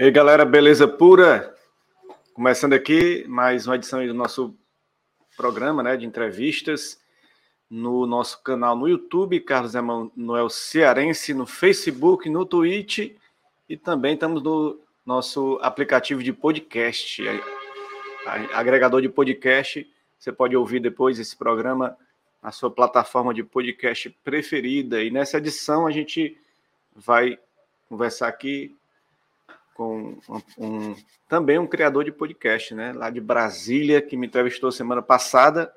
E 0.00 0.04
aí, 0.04 0.10
galera, 0.10 0.46
beleza 0.46 0.88
pura? 0.88 1.54
Começando 2.32 2.72
aqui 2.72 3.22
mais 3.28 3.66
uma 3.66 3.76
edição 3.76 4.06
do 4.06 4.14
nosso 4.14 4.56
programa 5.36 5.82
né, 5.82 5.94
de 5.94 6.06
entrevistas 6.06 6.98
no 7.68 8.06
nosso 8.06 8.42
canal 8.42 8.74
no 8.74 8.88
YouTube, 8.88 9.38
Carlos 9.40 9.74
Emanuel 9.74 10.48
Cearense, 10.48 11.34
no 11.34 11.44
Facebook, 11.44 12.30
no 12.30 12.46
Twitch 12.46 13.14
e 13.68 13.76
também 13.76 14.14
estamos 14.14 14.42
no 14.42 14.80
nosso 15.04 15.58
aplicativo 15.60 16.22
de 16.22 16.32
podcast, 16.32 17.22
agregador 18.54 19.02
de 19.02 19.08
podcast. 19.10 19.86
Você 20.18 20.32
pode 20.32 20.56
ouvir 20.56 20.80
depois 20.80 21.18
esse 21.18 21.36
programa 21.36 21.94
na 22.42 22.50
sua 22.50 22.70
plataforma 22.70 23.34
de 23.34 23.44
podcast 23.44 24.08
preferida. 24.24 25.02
E 25.02 25.10
nessa 25.10 25.36
edição 25.36 25.86
a 25.86 25.90
gente 25.90 26.38
vai 26.96 27.38
conversar 27.86 28.28
aqui 28.28 28.74
com 29.80 30.14
um, 30.28 30.42
um, 30.58 30.96
também 31.26 31.58
um 31.58 31.66
criador 31.66 32.04
de 32.04 32.12
podcast, 32.12 32.74
né, 32.74 32.92
lá 32.92 33.08
de 33.08 33.18
Brasília, 33.18 34.02
que 34.02 34.14
me 34.14 34.26
entrevistou 34.26 34.70
semana 34.70 35.00
passada. 35.00 35.72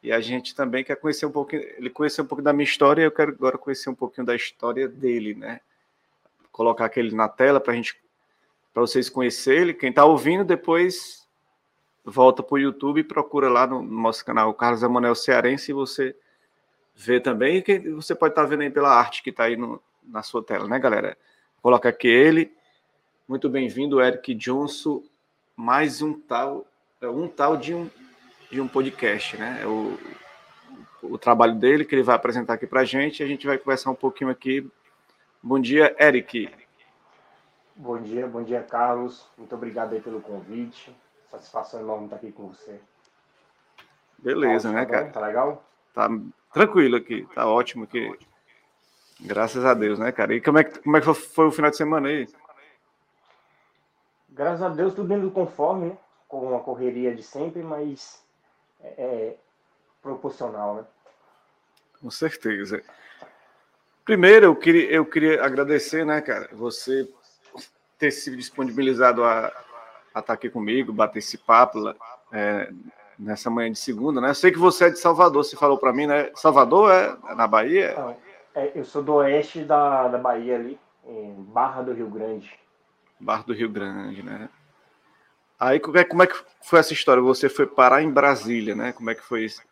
E 0.00 0.12
a 0.12 0.20
gente 0.20 0.54
também 0.54 0.84
quer 0.84 0.94
conhecer 0.94 1.26
um 1.26 1.32
pouquinho, 1.32 1.62
ele 1.62 1.90
conheceu 1.90 2.22
um 2.22 2.28
pouco 2.28 2.40
da 2.40 2.52
minha 2.52 2.62
história, 2.62 3.02
e 3.02 3.04
eu 3.04 3.10
quero 3.10 3.32
agora 3.32 3.58
conhecer 3.58 3.90
um 3.90 3.94
pouquinho 3.94 4.24
da 4.24 4.36
história 4.36 4.86
dele, 4.86 5.34
né? 5.34 5.60
Colocar 6.52 6.84
aquele 6.84 7.12
na 7.12 7.28
tela 7.28 7.58
para 7.58 7.74
gente, 7.74 8.00
para 8.72 8.82
vocês 8.82 9.10
conhecerem. 9.10 9.74
Quem 9.74 9.90
está 9.90 10.04
ouvindo 10.04 10.44
depois 10.44 11.26
volta 12.04 12.40
para 12.40 12.54
o 12.54 12.58
YouTube 12.60 13.00
e 13.00 13.04
procura 13.04 13.48
lá 13.48 13.66
no 13.66 13.82
nosso 13.82 14.24
canal 14.24 14.54
Carlos 14.54 14.84
Emanuel 14.84 15.16
Cearense 15.16 15.72
e 15.72 15.74
você 15.74 16.14
vê 16.94 17.18
também. 17.18 17.62
que 17.62 17.80
você 17.80 18.14
pode 18.14 18.30
estar 18.30 18.42
tá 18.42 18.48
vendo 18.48 18.62
aí 18.62 18.70
pela 18.70 18.96
arte 18.96 19.24
que 19.24 19.30
está 19.30 19.42
aí 19.42 19.56
no, 19.56 19.82
na 20.04 20.22
sua 20.22 20.40
tela, 20.40 20.68
né, 20.68 20.78
galera? 20.78 21.18
Coloca 21.60 21.88
aqui 21.88 22.06
ele 22.06 22.56
muito 23.28 23.50
bem-vindo, 23.50 24.00
Eric 24.00 24.34
Johnson. 24.34 25.02
Mais 25.54 26.00
um 26.00 26.18
tal, 26.18 26.66
é 26.98 27.08
um 27.08 27.28
tal 27.28 27.58
de 27.58 27.74
um, 27.74 27.90
de 28.50 28.58
um 28.58 28.66
podcast, 28.66 29.36
né? 29.36 29.60
É 29.62 29.66
o, 29.66 29.98
o 31.02 31.18
trabalho 31.18 31.54
dele 31.54 31.84
que 31.84 31.94
ele 31.94 32.02
vai 32.02 32.16
apresentar 32.16 32.54
aqui 32.54 32.66
para 32.66 32.80
a 32.80 32.84
gente. 32.86 33.22
A 33.22 33.26
gente 33.26 33.46
vai 33.46 33.58
conversar 33.58 33.90
um 33.90 33.94
pouquinho 33.94 34.30
aqui. 34.30 34.66
Bom 35.42 35.60
dia, 35.60 35.94
Eric. 36.00 36.50
Bom 37.76 38.00
dia, 38.00 38.26
bom 38.26 38.42
dia, 38.42 38.62
Carlos. 38.62 39.28
Muito 39.36 39.54
obrigado 39.54 39.92
aí 39.92 40.00
pelo 40.00 40.22
convite. 40.22 40.96
Satisfação 41.30 41.80
enorme 41.80 42.04
estar 42.06 42.16
aqui 42.16 42.32
com 42.32 42.48
você. 42.48 42.80
Beleza, 44.18 44.72
né, 44.72 44.86
tá 44.86 44.92
né, 44.92 44.98
cara? 44.98 45.12
Tá 45.12 45.20
legal? 45.20 45.64
Tá 45.92 46.08
tranquilo 46.50 46.96
aqui, 46.96 47.28
tá 47.34 47.46
ótimo 47.46 47.84
aqui. 47.84 48.10
Graças 49.20 49.64
a 49.66 49.74
Deus, 49.74 49.98
né, 49.98 50.10
cara? 50.12 50.34
E 50.34 50.40
como 50.40 50.58
é 50.58 50.64
que, 50.64 50.78
como 50.78 50.96
é 50.96 51.00
que 51.00 51.12
foi 51.12 51.46
o 51.46 51.52
final 51.52 51.70
de 51.70 51.76
semana 51.76 52.08
aí? 52.08 52.26
Graças 54.38 54.62
a 54.62 54.68
Deus, 54.68 54.94
tudo 54.94 55.08
dentro 55.08 55.24
do 55.24 55.32
conforme, 55.32 55.88
né? 55.88 55.98
Com 56.28 56.56
a 56.56 56.60
correria 56.60 57.12
de 57.12 57.24
sempre, 57.24 57.60
mas 57.60 58.24
é, 58.80 58.86
é 58.86 59.36
proporcional, 60.00 60.76
né? 60.76 60.84
Com 62.00 62.10
certeza. 62.10 62.80
Primeiro, 64.04 64.46
eu 64.46 64.56
queria, 64.56 64.90
eu 64.90 65.04
queria 65.04 65.44
agradecer, 65.44 66.06
né, 66.06 66.20
cara, 66.20 66.48
você 66.52 67.08
ter 67.98 68.12
se 68.12 68.34
disponibilizado 68.36 69.24
a, 69.24 69.46
a 69.46 70.20
estar 70.20 70.22
tá 70.22 70.32
aqui 70.34 70.48
comigo, 70.48 70.92
bater 70.92 71.18
esse 71.18 71.36
papo 71.36 71.92
é, 72.32 72.72
nessa 73.18 73.50
manhã 73.50 73.72
de 73.72 73.78
segunda, 73.78 74.20
né? 74.20 74.30
Eu 74.30 74.34
sei 74.36 74.52
que 74.52 74.58
você 74.58 74.84
é 74.84 74.90
de 74.90 75.00
Salvador, 75.00 75.44
você 75.44 75.56
falou 75.56 75.76
para 75.76 75.92
mim, 75.92 76.06
né? 76.06 76.30
Salvador 76.36 76.92
é 76.92 77.34
na 77.34 77.48
Bahia? 77.48 77.94
Não, 77.98 78.16
é, 78.54 78.70
eu 78.74 78.84
sou 78.84 79.02
do 79.02 79.14
oeste 79.14 79.64
da, 79.64 80.06
da 80.06 80.18
Bahia 80.18 80.54
ali, 80.54 80.78
em 81.04 81.34
Barra 81.34 81.82
do 81.82 81.92
Rio 81.92 82.08
Grande. 82.08 82.56
Barra 83.20 83.42
do 83.42 83.52
Rio 83.52 83.68
Grande, 83.68 84.22
né? 84.22 84.48
Aí 85.58 85.80
como 85.80 85.98
é, 85.98 86.04
como 86.04 86.22
é 86.22 86.26
que 86.26 86.36
foi 86.62 86.78
essa 86.78 86.92
história? 86.92 87.22
Você 87.22 87.48
foi 87.48 87.66
parar 87.66 88.02
em 88.02 88.10
Brasília, 88.10 88.74
né? 88.74 88.92
Como 88.92 89.10
é 89.10 89.14
que 89.14 89.22
foi 89.22 89.44
isso? 89.44 89.62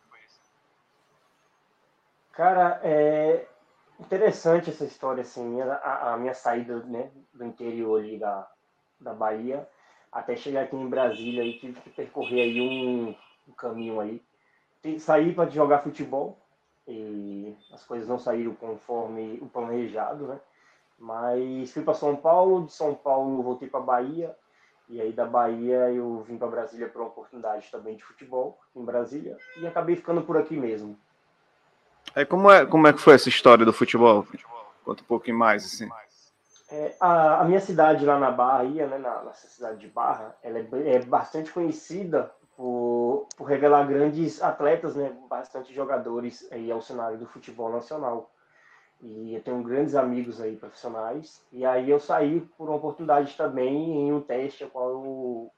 Cara, 2.33 2.79
é 2.83 3.47
interessante 3.99 4.69
essa 4.69 4.85
história, 4.85 5.21
assim, 5.21 5.59
a, 5.61 6.13
a 6.13 6.17
minha 6.17 6.33
saída 6.33 6.79
né, 6.83 7.09
do 7.33 7.43
interior 7.45 7.99
ali 7.99 8.19
da, 8.19 8.47
da 8.99 9.13
Bahia 9.13 9.67
até 10.11 10.35
chegar 10.35 10.63
aqui 10.63 10.75
em 10.75 10.89
Brasília 10.89 11.43
e 11.43 11.59
tive 11.59 11.79
que 11.81 11.89
percorrer 11.89 12.41
aí 12.41 12.61
um, 12.61 13.15
um 13.47 13.51
caminho 13.53 13.99
aí. 13.99 14.21
Saí 14.99 15.33
para 15.33 15.49
jogar 15.49 15.83
futebol 15.83 16.37
e 16.87 17.55
as 17.73 17.83
coisas 17.83 18.07
não 18.07 18.17
saíram 18.17 18.55
conforme 18.55 19.37
o 19.41 19.47
planejado, 19.47 20.27
né? 20.27 20.39
Mas 20.97 21.71
fui 21.71 21.83
para 21.83 21.93
São 21.93 22.15
Paulo, 22.15 22.65
de 22.65 22.73
São 22.73 22.95
Paulo 22.95 23.43
voltei 23.43 23.69
para 23.69 23.79
Bahia, 23.79 24.35
e 24.89 25.01
aí 25.01 25.11
da 25.11 25.25
Bahia 25.25 25.91
eu 25.91 26.21
vim 26.21 26.37
para 26.37 26.47
Brasília 26.47 26.87
por 26.87 27.01
uma 27.01 27.09
oportunidade 27.09 27.69
também 27.69 27.95
de 27.95 28.03
futebol 28.03 28.57
em 28.75 28.83
Brasília 28.83 29.37
e 29.57 29.67
acabei 29.67 29.95
ficando 29.95 30.21
por 30.21 30.37
aqui 30.37 30.55
mesmo. 30.55 30.97
É 32.15 32.23
como 32.23 32.49
é 32.49 32.65
como 32.65 32.87
é 32.87 32.93
que 32.93 33.01
foi 33.01 33.13
essa 33.13 33.29
história 33.29 33.65
do 33.65 33.73
futebol? 33.73 34.25
Conta 34.83 35.03
um 35.03 35.05
pouquinho 35.05 35.37
mais 35.37 35.65
assim. 35.65 35.89
É, 36.69 36.95
a, 36.99 37.41
a, 37.41 37.43
minha 37.45 37.61
cidade 37.61 38.05
lá 38.05 38.19
na 38.19 38.29
Bahia, 38.29 38.87
né, 38.87 38.97
na, 38.97 39.23
nessa 39.23 39.47
cidade 39.47 39.79
de 39.79 39.87
Barra, 39.87 40.35
ela 40.43 40.59
é, 40.59 40.95
é 40.95 40.99
bastante 40.99 41.51
conhecida 41.51 42.29
por, 42.57 43.27
por 43.37 43.45
revelar 43.45 43.87
grandes 43.87 44.41
atletas, 44.41 44.95
né, 44.95 45.15
bastante 45.29 45.73
jogadores 45.73 46.45
aí 46.51 46.69
ao 46.69 46.81
cenário 46.81 47.17
do 47.17 47.25
futebol 47.25 47.71
nacional. 47.71 48.29
E 49.01 49.35
eu 49.35 49.43
tenho 49.43 49.61
grandes 49.61 49.95
amigos 49.95 50.41
aí 50.41 50.55
profissionais. 50.55 51.45
E 51.51 51.65
aí 51.65 51.89
eu 51.89 51.99
saí 51.99 52.41
por 52.57 52.67
uma 52.67 52.77
oportunidade 52.77 53.35
também 53.37 54.07
em 54.07 54.11
um 54.11 54.21
teste, 54.21 54.63
a 54.63 54.69
qual 54.69 54.89
eu 54.89 55.51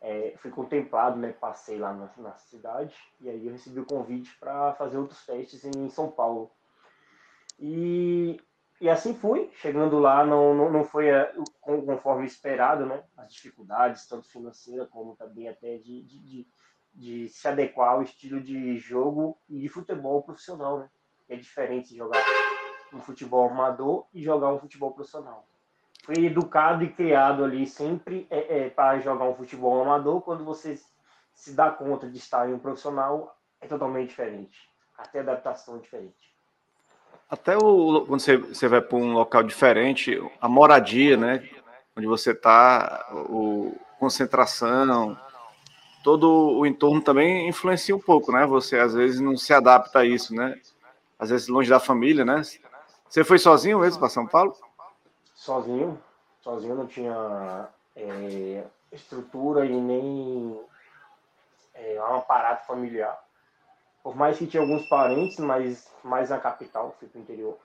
é, 0.00 0.34
fui 0.36 0.50
contemplado, 0.50 1.18
né? 1.18 1.32
Passei 1.32 1.78
lá 1.78 1.92
na, 1.94 2.10
na, 2.18 2.36
cidade. 2.36 2.94
E 3.20 3.30
aí 3.30 3.46
eu 3.46 3.52
recebi 3.52 3.80
o 3.80 3.86
convite 3.86 4.36
para 4.38 4.74
fazer 4.74 4.98
outros 4.98 5.24
testes 5.24 5.64
em 5.64 5.88
São 5.88 6.10
Paulo. 6.10 6.50
E, 7.58 8.38
e 8.82 8.90
assim 8.90 9.14
fui. 9.14 9.50
Chegando 9.54 9.98
lá, 9.98 10.24
não, 10.26 10.54
não, 10.54 10.70
não 10.70 10.84
foi 10.84 11.08
é, 11.08 11.32
conforme 11.62 12.26
esperado, 12.26 12.84
né? 12.84 13.02
As 13.16 13.32
dificuldades, 13.32 14.06
tanto 14.06 14.28
financeira 14.28 14.86
como 14.86 15.16
também 15.16 15.48
até 15.48 15.78
de, 15.78 16.02
de, 16.02 16.18
de, 16.18 16.48
de 16.92 17.28
se 17.30 17.48
adequar 17.48 17.92
ao 17.92 18.02
estilo 18.02 18.42
de 18.42 18.76
jogo 18.76 19.38
e 19.48 19.58
de 19.58 19.68
futebol 19.70 20.22
profissional, 20.22 20.80
né? 20.80 20.90
É 21.30 21.36
diferente 21.36 21.96
jogar 21.96 22.22
um 22.94 23.00
futebol 23.00 23.48
amador 23.48 24.06
e 24.14 24.22
jogar 24.22 24.52
um 24.52 24.58
futebol 24.58 24.92
profissional. 24.92 25.44
Fui 26.04 26.26
educado 26.26 26.84
e 26.84 26.92
criado 26.92 27.42
ali 27.42 27.66
sempre 27.66 28.26
é, 28.30 28.58
é, 28.58 28.70
para 28.70 29.00
jogar 29.00 29.24
um 29.24 29.34
futebol 29.34 29.82
amador. 29.82 30.20
Quando 30.20 30.44
você 30.44 30.78
se 31.32 31.52
dá 31.52 31.70
conta 31.70 32.08
de 32.08 32.18
estar 32.18 32.48
em 32.48 32.54
um 32.54 32.58
profissional, 32.58 33.36
é 33.60 33.66
totalmente 33.66 34.10
diferente. 34.10 34.68
Até 34.96 35.20
adaptação 35.20 35.76
é 35.76 35.78
diferente. 35.78 36.34
Até 37.28 37.56
o, 37.56 38.04
quando 38.06 38.20
você, 38.20 38.36
você 38.36 38.68
vai 38.68 38.80
para 38.80 38.98
um 38.98 39.14
local 39.14 39.42
diferente, 39.42 40.22
a 40.40 40.48
moradia, 40.48 41.16
né? 41.16 41.48
Onde 41.96 42.06
você 42.06 42.32
está, 42.32 43.06
concentração, 43.98 45.18
todo 46.02 46.28
o 46.30 46.66
entorno 46.66 47.00
também 47.00 47.48
influencia 47.48 47.96
um 47.96 48.00
pouco, 48.00 48.30
né? 48.30 48.46
Você 48.46 48.78
às 48.78 48.92
vezes 48.92 49.20
não 49.20 49.36
se 49.36 49.54
adapta 49.54 50.00
a 50.00 50.04
isso, 50.04 50.34
né? 50.34 50.60
Às 51.18 51.30
vezes 51.30 51.48
longe 51.48 51.70
da 51.70 51.80
família, 51.80 52.24
né? 52.24 52.42
Você 53.14 53.22
foi 53.22 53.38
sozinho 53.38 53.78
mesmo 53.78 54.00
para 54.00 54.08
São 54.08 54.26
Paulo? 54.26 54.52
Sozinho, 55.36 56.02
sozinho 56.40 56.74
não 56.74 56.84
tinha 56.84 57.68
é, 57.94 58.64
estrutura 58.90 59.64
e 59.64 59.72
nem 59.72 60.60
é, 61.74 62.02
um 62.02 62.16
aparato 62.16 62.66
familiar. 62.66 63.16
Por 64.02 64.16
mais 64.16 64.36
que 64.36 64.48
tinha 64.48 64.60
alguns 64.60 64.88
parentes, 64.88 65.38
mas 65.38 65.94
mais 66.02 66.30
na 66.30 66.40
capital, 66.40 66.96
fui 66.98 67.06
para 67.06 67.20
o 67.20 67.22
interior. 67.22 67.56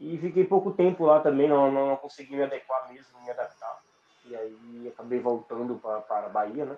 E 0.00 0.18
fiquei 0.18 0.44
pouco 0.44 0.72
tempo 0.72 1.04
lá 1.04 1.20
também, 1.20 1.48
não, 1.48 1.70
não, 1.70 1.86
não 1.90 1.96
consegui 1.96 2.34
me 2.34 2.42
adequar 2.42 2.88
mesmo, 2.92 3.20
me 3.22 3.30
adaptar. 3.30 3.78
E 4.24 4.34
aí 4.34 4.92
acabei 4.92 5.20
voltando 5.20 5.76
para 5.76 6.26
a 6.26 6.28
Bahia, 6.28 6.64
né? 6.64 6.76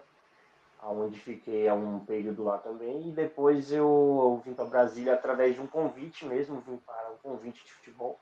Onde 0.83 1.19
fiquei 1.19 1.69
há 1.69 1.75
um 1.75 2.01
período 2.01 2.45
lá 2.45 2.59
também. 2.59 3.09
E 3.09 3.13
depois 3.13 3.71
eu, 3.73 3.85
eu 3.85 4.43
vim 4.45 4.55
para 4.55 4.65
Brasília 4.65 5.15
através 5.15 5.55
de 5.55 5.61
um 5.61 5.67
convite 5.67 6.27
mesmo, 6.27 6.63
vim 6.67 6.77
para 6.79 7.11
um 7.13 7.17
convite 7.17 7.65
de 7.65 7.73
futebol. 7.73 8.19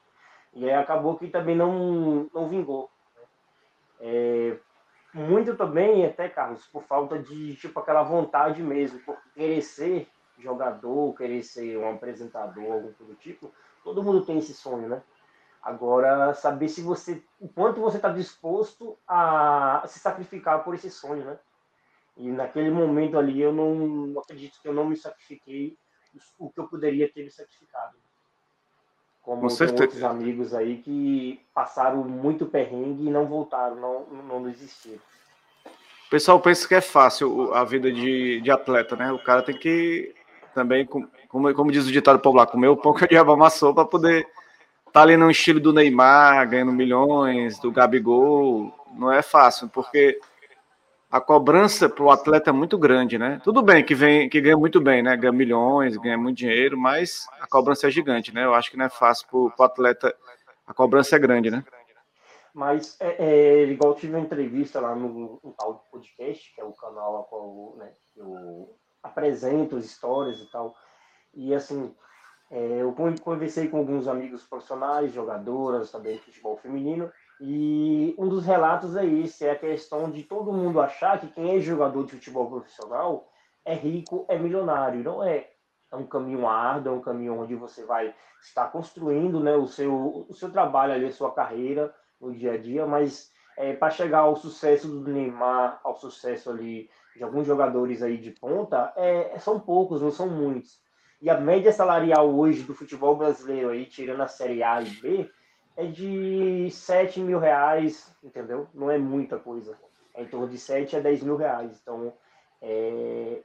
E 0.52 0.64
aí 0.64 0.74
acabou 0.74 1.16
que 1.16 1.28
também 1.28 1.56
não, 1.56 2.28
não 2.34 2.48
vingou. 2.48 2.90
Né? 3.14 3.22
É, 4.00 4.56
muito 5.14 5.56
também, 5.56 6.04
até, 6.04 6.28
Carlos, 6.28 6.66
por 6.66 6.82
falta 6.84 7.18
de, 7.18 7.54
tipo, 7.56 7.78
aquela 7.78 8.02
vontade 8.02 8.62
mesmo, 8.62 8.98
por 9.00 9.16
querer 9.34 9.62
ser 9.62 10.08
jogador, 10.38 11.14
querer 11.16 11.42
ser 11.42 11.76
um 11.78 11.90
apresentador, 11.90 12.72
algum 12.72 12.92
do 13.00 13.14
tipo. 13.16 13.52
Todo 13.82 14.02
mundo 14.02 14.24
tem 14.24 14.38
esse 14.38 14.54
sonho, 14.54 14.88
né? 14.88 15.02
Agora, 15.62 16.32
saber 16.34 16.68
se 16.68 16.80
você, 16.80 17.22
o 17.40 17.48
quanto 17.48 17.80
você 17.80 17.96
está 17.96 18.08
disposto 18.08 18.96
a 19.06 19.82
se 19.86 19.98
sacrificar 19.98 20.62
por 20.62 20.74
esse 20.74 20.90
sonho, 20.90 21.24
né? 21.24 21.38
E 22.18 22.28
naquele 22.30 22.70
momento 22.70 23.16
ali 23.16 23.40
eu 23.40 23.52
não 23.52 24.18
acredito 24.20 24.60
que 24.60 24.68
eu 24.68 24.74
não 24.74 24.84
me 24.84 24.96
sacrifiquei 24.96 25.76
o 26.36 26.50
que 26.50 26.58
eu 26.58 26.66
poderia 26.66 27.10
ter 27.10 27.22
me 27.22 27.30
sacrificado. 27.30 27.96
Como 29.22 29.42
Com 29.42 29.48
tem 29.48 29.68
outros 29.68 30.02
amigos 30.02 30.52
aí 30.52 30.78
que 30.78 31.40
passaram 31.54 32.02
muito 32.02 32.46
perrengue 32.46 33.06
e 33.06 33.10
não 33.10 33.26
voltaram, 33.26 33.76
não, 33.76 34.06
não 34.22 34.42
desistiram. 34.42 35.00
O 36.06 36.10
pessoal 36.10 36.40
pensa 36.40 36.66
que 36.66 36.74
é 36.74 36.80
fácil 36.80 37.52
a 37.54 37.62
vida 37.64 37.92
de, 37.92 38.40
de 38.40 38.50
atleta, 38.50 38.96
né? 38.96 39.12
O 39.12 39.22
cara 39.22 39.42
tem 39.42 39.56
que 39.56 40.14
também, 40.54 40.86
como, 40.86 41.54
como 41.54 41.70
diz 41.70 41.86
o 41.86 41.92
ditado 41.92 42.18
popular, 42.18 42.46
comer 42.46 42.68
o 42.68 42.76
pão 42.76 42.94
que 42.94 43.04
o 43.04 43.08
diabo 43.08 43.32
amassou 43.32 43.74
para 43.74 43.84
poder 43.84 44.20
estar 44.20 44.92
tá 44.92 45.02
ali 45.02 45.16
no 45.16 45.30
estilo 45.30 45.60
do 45.60 45.72
Neymar, 45.72 46.48
ganhando 46.48 46.72
milhões, 46.72 47.60
do 47.60 47.70
Gabigol. 47.70 48.74
Não 48.94 49.12
é 49.12 49.22
fácil, 49.22 49.68
porque 49.68 50.18
a 51.10 51.20
cobrança 51.20 51.88
para 51.88 52.04
o 52.04 52.10
atleta 52.10 52.50
é 52.50 52.52
muito 52.52 52.76
grande, 52.76 53.16
né? 53.16 53.40
Tudo 53.42 53.62
bem 53.62 53.84
que 53.84 53.94
vem, 53.94 54.28
que 54.28 54.40
ganha 54.40 54.56
muito 54.56 54.80
bem, 54.80 55.02
né? 55.02 55.16
Ganha 55.16 55.32
milhões, 55.32 55.96
ganha 55.96 56.18
muito 56.18 56.36
dinheiro, 56.36 56.76
mas 56.76 57.26
a 57.40 57.46
cobrança 57.46 57.86
é 57.86 57.90
gigante, 57.90 58.34
né? 58.34 58.44
Eu 58.44 58.54
acho 58.54 58.70
que 58.70 58.76
não 58.76 58.84
é 58.84 58.90
fácil 58.90 59.26
para 59.26 59.38
o 59.38 59.66
atleta, 59.66 60.14
a 60.66 60.74
cobrança 60.74 61.16
é 61.16 61.18
grande, 61.18 61.50
né? 61.50 61.64
Mas 62.52 62.96
é, 63.00 63.16
é, 63.18 63.64
igual 63.64 63.94
tive 63.94 64.14
uma 64.14 64.20
entrevista 64.20 64.80
lá 64.80 64.94
no, 64.94 65.40
no 65.42 65.54
tal 65.56 65.86
podcast, 65.90 66.54
que 66.54 66.60
é 66.60 66.64
o 66.64 66.72
canal 66.72 67.20
a 67.20 67.24
qual 67.24 67.76
né, 67.78 67.90
eu 68.16 68.76
apresento 69.02 69.76
as 69.76 69.84
histórias 69.84 70.40
e 70.40 70.50
tal. 70.50 70.74
E 71.32 71.54
assim, 71.54 71.94
é, 72.50 72.82
eu 72.82 72.94
conversei 73.22 73.68
com 73.68 73.78
alguns 73.78 74.08
amigos 74.08 74.42
profissionais, 74.42 75.12
jogadoras 75.12 75.90
também 75.90 76.16
de 76.16 76.22
futebol 76.22 76.56
feminino, 76.56 77.10
e 77.40 78.14
um 78.18 78.28
dos 78.28 78.44
relatos 78.44 78.96
é 78.96 79.06
esse, 79.06 79.46
é 79.46 79.52
a 79.52 79.58
questão 79.58 80.10
de 80.10 80.24
todo 80.24 80.52
mundo 80.52 80.80
achar 80.80 81.20
que 81.20 81.28
quem 81.28 81.56
é 81.56 81.60
jogador 81.60 82.04
de 82.04 82.12
futebol 82.12 82.50
profissional 82.50 83.28
é 83.64 83.74
rico, 83.74 84.26
é 84.28 84.38
milionário. 84.38 85.02
Não 85.02 85.22
é. 85.22 85.50
É 85.90 85.96
um 85.96 86.06
caminho 86.06 86.46
árduo, 86.46 86.92
é 86.92 86.96
um 86.96 87.00
caminho 87.00 87.40
onde 87.40 87.54
você 87.54 87.82
vai 87.84 88.14
estar 88.42 88.66
construindo 88.66 89.40
né, 89.40 89.56
o, 89.56 89.66
seu, 89.66 90.26
o 90.28 90.34
seu 90.34 90.50
trabalho 90.50 90.92
ali, 90.92 91.06
a 91.06 91.12
sua 91.12 91.32
carreira 91.32 91.94
no 92.20 92.34
dia 92.34 92.52
a 92.52 92.58
dia, 92.58 92.86
mas 92.86 93.30
é, 93.56 93.72
para 93.72 93.88
chegar 93.88 94.20
ao 94.20 94.36
sucesso 94.36 94.86
do 94.86 95.10
Neymar, 95.10 95.80
ao 95.82 95.96
sucesso 95.96 96.50
ali 96.50 96.90
de 97.16 97.24
alguns 97.24 97.46
jogadores 97.46 98.02
aí 98.02 98.18
de 98.18 98.30
ponta, 98.32 98.92
é, 98.96 99.38
são 99.38 99.58
poucos, 99.58 100.02
não 100.02 100.10
são 100.10 100.28
muitos. 100.28 100.78
E 101.22 101.30
a 101.30 101.40
média 101.40 101.72
salarial 101.72 102.32
hoje 102.32 102.62
do 102.62 102.74
futebol 102.74 103.16
brasileiro 103.16 103.70
aí, 103.70 103.86
tirando 103.86 104.20
a 104.20 104.28
Série 104.28 104.62
A 104.62 104.82
e 104.82 104.90
B, 104.90 105.30
é 105.78 105.86
de 105.86 106.68
7 106.72 107.20
mil 107.20 107.38
reais, 107.38 108.12
entendeu? 108.22 108.66
Não 108.74 108.90
é 108.90 108.98
muita 108.98 109.38
coisa. 109.38 109.78
É 110.12 110.22
em 110.22 110.26
torno 110.26 110.48
de 110.48 110.58
7 110.58 110.96
a 110.96 111.00
10 111.00 111.22
mil 111.22 111.36
reais. 111.36 111.78
Então, 111.80 112.12
é, 112.60 113.40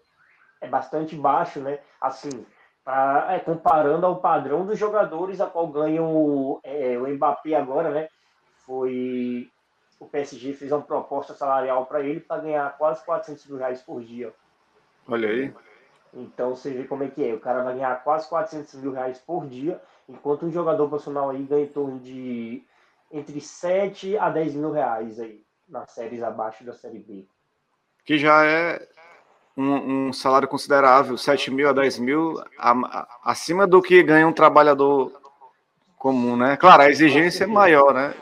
é 0.59 0.67
bastante 0.67 1.15
baixo, 1.15 1.59
né? 1.59 1.77
Assim, 2.01 2.43
pra, 2.83 3.27
é, 3.29 3.39
comparando 3.39 4.07
ao 4.07 4.19
padrão 4.19 4.65
dos 4.65 4.79
jogadores 4.79 5.39
a 5.39 5.45
qual 5.45 5.67
ganham 5.67 6.59
é, 6.63 6.97
o 6.97 7.07
Mbappé 7.07 7.53
agora, 7.53 7.91
né? 7.91 8.07
Foi 8.65 9.47
o 9.99 10.07
PSG 10.07 10.53
fez 10.53 10.71
uma 10.71 10.81
proposta 10.81 11.35
salarial 11.35 11.85
para 11.85 12.01
ele 12.01 12.19
para 12.19 12.41
ganhar 12.41 12.75
quase 12.79 13.05
400 13.05 13.45
mil 13.45 13.57
reais 13.59 13.79
por 13.83 14.01
dia. 14.01 14.33
Olha 15.07 15.29
aí. 15.29 15.53
Então 16.11 16.55
você 16.55 16.71
vê 16.71 16.83
como 16.85 17.03
é 17.03 17.09
que 17.09 17.23
é. 17.23 17.31
O 17.31 17.39
cara 17.39 17.63
vai 17.63 17.75
ganhar 17.75 18.03
quase 18.03 18.27
400 18.27 18.73
mil 18.75 18.91
reais 18.91 19.19
por 19.19 19.45
dia, 19.45 19.79
enquanto 20.07 20.45
um 20.45 20.51
jogador 20.51 20.87
profissional 20.87 21.29
aí 21.29 21.43
ganha 21.43 21.65
em 21.65 21.69
torno 21.69 21.99
de 21.99 22.63
entre 23.11 23.39
7 23.39 24.17
a 24.17 24.29
10 24.29 24.55
mil 24.55 24.71
reais 24.71 25.19
aí, 25.19 25.43
nas 25.69 25.91
séries 25.91 26.23
abaixo 26.23 26.63
da 26.63 26.73
série 26.73 26.99
B. 26.99 27.25
Que 28.03 28.17
já 28.17 28.43
é 28.45 28.87
um, 29.55 30.07
um 30.07 30.13
salário 30.13 30.47
considerável, 30.47 31.17
7 31.17 31.51
mil 31.51 31.69
a 31.69 31.73
10 31.73 31.99
mil, 31.99 32.43
a, 32.57 32.71
a, 32.71 33.07
acima 33.23 33.67
do 33.67 33.81
que 33.81 34.01
ganha 34.01 34.27
um 34.27 34.33
trabalhador 34.33 35.11
comum, 35.97 36.35
né? 36.35 36.57
Claro, 36.57 36.81
a 36.81 36.89
exigência 36.89 37.43
é 37.43 37.47
maior, 37.47 37.93
né? 37.93 38.13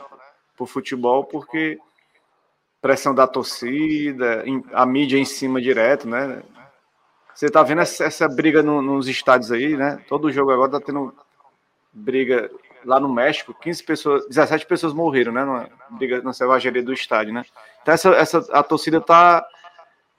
Por 0.56 0.68
futebol, 0.68 1.24
porque 1.24 1.80
pressão 2.80 3.14
da 3.14 3.26
torcida, 3.26 4.44
a 4.72 4.84
mídia 4.84 5.18
em 5.18 5.24
cima 5.24 5.60
direto, 5.60 6.06
né? 6.06 6.42
Você 7.34 7.48
tá 7.48 7.62
vendo 7.62 7.80
essa, 7.80 8.04
essa 8.04 8.28
briga 8.28 8.62
no, 8.62 8.82
nos 8.82 9.08
estádios 9.08 9.50
aí, 9.50 9.76
né? 9.76 10.04
Todo 10.06 10.30
jogo 10.30 10.50
agora 10.50 10.72
tá 10.72 10.80
tendo 10.80 11.14
briga 11.92 12.50
lá 12.84 12.98
no 12.98 13.08
México, 13.08 13.54
15 13.54 13.84
pessoas, 13.84 14.26
17 14.28 14.66
pessoas 14.66 14.92
morreram, 14.92 15.32
né? 15.32 15.44
Numa 15.44 15.68
briga 15.90 16.22
na 16.22 16.32
selvageria 16.32 16.82
do 16.82 16.92
estádio, 16.92 17.32
né? 17.32 17.44
Então 17.82 17.94
essa, 17.94 18.08
essa 18.10 18.38
a 18.52 18.62
torcida 18.62 19.00
tá 19.00 19.46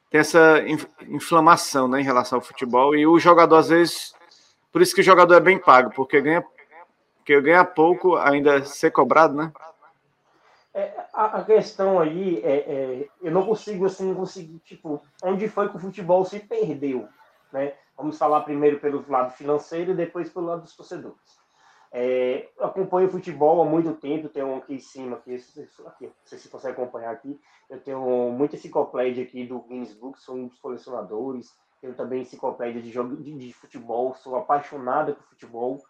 tem 0.10 0.20
essa 0.20 0.64
inflamação, 1.08 1.88
né, 1.88 2.00
em 2.00 2.04
relação 2.04 2.38
ao 2.38 2.46
futebol 2.46 2.96
e 2.96 3.08
o 3.08 3.18
jogador 3.18 3.56
às 3.56 3.70
vezes, 3.70 4.14
por 4.72 4.80
isso 4.80 4.94
que 4.94 5.02
o 5.02 5.04
jogador 5.04 5.34
é 5.34 5.40
bem 5.40 5.58
pago, 5.58 5.92
porque 5.96 6.22
ganha 6.22 6.46
porque 7.18 7.42
ganha 7.42 7.66
pouco 7.66 8.16
ainda 8.18 8.64
ser 8.64 8.92
cobrado, 8.92 9.34
né? 9.34 9.52
É, 10.72 10.92
a, 11.14 11.38
a, 11.38 11.44
questão 11.44 12.00
aí 12.00 12.42
é, 12.44 12.58
é, 12.58 13.08
eu 13.22 13.32
não 13.32 13.46
consigo 13.46 13.86
assim 13.86 14.14
conseguir 14.14 14.60
tipo 14.60 15.02
onde 15.24 15.48
foi 15.48 15.70
que 15.70 15.78
o 15.78 15.80
futebol 15.80 16.26
se 16.26 16.40
perdeu, 16.40 17.08
né? 17.52 17.74
Vamos 17.98 18.18
falar 18.18 18.42
primeiro 18.42 18.80
pelo 18.80 19.04
lado 19.08 19.34
financeiro 19.34 19.92
e 19.92 19.96
depois 19.96 20.30
pelo 20.30 20.48
lado 20.48 20.62
dos 20.62 20.76
torcedores. 20.76 21.43
É, 21.96 22.50
acompanho 22.60 23.08
futebol 23.08 23.62
há 23.62 23.66
muito 23.66 23.94
tempo, 23.94 24.28
tenho 24.28 24.48
um 24.48 24.58
aqui 24.58 24.74
em 24.74 24.80
cima, 24.80 25.18
aqui, 25.18 25.36
aqui, 25.86 26.08
não 26.08 26.14
sei 26.26 26.40
se 26.40 26.50
você 26.50 26.70
acompanhar 26.70 27.12
aqui. 27.12 27.40
Eu 27.70 27.80
tenho 27.80 28.32
muita 28.32 28.56
enciclopédia 28.56 29.24
aqui 29.24 29.46
do 29.46 29.60
Guinness 29.60 29.94
Book, 29.94 30.20
sou 30.20 30.36
um 30.36 30.48
dos 30.48 30.58
colecionadores. 30.58 31.56
Tenho 31.80 31.94
também 31.94 32.24
enciclopédia 32.24 32.82
de, 32.82 32.90
jogo, 32.90 33.18
de, 33.18 33.38
de 33.38 33.54
futebol, 33.54 34.16
sou 34.16 34.36
apaixonado 34.36 35.14
por 35.14 35.24
futebol. 35.26 35.84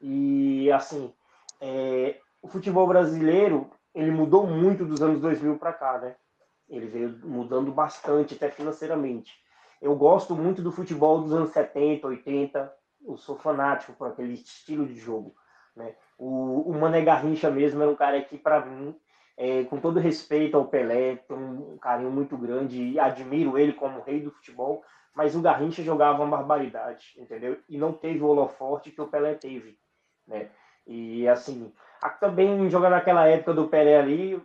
E, 0.00 0.72
assim, 0.72 1.12
é, 1.60 2.18
o 2.40 2.48
futebol 2.48 2.86
brasileiro, 2.86 3.70
ele 3.94 4.10
mudou 4.10 4.46
muito 4.46 4.86
dos 4.86 5.02
anos 5.02 5.20
2000 5.20 5.58
para 5.58 5.74
cá, 5.74 5.98
né? 5.98 6.16
Ele 6.70 6.86
veio 6.86 7.20
mudando 7.22 7.70
bastante, 7.70 8.34
até 8.34 8.48
financeiramente. 8.48 9.32
Eu 9.82 9.94
gosto 9.94 10.34
muito 10.34 10.62
do 10.62 10.72
futebol 10.72 11.20
dos 11.20 11.34
anos 11.34 11.50
70, 11.50 12.06
80. 12.06 12.72
Eu 13.06 13.18
sou 13.18 13.36
fanático 13.36 13.92
por 13.92 14.08
aquele 14.08 14.34
estilo 14.34 14.86
de 14.86 14.94
jogo. 14.94 15.34
Né? 15.76 15.94
O, 16.18 16.70
o 16.70 16.78
Mané 16.78 17.02
Garrincha 17.02 17.50
mesmo 17.50 17.82
era 17.82 17.90
um 17.90 17.96
cara 17.96 18.20
que, 18.22 18.36
para 18.36 18.64
mim, 18.64 18.94
é, 19.36 19.64
com 19.64 19.80
todo 19.80 19.98
respeito 19.98 20.56
ao 20.56 20.66
Pelé, 20.66 21.16
tenho 21.16 21.40
um 21.72 21.78
carinho 21.78 22.10
muito 22.10 22.36
grande 22.36 22.82
e 22.82 23.00
admiro 23.00 23.56
ele 23.56 23.72
como 23.72 24.02
rei 24.02 24.20
do 24.20 24.30
futebol, 24.30 24.84
mas 25.14 25.34
o 25.34 25.40
Garrincha 25.40 25.82
jogava 25.82 26.22
uma 26.22 26.36
barbaridade, 26.36 27.14
entendeu? 27.16 27.58
E 27.66 27.78
não 27.78 27.92
teve 27.92 28.22
o 28.22 28.26
holoforte 28.26 28.90
que 28.90 29.00
o 29.00 29.08
Pelé 29.08 29.34
teve, 29.34 29.78
né? 30.26 30.50
E 30.86 31.26
assim, 31.26 31.72
também 32.20 32.68
jogar 32.68 32.90
naquela 32.90 33.26
época 33.26 33.54
do 33.54 33.68
Pelé 33.68 33.98
ali, 33.98 34.42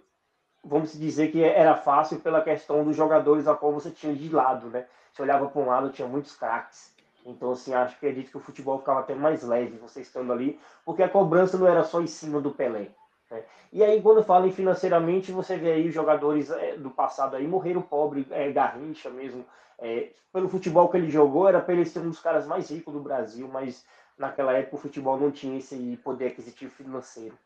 vamos 0.64 0.98
dizer 0.98 1.30
que 1.30 1.44
era 1.44 1.76
fácil 1.76 2.22
pela 2.22 2.42
questão 2.42 2.86
dos 2.86 2.96
jogadores 2.96 3.48
a 3.48 3.56
qual 3.56 3.74
você 3.74 3.92
tinha 3.92 4.16
de 4.16 4.30
lado, 4.30 4.70
né? 4.70 4.88
Você 5.12 5.22
olhava 5.22 5.50
para 5.50 5.62
um 5.62 5.66
lado, 5.66 5.92
tinha 5.92 6.08
muitos 6.08 6.36
craques. 6.38 6.95
Então, 7.26 7.52
assim, 7.52 7.74
acho 7.74 8.00
que 8.00 8.06
acredito 8.06 8.30
que 8.30 8.38
o 8.38 8.42
futebol 8.42 8.78
ficava 8.78 9.00
até 9.00 9.16
mais 9.16 9.44
leve, 9.44 9.78
você 9.78 10.02
estando 10.02 10.32
ali, 10.32 10.60
porque 10.86 11.02
a 11.02 11.10
cobrança 11.10 11.58
não 11.58 11.68
era 11.68 11.84
só 11.84 12.00
em 12.00 12.08
cima 12.08 12.40
do 12.40 12.52
Pelé. 12.52 12.92
Né? 13.32 13.44
E 13.74 13.84
aí, 13.84 14.02
quando 14.02 14.24
fala 14.24 14.48
em 14.48 14.52
financeiramente, 14.52 15.32
você 15.32 15.58
vê 15.58 15.72
aí 15.72 15.88
os 15.88 15.94
jogadores 15.94 16.52
é, 16.52 16.78
do 16.78 16.92
passado 16.92 17.36
aí 17.36 17.48
morreram 17.48 17.82
pobre, 17.82 18.28
é, 18.30 18.52
Garrincha 18.52 19.10
mesmo. 19.10 19.44
É, 19.80 20.12
pelo 20.32 20.48
futebol 20.48 20.88
que 20.90 20.98
ele 20.98 21.10
jogou, 21.10 21.48
era 21.48 21.60
para 21.60 21.74
ele 21.74 21.86
ser 21.86 22.00
um 22.00 22.10
dos 22.10 22.20
caras 22.20 22.46
mais 22.46 22.70
ricos 22.70 22.94
do 22.94 23.02
Brasil, 23.02 23.48
mas 23.48 23.86
naquela 24.18 24.54
época 24.54 24.76
o 24.76 24.80
futebol 24.80 25.18
não 25.20 25.32
tinha 25.32 25.58
esse 25.58 26.00
poder 26.04 26.28
aquisitivo 26.28 26.72
financeiro. 26.72 27.38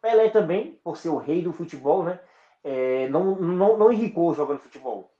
Pelé 0.00 0.30
também, 0.30 0.78
por 0.82 0.96
ser 0.96 1.10
o 1.10 1.16
rei 1.16 1.42
do 1.42 1.52
futebol, 1.52 2.02
né? 2.04 2.18
É, 2.64 3.08
não, 3.08 3.36
não, 3.36 3.76
não 3.76 3.92
enricou 3.92 4.34
jogando 4.34 4.60
futebol. 4.60 5.12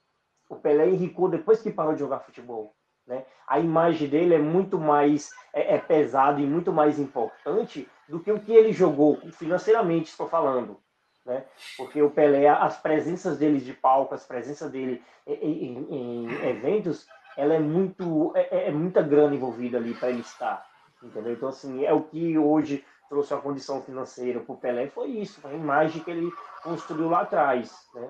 O 0.49 0.55
Pelé 0.55 0.89
enricou 0.89 1.29
depois 1.29 1.61
que 1.61 1.71
parou 1.71 1.93
de 1.93 1.99
jogar 1.99 2.19
futebol. 2.19 2.73
Né? 3.07 3.23
A 3.47 3.59
imagem 3.59 4.09
dele 4.09 4.35
é 4.35 4.39
muito 4.39 4.77
mais 4.77 5.31
é, 5.53 5.75
é 5.75 5.77
pesada 5.77 6.41
e 6.41 6.45
muito 6.45 6.73
mais 6.73 6.99
importante 6.99 7.87
do 8.07 8.19
que 8.19 8.31
o 8.31 8.39
que 8.39 8.53
ele 8.53 8.73
jogou 8.73 9.19
financeiramente, 9.31 10.09
estou 10.09 10.27
falando. 10.27 10.77
Né? 11.25 11.43
Porque 11.77 12.01
o 12.01 12.09
Pelé, 12.09 12.47
as 12.47 12.77
presenças 12.77 13.37
dele 13.37 13.59
de 13.59 13.73
palco, 13.73 14.13
as 14.13 14.25
presenças 14.25 14.71
dele 14.71 15.03
em, 15.25 15.33
em, 15.33 15.87
em 15.89 16.49
eventos, 16.49 17.07
ela 17.37 17.53
é 17.53 17.59
muito 17.59 18.31
é, 18.35 18.47
é, 18.49 18.67
é 18.69 18.71
muita 18.71 19.01
grana 19.01 19.35
envolvida 19.35 19.77
ali 19.77 19.93
para 19.93 20.09
ele 20.09 20.21
estar, 20.21 20.65
entendeu? 21.03 21.33
Então 21.33 21.49
assim 21.49 21.85
é 21.85 21.93
o 21.93 22.01
que 22.01 22.37
hoje 22.37 22.83
trouxe 23.09 23.33
a 23.33 23.37
condição 23.37 23.81
financeira 23.81 24.39
para 24.39 24.53
o 24.53 24.57
Pelé 24.57 24.87
foi 24.87 25.09
isso, 25.09 25.39
foi 25.39 25.51
a 25.51 25.55
imagem 25.55 26.01
que 26.01 26.11
ele 26.11 26.31
construiu 26.63 27.09
lá 27.09 27.21
atrás, 27.21 27.73
né? 27.93 28.09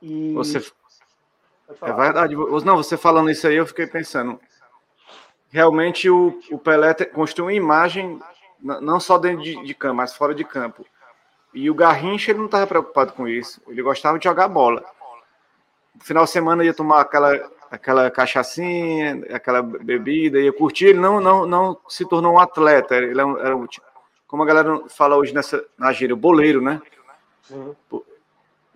E 0.00 0.32
você 0.32 0.60
é 1.82 1.92
verdade. 1.92 2.36
Não, 2.64 2.76
você 2.76 2.96
falando 2.96 3.30
isso 3.30 3.46
aí, 3.46 3.56
eu 3.56 3.66
fiquei 3.66 3.86
pensando. 3.86 4.40
Realmente 5.50 6.10
o, 6.10 6.38
o 6.50 6.58
Pelé 6.58 6.92
construiu 6.94 7.46
uma 7.46 7.52
imagem, 7.52 8.18
não 8.60 9.00
só 9.00 9.18
dentro 9.18 9.42
de, 9.42 9.62
de 9.64 9.74
campo, 9.74 9.96
mas 9.96 10.14
fora 10.14 10.34
de 10.34 10.44
campo. 10.44 10.84
E 11.54 11.70
o 11.70 11.74
Garrincha 11.74 12.30
ele 12.30 12.38
não 12.38 12.46
estava 12.46 12.66
preocupado 12.66 13.12
com 13.12 13.26
isso. 13.26 13.60
Ele 13.68 13.82
gostava 13.82 14.18
de 14.18 14.24
jogar 14.24 14.48
bola. 14.48 14.84
No 15.94 16.04
final 16.04 16.24
de 16.24 16.30
semana 16.30 16.64
ia 16.64 16.74
tomar 16.74 17.00
aquela, 17.00 17.50
aquela 17.70 18.10
cachaçinha, 18.10 19.24
aquela 19.32 19.62
bebida, 19.62 20.38
ia 20.38 20.52
curtir. 20.52 20.86
Ele 20.86 21.00
não, 21.00 21.20
não, 21.20 21.46
não 21.46 21.78
se 21.88 22.06
tornou 22.06 22.34
um 22.34 22.38
atleta. 22.38 22.96
Ele 22.96 23.12
era 23.12 23.26
um, 23.26 23.38
era 23.38 23.56
um, 23.56 23.66
como 24.26 24.42
a 24.42 24.46
galera 24.46 24.82
fala 24.88 25.16
hoje 25.16 25.34
nessa, 25.34 25.64
na 25.78 25.90
gíria, 25.92 26.14
boleiro, 26.14 26.60
né? 26.60 26.80
Sim. 27.42 27.74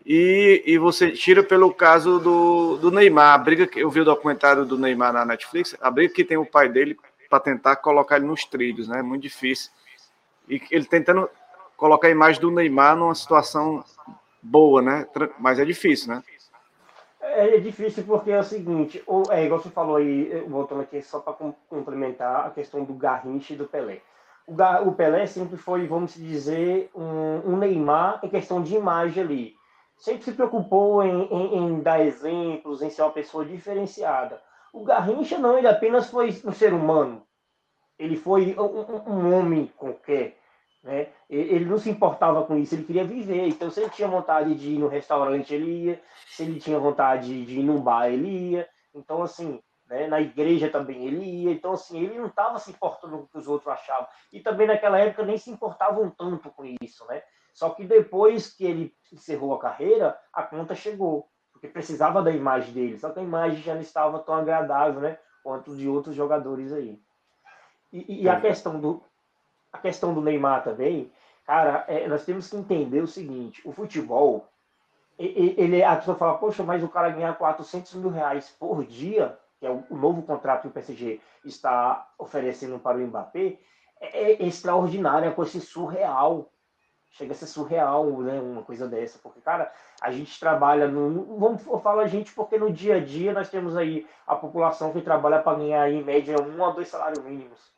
E, 0.05 0.63
e 0.67 0.79
você 0.79 1.13
tira 1.13 1.43
pelo 1.43 1.73
caso 1.73 2.19
do, 2.19 2.77
do 2.77 2.91
Neymar, 2.91 3.35
a 3.35 3.39
briga 3.39 3.67
que 3.67 3.81
eu 3.81 3.91
vi 3.91 4.01
o 4.01 4.05
documentário 4.05 4.65
do 4.65 4.77
Neymar 4.77 5.13
na 5.13 5.25
Netflix, 5.25 5.77
a 5.81 5.91
briga 5.91 6.13
que 6.13 6.25
tem 6.25 6.37
o 6.37 6.47
pai 6.47 6.69
dele 6.69 6.99
para 7.31 7.39
tentar 7.39 7.77
colocar 7.77 8.17
ele 8.17 8.27
nos 8.27 8.45
trilhos, 8.45 8.89
né? 8.89 9.01
Muito 9.01 9.23
difícil. 9.23 9.71
E 10.49 10.61
ele 10.71 10.85
tentando 10.87 11.31
colocar 11.77 12.09
a 12.09 12.11
imagem 12.11 12.41
do 12.41 12.51
Neymar 12.51 12.97
numa 12.97 13.15
situação 13.15 13.85
boa, 14.43 14.83
né? 14.83 15.07
Mas 15.39 15.61
é 15.61 15.65
difícil, 15.65 16.15
né? 16.15 16.23
É, 17.21 17.55
é 17.55 17.59
difícil 17.61 18.03
porque 18.03 18.33
é 18.33 18.41
o 18.41 18.45
seguinte, 18.45 19.01
ou, 19.07 19.23
é 19.31 19.45
igual 19.45 19.61
você 19.61 19.71
falou 19.71 19.97
aí, 19.97 20.45
voltando 20.49 20.81
aqui 20.81 21.01
só 21.01 21.21
para 21.21 21.35
complementar 21.69 22.47
a 22.47 22.51
questão 22.51 22.83
do 22.83 22.93
Garrincha 22.93 23.55
e 23.55 23.57
do 23.57 23.69
Pelé. 23.69 24.01
O 24.85 24.91
Pelé 24.91 25.27
sempre 25.27 25.57
foi, 25.57 25.87
vamos 25.87 26.15
dizer, 26.15 26.91
um, 26.93 27.53
um 27.53 27.57
Neymar 27.57 28.19
em 28.25 28.29
questão 28.29 28.61
de 28.61 28.75
imagem 28.75 29.23
ali 29.23 29.62
sempre 30.03 30.25
se 30.25 30.33
preocupou 30.33 31.01
em, 31.05 31.23
em, 31.31 31.57
em, 31.57 31.81
dar 31.81 32.05
exemplos, 32.05 32.83
em 32.83 32.91
ser 32.91 33.03
uma 33.03 33.13
pessoa 33.13 33.45
diferenciada. 33.45 34.43
O 34.73 34.83
Garrincha 34.83 35.39
não, 35.39 35.57
ele 35.57 35.69
apenas 35.69 36.11
foi 36.11 36.31
um 36.45 36.51
ser 36.51 36.75
humano. 36.75 37.25
Ele 37.97 38.17
foi 38.17 38.57
um, 38.59 39.13
um 39.13 39.33
homem 39.33 39.71
qualquer. 39.77 40.37
Né? 40.83 41.11
Ele 41.31 41.65
não 41.67 41.79
se 41.79 41.89
importava 41.89 42.45
com 42.45 42.59
isso, 42.59 42.75
ele 42.75 42.83
queria 42.83 43.05
viver. 43.05 43.47
Então, 43.47 43.71
se 43.71 43.81
ele 43.81 43.91
tinha 43.91 44.09
vontade 44.09 44.57
de 44.57 44.71
ir 44.73 44.79
no 44.79 44.89
restaurante, 44.89 45.55
ele 45.55 45.85
ia. 45.85 46.03
Se 46.27 46.43
ele 46.43 46.59
tinha 46.59 46.81
vontade 46.81 47.45
de 47.45 47.61
ir 47.61 47.63
num 47.63 47.81
bar, 47.81 48.09
ele 48.09 48.51
ia. 48.51 48.69
Então, 48.93 49.23
assim, 49.23 49.63
né? 49.87 50.09
na 50.09 50.21
igreja 50.21 50.69
também 50.69 51.07
ele 51.07 51.25
ia. 51.25 51.53
Então, 51.53 51.75
assim, 51.75 52.03
ele 52.03 52.19
não 52.19 52.27
estava 52.27 52.59
se 52.59 52.73
importando 52.73 53.19
com 53.19 53.23
o 53.23 53.29
que 53.29 53.39
os 53.39 53.47
outros 53.47 53.73
achavam. 53.73 54.09
E 54.33 54.41
também 54.41 54.67
naquela 54.67 54.99
época 54.99 55.25
nem 55.25 55.39
se 55.39 55.49
importavam 55.49 56.11
tanto 56.11 56.51
com 56.51 56.65
isso, 56.83 57.07
né? 57.07 57.23
Só 57.53 57.71
que 57.71 57.85
depois 57.85 58.53
que 58.53 58.65
ele 58.65 58.95
encerrou 59.13 59.55
a 59.55 59.61
carreira, 59.61 60.19
a 60.33 60.43
conta 60.43 60.75
chegou, 60.75 61.29
porque 61.53 61.69
precisava 61.69 62.23
da 62.23 62.31
imagem 62.31 62.73
dele. 62.73 62.99
Só 62.99 63.11
que 63.11 63.21
a 63.21 63.23
imagem 63.23 63.63
já 63.63 63.75
não 63.75 63.83
estava 63.83 64.19
tão 64.21 64.35
agradável, 64.35 65.01
né? 65.01 65.19
Quanto 65.43 65.77
de 65.77 65.89
outros 65.89 66.15
jogadores 66.15 66.73
aí. 66.73 67.01
E, 67.93 68.23
e 68.23 68.29
a 68.29 68.35
é. 68.35 68.41
questão 68.41 68.81
do 68.81 69.03
a 69.73 69.79
questão 69.79 70.13
do 70.13 70.21
Neymar 70.21 70.63
também, 70.63 71.11
cara, 71.47 71.85
é, 71.89 72.07
nós 72.07 72.25
temos 72.25 72.49
que 72.49 72.57
entender 72.57 73.01
o 73.01 73.07
seguinte: 73.07 73.63
o 73.65 73.73
futebol, 73.73 74.47
ele, 75.19 75.83
a 75.83 75.97
pessoa 75.97 76.17
fala, 76.17 76.39
poxa, 76.39 76.63
mas 76.63 76.83
o 76.83 76.89
cara 76.89 77.11
ganhar 77.11 77.37
400 77.37 77.95
mil 77.95 78.11
reais 78.11 78.55
por 78.59 78.85
dia, 78.85 79.39
que 79.59 79.67
é 79.67 79.71
o, 79.71 79.85
o 79.89 79.97
novo 79.97 80.23
contrato 80.23 80.63
que 80.63 80.69
o 80.69 80.73
PSG 80.73 81.21
está 81.45 82.11
oferecendo 82.19 82.79
para 82.79 82.99
o 82.99 83.01
Mbappé, 83.01 83.59
é, 83.99 84.33
é 84.33 84.47
extraordinário, 84.47 85.25
é 85.25 85.29
uma 85.29 85.35
coisa 85.35 85.59
surreal 85.61 86.51
chega 87.13 87.33
a 87.33 87.35
ser 87.35 87.47
surreal, 87.47 88.07
né, 88.23 88.41
uma 88.41 88.63
coisa 88.63 88.89
dessa, 88.89 89.19
porque, 89.23 89.41
cara, 89.41 89.73
a 90.01 90.11
gente 90.11 90.39
trabalha 90.41 90.89
no, 90.89 91.39
vamos 91.39 91.63
falo 91.83 92.01
a 92.01 92.07
gente 92.07 92.33
porque 92.35 92.59
no 92.59 92.73
dia 92.73 92.97
a 92.97 93.01
dia 93.01 93.33
nós 93.33 93.51
temos 93.51 93.77
aí 93.77 94.07
a 94.27 94.35
população 94.35 94.93
que 94.93 95.01
trabalha 95.01 95.41
para 95.41 95.59
ganhar 95.59 95.91
em 95.91 96.03
média 96.03 96.37
um 96.41 96.65
a 96.65 96.71
dois 96.71 96.89
salários 96.89 97.23
mínimos. 97.23 97.73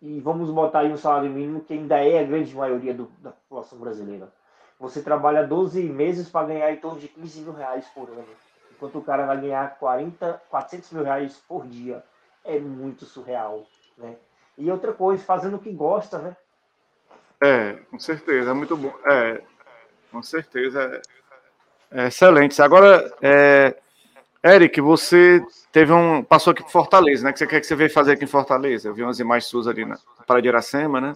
E 0.00 0.20
vamos 0.20 0.50
botar 0.50 0.80
aí 0.80 0.92
um 0.92 0.96
salário 0.96 1.30
mínimo 1.30 1.60
que 1.60 1.72
ainda 1.72 1.98
é 1.98 2.20
a 2.20 2.24
grande 2.24 2.54
maioria 2.54 2.94
do, 2.94 3.06
da 3.18 3.30
população 3.30 3.78
brasileira. 3.78 4.32
Você 4.78 5.02
trabalha 5.02 5.46
12 5.46 5.82
meses 5.84 6.28
para 6.28 6.46
ganhar 6.46 6.72
em 6.72 6.76
torno 6.76 7.00
de 7.00 7.08
15 7.08 7.40
mil 7.40 7.52
reais 7.52 7.86
por 7.88 8.08
ano, 8.10 8.24
enquanto 8.70 8.98
o 8.98 9.02
cara 9.02 9.26
vai 9.26 9.40
ganhar 9.40 9.76
40, 9.78 10.42
400 10.48 10.90
mil 10.92 11.02
reais 11.02 11.36
por 11.48 11.66
dia. 11.66 12.04
É 12.44 12.60
muito 12.60 13.04
surreal, 13.04 13.66
né? 13.96 14.16
E 14.56 14.70
outra 14.70 14.92
coisa, 14.92 15.22
fazendo 15.24 15.56
o 15.56 15.60
que 15.60 15.72
gosta, 15.72 16.18
né? 16.18 16.36
É, 17.40 17.74
com 17.90 17.98
certeza, 17.98 18.50
é 18.50 18.54
muito 18.54 18.76
bom. 18.76 18.92
É, 19.06 19.40
com 20.10 20.22
certeza, 20.22 21.00
é, 21.90 22.08
excelente. 22.08 22.60
Agora, 22.60 23.14
é, 23.22 23.76
Eric, 24.44 24.80
você 24.80 25.44
teve 25.72 25.92
um. 25.92 26.22
Passou 26.22 26.50
aqui 26.50 26.62
por 26.62 26.70
Fortaleza, 26.70 27.24
né? 27.24 27.30
O 27.30 27.32
que 27.32 27.38
você 27.38 27.46
quer 27.46 27.60
que 27.60 27.66
você 27.66 27.76
veio 27.76 27.90
fazer 27.90 28.12
aqui 28.12 28.24
em 28.24 28.28
Fortaleza? 28.28 28.88
Eu 28.88 28.94
vi 28.94 29.02
umas 29.02 29.20
imagens 29.20 29.48
suas 29.48 29.68
ali 29.68 29.84
na 29.84 29.96
Praia 30.26 30.42
de 30.42 30.48
Iracema, 30.48 31.00
né? 31.00 31.14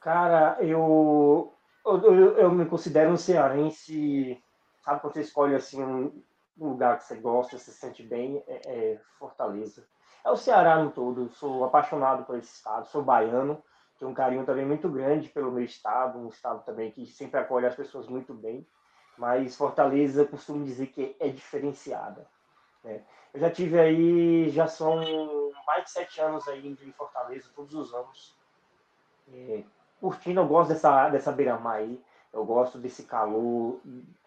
Cara, 0.00 0.56
eu, 0.60 1.52
eu, 1.84 2.38
eu 2.38 2.50
me 2.50 2.66
considero 2.66 3.10
um 3.10 3.16
cearense. 3.16 4.40
Sabe 4.84 5.00
quando 5.00 5.14
você 5.14 5.20
escolhe 5.20 5.54
assim 5.54 5.82
um 5.82 6.12
lugar 6.58 6.98
que 6.98 7.04
você 7.04 7.16
gosta, 7.16 7.58
se 7.58 7.72
sente 7.72 8.02
bem? 8.02 8.42
É, 8.48 8.60
é 8.66 9.00
Fortaleza. 9.18 9.84
É 10.24 10.30
o 10.30 10.36
Ceará 10.36 10.82
no 10.82 10.90
todo. 10.90 11.28
Sou 11.30 11.64
apaixonado 11.64 12.24
por 12.24 12.36
esse 12.36 12.52
estado, 12.52 12.88
sou 12.88 13.02
baiano 13.02 13.62
tenho 13.98 14.10
um 14.10 14.14
carinho 14.14 14.44
também 14.44 14.64
muito 14.64 14.88
grande 14.88 15.28
pelo 15.28 15.50
meu 15.50 15.64
estado, 15.64 16.18
um 16.18 16.28
estado 16.28 16.64
também 16.64 16.90
que 16.90 17.06
sempre 17.06 17.40
acolhe 17.40 17.66
as 17.66 17.74
pessoas 17.74 18.06
muito 18.06 18.34
bem, 18.34 18.66
mas 19.16 19.56
Fortaleza 19.56 20.24
costumo 20.24 20.64
dizer 20.64 20.88
que 20.88 21.16
é 21.18 21.28
diferenciada. 21.28 22.26
Né? 22.84 23.02
Eu 23.32 23.40
já 23.40 23.50
tive 23.50 23.78
aí, 23.78 24.50
já 24.50 24.66
são 24.66 25.00
mais 25.66 25.84
de 25.84 25.90
sete 25.90 26.20
anos 26.20 26.46
aí 26.48 26.66
em 26.66 26.92
Fortaleza, 26.92 27.50
todos 27.54 27.74
os 27.74 27.94
anos. 27.94 28.36
É, 29.32 29.64
curtindo, 30.00 30.40
eu 30.40 30.46
gosto 30.46 30.68
dessa, 30.68 31.08
dessa 31.08 31.32
beira-mar 31.32 31.76
aí, 31.76 32.00
eu 32.32 32.44
gosto 32.44 32.78
desse 32.78 33.04
calor 33.04 33.80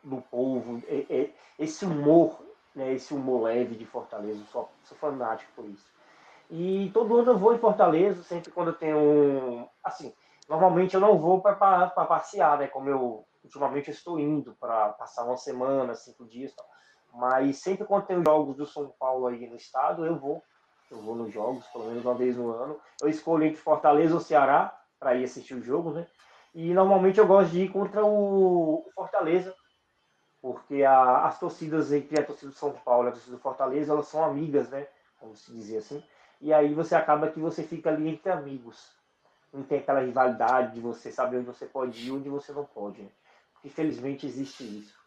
do 0.03 0.21
povo, 0.29 0.81
é, 0.87 1.05
é, 1.09 1.33
esse 1.57 1.85
humor, 1.85 2.43
né, 2.73 2.93
esse 2.93 3.13
humor 3.13 3.43
leve 3.43 3.75
de 3.75 3.85
Fortaleza, 3.85 4.43
sou, 4.45 4.69
sou 4.83 4.97
fanático 4.97 5.51
por 5.55 5.65
isso. 5.65 5.85
E 6.49 6.89
todo 6.93 7.17
ano 7.17 7.31
eu 7.31 7.37
vou 7.37 7.53
em 7.53 7.59
Fortaleza, 7.59 8.23
sempre 8.23 8.51
quando 8.51 8.69
eu 8.69 8.75
tenho. 8.75 9.69
Assim, 9.83 10.13
normalmente 10.47 10.95
eu 10.95 10.99
não 10.99 11.17
vou 11.17 11.41
para 11.41 11.87
passear, 11.87 12.57
né? 12.57 12.67
Como 12.67 12.89
eu 12.89 13.25
ultimamente 13.43 13.89
eu 13.89 13.93
estou 13.93 14.19
indo 14.19 14.55
para 14.59 14.89
passar 14.89 15.23
uma 15.25 15.37
semana, 15.37 15.93
cinco 15.93 16.25
dias. 16.25 16.53
Tal. 16.55 16.65
Mas 17.13 17.57
sempre 17.57 17.85
quando 17.85 18.05
tem 18.05 18.23
jogos 18.23 18.55
do 18.55 18.65
São 18.65 18.93
Paulo 18.99 19.27
aí 19.27 19.47
no 19.47 19.55
estado, 19.55 20.05
eu 20.05 20.17
vou. 20.17 20.43
Eu 20.89 21.01
vou 21.01 21.15
nos 21.15 21.31
jogos, 21.31 21.67
pelo 21.67 21.85
menos 21.85 22.03
uma 22.03 22.15
vez 22.15 22.35
no 22.35 22.51
ano. 22.51 22.79
Eu 22.99 23.09
escolho 23.09 23.43
entre 23.43 23.61
Fortaleza 23.61 24.15
ou 24.15 24.19
Ceará 24.19 24.75
para 24.99 25.15
ir 25.15 25.23
assistir 25.23 25.53
o 25.53 25.61
jogo, 25.61 25.91
né? 25.91 26.07
E 26.53 26.73
normalmente 26.73 27.19
eu 27.19 27.27
gosto 27.27 27.51
de 27.51 27.63
ir 27.63 27.71
contra 27.71 28.03
o 28.03 28.89
Fortaleza, 28.95 29.55
porque 30.41 30.83
a, 30.83 31.27
as 31.27 31.39
torcidas 31.39 31.91
entre 31.91 32.19
a 32.19 32.25
torcida 32.25 32.51
do 32.51 32.57
São 32.57 32.71
Paulo 32.71 33.07
e 33.07 33.09
a 33.09 33.11
torcida 33.11 33.35
do 33.35 33.41
Fortaleza, 33.41 33.93
elas 33.93 34.07
são 34.07 34.23
amigas, 34.23 34.67
né? 34.69 34.87
Como 35.19 35.35
se 35.35 35.51
dizer 35.53 35.77
assim. 35.77 36.03
E 36.41 36.53
aí 36.53 36.73
você 36.73 36.95
acaba 36.95 37.29
que 37.29 37.39
você 37.39 37.63
fica 37.63 37.89
ali 37.89 38.07
entre 38.07 38.31
amigos. 38.31 38.91
Não 39.51 39.63
tem 39.63 39.79
aquela 39.79 40.01
rivalidade 40.01 40.75
de 40.75 40.79
você 40.79 41.11
saber 41.11 41.37
onde 41.37 41.47
você 41.47 41.65
pode 41.65 41.99
ir 41.99 42.07
e 42.07 42.11
onde 42.11 42.29
você 42.29 42.51
não 42.51 42.65
pode. 42.65 43.01
Né? 43.01 43.09
Infelizmente 43.63 44.25
existe 44.25 44.63
isso. 44.63 44.97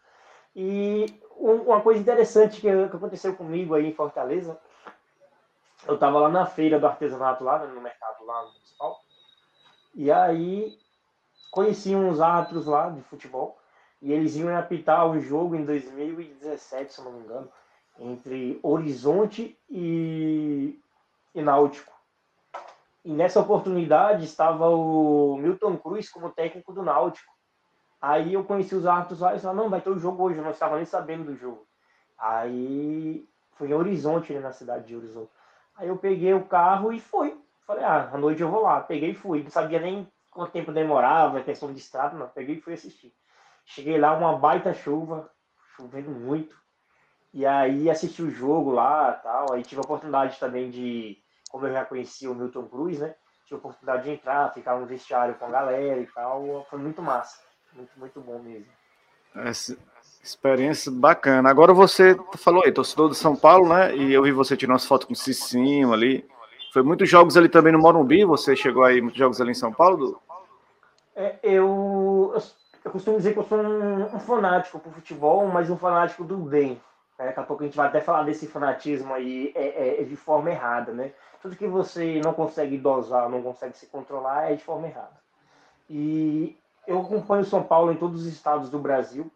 E 0.55 1.07
uma 1.37 1.81
coisa 1.81 2.01
interessante 2.01 2.61
que, 2.61 2.69
aconteceu 2.69 3.35
comigo 3.35 3.75
aí 3.75 3.87
em 3.87 3.95
Fortaleza, 3.95 4.59
eu 5.87 5.95
estava 5.95 6.21
lá 6.21 6.29
na 6.29 6.45
feira 6.45 6.79
do 6.79 6.87
artesanato, 6.87 7.43
lá 7.43 7.67
no 7.67 7.81
mercado 7.81 8.25
lá 8.25 8.43
no 8.43 8.53
municipal, 8.53 9.01
e 9.95 10.13
aí 10.13 10.79
conheci 11.51 11.95
uns 11.95 12.21
árbitros 12.21 12.67
lá 12.67 12.91
de 12.91 13.01
futebol, 13.03 13.59
e 14.01 14.13
eles 14.13 14.37
iam 14.37 14.55
apitar 14.57 15.09
um 15.09 15.21
jogo 15.21 15.55
em 15.55 15.65
2017, 15.65 16.93
se 16.93 17.03
não 17.03 17.13
me 17.13 17.21
engano, 17.21 17.51
entre 17.99 18.61
Horizonte 18.63 19.59
e 19.71 20.79
e 21.35 21.43
Náutico. 21.43 21.93
E 23.05 23.13
nessa 23.13 23.41
oportunidade 23.41 24.25
estava 24.25 24.69
o 24.69 25.37
Milton 25.37 25.77
Cruz 25.77 26.09
como 26.09 26.31
técnico 26.31 26.73
do 26.73 26.83
Náutico. 26.83 27.33
Aí 28.01 28.35
eu 28.35 28.45
conheci 28.45 28.75
os 28.75 28.87
árbitros 28.87 29.21
lá 29.21 29.35
e 29.35 29.43
não, 29.43 29.71
vai 29.71 29.81
ter 29.81 29.91
o 29.91 29.99
jogo 29.99 30.25
hoje, 30.25 30.39
eu 30.39 30.45
não 30.45 30.51
estava 30.51 30.77
nem 30.77 30.85
sabendo 30.85 31.25
do 31.25 31.37
jogo. 31.37 31.67
Aí 32.19 33.29
fui 33.53 33.69
em 33.69 33.75
Horizonte, 33.75 34.33
né, 34.33 34.41
na 34.41 34.53
cidade 34.53 34.87
de 34.87 34.97
Horizonte. 34.97 35.31
Aí 35.77 35.89
eu 35.89 35.97
peguei 35.97 36.35
o 36.35 36.45
carro 36.45 36.93
e 36.93 37.01
fui. 37.01 37.41
Falei, 37.67 37.85
ah, 37.85 38.11
à 38.13 38.19
noite 38.19 38.43
eu 38.43 38.51
vou 38.51 38.63
lá. 38.63 38.81
Peguei 38.81 39.11
e 39.11 39.15
fui. 39.15 39.43
Não 39.43 39.51
sabia 39.51 39.81
nem 39.81 40.07
quanto 40.31 40.53
tempo 40.53 40.73
demorava, 40.73 41.43
questão 41.43 41.73
de 41.73 41.79
estrada, 41.79 42.17
não. 42.17 42.29
Peguei 42.29 42.57
e 42.57 42.61
fui 42.61 42.75
assistir. 42.75 43.13
Cheguei 43.65 43.99
lá, 43.99 44.17
uma 44.17 44.37
baita 44.37 44.75
chuva, 44.75 45.31
chovendo 45.77 46.11
muito. 46.11 46.57
E 47.33 47.47
aí 47.47 47.89
assisti 47.89 48.23
o 48.23 48.31
jogo 48.31 48.71
lá 48.71 49.13
tal. 49.13 49.53
Aí 49.53 49.63
tive 49.63 49.81
a 49.81 49.85
oportunidade 49.85 50.39
também 50.39 50.71
de 50.71 51.19
como 51.51 51.67
eu 51.67 51.73
já 51.73 51.85
conhecia 51.85 52.31
o 52.31 52.35
Milton 52.35 52.67
Cruz, 52.67 52.99
né? 52.99 53.15
Tive 53.45 53.55
a 53.55 53.59
oportunidade 53.59 54.05
de 54.05 54.11
entrar, 54.11 54.53
ficar 54.53 54.79
no 54.79 54.87
vestiário 54.87 55.35
com 55.35 55.47
a 55.47 55.51
galera 55.51 56.01
e 56.01 56.07
tal. 56.07 56.67
Foi 56.69 56.79
muito 56.79 57.03
massa. 57.03 57.41
Muito, 57.75 57.91
muito 57.99 58.21
bom 58.21 58.39
mesmo. 58.39 58.67
Essa 59.35 59.77
experiência 60.23 60.93
bacana. 60.93 61.49
Agora 61.49 61.73
você 61.73 62.17
falou 62.37 62.63
aí, 62.65 62.73
torcedor 62.73 63.09
do 63.09 63.15
São 63.15 63.35
Paulo, 63.35 63.69
né? 63.69 63.97
E 63.97 64.13
eu 64.13 64.23
vi 64.23 64.33
você 64.33 64.57
tirando 64.57 64.75
umas 64.75 64.87
fotos 64.87 65.07
com 65.07 65.15
o 65.15 65.17
Cicinho 65.17 65.93
ali. 65.93 66.27
Foi 66.73 66.83
muitos 66.83 67.09
jogos 67.09 67.37
ali 67.37 67.49
também 67.49 67.73
no 67.73 67.79
Morumbi. 67.79 68.25
Você 68.25 68.55
chegou 68.55 68.85
aí 68.85 69.01
muitos 69.01 69.19
jogos 69.19 69.41
ali 69.41 69.51
em 69.51 69.55
São 69.55 69.73
Paulo? 69.73 70.21
É, 71.15 71.39
eu, 71.43 72.35
eu 72.85 72.91
costumo 72.91 73.17
dizer 73.17 73.33
que 73.33 73.39
eu 73.39 73.45
sou 73.45 73.59
um, 73.59 74.17
um 74.17 74.21
fanático 74.21 74.79
por 74.79 74.93
futebol, 74.93 75.47
mas 75.49 75.69
um 75.69 75.77
fanático 75.77 76.25
do 76.25 76.37
bem. 76.37 76.81
Daqui 77.27 77.41
a 77.41 77.43
pouco 77.43 77.63
a 77.63 77.67
gente 77.67 77.77
vai 77.77 77.89
até 77.89 78.01
falar 78.01 78.25
desse 78.25 78.47
fanatismo 78.47 79.13
aí 79.13 79.53
é, 79.55 79.67
é, 79.67 80.01
é, 80.01 80.05
de 80.05 80.17
forma 80.17 80.51
errada, 80.51 80.93
né? 80.93 81.13
Tudo 81.41 81.57
que 81.57 81.67
você 81.67 82.21
não 82.23 82.33
consegue 82.33 82.79
dosar, 82.79 83.29
não 83.29 83.43
consegue 83.43 83.77
se 83.77 83.87
controlar 83.87 84.51
é 84.51 84.55
de 84.55 84.63
forma 84.63 84.87
errada. 84.87 85.21
E 85.89 86.57
eu 86.87 87.01
acompanho 87.01 87.45
São 87.45 87.63
Paulo 87.63 87.93
em 87.93 87.97
todos 87.97 88.23
os 88.23 88.27
estados 88.27 88.71
do 88.71 88.79
Brasil 88.79 89.31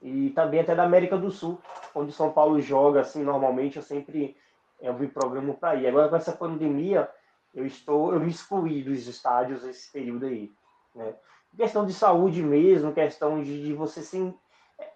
e 0.00 0.30
também 0.30 0.60
até 0.60 0.74
da 0.74 0.84
América 0.84 1.18
do 1.18 1.30
Sul, 1.30 1.60
onde 1.94 2.12
São 2.12 2.32
Paulo 2.32 2.60
joga, 2.60 3.00
assim, 3.00 3.22
normalmente 3.22 3.76
eu 3.76 3.82
sempre 3.82 4.36
eu 4.80 4.94
me 4.94 5.06
programo 5.06 5.54
para 5.54 5.76
ir. 5.76 5.86
Agora 5.86 6.08
com 6.08 6.16
essa 6.16 6.32
pandemia, 6.32 7.08
eu 7.54 7.66
estou, 7.66 8.12
eu 8.12 8.20
me 8.20 8.30
excluí 8.30 8.82
dos 8.82 9.06
estádios 9.06 9.64
esse 9.64 9.90
período 9.92 10.26
aí, 10.26 10.50
né? 10.94 11.14
Questão 11.56 11.84
de 11.84 11.92
saúde 11.92 12.42
mesmo, 12.42 12.92
questão 12.92 13.42
de, 13.42 13.62
de 13.64 13.72
você 13.72 14.02
sim, 14.02 14.32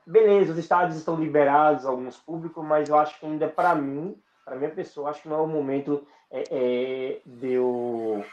beleza, 0.06 0.52
os 0.52 0.58
estádios 0.58 0.96
estão 0.96 1.16
liberados, 1.16 1.86
alguns 1.86 2.16
públicos, 2.16 2.64
mas 2.64 2.88
eu 2.88 2.98
acho 2.98 3.18
que 3.18 3.26
ainda 3.26 3.48
para 3.48 3.74
mim, 3.74 4.16
para 4.44 4.56
minha 4.56 4.70
pessoa, 4.70 5.10
acho 5.10 5.22
que 5.22 5.28
não 5.28 5.38
é 5.38 5.42
o 5.42 5.46
momento 5.46 6.06
é, 6.30 6.44
é, 6.50 7.20
de 7.24 7.52
eu 7.52 8.24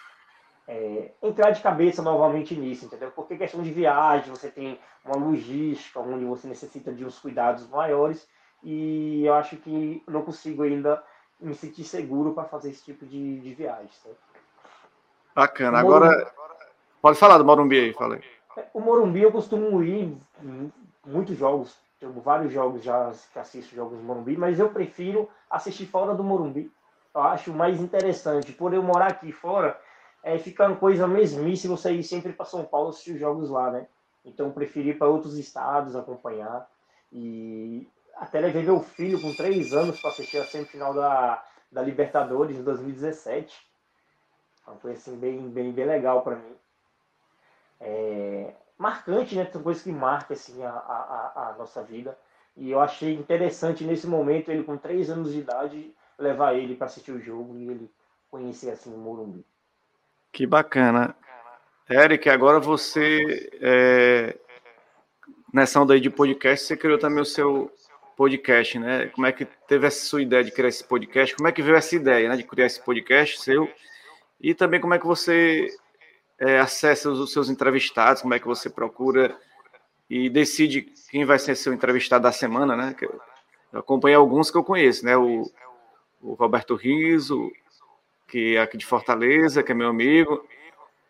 é, 0.68 1.12
entrar 1.22 1.52
de 1.52 1.62
cabeça 1.62 2.02
novamente 2.02 2.56
nisso, 2.56 2.86
entendeu? 2.86 3.12
Porque 3.12 3.38
questão 3.38 3.62
de 3.62 3.72
viagem, 3.72 4.30
você 4.30 4.50
tem 4.50 4.80
uma 5.06 5.16
logística 5.16 6.00
onde 6.00 6.26
você 6.26 6.48
necessita 6.48 6.92
de 6.92 7.06
uns 7.06 7.20
cuidados 7.20 7.68
maiores 7.68 8.28
e 8.64 9.26
eu 9.26 9.34
acho 9.34 9.58
que 9.58 10.04
não 10.08 10.22
consigo 10.22 10.64
ainda 10.64 11.04
me 11.40 11.56
sentir 11.56 11.84
seguro 11.84 12.34
para 12.34 12.44
fazer 12.44 12.70
esse 12.70 12.84
tipo 12.84 13.06
de, 13.06 13.40
de 13.40 13.54
viagem. 13.54 13.90
Sabe? 14.04 14.16
Bacana. 15.36 15.80
Agora, 15.80 16.32
pode 17.02 17.18
falar 17.18 17.38
do 17.38 17.46
Morumbi 17.46 17.80
aí, 17.80 17.94
falei. 17.94 18.22
O 18.74 18.80
Morumbi 18.80 19.22
eu 19.22 19.32
costumo 19.32 19.82
ir 19.82 20.16
muitos 21.06 21.38
jogos, 21.38 21.76
tenho 22.00 22.12
vários 22.14 22.52
jogos 22.52 22.84
já 22.84 23.12
que 23.32 23.40
assisto 23.40 23.76
jogos 23.76 23.98
do 23.98 24.04
Morumbi, 24.04 24.36
mas 24.36 24.60
eu 24.60 24.70
prefiro 24.70 25.30
assistir 25.50 25.86
fora 25.86 26.14
do 26.16 26.24
Morumbi. 26.24 26.72
Eu 27.14 27.22
acho 27.22 27.54
mais 27.54 27.80
interessante. 27.80 28.54
Por 28.54 28.74
eu 28.74 28.82
morar 28.82 29.08
aqui 29.08 29.32
fora, 29.32 29.80
é, 30.24 30.38
fica 30.38 30.68
uma 30.68 30.76
coisa 30.76 31.08
mesmice 31.08 31.68
você 31.68 31.92
ir 31.92 32.04
sempre 32.04 32.34
para 32.34 32.46
São 32.46 32.64
Paulo 32.66 32.90
assistir 32.90 33.14
os 33.14 33.20
jogos 33.20 33.50
lá, 33.50 33.70
né? 33.70 33.88
Então 34.26 34.48
eu 34.48 34.54
preferi 34.54 34.90
ir 34.90 34.98
para 34.98 35.08
outros 35.08 35.38
estados 35.38 35.96
acompanhar. 35.96 36.70
E 37.12 37.88
até 38.16 38.40
levei 38.40 38.64
meu 38.64 38.80
filho 38.80 39.22
com 39.22 39.34
três 39.36 39.74
anos 39.74 40.00
para 40.00 40.12
assistir 40.12 40.38
a 40.38 40.46
semifinal 40.46 40.94
da, 40.94 41.44
da 41.72 41.82
Libertadores 41.82 42.58
em 42.58 42.64
2017. 42.64 43.60
Então 44.62 44.78
foi 44.78 44.94
assim, 44.94 45.18
bem, 45.18 45.50
bem, 45.50 45.72
bem 45.72 45.86
legal 45.86 46.22
para 46.22 46.36
mim. 46.36 46.56
É, 47.80 48.54
marcante, 48.82 49.36
né? 49.36 49.46
São 49.46 49.62
coisas 49.62 49.84
que 49.84 49.92
marcam 49.92 50.34
assim, 50.34 50.64
a, 50.64 50.72
a, 50.72 51.50
a 51.50 51.56
nossa 51.58 51.84
vida. 51.84 52.18
E 52.58 52.72
eu 52.72 52.82
achei 52.82 53.14
interessante 53.14 53.84
nesse 53.84 54.08
momento, 54.08 54.50
ele 54.50 54.64
com 54.64 54.76
três 54.76 55.10
anos 55.10 55.32
de 55.32 55.40
idade, 55.40 55.94
levar 56.18 56.56
ele 56.56 56.76
para 56.76 56.88
assistir 56.88 57.12
o 57.12 57.22
jogo 57.22 57.56
e 57.56 57.70
ele 57.70 57.92
conhecer 58.30 58.72
assim 58.72 58.94
o 58.94 58.98
Morumbi. 58.98 59.46
Que 60.32 60.48
bacana. 60.48 61.16
Eric, 61.90 62.30
agora 62.30 62.60
você, 62.60 63.50
é, 63.62 64.38
nessa 65.54 65.80
onda 65.80 65.94
aí 65.94 66.00
de 66.00 66.10
podcast, 66.10 66.66
você 66.66 66.76
criou 66.76 66.98
também 66.98 67.22
o 67.22 67.26
seu 67.26 67.72
podcast, 68.18 68.80
né? 68.80 69.08
Como 69.08 69.28
é 69.28 69.32
que 69.32 69.46
teve 69.46 69.86
essa 69.88 70.06
sua 70.06 70.22
ideia 70.22 70.44
de 70.44 70.52
criar 70.52 70.70
esse 70.70 70.84
podcast? 70.84 71.36
Como 71.36 71.48
é 71.48 71.52
que 71.52 71.62
veio 71.62 71.76
essa 71.76 71.96
ideia, 71.96 72.30
né, 72.30 72.38
de 72.38 72.44
criar 72.44 72.66
esse 72.66 72.82
podcast 72.82 73.40
seu? 73.42 73.70
E 74.40 74.56
também 74.56 74.80
como 74.80 74.94
é 74.94 75.00
que 75.00 75.06
você 75.06 75.68
é, 76.42 76.60
acessa 76.60 77.12
os 77.12 77.32
seus 77.32 77.50
entrevistados, 77.50 78.24
como 78.24 78.34
é 78.34 78.40
que 78.40 78.48
você 78.48 78.68
procura 78.68 79.38
e 80.10 80.28
decide 80.28 80.92
quem 81.12 81.24
vai 81.24 81.38
ser 81.38 81.56
seu 81.56 81.72
entrevistado 81.72 82.24
da 82.24 82.32
semana, 82.32 82.76
né? 82.76 82.96
Eu 83.72 83.80
acompanhei 83.80 84.16
alguns 84.16 84.50
que 84.50 84.58
eu 84.58 84.64
conheço, 84.64 85.06
né? 85.06 85.16
O, 85.16 85.44
o 86.20 86.34
Roberto 86.34 86.76
Riso, 86.76 87.52
que 88.28 88.56
é 88.56 88.62
aqui 88.62 88.76
de 88.76 88.88
Fortaleza, 88.88 89.62
que 89.62 89.72
é 89.72 89.76
meu 89.76 89.88
amigo. 89.88 90.44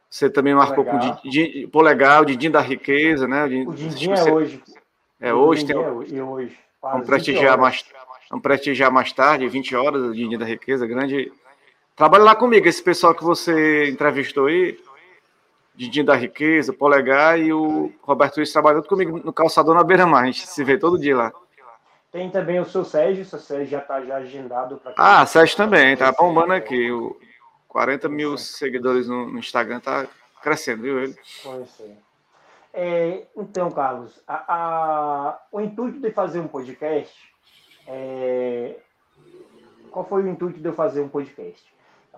Você 0.10 0.30
também 0.30 0.54
marcou 0.54 0.84
com 0.84 0.98
o 0.98 1.00
Didi, 1.24 1.70
o 1.72 2.26
Didinho 2.26 2.52
da 2.52 2.60
Riqueza, 2.60 3.26
né? 3.26 3.46
O 3.46 3.74
Didinho 3.74 4.14
é 4.14 4.34
hoje. 4.34 4.64
É 5.18 5.34
hoje, 5.34 5.66
tem. 5.66 5.76
É 5.76 6.24
hoje. 6.24 6.60
Vamos 6.82 7.08
prestigiar, 7.08 7.58
mais, 7.58 7.86
vamos 8.30 8.44
prestigiar 8.44 8.92
mais 8.92 9.14
tarde, 9.14 9.48
20 9.48 9.76
horas, 9.78 10.02
o 10.02 10.14
Didinho 10.14 10.38
da 10.38 10.46
Riqueza, 10.46 10.86
grande. 10.86 11.32
Trabalha 11.96 12.24
lá 12.26 12.36
comigo, 12.36 12.68
esse 12.68 12.84
pessoal 12.84 13.16
que 13.16 13.24
você 13.24 13.90
entrevistou 13.90 14.48
aí, 14.48 14.78
Didinho 15.76 16.06
da 16.06 16.16
Riqueza, 16.16 16.74
Polegar 16.74 17.40
e 17.40 17.54
o 17.54 17.92
Roberto 18.02 18.38
Luiz 18.38 18.52
trabalhando 18.52 18.88
comigo 18.88 19.20
no 19.24 19.34
calçador 19.34 19.74
na 19.74 19.84
beira-mar. 19.84 20.24
A 20.24 20.26
gente 20.26 20.48
se 20.48 20.64
vê 20.64 20.78
todo 20.78 21.00
dia 21.00 21.16
lá. 21.16 21.32
Tem 22.12 22.30
também 22.30 22.60
o 22.60 22.66
seu 22.66 22.84
Sérgio, 22.84 23.24
o 23.24 23.26
seu 23.26 23.40
Sérgio 23.40 23.68
já 23.68 23.80
está 23.80 24.02
já 24.02 24.18
agendado 24.18 24.78
para. 24.78 24.94
Ah, 24.98 25.26
Sérgio 25.26 25.56
também, 25.56 25.96
tá 25.96 26.12
bombando 26.12 26.54
aqui. 26.54 26.92
O 26.92 27.18
40 27.70 28.10
mil 28.10 28.38
seguidores 28.38 29.08
no, 29.08 29.32
no 29.32 29.40
Instagram, 29.40 29.80
tá 29.80 30.06
crescendo, 30.42 30.82
viu 30.84 31.00
ele? 31.00 31.18
É, 32.74 33.28
então, 33.36 33.72
Carlos, 33.72 34.22
a, 34.28 34.44
a, 34.48 35.40
o 35.52 35.62
intuito 35.62 36.00
de 36.00 36.12
fazer 36.12 36.42
um 36.42 36.48
podcast. 36.50 37.16
É, 37.88 38.76
qual 39.90 40.06
foi 40.06 40.24
o 40.24 40.28
intuito 40.28 40.60
de 40.60 40.68
eu 40.68 40.74
fazer 40.74 41.00
um 41.00 41.10
podcast? 41.10 41.64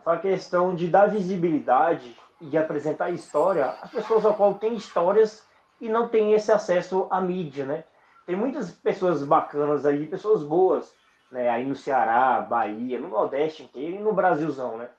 Foi 0.04 0.14
a 0.14 0.20
questão 0.20 0.76
de 0.76 0.88
dar 0.88 1.08
visibilidade 1.08 2.16
de 2.50 2.58
apresentar 2.58 3.10
história 3.10 3.76
às 3.82 3.92
pessoas 3.92 4.26
ao 4.26 4.36
qual 4.36 4.56
têm 4.56 4.76
histórias 4.76 5.44
e 5.80 5.90
não 5.90 6.08
têm 6.08 6.34
esse 6.34 6.52
acesso 6.52 7.08
à 7.10 7.20
mídia, 7.20 7.66
né? 7.66 7.84
tem 8.26 8.36
muitas 8.36 8.72
pessoas 8.72 9.24
bacanas 9.24 9.86
aí, 9.86 10.08
pessoas 10.08 10.44
boas, 10.44 10.94
né? 11.32 11.50
Aí 11.50 11.66
no 11.66 11.76
Ceará, 11.76 12.42
Bahia, 12.42 13.00
no 13.00 13.10
Nordeste 13.10 13.64
inteiro 13.64 13.98
e 13.98 14.00
no 14.00 14.14
Brasilzão, 14.14 14.78
né? 14.78 14.90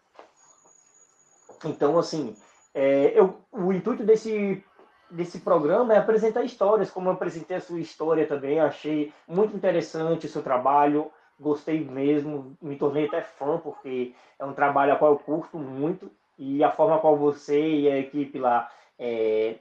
Então, 1.64 1.98
assim, 1.98 2.36
é, 2.74 3.18
eu, 3.18 3.40
o 3.50 3.72
intuito 3.72 4.04
desse, 4.04 4.62
desse 5.10 5.40
programa 5.40 5.94
é 5.94 5.98
apresentar 5.98 6.42
histórias, 6.42 6.90
como 6.90 7.08
eu 7.08 7.12
apresentei 7.14 7.56
a 7.56 7.60
sua 7.60 7.80
história 7.80 8.26
também, 8.26 8.60
achei 8.60 9.12
muito 9.26 9.56
interessante 9.56 10.26
o 10.26 10.28
seu 10.28 10.42
trabalho, 10.42 11.10
gostei 11.40 11.82
mesmo, 11.82 12.54
me 12.60 12.76
tornei 12.76 13.06
até 13.06 13.22
fã, 13.22 13.58
porque 13.58 14.14
é 14.38 14.44
um 14.44 14.52
trabalho 14.52 14.92
a 14.92 14.96
qual 14.96 15.12
eu 15.12 15.18
curto 15.18 15.56
muito, 15.56 16.10
e 16.38 16.62
a 16.62 16.70
forma 16.70 16.98
qual 16.98 17.16
você 17.16 17.60
e 17.60 17.90
a 17.90 17.98
equipe 17.98 18.38
lá 18.38 18.70
é, 18.98 19.56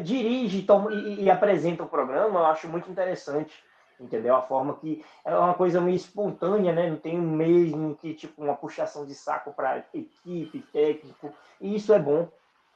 dirige 0.00 0.62
toma, 0.62 0.92
e, 0.92 1.24
e, 1.24 1.30
apresenta 1.30 1.82
o 1.82 1.88
programa, 1.88 2.40
eu 2.40 2.46
acho 2.46 2.68
muito 2.68 2.90
interessante, 2.90 3.52
entendeu? 3.98 4.34
A 4.36 4.42
forma 4.42 4.76
que 4.76 5.04
é 5.24 5.34
uma 5.34 5.54
coisa 5.54 5.80
meio 5.80 5.96
espontânea, 5.96 6.72
né? 6.72 6.90
Não 6.90 6.96
tem 6.96 7.18
mesmo 7.18 7.94
que 7.96 8.14
tipo 8.14 8.42
uma 8.42 8.54
puxação 8.54 9.06
de 9.06 9.14
saco 9.14 9.52
para 9.52 9.84
equipe, 9.94 10.60
técnico, 10.72 11.32
e 11.60 11.74
isso 11.74 11.92
é 11.92 11.98
bom, 11.98 12.28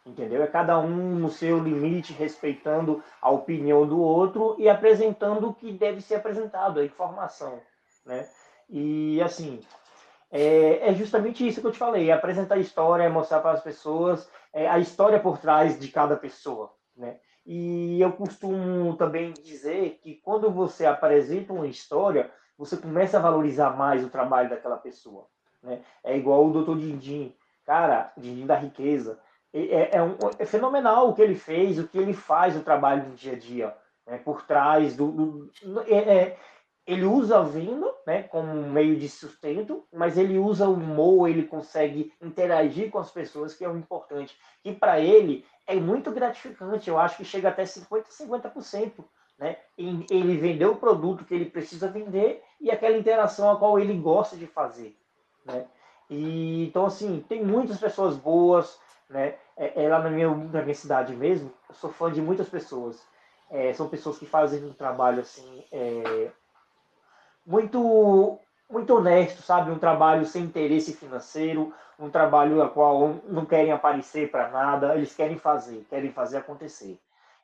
entendeu? 0.05 0.42
É 0.42 0.46
cada 0.46 0.79
um 0.79 1.14
no 1.16 1.31
seu 1.31 1.59
limite, 1.59 2.12
respeitando 2.12 3.03
a 3.20 3.31
opinião 3.31 3.87
do 3.87 4.00
outro 4.00 4.57
e 4.59 4.68
apresentando 4.68 5.48
o 5.48 5.55
que 5.55 5.72
deve 5.72 6.00
ser 6.00 6.16
apresentado, 6.16 6.81
a 6.81 6.85
informação, 6.85 7.61
né? 8.07 8.29
E 8.68 9.20
assim, 9.20 9.61
é, 10.30 10.90
é, 10.90 10.94
justamente 10.94 11.46
isso 11.46 11.60
que 11.60 11.66
eu 11.66 11.72
te 11.72 11.78
falei, 11.78 12.10
é 12.10 12.12
apresentar 12.12 12.54
a 12.54 12.60
história, 12.60 13.04
é 13.04 13.08
mostrar 13.08 13.40
para 13.40 13.52
as 13.52 13.62
pessoas 13.62 14.30
é, 14.52 14.68
a 14.68 14.78
história 14.78 15.18
por 15.18 15.38
trás 15.38 15.78
de 15.78 15.88
cada 15.88 16.16
pessoa, 16.16 16.72
né? 16.96 17.18
E 17.44 18.00
eu 18.00 18.12
costumo 18.12 18.94
também 18.96 19.32
dizer 19.32 19.98
que 20.02 20.14
quando 20.16 20.50
você 20.50 20.86
apresenta 20.86 21.52
uma 21.52 21.66
história, 21.66 22.30
você 22.56 22.76
começa 22.76 23.18
a 23.18 23.20
valorizar 23.20 23.70
mais 23.70 24.04
o 24.04 24.10
trabalho 24.10 24.50
daquela 24.50 24.76
pessoa. 24.76 25.26
Né? 25.62 25.80
É 26.04 26.16
igual 26.16 26.46
o 26.46 26.62
Dr. 26.62 26.76
Dindim, 26.76 27.34
cara, 27.64 28.12
Dindim 28.16 28.46
da 28.46 28.56
riqueza. 28.56 29.18
É, 29.52 29.96
é, 29.96 30.02
um, 30.02 30.16
é, 30.38 30.46
fenomenal 30.46 31.08
o 31.08 31.14
que 31.14 31.22
ele 31.22 31.34
fez, 31.34 31.78
o 31.78 31.88
que 31.88 31.98
ele 31.98 32.12
faz, 32.12 32.56
o 32.56 32.62
trabalho 32.62 33.06
do 33.06 33.16
dia 33.16 33.32
a 33.32 33.38
dia, 33.38 33.76
né? 34.06 34.18
por 34.18 34.46
trás 34.46 34.94
do. 34.94 35.10
do 35.10 35.50
é, 35.88 35.96
é 35.96 36.38
ele 36.92 37.05
usa 37.05 37.42
vindo 37.44 37.88
né, 38.05 38.24
como 38.24 38.50
um 38.50 38.70
meio 38.70 38.96
de 38.96 39.09
sustento, 39.09 39.87
mas 39.92 40.18
ele 40.18 40.38
usa 40.38 40.68
o 40.68 40.74
humor, 40.74 41.29
ele 41.29 41.44
consegue 41.44 42.12
interagir 42.20 42.90
com 42.90 42.98
as 42.98 43.11
pessoas, 43.11 43.55
que 43.55 43.64
é 43.64 43.68
o 43.68 43.76
importante. 43.76 44.37
E 44.64 44.72
para 44.72 44.98
ele 44.98 45.46
é 45.68 45.76
muito 45.76 46.11
gratificante, 46.11 46.90
eu 46.90 46.98
acho 46.98 47.16
que 47.16 47.24
chega 47.24 47.48
até 47.48 47.62
50%, 47.62 48.07
50%. 48.09 49.05
Né? 49.38 49.57
Ele 49.79 50.37
vendeu 50.37 50.72
o 50.72 50.76
produto 50.76 51.24
que 51.24 51.33
ele 51.33 51.46
precisa 51.46 51.88
vender 51.88 52.42
e 52.61 52.70
aquela 52.70 52.98
interação 52.98 53.50
a 53.50 53.57
qual 53.57 53.79
ele 53.79 53.96
gosta 53.96 54.37
de 54.37 54.46
fazer. 54.46 54.96
Né? 55.44 55.66
E, 56.11 56.66
então, 56.66 56.87
assim, 56.87 57.24
tem 57.29 57.44
muitas 57.44 57.79
pessoas 57.79 58.16
boas, 58.16 58.79
né? 59.09 59.37
É, 59.57 59.85
é 59.85 59.88
lá 59.88 60.00
na 60.00 60.11
minha, 60.11 60.29
na 60.29 60.62
minha 60.62 60.74
cidade 60.74 61.14
mesmo, 61.14 61.53
eu 61.68 61.74
sou 61.74 61.90
fã 61.90 62.11
de 62.12 62.20
muitas 62.20 62.48
pessoas. 62.48 63.00
É, 63.48 63.72
são 63.72 63.88
pessoas 63.88 64.18
que 64.18 64.26
fazem 64.26 64.64
um 64.64 64.72
trabalho 64.72 65.20
assim 65.20 65.64
é, 65.72 66.31
muito 67.50 68.38
muito 68.70 68.94
honesto, 68.94 69.42
sabe? 69.42 69.72
Um 69.72 69.78
trabalho 69.78 70.24
sem 70.24 70.44
interesse 70.44 70.94
financeiro, 70.94 71.74
um 71.98 72.08
trabalho 72.08 72.62
a 72.62 72.68
qual 72.68 73.16
não 73.28 73.44
querem 73.44 73.72
aparecer 73.72 74.30
para 74.30 74.48
nada, 74.48 74.94
eles 74.94 75.12
querem 75.12 75.36
fazer, 75.36 75.84
querem 75.90 76.12
fazer 76.12 76.36
acontecer. 76.36 76.96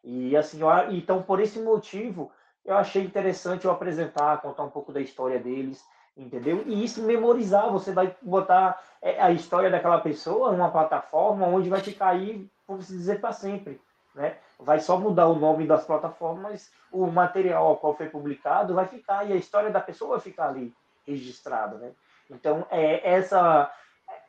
E 0.04 0.36
assim, 0.36 0.60
eu, 0.60 0.68
então 0.92 1.20
por 1.20 1.40
esse 1.40 1.58
motivo, 1.58 2.30
eu 2.64 2.76
achei 2.76 3.02
interessante 3.02 3.64
eu 3.64 3.72
apresentar, 3.72 4.40
contar 4.40 4.62
um 4.62 4.70
pouco 4.70 4.92
da 4.92 5.00
história 5.00 5.40
deles, 5.40 5.84
entendeu? 6.16 6.62
E 6.64 6.84
isso 6.84 7.02
memorizar, 7.02 7.68
você 7.72 7.90
vai 7.92 8.14
botar 8.22 8.80
é, 9.02 9.20
a 9.20 9.32
história 9.32 9.68
daquela 9.68 9.98
pessoa 9.98 10.52
numa 10.52 10.70
plataforma 10.70 11.48
onde 11.48 11.68
vai 11.68 11.80
ficar 11.80 12.10
aí 12.10 12.48
se 12.80 12.92
dizer, 12.92 13.20
para 13.20 13.32
sempre. 13.32 13.80
Né? 14.14 14.36
Vai 14.58 14.80
só 14.80 14.98
mudar 14.98 15.26
o 15.26 15.38
nome 15.38 15.66
das 15.66 15.84
plataformas, 15.84 16.70
o 16.90 17.06
material 17.06 17.66
ao 17.66 17.76
qual 17.76 17.96
foi 17.96 18.08
publicado 18.08 18.74
vai 18.74 18.86
ficar 18.86 19.28
e 19.28 19.32
a 19.32 19.36
história 19.36 19.70
da 19.70 19.80
pessoa 19.80 20.12
vai 20.12 20.20
ficar 20.20 20.48
ali 20.48 20.74
registrada. 21.06 21.76
Né? 21.76 21.92
Então, 22.30 22.66
é 22.70 23.08
essa, 23.12 23.70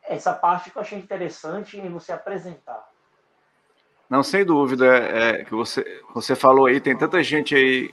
essa 0.04 0.32
parte 0.32 0.70
que 0.70 0.76
eu 0.76 0.82
achei 0.82 0.98
interessante 0.98 1.78
em 1.78 1.88
você 1.88 2.12
apresentar. 2.12 2.86
Não, 4.08 4.22
sem 4.22 4.44
dúvida, 4.44 4.86
é, 4.86 5.40
é, 5.40 5.44
que 5.44 5.54
você, 5.54 6.02
você 6.14 6.34
falou 6.34 6.66
aí, 6.66 6.80
tem 6.80 6.96
tanta 6.96 7.22
gente 7.22 7.54
aí 7.54 7.90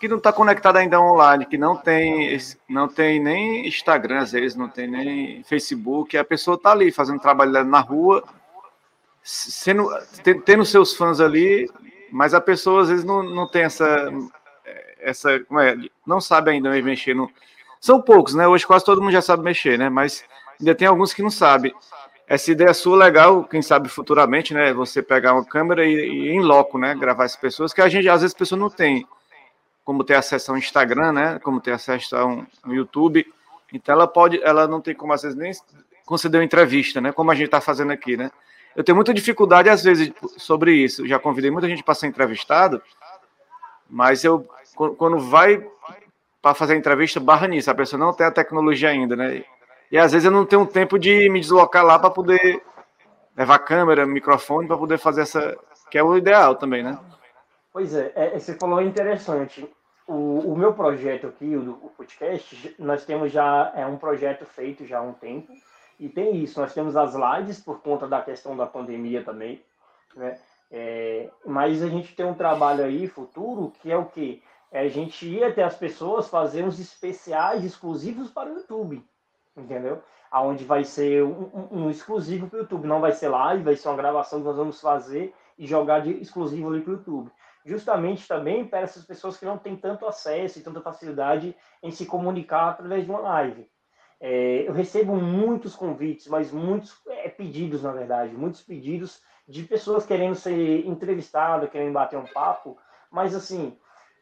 que 0.00 0.08
não 0.08 0.16
está 0.16 0.32
conectada 0.32 0.78
ainda 0.78 0.98
online, 0.98 1.44
que 1.44 1.58
não 1.58 1.76
tem, 1.76 2.38
não 2.66 2.88
tem 2.88 3.20
nem 3.20 3.68
Instagram, 3.68 4.20
às 4.20 4.32
vezes, 4.32 4.56
não 4.56 4.66
tem 4.66 4.88
nem 4.88 5.44
Facebook, 5.44 6.16
a 6.16 6.24
pessoa 6.24 6.54
está 6.54 6.72
ali 6.72 6.90
fazendo 6.90 7.20
trabalho 7.20 7.62
na 7.64 7.80
rua, 7.80 8.24
sendo, 9.22 9.88
tendo 10.44 10.64
seus 10.64 10.94
fãs 10.94 11.20
ali, 11.20 11.70
mas 12.10 12.34
a 12.34 12.40
pessoa 12.40 12.82
às 12.82 12.88
vezes 12.88 13.04
não, 13.04 13.22
não 13.22 13.46
tem 13.46 13.62
essa, 13.62 14.10
essa 14.98 15.32
é, 15.32 15.76
não 16.06 16.20
sabe 16.20 16.50
ainda 16.50 16.70
mexer 16.82 17.14
no... 17.14 17.30
São 17.80 18.00
poucos, 18.00 18.34
né? 18.34 18.46
Hoje 18.46 18.66
quase 18.66 18.84
todo 18.84 19.00
mundo 19.00 19.12
já 19.12 19.22
sabe 19.22 19.42
mexer, 19.42 19.78
né? 19.78 19.88
Mas 19.88 20.24
ainda 20.58 20.74
tem 20.74 20.86
alguns 20.86 21.14
que 21.14 21.22
não 21.22 21.30
sabem. 21.30 21.72
Essa 22.26 22.52
ideia 22.52 22.74
sua 22.74 22.96
legal, 22.96 23.44
quem 23.44 23.62
sabe 23.62 23.88
futuramente, 23.88 24.52
né? 24.52 24.72
Você 24.74 25.02
pegar 25.02 25.32
uma 25.32 25.44
câmera 25.44 25.84
e, 25.84 25.94
e 25.94 26.28
em 26.28 26.40
loco, 26.40 26.78
né? 26.78 26.94
Gravar 26.94 27.24
as 27.24 27.36
pessoas, 27.36 27.72
que 27.72 27.80
a 27.80 27.88
gente, 27.88 28.08
às 28.08 28.20
vezes, 28.20 28.34
a 28.34 28.38
pessoa 28.38 28.58
não 28.58 28.70
tem 28.70 29.06
como 29.84 30.04
ter 30.04 30.14
acesso 30.14 30.52
ao 30.52 30.58
Instagram, 30.58 31.12
né? 31.12 31.38
Como 31.40 31.60
ter 31.60 31.72
acesso 31.72 32.14
ao 32.16 32.46
YouTube. 32.66 33.26
Então 33.72 33.94
ela 33.94 34.06
pode, 34.06 34.40
ela 34.42 34.68
não 34.68 34.80
tem 34.80 34.94
como 34.94 35.12
às 35.12 35.22
vezes 35.22 35.36
nem 35.36 35.52
conceder 36.04 36.40
uma 36.40 36.44
entrevista, 36.44 37.00
né? 37.00 37.12
Como 37.12 37.30
a 37.30 37.34
gente 37.34 37.46
está 37.46 37.60
fazendo 37.60 37.92
aqui, 37.92 38.16
né? 38.16 38.30
Eu 38.76 38.84
tenho 38.84 38.96
muita 38.96 39.12
dificuldade 39.12 39.68
às 39.68 39.82
vezes 39.82 40.12
sobre 40.36 40.72
isso. 40.72 41.06
Já 41.06 41.18
convidei 41.18 41.50
muita 41.50 41.68
gente 41.68 41.82
para 41.82 41.94
ser 41.94 42.06
entrevistado, 42.06 42.80
mas 43.88 44.24
eu 44.24 44.48
quando 44.96 45.18
vai 45.18 45.66
para 46.40 46.54
fazer 46.54 46.72
a 46.72 46.76
entrevista 46.76 47.20
barra 47.20 47.46
nisso, 47.46 47.70
a 47.70 47.74
pessoa 47.74 48.00
não 48.00 48.14
tem 48.14 48.26
a 48.26 48.30
tecnologia 48.30 48.88
ainda, 48.88 49.14
né? 49.14 49.44
E 49.90 49.98
às 49.98 50.12
vezes 50.12 50.24
eu 50.24 50.30
não 50.30 50.46
tenho 50.46 50.64
tempo 50.66 50.98
de 50.98 51.28
me 51.28 51.40
deslocar 51.40 51.84
lá 51.84 51.98
para 51.98 52.10
poder 52.10 52.62
levar 53.36 53.58
câmera, 53.58 54.06
microfone 54.06 54.66
para 54.66 54.78
poder 54.78 54.98
fazer 54.98 55.22
essa, 55.22 55.58
que 55.90 55.98
é 55.98 56.02
o 56.02 56.16
ideal 56.16 56.54
também, 56.54 56.82
né? 56.82 56.98
Pois 57.72 57.94
é, 57.94 58.12
é, 58.14 58.38
você 58.38 58.54
falou 58.54 58.80
interessante. 58.80 59.68
O, 60.06 60.52
o 60.52 60.56
meu 60.56 60.72
projeto 60.72 61.26
aqui, 61.26 61.56
o, 61.56 61.70
o 61.82 61.90
podcast, 61.96 62.74
nós 62.78 63.04
temos 63.04 63.30
já 63.30 63.72
é 63.76 63.84
um 63.86 63.96
projeto 63.96 64.44
feito 64.44 64.86
já 64.86 64.98
há 64.98 65.02
um 65.02 65.12
tempo 65.12 65.52
e 66.00 66.08
tem 66.08 66.42
isso. 66.42 66.60
Nós 66.60 66.74
temos 66.74 66.96
as 66.96 67.14
lives 67.14 67.60
por 67.60 67.80
conta 67.80 68.08
da 68.08 68.20
questão 68.22 68.56
da 68.56 68.66
pandemia 68.66 69.22
também, 69.22 69.62
né? 70.16 70.38
É, 70.72 71.28
mas 71.44 71.82
a 71.82 71.88
gente 71.88 72.14
tem 72.14 72.24
um 72.24 72.34
trabalho 72.34 72.84
aí 72.84 73.06
futuro 73.08 73.72
que 73.80 73.90
é 73.90 73.96
o 73.96 74.06
que 74.06 74.42
é 74.70 74.80
a 74.80 74.88
gente 74.88 75.28
ir 75.28 75.42
até 75.42 75.64
as 75.64 75.76
pessoas 75.76 76.28
fazer 76.28 76.64
uns 76.64 76.78
especiais 76.78 77.64
exclusivos 77.64 78.30
para 78.30 78.48
o 78.48 78.54
YouTube, 78.54 79.04
entendeu? 79.56 80.00
Aonde 80.30 80.64
vai 80.64 80.84
ser 80.84 81.24
um, 81.24 81.50
um, 81.52 81.82
um 81.84 81.90
exclusivo 81.90 82.48
para 82.48 82.58
o 82.58 82.62
YouTube, 82.62 82.86
não 82.86 83.00
vai 83.00 83.12
ser 83.12 83.28
live, 83.28 83.64
vai 83.64 83.74
ser 83.74 83.88
uma 83.88 83.96
gravação 83.96 84.38
que 84.38 84.46
nós 84.46 84.56
vamos 84.56 84.80
fazer 84.80 85.34
e 85.58 85.66
jogar 85.66 86.00
de 86.00 86.12
exclusivo 86.20 86.70
ali 86.70 86.82
para 86.82 86.92
o 86.92 86.96
YouTube 86.96 87.32
justamente 87.64 88.26
também 88.26 88.66
para 88.66 88.80
essas 88.80 89.04
pessoas 89.04 89.36
que 89.36 89.44
não 89.44 89.58
têm 89.58 89.76
tanto 89.76 90.06
acesso 90.06 90.58
e 90.58 90.62
tanta 90.62 90.80
facilidade 90.80 91.54
em 91.82 91.90
se 91.90 92.06
comunicar 92.06 92.70
através 92.70 93.04
de 93.04 93.10
uma 93.10 93.20
live. 93.20 93.68
É, 94.20 94.68
eu 94.68 94.72
recebo 94.72 95.16
muitos 95.16 95.74
convites, 95.74 96.26
mas 96.28 96.52
muitos 96.52 96.94
é, 97.06 97.28
pedidos, 97.28 97.82
na 97.82 97.92
verdade, 97.92 98.34
muitos 98.34 98.62
pedidos 98.62 99.22
de 99.48 99.62
pessoas 99.64 100.04
querendo 100.04 100.34
ser 100.34 100.86
entrevistadas, 100.86 101.70
querendo 101.70 101.94
bater 101.94 102.18
um 102.18 102.26
papo, 102.26 102.76
mas 103.10 103.34
assim, 103.34 103.76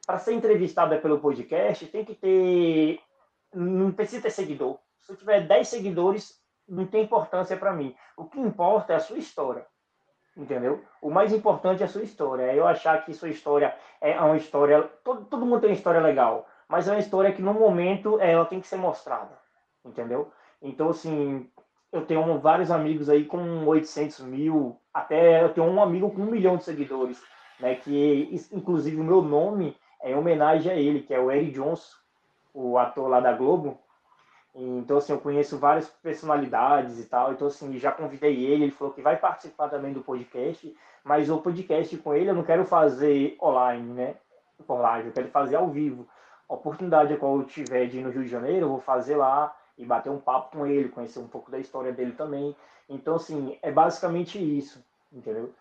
para 0.06 0.18
ser 0.18 0.34
entrevistada 0.34 0.98
pelo 0.98 1.18
podcast, 1.18 1.84
tem 1.86 2.04
que 2.04 2.14
ter. 2.14 3.00
Não 3.52 3.92
precisa 3.92 4.22
ter 4.22 4.30
seguidor. 4.30 4.78
Se 5.00 5.12
eu 5.12 5.16
tiver 5.16 5.46
10 5.46 5.68
seguidores, 5.68 6.40
não 6.68 6.86
tem 6.86 7.02
importância 7.02 7.56
para 7.56 7.72
mim. 7.72 7.94
O 8.16 8.24
que 8.24 8.38
importa 8.38 8.92
é 8.92 8.96
a 8.96 9.00
sua 9.00 9.18
história 9.18 9.66
entendeu? 10.38 10.84
O 11.02 11.10
mais 11.10 11.32
importante 11.32 11.82
é 11.82 11.86
a 11.86 11.88
sua 11.88 12.02
história. 12.02 12.44
É 12.44 12.58
eu 12.58 12.66
achar 12.66 13.04
que 13.04 13.12
sua 13.12 13.28
história 13.28 13.76
é 14.00 14.18
uma 14.20 14.36
história. 14.36 14.82
Todo, 15.04 15.24
todo 15.24 15.44
mundo 15.44 15.60
tem 15.60 15.70
uma 15.70 15.76
história 15.76 16.00
legal, 16.00 16.46
mas 16.68 16.86
é 16.86 16.92
uma 16.92 17.00
história 17.00 17.32
que 17.32 17.42
no 17.42 17.52
momento 17.52 18.20
ela 18.20 18.44
tem 18.44 18.60
que 18.60 18.68
ser 18.68 18.76
mostrada, 18.76 19.36
entendeu? 19.88 20.30
Então, 20.62 20.90
assim, 20.90 21.48
eu 21.92 22.04
tenho 22.04 22.38
vários 22.38 22.70
amigos 22.70 23.08
aí 23.08 23.24
com 23.24 23.66
800 23.66 24.20
mil, 24.20 24.78
até 24.92 25.42
eu 25.42 25.52
tenho 25.52 25.66
um 25.66 25.82
amigo 25.82 26.10
com 26.10 26.22
um 26.22 26.30
milhão 26.30 26.56
de 26.56 26.64
seguidores, 26.64 27.22
né? 27.58 27.74
Que 27.74 28.30
inclusive 28.52 29.00
o 29.00 29.04
meu 29.04 29.22
nome 29.22 29.76
é 30.02 30.12
em 30.12 30.14
homenagem 30.14 30.70
a 30.70 30.76
ele, 30.76 31.02
que 31.02 31.14
é 31.14 31.20
o 31.20 31.30
Eric 31.30 31.52
Johnson, 31.52 31.96
o 32.52 32.78
ator 32.78 33.08
lá 33.08 33.20
da 33.20 33.32
Globo. 33.32 33.78
Então, 34.54 34.96
assim, 34.96 35.12
eu 35.12 35.20
conheço 35.20 35.58
várias 35.58 35.88
personalidades 35.88 36.98
e 36.98 37.08
tal. 37.08 37.32
Então, 37.32 37.46
assim, 37.46 37.78
já 37.78 37.92
convidei 37.92 38.44
ele. 38.44 38.64
Ele 38.64 38.72
falou 38.72 38.92
que 38.92 39.00
vai 39.00 39.16
participar 39.16 39.68
também 39.68 39.92
do 39.92 40.02
podcast. 40.02 40.74
Mas 41.04 41.30
o 41.30 41.38
podcast 41.38 41.96
com 41.98 42.12
ele 42.12 42.30
eu 42.30 42.34
não 42.34 42.42
quero 42.42 42.64
fazer 42.64 43.36
online, 43.40 43.92
né? 43.92 44.16
Por 44.66 44.80
live, 44.80 45.08
eu 45.08 45.14
quero 45.14 45.28
fazer 45.28 45.56
ao 45.56 45.68
vivo. 45.68 46.08
A 46.48 46.54
oportunidade 46.54 47.16
qual 47.16 47.38
eu 47.38 47.44
tiver 47.44 47.86
de 47.86 47.98
ir 47.98 48.02
no 48.02 48.10
Rio 48.10 48.24
de 48.24 48.28
Janeiro, 48.28 48.66
eu 48.66 48.70
vou 48.70 48.80
fazer 48.80 49.16
lá 49.16 49.54
e 49.78 49.84
bater 49.84 50.10
um 50.10 50.18
papo 50.18 50.58
com 50.58 50.66
ele, 50.66 50.88
conhecer 50.88 51.20
um 51.20 51.28
pouco 51.28 51.50
da 51.50 51.58
história 51.58 51.92
dele 51.92 52.12
também. 52.12 52.54
Então, 52.88 53.14
assim, 53.14 53.56
é 53.62 53.70
basicamente 53.70 54.38
isso, 54.38 54.84
entendeu? 55.12 55.54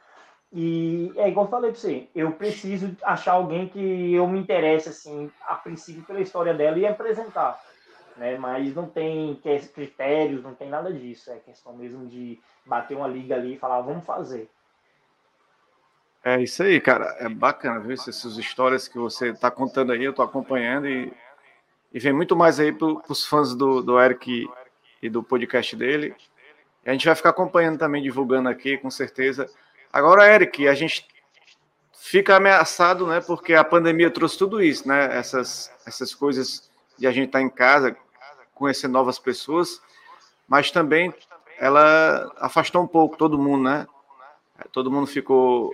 E 0.52 1.12
é 1.16 1.30
igual 1.30 1.46
eu 1.46 1.52
falei 1.52 1.72
para 1.72 1.80
você, 1.80 2.08
eu 2.16 2.32
preciso 2.32 2.96
achar 3.04 3.34
alguém 3.34 3.68
que 3.68 4.14
eu 4.14 4.28
me 4.28 4.40
interesse, 4.40 4.90
assim, 4.90 5.30
a 5.46 5.56
princípio 5.56 6.04
pela 6.04 6.22
história 6.22 6.54
dela 6.54 6.80
e 6.80 6.86
apresentar 6.86 7.62
né? 8.18 8.38
Mas 8.38 8.74
não 8.76 8.88
tem 8.88 9.40
critérios, 9.74 10.44
não 10.44 10.54
tem 10.54 10.70
nada 10.70 10.92
disso. 10.92 11.32
É 11.32 11.38
questão 11.38 11.74
mesmo 11.74 12.08
de 12.08 12.40
bater 12.66 12.98
uma 12.98 13.08
liga 13.08 13.36
ali 13.36 13.54
e 13.54 13.60
falar, 13.60 13.82
vamos 13.82 14.06
fazer. 14.06 14.50
É 16.24 16.42
isso 16.42 16.62
aí, 16.64 16.82
cara. 16.82 17.16
É 17.20 17.30
bacana, 17.30 17.80
viu? 17.80 17.94
Essas 17.94 18.38
histórias 18.38 18.88
que 18.88 18.98
você 18.98 19.30
está 19.30 19.50
contando 19.50 19.94
aí, 19.94 20.04
eu 20.04 20.12
estou 20.12 20.26
acompanhando 20.26 20.88
e, 20.88 21.14
e 21.94 22.00
vem 22.00 22.14
muito 22.14 22.36
mais 22.36 22.60
aí 22.60 22.72
para 22.72 22.88
os 23.10 23.26
fãs 23.26 23.56
do, 23.56 23.82
do 23.82 24.00
Eric 24.00 24.48
e 25.02 25.10
do 25.10 25.24
podcast 25.24 25.76
dele. 25.76 26.16
E 26.86 26.90
a 26.90 26.94
gente 26.94 27.06
vai 27.06 27.16
ficar 27.16 27.30
acompanhando 27.30 27.78
também, 27.78 28.02
divulgando 28.02 28.50
aqui, 28.50 28.78
com 28.78 28.90
certeza. 28.90 29.50
Agora, 29.92 30.28
Eric, 30.28 30.68
a 30.68 30.74
gente 30.74 31.08
fica 31.94 32.36
ameaçado, 32.36 33.06
né? 33.08 33.20
Porque 33.20 33.54
a 33.54 33.64
pandemia 33.64 34.10
trouxe 34.10 34.38
tudo 34.38 34.62
isso, 34.62 34.88
né? 34.88 35.18
Essas, 35.18 35.72
essas 35.86 36.14
coisas 36.14 36.70
de 36.98 37.08
a 37.08 37.12
gente 37.12 37.28
estar 37.28 37.40
tá 37.40 37.44
em 37.44 37.50
casa, 37.50 37.96
conhecer 38.54 38.88
novas 38.88 39.20
pessoas, 39.20 39.82
mas 40.48 40.72
também 40.72 41.14
ela 41.60 42.32
afastou 42.38 42.82
um 42.82 42.88
pouco 42.88 43.18
todo 43.18 43.38
mundo, 43.38 43.64
né? 43.64 43.88
Todo 44.72 44.92
mundo 44.92 45.08
ficou, 45.08 45.74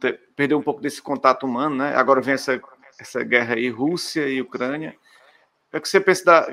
ter, 0.00 0.20
perdeu 0.34 0.58
um 0.58 0.62
pouco 0.62 0.80
desse 0.80 1.00
contato 1.00 1.46
humano, 1.46 1.76
né? 1.76 1.94
Agora 1.94 2.20
vem 2.20 2.34
essa, 2.34 2.60
essa 2.98 3.22
guerra 3.22 3.54
aí, 3.54 3.68
Rússia 3.68 4.28
e 4.28 4.40
Ucrânia. 4.40 4.96
O 5.76 5.80
que 5.80 5.88
você 5.88 6.00
pensa 6.00 6.24
da, 6.24 6.46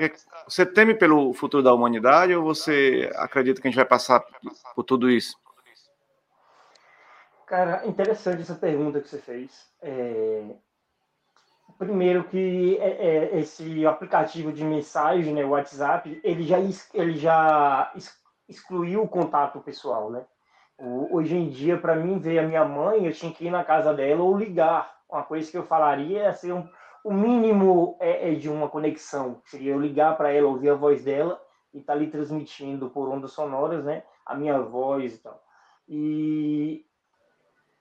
você 0.46 0.66
teme 0.66 0.94
pelo 0.94 1.32
futuro 1.32 1.62
da 1.62 1.72
humanidade 1.72 2.34
ou 2.34 2.42
você 2.42 3.10
acredita 3.16 3.60
que 3.60 3.68
a 3.68 3.70
gente 3.70 3.78
vai 3.78 3.86
passar 3.86 4.24
por 4.74 4.82
tudo 4.84 5.10
isso? 5.10 5.36
Cara, 7.46 7.86
interessante 7.86 8.42
essa 8.42 8.54
pergunta 8.54 9.00
que 9.00 9.08
você 9.08 9.18
fez. 9.18 9.68
É, 9.82 10.42
Primeiro 11.78 12.24
que 12.24 12.78
é, 12.78 13.06
é, 13.34 13.38
esse 13.40 13.84
aplicativo 13.84 14.52
de 14.52 14.62
mensagem, 14.64 15.34
né, 15.34 15.44
o 15.44 15.50
WhatsApp, 15.50 16.20
ele 16.22 16.44
já, 16.44 16.58
ele 16.94 17.16
já 17.16 17.92
excluiu 18.48 19.02
o 19.02 19.08
contato 19.08 19.58
pessoal, 19.60 20.10
né? 20.10 20.24
Hoje 21.10 21.36
em 21.36 21.48
dia, 21.48 21.76
para 21.76 21.94
mim 21.94 22.18
ver 22.18 22.38
a 22.38 22.46
minha 22.46 22.64
mãe, 22.64 23.06
eu 23.06 23.12
tinha 23.12 23.32
que 23.32 23.46
ir 23.46 23.50
na 23.50 23.62
casa 23.62 23.92
dela 23.94 24.22
ou 24.22 24.36
ligar. 24.36 24.92
Uma 25.08 25.22
coisa 25.22 25.48
que 25.48 25.56
eu 25.56 25.64
falaria 25.64 26.24
é 26.24 26.32
ser 26.32 26.52
um, 26.52 26.68
o 27.04 27.12
mínimo 27.12 27.96
é, 28.00 28.32
é 28.32 28.34
de 28.34 28.48
uma 28.48 28.68
conexão. 28.68 29.40
Seria 29.44 29.72
eu 29.72 29.80
ligar 29.80 30.16
para 30.16 30.32
ela, 30.32 30.48
ouvir 30.48 30.70
a 30.70 30.74
voz 30.74 31.04
dela 31.04 31.40
e 31.72 31.78
estar 31.78 31.92
tá 31.92 31.98
ali 31.98 32.10
transmitindo 32.10 32.90
por 32.90 33.08
ondas 33.08 33.32
sonoras, 33.32 33.84
né? 33.84 34.02
A 34.26 34.34
minha 34.34 34.58
voz 34.60 35.14
e 35.14 35.18
tal. 35.18 35.40
E 35.86 36.86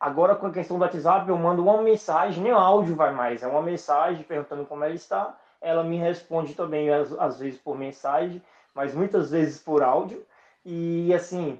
Agora, 0.03 0.35
com 0.35 0.47
a 0.47 0.51
questão 0.51 0.77
do 0.77 0.81
WhatsApp, 0.81 1.29
eu 1.29 1.37
mando 1.37 1.63
uma 1.63 1.81
mensagem, 1.81 2.43
nem 2.43 2.51
o 2.51 2.57
áudio 2.57 2.93
vai 2.93 3.13
mais, 3.13 3.41
é 3.41 3.47
uma 3.47 3.61
mensagem 3.61 4.21
perguntando 4.21 4.65
como 4.65 4.83
ela 4.83 4.93
está. 4.93 5.33
Ela 5.61 5.81
me 5.81 5.95
responde 5.95 6.53
também, 6.55 6.91
às, 6.91 7.13
às 7.13 7.39
vezes, 7.39 7.57
por 7.57 7.77
mensagem, 7.77 8.43
mas 8.75 8.93
muitas 8.93 9.31
vezes 9.31 9.63
por 9.63 9.81
áudio. 9.81 10.21
E 10.65 11.13
assim, 11.13 11.57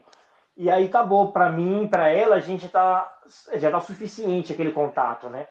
e 0.58 0.69
aí 0.69 0.88
acabou. 0.88 1.32
Para 1.32 1.49
mim, 1.49 1.88
para 1.88 2.10
ela, 2.10 2.36
a 2.36 2.41
gente 2.41 2.67
tá, 2.67 3.17
já 3.54 3.71
tá 3.71 3.80
suficiente 3.80 4.52
aquele 4.52 4.73
contato, 4.73 5.30
né? 5.30 5.47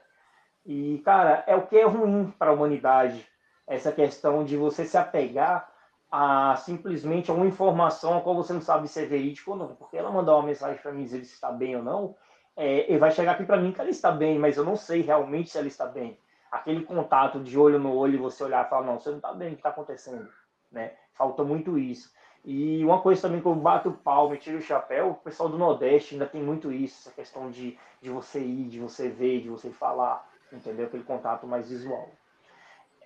E, 0.64 1.00
cara, 1.04 1.44
é 1.46 1.56
o 1.56 1.66
que 1.66 1.76
é 1.76 1.84
ruim 1.84 2.32
para 2.38 2.50
a 2.50 2.54
humanidade, 2.54 3.26
essa 3.66 3.90
questão 3.90 4.44
de 4.44 4.56
você 4.56 4.84
se 4.84 4.96
apegar 4.96 5.68
a 6.10 6.56
simplesmente 6.56 7.30
a 7.30 7.34
uma 7.34 7.46
informação 7.46 8.18
a 8.18 8.20
qual 8.20 8.36
você 8.36 8.52
não 8.52 8.60
sabe 8.60 8.86
se 8.86 9.00
é 9.00 9.06
verídico 9.06 9.52
ou 9.52 9.56
não. 9.56 9.74
Porque 9.74 9.96
ela 9.96 10.10
mandar 10.10 10.34
uma 10.34 10.46
mensagem 10.46 10.80
para 10.80 10.92
mim 10.92 11.04
dizer 11.04 11.24
se 11.24 11.34
está 11.34 11.50
bem 11.50 11.74
ou 11.76 11.82
não, 11.82 12.14
é, 12.54 12.90
ele 12.90 12.98
vai 12.98 13.10
chegar 13.10 13.32
aqui 13.32 13.44
para 13.44 13.56
mim 13.56 13.72
que 13.72 13.80
ela 13.80 13.90
está 13.90 14.12
bem, 14.12 14.38
mas 14.38 14.56
eu 14.56 14.64
não 14.64 14.76
sei 14.76 15.00
realmente 15.00 15.50
se 15.50 15.58
ela 15.58 15.66
está 15.66 15.86
bem. 15.86 16.18
Aquele 16.50 16.84
contato 16.84 17.40
de 17.40 17.58
olho 17.58 17.78
no 17.78 17.94
olho 17.96 18.20
você 18.20 18.44
olhar 18.44 18.66
e 18.66 18.68
falar, 18.68 18.84
não, 18.84 19.00
você 19.00 19.08
não 19.08 19.16
está 19.16 19.32
bem, 19.32 19.48
o 19.48 19.52
que 19.52 19.56
está 19.56 19.70
acontecendo? 19.70 20.28
Né? 20.70 20.92
Falta 21.14 21.42
muito 21.42 21.78
isso. 21.78 22.12
E 22.44 22.84
uma 22.84 23.00
coisa 23.00 23.22
também 23.22 23.40
que 23.40 23.46
eu 23.46 23.54
bato 23.54 23.88
o 23.88 23.96
palmo 23.96 24.34
e 24.34 24.38
tiro 24.38 24.58
o 24.58 24.62
chapéu, 24.62 25.10
o 25.10 25.14
pessoal 25.14 25.48
do 25.48 25.56
Nordeste 25.56 26.14
ainda 26.14 26.26
tem 26.26 26.42
muito 26.42 26.70
isso, 26.70 27.08
essa 27.08 27.14
questão 27.14 27.50
de, 27.50 27.78
de 28.02 28.10
você 28.10 28.40
ir, 28.40 28.68
de 28.68 28.80
você 28.80 29.08
ver, 29.08 29.40
de 29.40 29.48
você 29.48 29.70
falar, 29.70 30.28
entendeu? 30.52 30.86
Aquele 30.86 31.04
contato 31.04 31.46
mais 31.46 31.68
visual. 31.68 32.08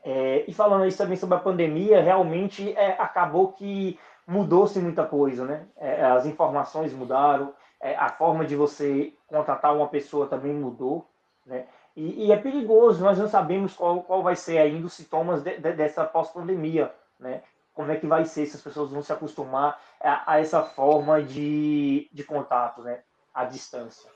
É, 0.04 0.44
e 0.46 0.54
falando 0.54 0.86
isso 0.86 0.98
também 0.98 1.16
sobre 1.16 1.36
a 1.36 1.40
pandemia, 1.40 2.00
realmente 2.00 2.72
é, 2.76 2.92
acabou 2.92 3.52
que 3.52 3.98
mudou-se 4.26 4.78
muita 4.78 5.04
coisa, 5.04 5.44
né? 5.44 5.66
É, 5.76 6.04
as 6.04 6.26
informações 6.26 6.92
mudaram, 6.92 7.52
é, 7.80 7.96
a 7.96 8.08
forma 8.08 8.44
de 8.44 8.54
você 8.56 9.12
contratar 9.26 9.74
uma 9.74 9.88
pessoa 9.88 10.28
também 10.28 10.52
mudou, 10.52 11.08
né? 11.44 11.66
E, 11.96 12.26
e 12.26 12.32
é 12.32 12.36
perigoso, 12.36 13.02
nós 13.02 13.18
não 13.18 13.28
sabemos 13.28 13.74
qual, 13.74 14.02
qual 14.02 14.22
vai 14.22 14.36
ser 14.36 14.58
ainda 14.58 14.86
os 14.86 14.92
sintomas 14.92 15.42
de, 15.42 15.58
de, 15.58 15.72
dessa 15.72 16.04
pós-pandemia, 16.04 16.94
né? 17.18 17.42
Como 17.74 17.90
é 17.90 17.96
que 17.96 18.06
vai 18.06 18.24
ser, 18.24 18.46
se 18.46 18.56
as 18.56 18.62
pessoas 18.62 18.90
vão 18.90 19.02
se 19.02 19.12
acostumar 19.12 19.80
a, 20.00 20.32
a 20.32 20.40
essa 20.40 20.62
forma 20.62 21.22
de, 21.22 22.08
de 22.12 22.24
contato, 22.24 22.82
né? 22.82 23.00
À 23.34 23.44
distância. 23.44 24.15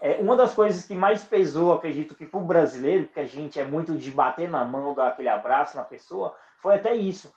É, 0.00 0.16
uma 0.20 0.36
das 0.36 0.54
coisas 0.54 0.84
que 0.84 0.94
mais 0.94 1.24
pesou, 1.24 1.72
acredito 1.72 2.14
que 2.14 2.26
para 2.26 2.40
o 2.40 2.44
brasileiro, 2.44 3.04
porque 3.04 3.20
a 3.20 3.26
gente 3.26 3.58
é 3.58 3.64
muito 3.64 3.96
de 3.96 4.10
bater 4.10 4.48
na 4.48 4.64
mão, 4.64 4.94
dar 4.94 5.08
aquele 5.08 5.28
abraço 5.28 5.76
na 5.76 5.84
pessoa, 5.84 6.34
foi 6.60 6.74
até 6.74 6.94
isso. 6.94 7.32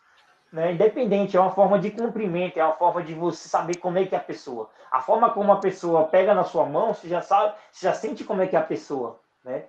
Né? 0.52 0.74
Independente, 0.74 1.38
é 1.38 1.40
uma 1.40 1.52
forma 1.52 1.80
de 1.80 1.92
cumprimento, 1.92 2.58
é 2.58 2.64
uma 2.64 2.76
forma 2.76 3.04
de 3.04 3.14
você 3.14 3.48
saber 3.48 3.78
como 3.78 3.98
é 3.98 4.06
que 4.06 4.16
é 4.16 4.18
a 4.18 4.22
pessoa. 4.22 4.70
A 4.92 5.02
forma 5.02 5.30
como 5.30 5.52
a 5.52 5.60
pessoa 5.60 6.06
pega 6.06 6.34
na 6.34 6.44
sua 6.44 6.66
mão, 6.66 6.94
você 6.94 7.08
já 7.08 7.22
sabe, 7.22 7.56
você 7.72 7.86
já 7.86 7.94
sente 7.94 8.24
como 8.24 8.42
é 8.42 8.48
que 8.48 8.56
é 8.56 8.60
a 8.60 8.64
pessoa. 8.64 9.20
Né? 9.44 9.66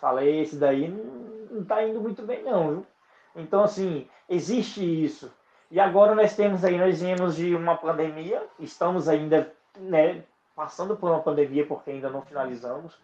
Falei, 0.00 0.42
esse 0.42 0.56
daí 0.56 0.88
não 0.88 1.62
está 1.62 1.82
indo 1.82 2.00
muito 2.00 2.22
bem, 2.22 2.42
não, 2.42 2.68
viu? 2.68 2.86
Então, 3.34 3.64
assim, 3.64 4.08
existe 4.28 4.82
isso. 4.82 5.32
E 5.70 5.78
agora 5.80 6.14
nós 6.14 6.34
temos 6.34 6.64
aí, 6.64 6.78
nós 6.78 7.00
viemos 7.00 7.36
de 7.36 7.54
uma 7.54 7.76
pandemia, 7.76 8.42
estamos 8.58 9.08
ainda 9.08 9.52
né, 9.78 10.22
passando 10.58 10.96
por 10.96 11.08
uma 11.08 11.22
pandemia, 11.22 11.64
porque 11.64 11.92
ainda 11.92 12.10
não 12.10 12.20
finalizamos, 12.22 12.98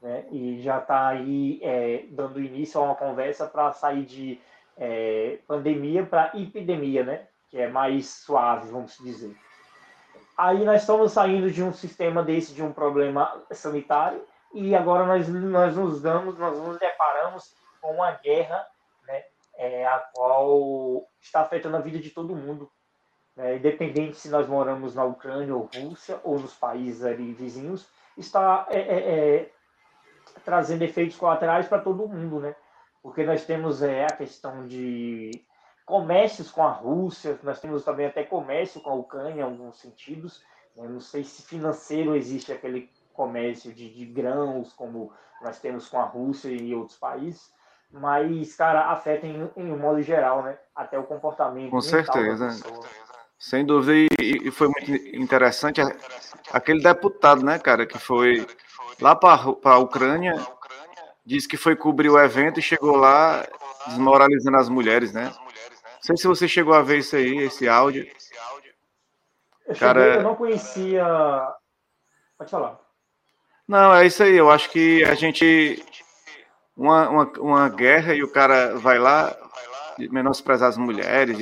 né? 0.00 0.24
E 0.30 0.62
já 0.62 0.78
está 0.78 1.08
aí 1.08 1.58
é, 1.60 2.04
dando 2.08 2.40
início 2.40 2.80
a 2.80 2.84
uma 2.84 2.94
conversa 2.94 3.48
para 3.48 3.72
sair 3.72 4.04
de 4.04 4.40
é, 4.76 5.40
pandemia 5.44 6.06
para 6.06 6.30
epidemia, 6.38 7.02
né? 7.02 7.26
Que 7.48 7.58
é 7.58 7.68
mais 7.68 8.08
suave, 8.08 8.70
vamos 8.70 8.96
dizer. 8.98 9.36
Aí 10.38 10.64
nós 10.64 10.82
estamos 10.82 11.10
saindo 11.10 11.50
de 11.50 11.64
um 11.64 11.72
sistema 11.72 12.22
desse, 12.22 12.54
de 12.54 12.62
um 12.62 12.72
problema 12.72 13.42
sanitário, 13.50 14.24
e 14.54 14.72
agora 14.76 15.04
nós, 15.04 15.28
nós 15.28 15.76
nos 15.76 16.00
damos, 16.00 16.38
nós 16.38 16.56
nos 16.60 16.78
deparamos 16.78 17.56
com 17.80 17.90
uma 17.94 18.12
guerra, 18.12 18.64
né? 19.04 19.24
É, 19.56 19.84
a 19.84 19.98
qual 20.14 21.08
está 21.20 21.40
afetando 21.40 21.76
a 21.76 21.80
vida 21.80 21.98
de 21.98 22.10
todo 22.10 22.36
mundo, 22.36 22.70
é, 23.40 23.56
independente 23.56 24.18
se 24.18 24.28
nós 24.28 24.46
moramos 24.46 24.94
na 24.94 25.04
Ucrânia 25.04 25.54
ou 25.54 25.68
Rússia 25.74 26.20
ou 26.22 26.38
nos 26.38 26.54
países 26.54 27.02
ali 27.04 27.32
vizinhos, 27.32 27.88
está 28.16 28.66
é, 28.68 28.78
é, 28.78 29.36
é 29.38 29.50
trazendo 30.44 30.82
efeitos 30.82 31.16
colaterais 31.16 31.66
para 31.66 31.80
todo 31.80 32.06
mundo, 32.08 32.38
né? 32.38 32.54
Porque 33.02 33.24
nós 33.24 33.44
temos 33.46 33.82
é, 33.82 34.04
a 34.04 34.14
questão 34.14 34.66
de 34.66 35.30
comércios 35.86 36.50
com 36.50 36.62
a 36.62 36.70
Rússia, 36.70 37.38
nós 37.42 37.58
temos 37.60 37.82
também 37.82 38.06
até 38.06 38.22
comércio 38.24 38.80
com 38.82 38.90
a 38.90 38.94
Ucrânia 38.94 39.40
em 39.40 39.42
alguns 39.42 39.80
sentidos. 39.80 40.44
Eu 40.76 40.88
não 40.88 41.00
sei 41.00 41.24
se 41.24 41.42
financeiro 41.42 42.14
existe 42.14 42.52
aquele 42.52 42.90
comércio 43.14 43.72
de, 43.72 43.92
de 43.92 44.04
grãos 44.04 44.72
como 44.74 45.12
nós 45.40 45.58
temos 45.58 45.88
com 45.88 45.98
a 45.98 46.04
Rússia 46.04 46.50
e 46.50 46.74
outros 46.74 46.98
países, 46.98 47.50
mas, 47.90 48.54
cara, 48.54 48.90
afeta 48.90 49.26
em, 49.26 49.50
em 49.56 49.72
um 49.72 49.78
modo 49.78 50.02
geral, 50.02 50.42
né? 50.42 50.58
Até 50.76 50.98
o 50.98 51.04
comportamento. 51.04 51.70
Com 51.70 51.80
certeza. 51.80 52.48
Sem 53.40 53.64
dúvida, 53.64 53.94
e, 54.20 54.50
foi 54.50 54.68
muito 54.68 54.92
interessante 55.16 55.80
aquele 56.52 56.82
deputado, 56.82 57.42
né, 57.42 57.58
cara, 57.58 57.86
que 57.86 57.98
foi 57.98 58.46
lá 59.00 59.16
para 59.16 59.32
a 59.64 59.78
Ucrânia, 59.78 60.34
disse 61.24 61.48
que 61.48 61.56
foi 61.56 61.74
cobrir 61.74 62.10
o 62.10 62.18
evento 62.18 62.60
e 62.60 62.62
chegou 62.62 62.96
lá 62.96 63.46
desmoralizando 63.86 64.58
as 64.58 64.68
mulheres, 64.68 65.14
né? 65.14 65.32
Não 65.34 66.02
sei 66.02 66.16
se 66.18 66.26
você 66.26 66.46
chegou 66.46 66.74
a 66.74 66.82
ver 66.82 66.98
isso 66.98 67.16
aí, 67.16 67.38
esse 67.38 67.66
áudio. 67.66 68.06
Eu, 69.66 69.76
cara, 69.76 70.02
cheguei, 70.02 70.18
eu 70.18 70.22
não 70.22 70.34
conhecia. 70.34 71.06
Pode 72.36 72.50
falar. 72.50 72.78
Não, 73.66 73.94
é 73.94 74.04
isso 74.06 74.22
aí. 74.22 74.36
Eu 74.36 74.50
acho 74.50 74.68
que 74.68 75.02
a 75.04 75.14
gente. 75.14 75.82
Uma, 76.76 77.08
uma, 77.08 77.32
uma 77.38 77.68
guerra 77.68 78.14
e 78.14 78.22
o 78.22 78.30
cara 78.30 78.76
vai 78.78 78.98
lá 78.98 79.34
menosprezar 79.98 80.68
as 80.68 80.76
mulheres, 80.76 81.38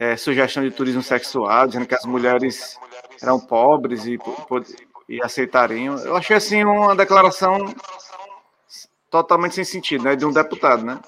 é, 0.00 0.16
sugestão 0.16 0.62
de 0.62 0.70
turismo 0.70 1.02
sexual, 1.02 1.66
dizendo 1.66 1.86
que 1.86 1.94
as 1.94 2.06
mulheres 2.06 2.80
eram 3.22 3.38
pobres 3.38 4.06
e, 4.06 4.18
e 5.06 5.22
aceitariam. 5.22 5.98
Eu 5.98 6.16
achei 6.16 6.34
assim 6.34 6.64
uma 6.64 6.96
declaração 6.96 7.58
totalmente 9.10 9.56
sem 9.56 9.64
sentido, 9.64 10.04
né, 10.04 10.16
de 10.16 10.24
um 10.24 10.32
deputado, 10.32 10.82
né? 10.82 10.98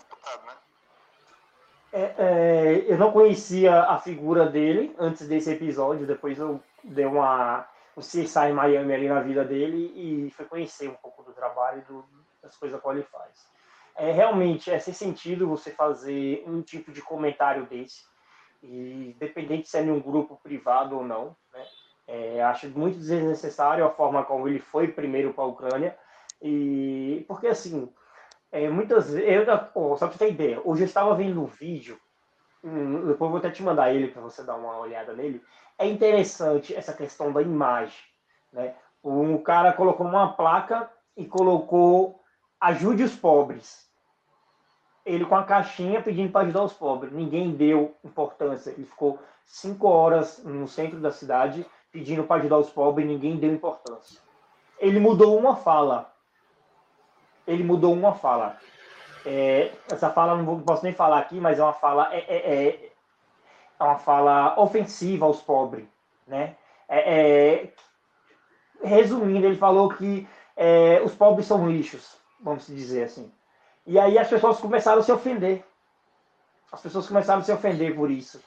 É, 1.90 2.14
é, 2.18 2.84
eu 2.86 2.98
não 2.98 3.12
conhecia 3.12 3.82
a 3.82 3.98
figura 3.98 4.46
dele 4.46 4.94
antes 4.98 5.26
desse 5.26 5.50
episódio, 5.50 6.06
depois 6.06 6.38
eu 6.38 6.60
dei 6.84 7.06
uma 7.06 7.66
um 7.94 8.00
CSI 8.00 8.48
em 8.48 8.54
Miami 8.54 8.94
ali 8.94 9.08
na 9.08 9.20
vida 9.20 9.44
dele 9.44 9.92
e 9.94 10.30
fui 10.30 10.46
conhecer 10.46 10.88
um 10.88 10.94
pouco 10.94 11.22
do 11.22 11.32
trabalho 11.32 11.82
do, 11.86 12.02
das 12.42 12.56
coisas 12.56 12.80
que 12.80 12.88
ele 12.88 13.02
faz. 13.02 13.46
É, 13.94 14.10
realmente 14.10 14.70
é 14.70 14.78
sem 14.78 14.94
sentido 14.94 15.46
você 15.46 15.70
fazer 15.70 16.42
um 16.46 16.62
tipo 16.62 16.90
de 16.90 17.02
comentário 17.02 17.66
desse 17.66 18.02
e 18.62 19.14
independente 19.14 19.68
se 19.68 19.76
é 19.78 19.82
em 19.82 19.90
um 19.90 20.00
grupo 20.00 20.38
privado 20.42 20.96
ou 20.96 21.04
não, 21.04 21.36
né? 21.52 21.64
É, 22.06 22.42
acho 22.42 22.68
muito 22.68 22.98
desnecessário 22.98 23.84
a 23.84 23.90
forma 23.90 24.24
como 24.24 24.48
ele 24.48 24.58
foi 24.58 24.88
primeiro 24.88 25.32
para 25.32 25.44
a 25.44 25.46
Ucrânia. 25.46 25.96
E 26.40 27.24
porque 27.28 27.46
assim 27.46 27.92
é, 28.50 28.68
muitas 28.68 29.12
vezes 29.12 29.48
oh, 29.74 29.96
só 29.96 30.08
para 30.08 30.18
ter 30.18 30.30
ideia 30.30 30.60
hoje 30.64 30.82
eu 30.82 30.86
estava 30.86 31.14
vendo 31.14 31.40
um 31.40 31.46
vídeo 31.46 31.98
depois 33.06 33.30
vou 33.30 33.38
até 33.38 33.50
te 33.50 33.62
mandar 33.62 33.92
ele 33.92 34.08
para 34.08 34.22
você 34.22 34.42
dar 34.44 34.56
uma 34.56 34.78
olhada 34.78 35.12
nele. 35.12 35.42
É 35.78 35.86
interessante 35.86 36.74
essa 36.74 36.92
questão 36.92 37.32
da 37.32 37.42
imagem 37.42 38.02
né? 38.52 38.74
Um 39.02 39.38
cara 39.38 39.72
colocou 39.72 40.06
uma 40.06 40.32
placa 40.34 40.90
e 41.16 41.26
colocou 41.26 42.20
ajude 42.60 43.02
os 43.02 43.16
pobres 43.16 43.90
ele 45.04 45.24
com 45.24 45.34
a 45.34 45.44
caixinha 45.44 46.02
pedindo 46.02 46.30
para 46.30 46.42
ajudar 46.42 46.62
os 46.62 46.72
pobres. 46.72 47.12
Ninguém 47.12 47.52
deu 47.52 47.94
importância. 48.04 48.70
Ele 48.70 48.86
ficou 48.86 49.18
cinco 49.44 49.88
horas 49.88 50.42
no 50.44 50.68
centro 50.68 51.00
da 51.00 51.10
cidade 51.10 51.66
pedindo 51.90 52.24
para 52.24 52.40
ajudar 52.40 52.58
os 52.58 52.70
pobres 52.70 53.06
ninguém 53.06 53.36
deu 53.36 53.52
importância. 53.52 54.18
Ele 54.78 54.98
mudou 54.98 55.38
uma 55.38 55.56
fala. 55.56 56.12
Ele 57.46 57.62
mudou 57.62 57.92
uma 57.92 58.14
fala. 58.14 58.58
É, 59.26 59.72
essa 59.90 60.10
fala 60.10 60.36
não, 60.36 60.60
posso 60.62 60.82
nem 60.82 60.94
falar 60.94 61.18
aqui, 61.18 61.38
mas 61.38 61.58
é 61.58 61.62
uma 61.62 61.72
fala 61.72 62.12
é, 62.12 62.18
é, 62.18 62.66
é, 62.66 62.92
é 63.78 63.84
uma 63.84 63.98
fala 63.98 64.58
ofensiva 64.58 65.26
aos 65.26 65.40
pobres, 65.40 65.86
né? 66.26 66.56
É, 66.88 67.62
é, 67.62 67.72
resumindo, 68.82 69.46
ele 69.46 69.56
falou 69.56 69.88
que 69.90 70.26
os 71.04 71.14
pobres 71.14 71.46
são 71.46 71.68
lixos, 71.68 72.16
vamos 72.40 72.66
dizer 72.66 73.04
assim. 73.04 73.32
E 73.86 73.98
aí 73.98 74.18
as 74.18 74.28
pessoas 74.28 74.58
começaram 74.58 75.00
a 75.00 75.02
se 75.02 75.12
ofender. 75.12 75.64
As 76.70 76.80
pessoas 76.80 77.06
começaram 77.06 77.40
a 77.40 77.44
se 77.44 77.52
ofender 77.52 77.94
por 77.94 78.10
isso. 78.10 78.40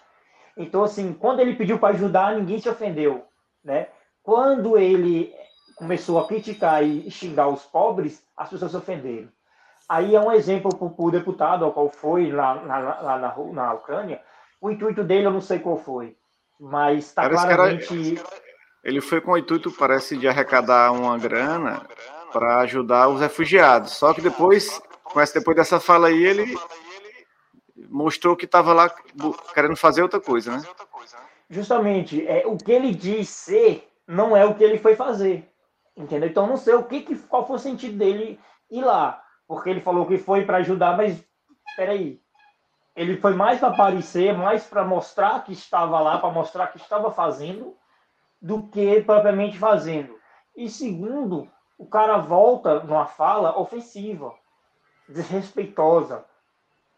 Então, 0.57 0.83
assim, 0.83 1.13
quando 1.13 1.41
ele 1.41 1.55
pediu 1.55 1.77
para 1.77 1.93
ajudar, 1.93 2.35
ninguém 2.35 2.59
se 2.59 2.69
ofendeu, 2.69 3.25
né? 3.63 3.87
Quando 4.23 4.77
ele 4.77 5.33
começou 5.75 6.17
a 6.19 6.27
criticar 6.27 6.83
e 6.83 7.11
xingar 7.11 7.49
os 7.49 7.63
pobres, 7.63 8.25
as 8.35 8.49
pessoas 8.49 8.71
se 8.71 8.77
ofenderam. 8.77 9.27
Aí 9.87 10.15
é 10.15 10.19
um 10.19 10.31
exemplo 10.31 10.69
para 10.75 11.05
o 11.05 11.11
deputado, 11.11 11.65
ao 11.65 11.71
qual 11.71 11.89
foi 11.89 12.31
lá, 12.31 12.55
na, 12.55 12.79
lá 12.79 13.19
na, 13.19 13.35
na, 13.53 13.73
Ucrânia. 13.73 14.21
O 14.59 14.71
intuito 14.71 15.03
dele 15.03 15.27
eu 15.27 15.31
não 15.31 15.41
sei 15.41 15.59
qual 15.59 15.77
foi, 15.77 16.15
mas 16.59 17.05
está 17.05 17.29
claramente... 17.29 18.19
Ele 18.83 19.01
foi 19.01 19.19
com 19.19 19.31
o 19.31 19.37
intuito, 19.37 19.71
parece, 19.71 20.15
de 20.15 20.27
arrecadar 20.27 20.91
uma 20.91 21.17
grana 21.17 21.81
para 22.31 22.59
ajudar 22.59 23.09
os 23.09 23.19
refugiados. 23.19 23.93
Só 23.93 24.13
que 24.13 24.21
depois 24.21 24.79
mas 25.15 25.31
depois 25.31 25.55
dessa 25.55 25.79
fala 25.79 26.07
aí, 26.07 26.23
ele 26.23 26.55
mostrou 27.89 28.35
que 28.35 28.45
estava 28.45 28.73
lá 28.73 28.93
querendo 29.53 29.75
fazer 29.75 30.01
outra 30.01 30.19
coisa, 30.19 30.57
né? 30.57 30.63
Justamente, 31.49 32.27
é, 32.27 32.45
o 32.45 32.57
que 32.57 32.71
ele 32.71 32.93
diz 32.93 33.29
ser 33.29 33.89
não 34.07 34.35
é 34.35 34.45
o 34.45 34.55
que 34.55 34.63
ele 34.63 34.77
foi 34.77 34.95
fazer. 34.95 35.49
Entendeu? 35.95 36.29
Então 36.29 36.45
não 36.45 36.57
sei 36.57 36.73
o 36.73 36.83
que, 36.83 37.01
que 37.01 37.15
qual 37.15 37.47
foi 37.47 37.55
o 37.55 37.59
sentido 37.59 37.97
dele 37.97 38.39
ir 38.69 38.83
lá. 38.83 39.23
Porque 39.47 39.69
ele 39.69 39.79
falou 39.79 40.05
que 40.05 40.17
foi 40.17 40.43
para 40.45 40.57
ajudar, 40.57 40.97
mas 40.97 41.23
peraí. 41.77 42.19
Ele 42.95 43.17
foi 43.17 43.33
mais 43.33 43.59
para 43.59 43.69
aparecer, 43.69 44.37
mais 44.37 44.65
para 44.65 44.83
mostrar 44.83 45.43
que 45.43 45.53
estava 45.53 45.99
lá, 45.99 46.17
para 46.17 46.31
mostrar 46.31 46.67
que 46.67 46.77
estava 46.77 47.11
fazendo, 47.11 47.75
do 48.41 48.63
que 48.63 49.01
propriamente 49.01 49.57
fazendo. 49.57 50.17
E 50.55 50.69
segundo, 50.69 51.49
o 51.77 51.85
cara 51.85 52.17
volta 52.17 52.81
numa 52.81 53.05
fala 53.05 53.57
ofensiva, 53.59 54.33
desrespeitosa, 55.07 56.25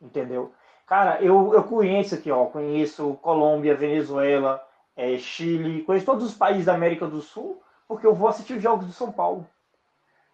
entendeu? 0.02 0.52
Cara, 0.86 1.22
eu, 1.22 1.54
eu 1.54 1.64
conheço 1.64 2.16
aqui, 2.16 2.32
ó, 2.32 2.46
conheço 2.46 3.16
Colômbia, 3.22 3.76
Venezuela, 3.76 4.66
é, 4.96 5.18
Chile, 5.18 5.84
conheço 5.84 6.06
todos 6.06 6.26
os 6.26 6.34
países 6.34 6.66
da 6.66 6.74
América 6.74 7.06
do 7.06 7.22
Sul, 7.22 7.62
porque 7.88 8.08
eu 8.08 8.16
vou 8.16 8.28
assistir 8.28 8.54
os 8.54 8.64
jogos 8.64 8.88
do 8.88 8.94
São 8.94 9.12
Paulo. 9.12 9.46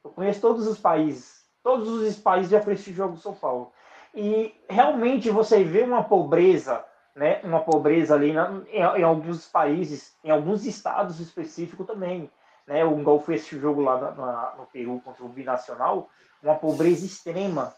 Eu 0.04 0.12
conheço 0.12 0.42
todos 0.42 0.68
os 0.68 0.78
países, 0.78 1.44
todos 1.64 1.88
os 1.88 2.18
países 2.18 2.52
já 2.52 2.62
fui 2.62 2.74
assistir 2.74 2.94
jogos 2.94 3.18
do 3.18 3.22
São 3.22 3.34
Paulo. 3.34 3.72
E 4.14 4.54
realmente 4.70 5.30
você 5.32 5.64
vê 5.64 5.82
uma 5.82 6.04
pobreza, 6.04 6.86
né, 7.16 7.42
uma 7.44 7.62
pobreza 7.62 8.14
ali 8.14 8.32
na, 8.32 8.62
em, 8.70 8.80
em, 8.80 9.04
alguns 9.04 9.48
países, 9.48 10.16
em 10.24 10.30
alguns 10.30 10.66
estados 10.66 11.20
específicos 11.20 11.88
também. 11.88 12.30
Né, 12.68 12.84
o 12.86 13.00
Igual 13.00 13.20
foi 13.20 13.36
esse 13.36 13.60
jogo 13.60 13.82
lá 13.82 14.00
na, 14.12 14.56
no 14.58 14.66
Peru 14.68 15.02
contra 15.04 15.24
o 15.24 15.30
Binacional, 15.30 16.10
uma 16.42 16.56
pobreza 16.56 17.06
extrema, 17.06 17.74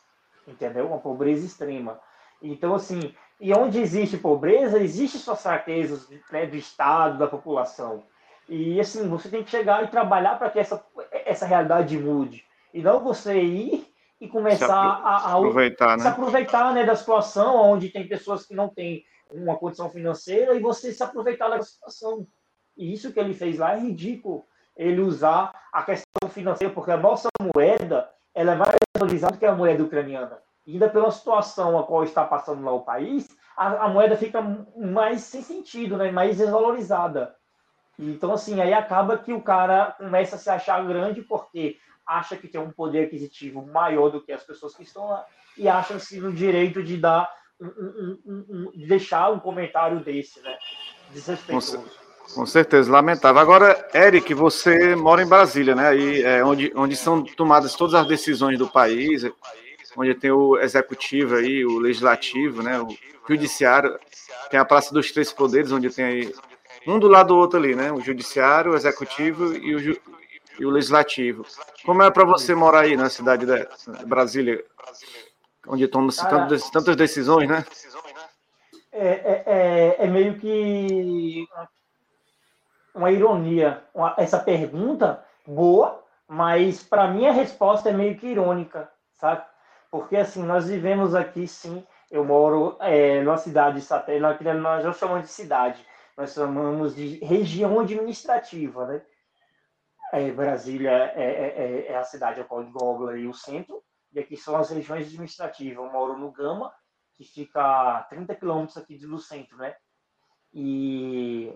entendeu? 0.47 0.87
Uma 0.87 0.99
pobreza 0.99 1.45
extrema. 1.45 1.99
Então, 2.41 2.75
assim, 2.75 3.13
e 3.39 3.53
onde 3.53 3.79
existe 3.79 4.17
pobreza, 4.17 4.79
existe 4.79 5.17
suas 5.17 5.41
fraquezas 5.41 6.07
né, 6.31 6.45
do 6.45 6.55
Estado, 6.55 7.17
da 7.17 7.27
população. 7.27 8.03
E, 8.47 8.79
assim, 8.79 9.07
você 9.09 9.29
tem 9.29 9.43
que 9.43 9.49
chegar 9.49 9.83
e 9.83 9.87
trabalhar 9.87 10.37
para 10.37 10.49
que 10.49 10.59
essa, 10.59 10.83
essa 11.11 11.45
realidade 11.45 11.97
mude. 11.97 12.45
E 12.73 12.81
não 12.81 12.99
você 12.99 13.41
ir 13.41 13.87
e 14.21 14.27
começar 14.27 14.75
a, 14.75 15.17
a, 15.17 15.33
aproveitar, 15.33 15.97
né? 15.97 16.03
se 16.03 16.07
aproveitar 16.07 16.73
né, 16.73 16.83
da 16.83 16.95
situação 16.95 17.55
onde 17.55 17.89
tem 17.89 18.07
pessoas 18.07 18.45
que 18.45 18.55
não 18.55 18.69
têm 18.69 19.03
uma 19.31 19.57
condição 19.57 19.89
financeira 19.89 20.53
e 20.55 20.59
você 20.59 20.91
se 20.93 21.03
aproveitar 21.03 21.49
da 21.49 21.61
situação. 21.61 22.27
E 22.77 22.93
isso 22.93 23.11
que 23.11 23.19
ele 23.19 23.33
fez 23.33 23.57
lá 23.57 23.75
é 23.75 23.79
ridículo. 23.79 24.45
Ele 24.75 25.01
usar 25.01 25.51
a 25.71 25.83
questão 25.83 26.29
financeira, 26.29 26.73
porque 26.73 26.91
a 26.91 26.97
nossa 26.97 27.29
moeda 27.55 28.09
ela 28.33 28.51
é 28.51 28.55
mais 28.55 28.75
valorizada 28.97 29.37
que 29.37 29.45
a 29.45 29.55
moeda 29.55 29.83
ucraniana. 29.83 30.37
E 30.67 30.73
ainda 30.73 30.89
pela 30.89 31.11
situação 31.11 31.77
a 31.79 31.83
qual 31.83 32.03
está 32.03 32.25
passando 32.25 32.63
lá 32.63 32.73
o 32.73 32.81
país, 32.81 33.27
a, 33.55 33.85
a 33.85 33.87
moeda 33.87 34.17
fica 34.17 34.41
mais 34.75 35.21
sem 35.21 35.41
sentido, 35.41 35.95
né? 35.95 36.11
mais 36.11 36.37
desvalorizada. 36.37 37.35
Então, 37.97 38.33
assim, 38.33 38.59
aí 38.59 38.73
acaba 38.73 39.17
que 39.17 39.31
o 39.31 39.41
cara 39.41 39.95
começa 39.97 40.35
a 40.35 40.39
se 40.39 40.49
achar 40.49 40.85
grande 40.85 41.21
porque 41.21 41.77
acha 42.05 42.35
que 42.35 42.47
tem 42.47 42.59
um 42.59 42.71
poder 42.71 43.05
aquisitivo 43.05 43.65
maior 43.65 44.09
do 44.09 44.21
que 44.21 44.31
as 44.31 44.43
pessoas 44.43 44.75
que 44.75 44.83
estão 44.83 45.07
lá 45.07 45.25
e 45.57 45.67
acha-se 45.67 46.19
no 46.19 46.33
direito 46.33 46.83
de 46.83 46.97
dar 46.97 47.31
um, 47.59 47.67
um, 47.67 48.45
um, 48.49 48.71
de 48.71 48.85
deixar 48.85 49.31
um 49.31 49.39
comentário 49.39 50.01
desse, 50.01 50.41
né? 50.41 50.57
Desrespeitoso. 51.11 51.79
Com, 51.79 52.04
com 52.33 52.45
certeza, 52.45 52.91
lamentável. 52.91 53.41
Agora, 53.41 53.87
Eric, 53.93 54.33
você 54.33 54.95
mora 54.95 55.21
em 55.21 55.27
Brasília, 55.27 55.75
né? 55.75 55.89
Aí 55.89 56.23
é 56.23 56.43
onde, 56.43 56.71
onde 56.75 56.95
são 56.95 57.23
tomadas 57.23 57.75
todas 57.75 57.93
as 57.93 58.07
decisões 58.07 58.57
do 58.57 58.67
país, 58.67 59.23
onde 59.95 60.13
tem 60.15 60.31
o 60.31 60.57
executivo 60.57 61.35
aí, 61.35 61.65
o 61.65 61.79
legislativo, 61.79 62.61
né? 62.61 62.79
O 62.79 62.87
judiciário, 63.27 63.97
tem 64.49 64.59
a 64.59 64.65
Praça 64.65 64.93
dos 64.93 65.11
Três 65.11 65.31
Poderes, 65.31 65.71
onde 65.71 65.89
tem 65.89 66.05
aí 66.05 66.33
um 66.87 66.99
do 66.99 67.07
lado 67.07 67.29
do 67.29 67.37
outro 67.37 67.59
ali, 67.59 67.75
né? 67.75 67.91
O 67.91 68.01
judiciário, 68.01 68.71
o 68.71 68.75
executivo 68.75 69.55
e 69.55 69.75
o, 69.75 70.01
e 70.59 70.65
o 70.65 70.69
legislativo. 70.69 71.45
Como 71.85 72.03
é 72.03 72.11
para 72.11 72.25
você 72.25 72.53
morar 72.53 72.81
aí 72.81 72.95
na 72.95 73.09
cidade 73.09 73.45
de 73.45 74.05
Brasília, 74.05 74.63
onde 75.67 75.87
tomam-se 75.87 76.27
tantas, 76.29 76.69
tantas 76.69 76.95
decisões, 76.95 77.47
né? 77.47 77.65
É, 78.91 79.07
é, 79.07 79.43
é, 79.45 79.95
é 79.99 80.07
meio 80.07 80.39
que 80.39 81.45
uma 81.51 81.67
ironia 83.11 83.83
uma, 83.93 84.15
essa 84.17 84.39
pergunta 84.39 85.23
boa, 85.45 86.03
mas 86.27 86.83
para 86.83 87.07
mim 87.07 87.27
a 87.27 87.31
resposta 87.31 87.89
é 87.89 87.93
meio 87.93 88.17
que 88.17 88.27
irônica, 88.27 88.89
sabe? 89.13 89.45
Porque 89.91 90.17
assim 90.17 90.43
nós 90.43 90.67
vivemos 90.67 91.13
aqui, 91.13 91.47
sim. 91.47 91.85
Eu 92.09 92.23
moro 92.23 92.77
é, 92.79 93.21
numa 93.21 93.37
cidade 93.37 93.81
satélite, 93.81 94.43
nós 94.43 94.83
não 94.83 94.93
chamamos 94.93 95.23
de 95.23 95.29
cidade, 95.33 95.85
nós 96.15 96.33
chamamos 96.33 96.95
de 96.95 97.17
região 97.23 97.79
administrativa, 97.79 98.85
né? 98.85 99.01
É, 100.13 100.31
Brasília 100.31 100.91
é, 100.91 101.13
é, 101.15 101.87
é, 101.87 101.87
é, 101.91 101.97
a 101.97 102.03
cidade 102.03 102.39
a 102.39 102.43
qual 102.43 102.63
engloba 102.63 103.13
o 103.13 103.33
centro, 103.33 103.83
e 104.13 104.19
aqui 104.19 104.37
são 104.37 104.55
as 104.55 104.69
regiões 104.69 105.07
administrativas. 105.07 105.83
Eu 105.83 105.91
moro 105.91 106.17
no 106.17 106.31
Gama, 106.31 106.71
que 107.15 107.25
fica 107.25 107.97
a 107.97 108.03
30 108.03 108.35
quilômetros 108.35 108.77
aqui 108.77 108.97
do 108.97 109.19
centro, 109.19 109.57
né? 109.57 109.75
E, 110.53 111.53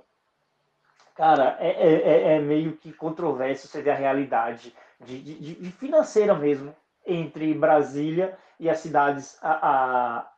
cara, 1.20 1.58
é, 1.60 1.68
é, 1.68 1.94
é, 1.96 2.36
é 2.36 2.40
meio 2.40 2.78
que 2.78 2.94
controverso 2.94 3.68
você 3.68 3.82
ver 3.82 3.90
a 3.90 3.96
realidade 3.96 4.74
de, 5.02 5.22
de, 5.22 5.56
de 5.56 5.72
financeira 5.74 6.34
mesmo 6.34 6.74
entre 7.06 7.54
Brasília 7.54 8.38
e 8.58 8.70
as 8.70 8.80
cidades, 8.80 9.38
a, 9.42 9.52
a, 9.52 10.32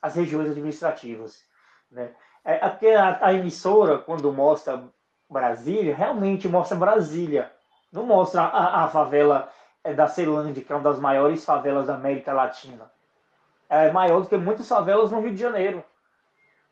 as 0.00 0.14
regiões 0.14 0.52
administrativas, 0.52 1.42
né? 1.90 2.12
É, 2.44 2.68
porque 2.68 2.90
a, 2.90 3.26
a 3.26 3.32
emissora, 3.32 3.98
quando 3.98 4.32
mostra 4.32 4.84
Brasília, 5.28 5.96
realmente 5.96 6.48
mostra 6.48 6.76
Brasília. 6.76 7.50
Não 7.92 8.06
mostra 8.06 8.42
a, 8.42 8.84
a 8.84 8.88
favela 8.88 9.50
é, 9.82 9.94
da 9.94 10.06
Ceilândia, 10.06 10.62
que 10.62 10.72
é 10.72 10.76
uma 10.76 10.82
das 10.84 11.00
maiores 11.00 11.44
favelas 11.44 11.88
da 11.88 11.96
América 11.96 12.32
Latina. 12.32 12.88
É 13.68 13.90
maior 13.90 14.20
do 14.20 14.28
que 14.28 14.36
muitas 14.36 14.68
favelas 14.68 15.10
no 15.10 15.20
Rio 15.20 15.32
de 15.34 15.40
Janeiro. 15.40 15.82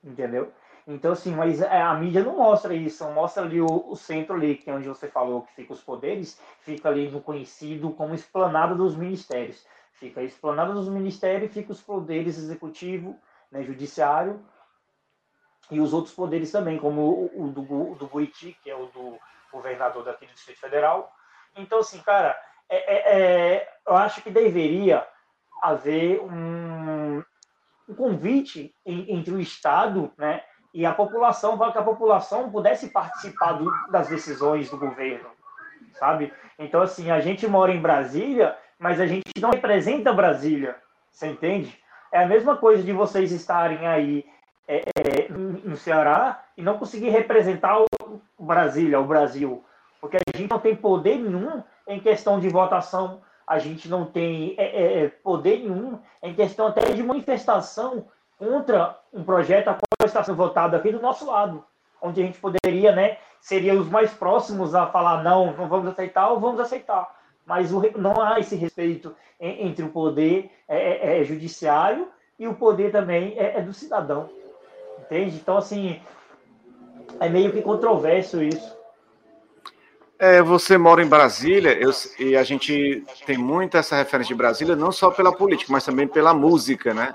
Entendeu? 0.05 0.53
Então, 0.87 1.13
assim, 1.13 1.35
mas 1.35 1.61
é, 1.61 1.81
a 1.81 1.95
mídia 1.95 2.25
não 2.25 2.37
mostra 2.37 2.75
isso, 2.75 3.09
mostra 3.11 3.45
ali 3.45 3.61
o, 3.61 3.67
o, 3.67 3.97
centro 3.97 4.35
ali, 4.35 4.57
que 4.57 4.69
é 4.69 4.75
onde 4.75 4.89
você 4.89 5.07
falou 5.07 5.43
que 5.43 5.55
fica 5.55 5.73
os 5.73 5.83
poderes, 5.83 6.41
fica 6.61 6.89
ali 6.89 7.09
no 7.09 7.21
conhecido 7.21 7.91
como 7.93 8.15
esplanada 8.15 8.75
dos 8.75 8.97
ministérios. 8.97 9.65
Fica 9.93 10.21
a 10.21 10.25
esplanada 10.25 10.73
dos 10.73 10.89
ministérios, 10.89 11.53
fica 11.53 11.71
os 11.71 11.81
poderes 11.81 12.37
executivo, 12.37 13.17
né, 13.51 13.63
judiciário 13.63 14.45
e 15.71 15.81
os 15.81 15.93
outros 15.93 16.15
poderes 16.15 16.51
também, 16.51 16.79
como 16.79 17.31
o, 17.35 17.49
do, 17.49 17.95
do 17.95 18.07
Buriti, 18.07 18.57
que 18.63 18.71
é 18.71 18.75
o 18.75 18.87
do 18.87 19.19
governador 19.53 20.05
daqui 20.05 20.27
do 20.27 20.35
Distrito 20.35 20.61
Federal. 20.61 21.13
Então, 21.57 21.79
assim, 21.79 22.01
cara, 22.01 22.39
é, 22.69 22.77
é, 22.77 23.21
é, 23.55 23.69
eu 23.87 23.97
acho 23.97 24.23
que 24.23 24.31
deveria 24.31 25.07
haver 25.63 26.21
um, 26.21 27.23
um 27.89 27.95
convite 27.95 28.75
entre 28.85 29.33
o 29.33 29.41
Estado 29.41 30.13
né, 30.19 30.43
e 30.73 30.87
a 30.87 30.93
população, 30.93 31.59
para 31.59 31.73
que 31.73 31.79
a 31.79 31.83
população 31.83 32.51
pudesse 32.51 32.89
participar 32.89 33.53
do, 33.53 33.71
das 33.91 34.09
decisões 34.09 34.71
do 34.71 34.79
governo, 34.79 35.29
sabe? 35.99 36.33
Então, 36.59 36.81
assim, 36.83 37.11
a 37.11 37.21
gente 37.21 37.47
mora 37.47 37.73
em 37.73 37.81
Brasília, 37.81 38.57
mas 38.79 39.01
a 39.01 39.07
gente 39.07 39.25
não 39.41 39.51
representa 39.51 40.13
Brasília, 40.13 40.77
você 41.11 41.29
entende? 41.29 41.79
É 42.11 42.23
a 42.23 42.27
mesma 42.27 42.57
coisa 42.57 42.83
de 42.83 42.93
vocês 42.93 43.33
estarem 43.33 43.87
aí 43.87 44.25
é, 44.67 44.79
é, 44.79 45.29
no 45.31 45.77
Ceará 45.77 46.43
e 46.57 46.63
não 46.63 46.79
conseguir 46.79 47.11
representar 47.11 47.79
o 47.79 47.87
Brasília, 48.39 49.01
o 49.01 49.07
Brasil, 49.07 49.65
porque 50.01 50.17
a 50.17 50.37
gente 50.37 50.51
não 50.51 50.59
tem 50.59 50.75
poder 50.75 51.19
nenhum 51.19 51.63
em 51.87 52.01
questão 52.01 52.41
de 52.41 52.49
votação, 52.49 53.21
a 53.47 53.59
gente 53.59 53.89
não 53.89 54.05
tem 54.05 54.55
é, 54.57 54.65
é, 54.65 55.05
é 55.05 55.09
poder 55.09 55.59
nenhum 55.59 55.99
em 56.23 56.35
questão 56.35 56.67
até 56.67 56.93
de 56.93 57.03
manifestação 57.03 58.07
contra 58.43 58.99
um 59.13 59.23
projeto 59.23 59.69
a 59.69 59.75
qual 59.75 60.05
está 60.05 60.25
sendo 60.25 60.35
votado 60.35 60.75
aqui 60.75 60.91
do 60.91 61.01
nosso 61.01 61.25
lado, 61.27 61.65
onde 62.01 62.21
a 62.21 62.27
gente 62.27 62.41
poderia, 62.41 62.91
né, 62.91 63.19
seria 63.41 63.73
os 63.73 63.89
mais 63.89 64.11
próximos 64.13 64.75
a 64.75 64.89
falar 64.89 65.23
não, 65.23 65.53
não 65.53 65.69
vamos 65.69 65.87
aceitar 65.87 66.29
ou 66.29 66.41
vamos 66.41 66.59
aceitar, 66.59 67.09
mas 67.47 67.73
o, 67.73 67.81
não 67.97 68.21
há 68.21 68.41
esse 68.41 68.57
respeito 68.57 69.15
entre 69.39 69.85
o 69.85 69.91
poder 69.91 70.51
é, 70.67 71.21
é, 71.21 71.25
judiciário 71.25 72.09
e 72.37 72.49
o 72.49 72.55
poder 72.55 72.91
também 72.91 73.35
é, 73.39 73.61
do 73.61 73.73
cidadão. 73.73 74.29
Entende? 74.99 75.37
Então, 75.37 75.57
assim, 75.57 76.01
é 77.21 77.29
meio 77.29 77.53
que 77.53 77.63
controverso 77.63 78.43
isso. 78.43 78.77
É, 80.19 80.41
você 80.41 80.79
mora 80.79 81.03
em 81.03 81.09
Brasília 81.09 81.73
eu, 81.73 81.91
e 82.19 82.37
a 82.37 82.43
gente 82.45 83.05
tem 83.27 83.37
muito 83.37 83.77
essa 83.77 83.97
referência 83.97 84.35
de 84.35 84.39
Brasília, 84.39 84.77
não 84.77 84.93
só 84.93 85.11
pela 85.11 85.33
política, 85.33 85.73
mas 85.73 85.85
também 85.85 86.07
pela 86.07 86.33
música, 86.33 86.95
né? 86.95 87.13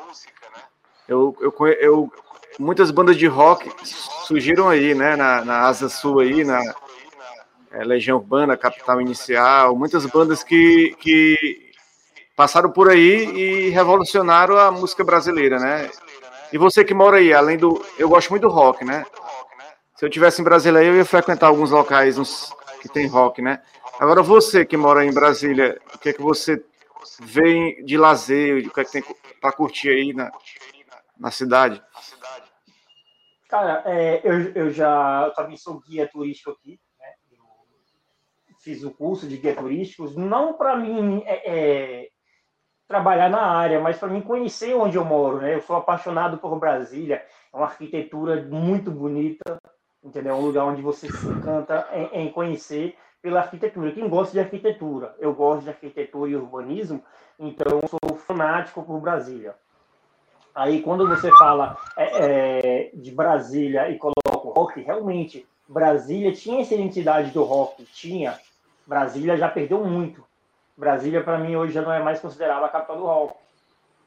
Eu, 1.08 1.36
eu, 1.40 1.54
eu 1.80 2.12
muitas 2.60 2.92
bandas 2.92 3.18
de 3.18 3.28
rock 3.28 3.72
surgiram 4.26 4.70
aí, 4.70 4.94
né? 4.94 5.16
Na, 5.16 5.46
na 5.46 5.60
Asa 5.62 5.90
Sul 5.90 6.20
aí, 6.20 6.44
na 6.44 6.62
é, 7.72 7.84
Legião 7.84 8.18
Urbana, 8.18 8.58
Capital 8.58 9.02
Inicial, 9.02 9.76
muitas 9.76 10.06
bandas 10.06 10.44
que, 10.44 10.96
que 11.00 11.72
passaram 12.36 12.72
por 12.72 12.90
aí 12.90 13.26
e 13.36 13.70
revolucionaram 13.70 14.58
a 14.58 14.72
música 14.72 15.04
brasileira, 15.04 15.60
né? 15.60 15.90
E 16.52 16.58
você 16.58 16.84
que 16.84 16.94
mora 16.94 17.18
aí, 17.18 17.34
além 17.34 17.58
do. 17.58 17.84
Eu 17.98 18.10
gosto 18.10 18.30
muito 18.30 18.44
do 18.44 18.54
rock, 18.54 18.86
né? 18.86 19.06
Se 19.96 20.06
eu 20.06 20.10
tivesse 20.10 20.42
em 20.42 20.44
Brasília, 20.44 20.84
eu 20.84 20.96
ia 20.96 21.06
frequentar 21.06 21.48
alguns 21.48 21.72
locais 21.72 22.18
uns, 22.18 22.54
que 22.82 22.88
tem 22.88 23.08
rock, 23.08 23.42
né? 23.42 23.62
Agora, 24.00 24.22
você 24.22 24.64
que 24.64 24.78
mora 24.78 25.04
em 25.04 25.12
Brasília, 25.12 25.80
o 25.94 25.98
que 25.98 26.10
é 26.10 26.14
que 26.14 26.22
você 26.22 26.64
vê 27.20 27.82
de 27.84 27.98
lazer, 27.98 28.68
o 28.68 28.70
que 28.70 28.80
é 28.80 28.84
que 28.84 28.92
tem 28.92 29.04
para 29.42 29.52
curtir 29.52 29.90
aí 29.90 30.14
na, 30.14 30.32
na 31.20 31.32
cidade? 31.32 31.82
Cara, 33.50 33.84
é, 33.86 34.22
eu, 34.24 34.52
eu 34.54 34.70
já 34.72 35.26
eu 35.26 35.34
também 35.34 35.56
sou 35.56 35.80
guia 35.80 36.08
turístico 36.08 36.52
aqui, 36.52 36.80
né? 37.00 37.14
fiz 38.60 38.84
o 38.84 38.92
curso 38.92 39.28
de 39.28 39.38
guia 39.38 39.56
turístico, 39.56 40.10
não 40.20 40.54
para 40.54 40.76
mim 40.76 41.24
é, 41.26 41.52
é, 42.04 42.10
trabalhar 42.88 43.30
na 43.30 43.42
área, 43.42 43.80
mas 43.80 43.98
para 43.98 44.10
mim 44.10 44.22
conhecer 44.22 44.74
onde 44.76 44.98
eu 44.98 45.06
moro, 45.06 45.38
né? 45.38 45.56
Eu 45.56 45.62
sou 45.62 45.76
apaixonado 45.76 46.38
por 46.38 46.58
Brasília, 46.60 47.26
é 47.54 47.58
uma 47.58 47.66
arquitetura 47.66 48.42
muito 48.44 48.92
bonita, 48.92 49.58
entendeu? 50.04 50.34
É 50.34 50.38
um 50.38 50.42
lugar 50.42 50.66
onde 50.66 50.82
você 50.82 51.12
se 51.12 51.28
encanta 51.28 51.88
em, 51.94 52.24
em 52.24 52.32
conhecer 52.32 52.98
pela 53.22 53.40
arquitetura. 53.40 53.92
Quem 53.92 54.08
gosta 54.08 54.34
de 54.34 54.40
arquitetura, 54.40 55.16
eu 55.20 55.34
gosto 55.34 55.64
de 55.64 55.70
arquitetura 55.70 56.32
e 56.32 56.36
urbanismo, 56.36 57.04
então 57.40 57.82
sou 57.88 58.18
fanático 58.18 58.84
por 58.84 59.00
Brasília. 59.00 59.56
Aí 60.58 60.82
quando 60.82 61.08
você 61.08 61.30
fala 61.38 61.78
é, 61.96 62.88
é, 62.88 62.92
de 62.92 63.12
Brasília 63.12 63.92
e 63.92 64.00
coloca 64.00 64.48
o 64.48 64.50
rock, 64.50 64.82
realmente 64.82 65.48
Brasília 65.70 66.34
tinha 66.34 66.62
essa 66.62 66.74
identidade 66.74 67.30
do 67.30 67.44
rock, 67.44 67.86
tinha. 67.86 68.40
Brasília 68.88 69.38
já 69.38 69.48
perdeu 69.48 69.86
muito. 69.86 70.24
Brasília 70.76 71.24
para 71.24 71.38
mim 71.38 71.56
hoje 71.56 71.74
já 71.74 71.84
não 71.84 71.94
é 71.94 72.02
mais 72.02 72.20
considerada 72.20 72.66
a 72.66 72.70
capital 72.70 72.98
do 72.98 73.06
rock, 73.06 73.36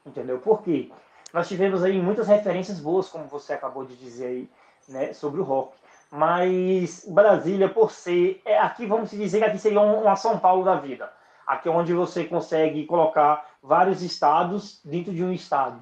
entendeu? 0.05 0.39
Por 0.39 0.61
quê? 0.61 0.91
Nós 1.33 1.47
tivemos 1.47 1.85
aí 1.85 2.01
muitas 2.01 2.27
referências 2.27 2.81
boas, 2.81 3.07
como 3.07 3.23
você 3.27 3.53
acabou 3.53 3.85
de 3.85 3.95
dizer 3.95 4.25
aí, 4.25 4.49
né, 4.89 5.13
sobre 5.13 5.39
o 5.39 5.45
rock 5.45 5.71
mas 6.11 7.05
Brasília, 7.07 7.69
por 7.69 7.89
ser. 7.89 8.41
É, 8.43 8.59
aqui 8.59 8.85
vamos 8.85 9.11
dizer 9.11 9.39
que 9.39 9.45
aqui 9.45 9.57
seria 9.57 9.79
uma 9.79 10.17
São 10.17 10.37
Paulo 10.37 10.65
da 10.65 10.75
vida. 10.75 11.09
Aqui 11.47 11.69
é 11.69 11.71
onde 11.71 11.93
você 11.93 12.25
consegue 12.25 12.85
colocar 12.85 13.45
vários 13.63 14.01
estados 14.01 14.81
dentro 14.83 15.13
de 15.13 15.23
um 15.23 15.31
estado. 15.31 15.81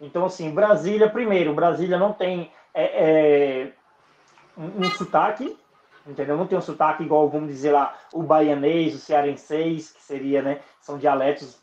Então, 0.00 0.24
assim, 0.24 0.50
Brasília, 0.50 1.08
primeiro, 1.08 1.54
Brasília 1.54 1.98
não 1.98 2.12
tem 2.12 2.50
é, 2.72 2.84
é, 2.84 3.72
um, 4.56 4.80
um 4.80 4.90
sotaque, 4.90 5.56
entendeu? 6.06 6.36
Não 6.36 6.46
tem 6.46 6.58
um 6.58 6.62
sotaque 6.62 7.02
igual, 7.02 7.28
vamos 7.28 7.48
dizer 7.48 7.72
lá, 7.72 7.96
o 8.12 8.22
baianês, 8.22 8.94
o 8.94 8.98
cearenseis, 8.98 9.90
que 9.90 10.02
seria, 10.02 10.42
né? 10.42 10.60
São 10.80 10.98
dialetos 10.98 11.62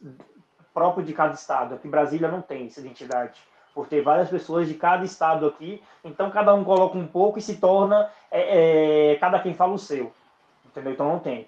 próprios 0.74 1.06
de 1.06 1.14
cada 1.14 1.34
estado. 1.34 1.76
Aqui 1.76 1.88
Brasília 1.88 2.30
não 2.30 2.42
tem 2.42 2.68
essa 2.68 2.80
identidade 2.80 3.40
por 3.74 3.88
ter 3.88 4.02
várias 4.02 4.30
pessoas 4.30 4.68
de 4.68 4.74
cada 4.74 5.06
estado 5.06 5.46
aqui, 5.48 5.82
então 6.04 6.30
cada 6.30 6.54
um 6.54 6.64
coloca 6.64 6.98
um 6.98 7.08
pouco 7.08 7.40
e 7.40 7.42
se 7.42 7.56
torna 7.56 8.10
é, 8.30 9.12
é, 9.12 9.16
cada 9.16 9.40
quem 9.40 9.54
fala 9.54 9.74
o 9.74 9.80
seu, 9.80 10.12
entendeu? 10.66 10.92
Então 10.92 11.08
não 11.08 11.20
tem. 11.20 11.48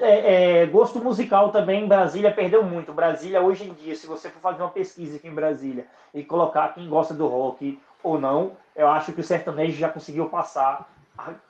É, 0.00 0.62
é, 0.62 0.66
gosto 0.66 1.02
musical 1.02 1.50
também, 1.50 1.88
Brasília 1.88 2.30
perdeu 2.30 2.62
muito. 2.62 2.92
Brasília, 2.92 3.40
hoje 3.40 3.68
em 3.68 3.74
dia, 3.74 3.96
se 3.96 4.06
você 4.06 4.30
for 4.30 4.40
fazer 4.40 4.62
uma 4.62 4.70
pesquisa 4.70 5.16
aqui 5.16 5.26
em 5.26 5.34
Brasília 5.34 5.86
e 6.14 6.22
colocar 6.22 6.72
quem 6.72 6.88
gosta 6.88 7.12
do 7.12 7.26
rock 7.26 7.80
ou 8.02 8.18
não, 8.18 8.52
eu 8.76 8.86
acho 8.88 9.12
que 9.12 9.20
o 9.20 9.24
sertanejo 9.24 9.76
já 9.76 9.88
conseguiu 9.88 10.28
passar 10.28 10.88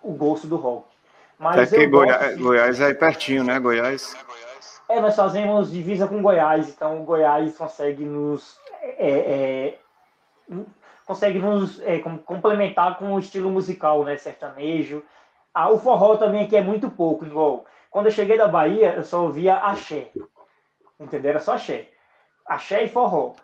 o 0.03 0.13
gosto 0.13 0.47
do 0.47 0.57
rock. 0.57 0.87
Mas 1.39 1.73
é 1.73 1.77
que 1.77 1.87
Goiás, 1.87 2.39
Goiás 2.39 2.81
é 2.81 2.95
pertinho, 2.95 3.45
né? 3.45 3.59
Goiás. 3.59 4.17
É, 4.89 5.01
nós 5.01 5.15
fazemos 5.15 5.71
divisa 5.71 6.07
com 6.07 6.23
Goiás, 6.23 6.69
então 6.69 7.03
o 7.03 7.05
Goiás 7.05 7.57
consegue 7.57 8.05
nos 8.05 8.57
é, 8.81 9.09
é, 9.09 9.79
consegue 11.07 11.39
nos 11.39 11.81
é, 11.83 11.99
complementar 11.99 12.99
com 12.99 13.13
o 13.13 13.19
estilo 13.19 13.51
musical, 13.51 14.05
né? 14.05 14.17
Sertanejo. 14.17 15.03
Ah, 15.53 15.71
o 15.71 15.79
forró 15.79 16.17
também 16.17 16.45
aqui 16.45 16.57
é 16.57 16.63
muito 16.63 16.89
pouco, 16.91 17.27
igual. 17.27 17.67
Quando 17.93 18.07
eu 18.07 18.13
cheguei 18.13 18.37
da 18.37 18.49
Bahia, 18.49 18.95
eu 18.95 19.05
só 19.05 19.23
ouvia 19.23 19.57
axé. 19.57 20.11
Entendeu? 20.99 21.31
Era 21.31 21.41
só 21.41 21.53
axé. 21.53 21.91
Axé 22.45 22.83
e 22.83 22.89
forró. 22.89 23.35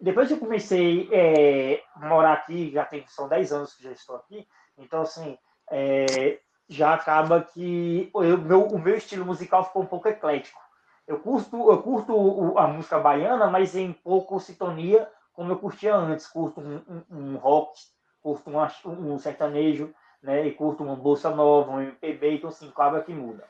Depois 0.00 0.28
que 0.28 0.34
eu 0.34 0.38
comecei 0.38 1.08
é, 1.12 1.82
a 1.94 2.06
morar 2.06 2.32
aqui, 2.32 2.70
já 2.70 2.84
tem, 2.84 3.04
são 3.08 3.28
10 3.28 3.52
anos 3.52 3.74
que 3.74 3.82
já 3.82 3.92
estou 3.92 4.16
aqui, 4.16 4.46
então, 4.78 5.02
assim, 5.02 5.38
é, 5.70 6.38
já 6.68 6.94
acaba 6.94 7.42
que 7.42 8.10
eu, 8.14 8.38
meu, 8.38 8.66
o 8.66 8.78
meu 8.78 8.94
estilo 8.96 9.24
musical 9.24 9.64
ficou 9.64 9.82
um 9.82 9.86
pouco 9.86 10.08
eclético. 10.08 10.60
Eu 11.06 11.18
curto, 11.18 11.70
eu 11.70 11.82
curto 11.82 12.58
a 12.58 12.66
música 12.66 12.98
baiana, 12.98 13.46
mas 13.48 13.74
em 13.74 13.92
pouco 13.92 14.38
sintonia 14.38 15.10
como 15.36 15.52
eu 15.52 15.58
curtia 15.58 15.94
antes, 15.94 16.26
curto 16.26 16.62
um, 16.62 16.82
um, 16.88 17.04
um 17.10 17.36
rock, 17.36 17.78
curto 18.22 18.50
um, 18.50 19.12
um, 19.12 19.18
sertanejo, 19.18 19.94
né, 20.22 20.46
e 20.46 20.52
curto 20.52 20.82
uma 20.82 20.96
bolsa 20.96 21.30
nova, 21.30 21.72
um 21.72 21.82
MPB, 21.82 22.36
então 22.36 22.48
assim, 22.48 22.70
claro 22.70 23.04
que 23.04 23.12
muda. 23.12 23.44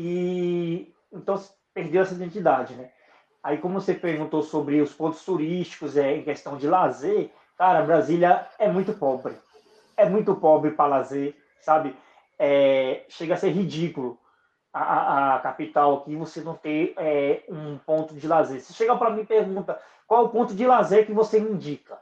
E 0.00 0.94
então 1.12 1.42
perdeu 1.74 2.02
essa 2.02 2.14
identidade, 2.14 2.72
né? 2.74 2.88
Aí 3.42 3.58
como 3.58 3.80
você 3.80 3.94
perguntou 3.94 4.42
sobre 4.44 4.80
os 4.80 4.94
pontos 4.94 5.24
turísticos, 5.24 5.96
é, 5.96 6.16
em 6.16 6.22
questão 6.22 6.56
de 6.56 6.68
lazer, 6.68 7.30
cara, 7.56 7.82
Brasília 7.82 8.46
é 8.60 8.68
muito 8.68 8.92
pobre. 8.92 9.34
É 9.96 10.08
muito 10.08 10.36
pobre 10.36 10.70
para 10.70 10.86
lazer, 10.86 11.34
sabe? 11.60 11.96
É, 12.38 13.02
chega 13.08 13.34
a 13.34 13.36
ser 13.36 13.50
ridículo 13.50 14.16
a, 14.72 14.82
a, 14.82 15.34
a, 15.34 15.38
capital 15.40 15.96
aqui 15.96 16.14
você 16.14 16.42
não 16.42 16.54
ter 16.54 16.94
é, 16.96 17.42
um 17.48 17.76
ponto 17.78 18.14
de 18.14 18.28
lazer. 18.28 18.60
Se 18.60 18.72
chega 18.72 18.96
para 18.96 19.10
mim 19.10 19.22
e 19.22 19.26
pergunta 19.26 19.80
qual 20.06 20.22
é 20.22 20.26
o 20.26 20.28
ponto 20.28 20.54
de 20.54 20.64
lazer 20.64 21.06
que 21.06 21.12
você 21.12 21.40
me 21.40 21.50
indica? 21.50 21.98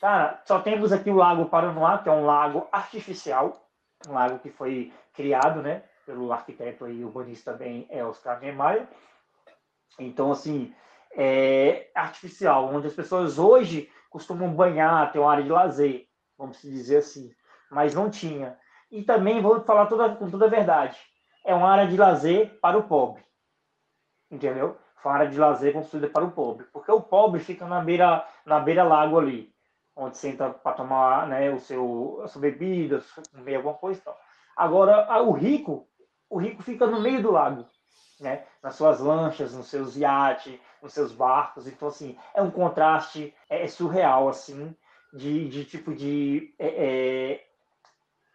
Cara, 0.00 0.40
só 0.46 0.60
temos 0.60 0.92
aqui 0.92 1.10
o 1.10 1.16
Lago 1.16 1.44
Paranoá, 1.46 1.98
que 1.98 2.08
é 2.08 2.12
um 2.12 2.24
lago 2.24 2.66
artificial, 2.72 3.68
um 4.08 4.14
lago 4.14 4.38
que 4.38 4.48
foi 4.48 4.92
criado, 5.12 5.60
né, 5.60 5.82
pelo 6.08 6.32
arquiteto 6.32 6.88
e 6.88 7.04
urbanista 7.04 7.52
também, 7.52 7.86
é 7.90 8.02
Oscar 8.02 8.40
Niemeyer. 8.40 8.88
Então, 9.98 10.32
assim, 10.32 10.74
é 11.12 11.90
artificial, 11.94 12.74
onde 12.74 12.86
as 12.86 12.94
pessoas 12.94 13.38
hoje 13.38 13.90
costumam 14.08 14.54
banhar, 14.54 15.12
ter 15.12 15.18
uma 15.18 15.30
área 15.30 15.44
de 15.44 15.50
lazer, 15.50 16.06
vamos 16.38 16.62
dizer 16.62 16.96
assim, 16.96 17.30
mas 17.70 17.94
não 17.94 18.08
tinha. 18.08 18.58
E 18.90 19.02
também 19.02 19.42
vou 19.42 19.60
falar 19.64 19.84
toda, 19.84 20.16
com 20.16 20.30
toda 20.30 20.46
a 20.46 20.48
verdade, 20.48 20.98
é 21.44 21.54
uma 21.54 21.68
área 21.68 21.86
de 21.86 21.96
lazer 21.98 22.58
para 22.58 22.78
o 22.78 22.84
pobre, 22.84 23.22
entendeu? 24.30 24.78
uma 25.04 25.14
área 25.14 25.28
de 25.28 25.38
lazer 25.38 25.72
construída 25.72 26.08
para 26.08 26.24
o 26.24 26.30
pobre, 26.30 26.66
porque 26.72 26.90
o 26.90 27.00
pobre 27.00 27.40
fica 27.40 27.66
na 27.66 27.80
beira, 27.80 28.26
na 28.44 28.58
beira 28.60 28.82
lago 28.82 29.18
ali, 29.18 29.54
onde 29.94 30.16
senta 30.16 30.50
para 30.50 30.76
tomar 30.76 31.26
né, 31.26 31.50
o 31.50 31.58
seu, 31.58 32.20
a 32.24 32.28
sua 32.28 32.40
bebida, 32.42 33.02
comer 33.32 33.56
alguma 33.56 33.74
coisa 33.74 34.00
e 34.00 34.02
tal. 34.02 34.18
Agora, 34.58 35.22
o 35.22 35.30
rico, 35.30 35.87
o 36.30 36.38
rico 36.38 36.62
fica 36.62 36.86
no 36.86 37.00
meio 37.00 37.22
do 37.22 37.32
lago, 37.32 37.66
né? 38.20 38.44
nas 38.62 38.76
suas 38.76 39.00
lanchas, 39.00 39.54
nos 39.54 39.68
seus 39.68 39.96
iates, 39.96 40.58
nos 40.82 40.92
seus 40.92 41.12
barcos. 41.12 41.66
Então, 41.66 41.88
assim, 41.88 42.16
é 42.34 42.42
um 42.42 42.50
contraste 42.50 43.34
é, 43.48 43.64
é 43.64 43.68
surreal, 43.68 44.28
assim, 44.28 44.74
de, 45.12 45.48
de 45.48 45.64
tipo 45.64 45.94
de 45.94 46.54
é, 46.58 47.40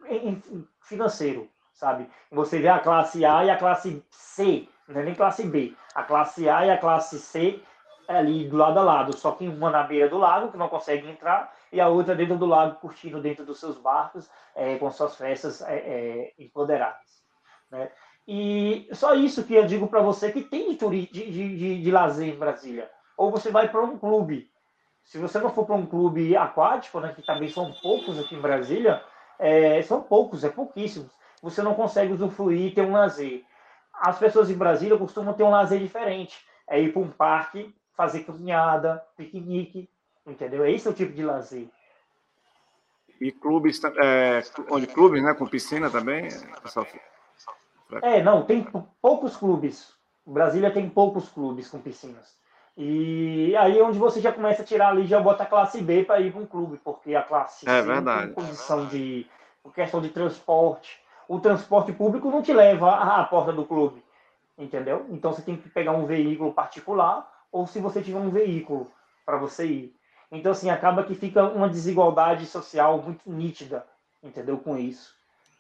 é, 0.06 0.38
financeiro, 0.82 1.50
sabe? 1.74 2.10
Você 2.32 2.60
vê 2.60 2.68
a 2.68 2.80
classe 2.80 3.26
A 3.26 3.46
e 3.46 3.50
a 3.50 3.58
classe 3.58 4.04
C 4.10 4.68
não 4.88 5.02
é 5.02 5.04
nem 5.04 5.16
classe 5.16 5.44
B. 5.44 5.74
A 5.96 6.04
classe 6.04 6.50
A 6.50 6.66
e 6.66 6.72
a 6.72 6.78
classe 6.78 7.20
C 7.20 7.62
é 8.08 8.18
ali 8.18 8.48
do 8.50 8.58
lado 8.58 8.80
a 8.80 8.84
lado, 8.84 9.16
só 9.18 9.32
que 9.32 9.48
uma 9.48 9.70
na 9.70 9.84
beira 9.84 10.10
do 10.10 10.18
lago, 10.18 10.52
que 10.52 10.58
não 10.58 10.68
consegue 10.68 11.10
entrar, 11.10 11.54
e 11.72 11.80
a 11.80 11.88
outra 11.88 12.16
dentro 12.16 12.38
do 12.38 12.46
lago, 12.46 12.80
curtindo 12.80 13.22
dentro 13.22 13.46
dos 13.46 13.60
seus 13.60 13.78
barcos, 13.78 14.30
é, 14.56 14.78
com 14.78 14.92
suas 14.92 15.16
festas 15.16 15.62
é, 15.62 15.76
é, 15.76 16.34
empoderadas. 16.38 17.23
Né? 17.74 17.92
E 18.26 18.88
só 18.94 19.14
isso 19.14 19.44
que 19.44 19.54
eu 19.54 19.66
digo 19.66 19.88
para 19.88 20.02
você 20.02 20.32
que 20.32 20.42
tem 20.42 20.78
de, 20.78 21.08
de, 21.08 21.30
de, 21.32 21.82
de 21.82 21.92
lazer 21.92 22.34
em 22.34 22.38
Brasília. 22.38 22.90
Ou 23.18 23.30
você 23.30 23.52
vai 23.52 23.68
para 23.68 23.82
um 23.82 23.98
clube. 23.98 24.50
Se 25.04 25.18
você 25.18 25.40
não 25.40 25.50
for 25.50 25.66
para 25.66 25.76
um 25.76 25.86
clube 25.86 26.38
aquático, 26.38 27.02
né, 27.02 27.12
que 27.14 27.22
também 27.22 27.50
são 27.50 27.74
poucos 27.82 28.18
aqui 28.18 28.36
em 28.36 28.42
Brasília, 28.42 29.04
é, 29.38 29.82
são 29.82 30.02
poucos, 30.02 30.46
é 30.46 30.50
pouquíssimos, 30.50 31.12
você 31.42 31.62
não 31.62 31.74
consegue 31.74 32.14
usufruir 32.14 32.68
e 32.68 32.72
ter 32.72 32.84
um 32.84 32.94
lazer 32.94 33.44
as 33.94 34.18
pessoas 34.18 34.50
em 34.50 34.58
Brasília 34.58 34.98
costumam 34.98 35.34
ter 35.34 35.44
um 35.44 35.50
lazer 35.50 35.80
diferente. 35.80 36.38
É 36.68 36.80
ir 36.82 36.92
para 36.92 37.02
um 37.02 37.10
parque, 37.10 37.74
fazer 37.96 38.24
caminhada, 38.24 39.04
piquenique, 39.16 39.90
entendeu? 40.26 40.66
Esse 40.66 40.88
é 40.88 40.92
o 40.92 40.94
tipo 40.94 41.14
de 41.14 41.24
lazer. 41.24 41.68
E 43.22 43.32
clubes, 43.32 43.82
é, 43.84 44.42
onde 44.70 44.88
clubes, 44.88 45.24
né, 45.24 45.34
com 45.34 45.48
piscina 45.48 45.90
também, 45.90 46.28
pessoal? 46.62 46.86
É, 46.86 47.00
não, 48.24 48.44
tem 48.44 48.66
poucos 49.02 49.36
clubes. 49.36 49.94
Brasília 50.26 50.72
tem 50.72 50.90
poucos 50.90 51.30
clubes 51.30 51.70
com 51.70 51.80
piscinas. 51.80 52.38
E 52.76 53.56
aí 53.56 53.78
é 53.78 53.84
onde 53.84 54.00
você 54.00 54.20
já 54.20 54.32
começa 54.32 54.64
a 54.64 54.66
tirar 54.66 54.90
ali, 54.90 55.06
já 55.06 55.20
bota 55.20 55.44
a 55.44 55.46
classe 55.46 55.82
B 55.82 56.04
para 56.04 56.20
ir 56.20 56.32
para 56.32 56.42
um 56.42 56.46
clube, 56.46 56.80
porque 56.84 57.14
a 57.14 57.22
classe 57.22 57.70
é, 57.70 57.82
C 57.82 57.88
verdade. 57.88 58.34
tem 58.34 58.34
condição 58.34 58.88
de 58.88 59.28
questão 59.76 60.02
de 60.02 60.10
transporte, 60.10 61.00
o 61.28 61.40
transporte 61.40 61.94
público 61.94 62.30
não 62.30 62.42
te 62.42 62.52
leva 62.52 62.92
à 62.92 63.24
porta 63.24 63.54
do 63.54 63.64
clube, 63.64 64.04
entendeu? 64.58 65.06
Então 65.10 65.32
você 65.32 65.42
tem 65.42 65.56
que 65.56 65.70
pegar 65.70 65.92
um 65.92 66.06
veículo 66.06 66.52
particular 66.52 67.32
ou 67.52 67.68
se 67.68 67.80
você 67.80 68.02
tiver 68.02 68.20
um 68.20 68.30
veículo 68.30 68.92
para 69.26 69.38
você 69.38 69.66
ir. 69.66 69.96
Então 70.32 70.52
assim 70.52 70.70
acaba 70.70 71.04
que 71.04 71.14
fica 71.14 71.44
uma 71.44 71.70
desigualdade 71.70 72.46
social 72.48 72.98
muito 73.02 73.22
nítida, 73.30 73.86
entendeu? 74.22 74.58
Com 74.58 74.78
isso, 74.78 75.16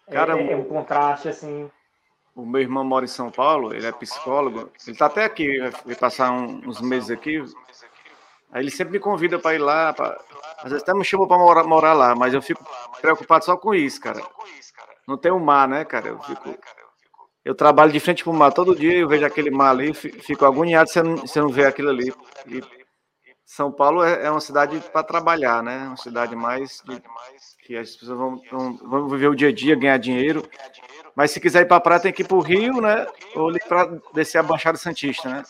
Cara, 0.09 0.37
é, 0.39 0.51
é 0.51 0.55
um 0.55 0.65
contraste 0.65 1.29
assim. 1.29 1.69
O 2.35 2.45
meu 2.45 2.61
irmão 2.61 2.83
mora 2.83 3.05
em 3.05 3.07
São 3.07 3.29
Paulo, 3.29 3.73
ele 3.73 3.85
é 3.85 3.91
psicólogo, 3.91 4.71
ele 4.85 4.91
está 4.93 5.05
até 5.05 5.23
aqui, 5.23 5.59
vai 5.85 5.95
passar 5.95 6.31
um, 6.31 6.67
uns 6.67 6.81
meses 6.81 7.11
aqui. 7.11 7.43
Aí 8.51 8.63
ele 8.63 8.71
sempre 8.71 8.93
me 8.93 8.99
convida 8.99 9.37
para 9.37 9.55
ir 9.55 9.59
lá, 9.59 9.93
para 9.93 10.19
Às 10.57 10.71
vezes 10.71 10.81
até 10.81 10.93
me 10.93 11.05
chamam 11.05 11.27
para 11.27 11.37
morar, 11.37 11.63
morar 11.63 11.93
lá, 11.93 12.15
mas 12.15 12.33
eu 12.33 12.41
fico 12.41 12.65
preocupado 13.01 13.45
só 13.45 13.55
com 13.55 13.73
isso, 13.73 14.01
cara. 14.01 14.21
Não 15.07 15.17
tem 15.17 15.31
o 15.31 15.35
um 15.35 15.39
mar, 15.39 15.67
né, 15.67 15.85
cara? 15.85 16.09
Eu 16.09 16.19
fico. 16.21 16.55
Eu 17.45 17.53
trabalho 17.53 17.91
de 17.91 17.99
frente 17.99 18.23
para 18.23 18.31
o 18.31 18.35
mar 18.35 18.53
todo 18.53 18.75
dia, 18.75 18.97
eu 18.97 19.07
vejo 19.07 19.25
aquele 19.25 19.51
mar 19.51 19.71
ali, 19.71 19.93
fico 19.93 20.45
agoniado 20.45 20.89
se 20.89 21.03
não, 21.03 21.27
se 21.27 21.39
não 21.39 21.49
ver 21.49 21.67
aquilo 21.67 21.89
ali. 21.89 22.13
E 22.47 22.63
São 23.45 23.71
Paulo 23.71 24.01
é, 24.01 24.25
é 24.25 24.31
uma 24.31 24.39
cidade 24.39 24.79
para 24.91 25.03
trabalhar, 25.03 25.61
né? 25.61 25.87
Uma 25.87 25.97
cidade 25.97 26.35
mais 26.35 26.81
de, 26.85 27.01
que 27.63 27.75
as 27.75 27.95
pessoas 27.95 28.17
vão, 28.17 28.41
vão, 28.49 28.77
vão 28.77 29.09
viver 29.09 29.27
o 29.27 29.35
dia 29.35 29.49
a 29.49 29.53
dia, 29.53 29.75
ganhar 29.75 29.97
dinheiro. 29.97 30.47
Mas 31.15 31.31
se 31.31 31.39
quiser 31.39 31.61
ir 31.61 31.67
para 31.67 31.77
a 31.77 31.81
praia, 31.81 32.01
tem 32.01 32.13
que 32.13 32.23
ir 32.23 32.27
para 32.27 32.37
o 32.37 32.41
Rio, 32.41 32.81
né? 32.81 33.05
Ou 33.35 33.51
para 33.67 33.99
descer 34.13 34.39
a 34.39 34.43
Baixada 34.43 34.77
Santista, 34.77 35.29
né? 35.29 35.43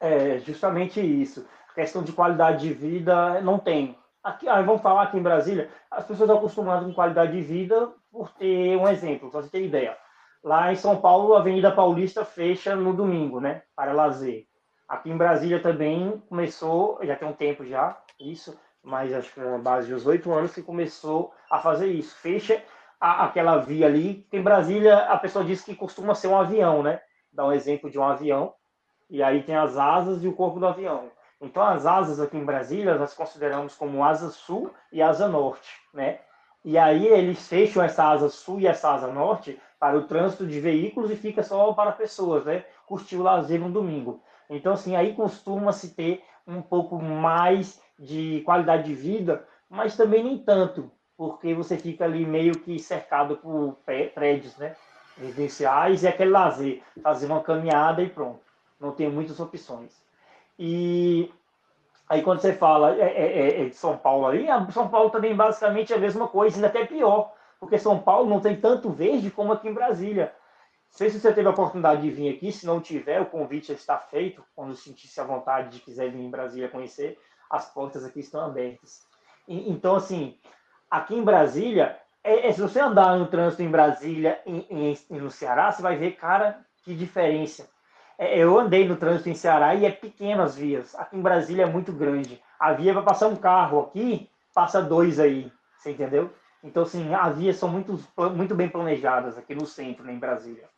É, 0.00 0.38
justamente 0.38 1.00
isso. 1.00 1.46
A 1.70 1.74
questão 1.74 2.02
de 2.02 2.12
qualidade 2.12 2.66
de 2.66 2.72
vida 2.72 3.40
não 3.40 3.58
tem. 3.58 3.98
Aqui, 4.22 4.46
vamos 4.46 4.82
falar 4.82 5.04
aqui 5.04 5.16
em 5.16 5.22
Brasília, 5.22 5.70
as 5.90 6.02
pessoas 6.02 6.22
estão 6.22 6.38
acostumadas 6.38 6.84
com 6.84 6.92
qualidade 6.92 7.32
de 7.32 7.42
vida 7.42 7.92
por 8.10 8.32
ter 8.32 8.76
um 8.76 8.88
exemplo, 8.88 9.30
para 9.30 9.42
você 9.42 9.48
ter 9.48 9.64
ideia. 9.64 9.96
Lá 10.42 10.72
em 10.72 10.76
São 10.76 10.96
Paulo, 11.00 11.34
a 11.34 11.38
Avenida 11.38 11.70
Paulista 11.70 12.24
fecha 12.24 12.74
no 12.74 12.92
domingo, 12.92 13.40
né? 13.40 13.62
Para 13.76 13.92
lazer. 13.92 14.46
Aqui 14.88 15.10
em 15.10 15.16
Brasília 15.16 15.60
também 15.60 16.22
começou, 16.28 16.98
já 17.02 17.14
tem 17.14 17.28
um 17.28 17.32
tempo 17.32 17.64
já, 17.64 17.96
isso, 18.18 18.58
mas 18.82 19.12
acho 19.12 19.32
que 19.32 19.40
na 19.40 19.58
base 19.58 19.92
dos 19.92 20.06
oito 20.06 20.32
anos 20.32 20.54
que 20.54 20.62
começou 20.62 21.32
a 21.50 21.58
fazer 21.58 21.88
isso. 21.88 22.16
Fecha 22.16 22.62
a, 23.00 23.24
aquela 23.24 23.58
via 23.58 23.86
ali. 23.86 24.26
Em 24.32 24.42
Brasília, 24.42 24.98
a 24.98 25.16
pessoa 25.18 25.44
diz 25.44 25.62
que 25.62 25.74
costuma 25.74 26.14
ser 26.14 26.28
um 26.28 26.38
avião, 26.38 26.82
né? 26.82 27.00
Dá 27.32 27.46
um 27.46 27.52
exemplo 27.52 27.90
de 27.90 27.98
um 27.98 28.04
avião. 28.04 28.54
E 29.08 29.22
aí 29.22 29.42
tem 29.42 29.56
as 29.56 29.76
asas 29.76 30.22
e 30.24 30.28
o 30.28 30.32
corpo 30.32 30.58
do 30.58 30.66
avião. 30.66 31.10
Então, 31.40 31.62
as 31.62 31.84
asas 31.84 32.18
aqui 32.18 32.36
em 32.36 32.44
Brasília, 32.44 32.96
nós 32.96 33.14
consideramos 33.14 33.74
como 33.74 34.02
asa 34.02 34.30
sul 34.30 34.72
e 34.90 35.02
asa 35.02 35.28
norte, 35.28 35.70
né? 35.92 36.20
E 36.64 36.76
aí 36.76 37.06
eles 37.06 37.46
fecham 37.46 37.82
essa 37.82 38.04
asa 38.04 38.28
sul 38.28 38.58
e 38.58 38.66
essa 38.66 38.90
asa 38.92 39.06
norte 39.08 39.60
para 39.78 39.96
o 39.96 40.06
trânsito 40.06 40.46
de 40.46 40.58
veículos 40.58 41.10
e 41.10 41.16
fica 41.16 41.42
só 41.42 41.72
para 41.72 41.92
pessoas, 41.92 42.44
né? 42.44 42.64
Curtir 42.86 43.16
o 43.16 43.22
lazer 43.22 43.60
no 43.60 43.70
domingo. 43.70 44.22
Então, 44.48 44.72
assim, 44.72 44.96
aí 44.96 45.14
costuma-se 45.14 45.94
ter 45.94 46.24
um 46.46 46.62
pouco 46.62 47.00
mais 47.00 47.80
de 47.98 48.42
qualidade 48.44 48.84
de 48.84 48.94
vida, 48.94 49.46
mas 49.68 49.96
também 49.96 50.24
nem 50.24 50.38
tanto, 50.38 50.90
porque 51.16 51.54
você 51.54 51.78
fica 51.78 52.04
ali 52.04 52.26
meio 52.26 52.58
que 52.58 52.78
cercado 52.78 53.36
por 53.36 53.76
prédios, 54.14 54.56
né? 54.56 54.76
Residenciais 55.18 56.02
e 56.02 56.08
aquele 56.08 56.30
lazer, 56.30 56.82
fazer 57.02 57.26
uma 57.26 57.42
caminhada 57.42 58.02
e 58.02 58.08
pronto. 58.08 58.40
Não 58.78 58.92
tem 58.92 59.10
muitas 59.10 59.40
opções. 59.40 59.92
E 60.58 61.32
aí 62.08 62.22
quando 62.22 62.40
você 62.40 62.52
fala 62.52 62.94
é, 62.96 63.00
é, 63.00 63.38
é, 63.38 63.62
é 63.62 63.64
de 63.68 63.74
São 63.76 63.96
Paulo 63.96 64.26
aí, 64.26 64.46
São 64.72 64.88
Paulo 64.88 65.10
também 65.10 65.34
basicamente 65.34 65.92
é 65.92 65.96
a 65.96 66.00
mesma 66.00 66.28
coisa, 66.28 66.56
ainda 66.56 66.68
até 66.68 66.84
pior, 66.84 67.32
porque 67.58 67.78
São 67.78 67.98
Paulo 67.98 68.28
não 68.28 68.40
tem 68.40 68.60
tanto 68.60 68.90
verde 68.90 69.30
como 69.30 69.52
aqui 69.52 69.68
em 69.68 69.74
Brasília. 69.74 70.34
Não 70.90 70.98
sei 70.98 71.10
se 71.10 71.20
você 71.20 71.32
teve 71.32 71.46
a 71.48 71.50
oportunidade 71.50 72.02
de 72.02 72.10
vir 72.10 72.34
aqui, 72.34 72.52
se 72.52 72.64
não 72.64 72.80
tiver, 72.80 73.20
o 73.20 73.26
convite 73.26 73.72
está 73.72 73.98
feito, 73.98 74.44
quando 74.54 74.74
sentir-se 74.74 75.20
à 75.20 75.24
vontade 75.24 75.70
de 75.70 75.80
quiser 75.80 76.10
vir 76.10 76.20
em 76.20 76.30
Brasília 76.30 76.68
conhecer, 76.68 77.18
as 77.50 77.70
portas 77.72 78.04
aqui 78.04 78.20
estão 78.20 78.40
abertas. 78.40 79.02
E, 79.46 79.70
então, 79.70 79.96
assim, 79.96 80.38
aqui 80.90 81.14
em 81.14 81.24
Brasília, 81.24 81.96
é, 82.22 82.48
é, 82.48 82.52
se 82.52 82.60
você 82.60 82.80
andar 82.80 83.16
no 83.16 83.26
trânsito 83.26 83.62
em 83.62 83.70
Brasília 83.70 84.40
e 84.46 84.98
no 85.10 85.30
Ceará, 85.30 85.70
você 85.70 85.80
vai 85.80 85.96
ver, 85.96 86.12
cara, 86.12 86.58
que 86.82 86.94
diferença. 86.94 87.68
É, 88.18 88.38
eu 88.38 88.58
andei 88.58 88.88
no 88.88 88.96
trânsito 88.96 89.28
em 89.28 89.34
Ceará 89.34 89.74
e 89.74 89.84
é 89.84 89.90
pequeno 89.90 90.42
as 90.42 90.56
vias. 90.56 90.94
Aqui 90.94 91.16
em 91.16 91.22
Brasília 91.22 91.64
é 91.64 91.70
muito 91.70 91.92
grande. 91.92 92.42
A 92.58 92.72
via 92.72 92.94
vai 92.94 93.02
passar 93.02 93.28
um 93.28 93.36
carro 93.36 93.80
aqui, 93.80 94.28
passa 94.54 94.82
dois 94.82 95.20
aí, 95.20 95.52
você 95.76 95.90
entendeu? 95.90 96.32
Então, 96.64 96.82
assim, 96.82 97.14
as 97.14 97.38
vias 97.38 97.56
são 97.56 97.68
muito, 97.68 97.98
muito 98.34 98.54
bem 98.54 98.68
planejadas 98.68 99.38
aqui 99.38 99.54
no 99.54 99.66
centro, 99.66 100.04
né, 100.04 100.12
em 100.12 100.18
Brasília. 100.18 100.68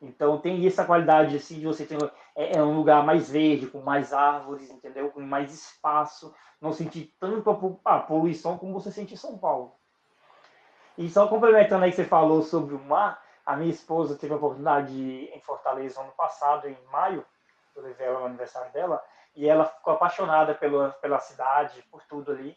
Então, 0.00 0.38
tem 0.38 0.66
essa 0.66 0.84
qualidade, 0.84 1.36
assim, 1.36 1.58
de 1.58 1.66
você 1.66 1.84
ter 1.84 1.98
é, 2.34 2.56
é 2.56 2.62
um 2.62 2.74
lugar 2.74 3.04
mais 3.04 3.30
verde, 3.30 3.66
com 3.66 3.80
mais 3.80 4.12
árvores, 4.12 4.70
entendeu? 4.70 5.10
Com 5.10 5.20
mais 5.20 5.52
espaço, 5.52 6.34
não 6.60 6.72
sentir 6.72 7.14
tanto 7.20 7.50
a, 7.84 7.96
a 7.96 7.98
poluição 8.00 8.56
como 8.56 8.72
você 8.72 8.90
sente 8.90 9.14
em 9.14 9.18
São 9.18 9.36
Paulo. 9.36 9.74
E 10.96 11.08
só 11.08 11.28
complementando 11.28 11.84
aí 11.84 11.90
que 11.90 11.96
você 11.96 12.04
falou 12.04 12.42
sobre 12.42 12.74
o 12.74 12.78
mar, 12.78 13.22
a 13.44 13.56
minha 13.56 13.70
esposa 13.70 14.16
teve 14.16 14.32
a 14.32 14.36
oportunidade 14.36 14.92
de, 14.92 15.30
em 15.34 15.40
Fortaleza 15.40 16.00
ano 16.00 16.12
passado, 16.12 16.68
em 16.68 16.76
maio, 16.90 17.24
eu 17.74 17.82
levei 17.82 18.06
ela 18.06 18.20
no 18.20 18.26
aniversário 18.26 18.72
dela, 18.72 19.02
e 19.34 19.48
ela 19.48 19.64
ficou 19.64 19.92
apaixonada 19.92 20.54
pela, 20.54 20.90
pela 20.90 21.18
cidade, 21.18 21.82
por 21.90 22.02
tudo 22.04 22.32
ali. 22.32 22.56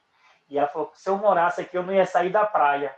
E 0.49 0.57
ela 0.57 0.67
falou: 0.67 0.91
se 0.93 1.09
eu 1.09 1.17
morasse 1.17 1.61
aqui, 1.61 1.77
eu 1.77 1.83
não 1.83 1.93
ia 1.93 2.05
sair 2.05 2.29
da 2.29 2.45
praia. 2.45 2.95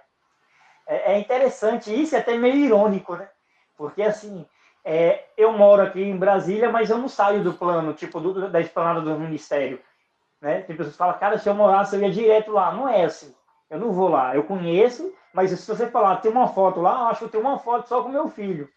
É, 0.87 1.13
é 1.13 1.19
interessante, 1.19 1.93
isso 1.93 2.15
é 2.15 2.19
até 2.19 2.37
meio 2.37 2.55
irônico, 2.55 3.15
né? 3.15 3.29
Porque 3.77 4.01
assim, 4.01 4.45
é, 4.83 5.25
eu 5.35 5.51
moro 5.51 5.81
aqui 5.81 6.01
em 6.01 6.17
Brasília, 6.17 6.71
mas 6.71 6.89
eu 6.89 6.97
não 6.97 7.07
saio 7.07 7.43
do 7.43 7.53
plano, 7.53 7.93
tipo, 7.93 8.19
do, 8.19 8.49
da 8.49 8.61
esplanada 8.61 9.01
do 9.01 9.19
Ministério. 9.19 9.79
Né? 10.41 10.61
Tem 10.61 10.75
pessoas 10.75 10.93
que 10.93 10.99
falam, 10.99 11.17
cara, 11.17 11.37
se 11.37 11.49
eu 11.49 11.55
morasse, 11.55 11.95
eu 11.95 12.01
ia 12.01 12.11
direto 12.11 12.51
lá. 12.51 12.71
Não 12.71 12.87
é 12.87 13.03
assim. 13.03 13.33
Eu 13.69 13.79
não 13.79 13.91
vou 13.91 14.09
lá. 14.09 14.35
Eu 14.35 14.43
conheço, 14.43 15.11
mas 15.33 15.49
se 15.49 15.67
você 15.67 15.87
falar, 15.87 16.17
tem 16.17 16.31
uma 16.31 16.47
foto 16.47 16.79
lá, 16.81 17.01
eu 17.01 17.07
acho 17.07 17.25
que 17.25 17.31
tem 17.31 17.41
uma 17.41 17.57
foto 17.57 17.87
só 17.87 18.03
com 18.03 18.09
meu 18.09 18.29
filho. 18.29 18.69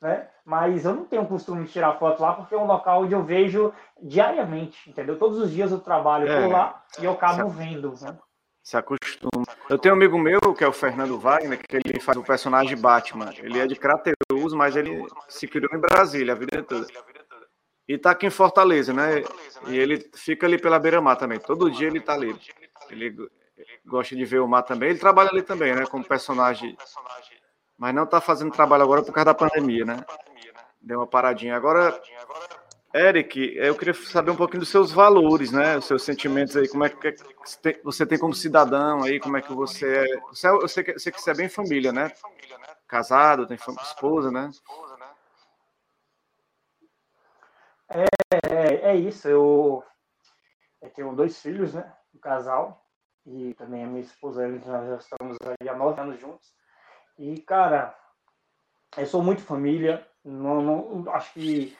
Né? 0.00 0.26
Mas 0.44 0.84
eu 0.84 0.92
não 0.92 1.04
tenho 1.04 1.24
costume 1.26 1.64
de 1.64 1.70
tirar 1.70 1.96
foto 1.96 2.20
lá 2.20 2.32
porque 2.32 2.56
é 2.56 2.58
um 2.58 2.66
local 2.66 3.02
onde 3.02 3.12
eu 3.12 3.22
vejo 3.22 3.72
diariamente, 4.02 4.90
entendeu? 4.90 5.16
Todos 5.16 5.38
os 5.38 5.52
dias 5.52 5.70
eu 5.70 5.78
trabalho 5.78 6.28
é, 6.28 6.42
por 6.42 6.50
lá 6.50 6.82
e 7.00 7.04
eu 7.04 7.12
acabo 7.12 7.48
se, 7.48 7.56
vendo. 7.56 7.94
Né? 8.02 8.18
Se 8.64 8.76
acostuma. 8.76 9.44
Eu 9.70 9.78
tenho 9.78 9.94
um 9.94 9.98
amigo 9.98 10.18
meu, 10.18 10.40
que 10.56 10.64
é 10.64 10.66
o 10.66 10.72
Fernando 10.72 11.16
Wagner, 11.20 11.56
que 11.56 11.76
ele 11.76 12.00
faz 12.00 12.18
o 12.18 12.24
personagem 12.24 12.76
Batman. 12.76 13.30
Ele 13.38 13.60
é 13.60 13.66
de 13.66 13.76
Crateus, 13.76 14.16
mas 14.52 14.76
ele 14.76 15.06
se 15.28 15.46
criou 15.46 15.70
em 15.72 15.78
Brasília 15.78 16.32
a 16.32 16.36
vida 16.36 16.62
toda. 16.62 16.86
E 17.86 17.98
tá 17.98 18.12
aqui 18.12 18.26
em 18.26 18.30
Fortaleza, 18.30 18.92
né? 18.92 19.22
E 19.66 19.76
ele 19.76 20.10
fica 20.14 20.46
ali 20.46 20.58
pela 20.58 20.78
beira-mar 20.78 21.16
também. 21.16 21.38
Todo 21.38 21.70
dia 21.70 21.88
ele 21.88 22.00
tá 22.00 22.14
ali. 22.14 22.34
Ele 22.90 23.16
gosta 23.84 24.16
de 24.16 24.24
ver 24.24 24.40
o 24.40 24.48
mar 24.48 24.62
também. 24.62 24.90
Ele 24.90 24.98
trabalha 24.98 25.30
ali 25.30 25.42
também, 25.42 25.74
né? 25.74 25.84
Como 25.86 26.04
personagem. 26.04 26.76
Mas 27.76 27.94
não 27.94 28.04
está 28.04 28.20
fazendo 28.20 28.52
trabalho 28.52 28.82
agora 28.82 29.02
por 29.02 29.12
causa 29.12 29.26
da 29.26 29.34
pandemia, 29.34 29.84
né? 29.84 30.04
Deu 30.80 31.00
uma 31.00 31.06
paradinha. 31.06 31.56
Agora, 31.56 32.00
Eric, 32.94 33.56
eu 33.56 33.74
queria 33.74 33.94
saber 33.94 34.30
um 34.30 34.36
pouquinho 34.36 34.60
dos 34.60 34.68
seus 34.68 34.92
valores, 34.92 35.50
né? 35.50 35.78
Os 35.78 35.86
seus 35.86 36.02
sentimentos 36.02 36.56
aí. 36.56 36.68
Como 36.68 36.84
é 36.84 36.88
que 36.88 37.16
você 37.82 38.04
tem 38.04 38.18
como 38.18 38.34
cidadão 38.34 39.02
aí? 39.02 39.18
Como 39.18 39.36
é 39.36 39.42
que 39.42 39.52
você 39.52 39.86
é? 39.86 40.20
Você, 40.28 40.46
é, 40.46 40.50
eu 40.50 40.68
sei 40.68 40.84
que 40.84 41.20
você 41.20 41.30
é 41.30 41.34
bem 41.34 41.48
família, 41.48 41.92
né? 41.92 42.12
Casado, 42.92 43.46
tem 43.46 43.54
esposa, 43.54 44.30
né? 44.30 44.50
É, 47.88 48.04
é, 48.50 48.90
é 48.90 48.96
isso. 48.96 49.26
Eu, 49.26 49.82
eu 50.82 50.90
tenho 50.90 51.16
dois 51.16 51.40
filhos, 51.40 51.72
né? 51.72 51.90
Um 52.14 52.18
casal 52.18 52.86
e 53.24 53.54
também 53.54 53.82
a 53.82 53.86
minha 53.86 54.02
esposa, 54.02 54.46
nós 54.46 54.88
já 54.88 54.96
estamos 54.96 55.38
aí 55.40 55.70
há 55.70 55.74
nove 55.74 56.02
anos 56.02 56.20
juntos. 56.20 56.54
E, 57.18 57.40
cara, 57.40 57.96
eu 58.98 59.06
sou 59.06 59.22
muito 59.22 59.40
família, 59.40 60.06
não, 60.22 60.60
não 60.60 61.14
acho 61.14 61.32
que, 61.32 61.74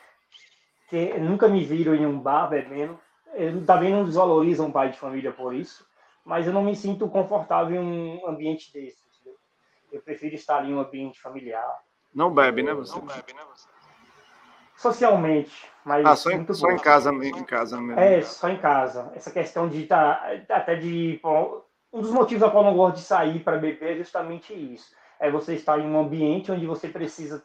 que 0.89 1.19
nunca 1.19 1.47
me 1.47 1.63
viram 1.63 1.95
em 1.95 2.07
um 2.07 2.19
bar 2.19 2.49
bebendo. 2.49 2.99
Eu, 3.35 3.67
também 3.67 3.93
não 3.93 4.07
desvalorizo 4.07 4.65
um 4.65 4.73
pai 4.73 4.91
de 4.91 4.99
família 4.99 5.31
por 5.31 5.55
isso, 5.55 5.87
mas 6.25 6.47
eu 6.47 6.55
não 6.55 6.65
me 6.65 6.75
sinto 6.75 7.07
confortável 7.07 7.83
em 7.83 8.19
um 8.19 8.27
ambiente 8.27 8.73
desse. 8.73 9.12
Eu 9.93 10.01
prefiro 10.01 10.35
estar 10.35 10.65
em 10.65 10.75
um 10.75 10.81
ambiente 10.81 11.21
familiar. 11.21 11.79
Não 12.15 12.33
bebe, 12.33 12.63
né, 12.63 12.75
você? 12.75 12.95
Não 12.95 13.07
bebe, 13.07 13.35
né, 13.35 13.43
você? 13.55 13.69
socialmente, 14.83 15.71
mas 15.85 16.05
ah, 16.05 16.17
só, 16.17 16.31
em, 16.33 16.53
só 16.53 16.69
em 16.71 16.79
casa, 16.79 17.13
em 17.13 17.45
casa 17.45 17.81
mesmo. 17.81 18.01
É, 18.01 18.21
só 18.23 18.49
em 18.49 18.59
casa. 18.59 19.13
Essa 19.15 19.31
questão 19.31 19.69
de 19.69 19.83
estar 19.83 20.21
tá, 20.49 20.57
até 20.57 20.75
de 20.75 21.21
bom, 21.23 21.63
um 21.93 22.01
dos 22.01 22.11
motivos 22.11 22.43
a 22.43 22.51
qual 22.51 22.65
eu 22.65 22.71
não 22.71 22.77
gosto 22.77 22.97
de 22.97 23.03
sair 23.03 23.39
para 23.45 23.59
beber 23.59 23.93
é 23.93 23.97
justamente 23.97 24.53
isso. 24.53 24.93
É 25.21 25.31
você 25.31 25.55
estar 25.55 25.79
em 25.79 25.87
um 25.87 26.01
ambiente 26.01 26.51
onde 26.51 26.67
você 26.67 26.89
precisa 26.89 27.45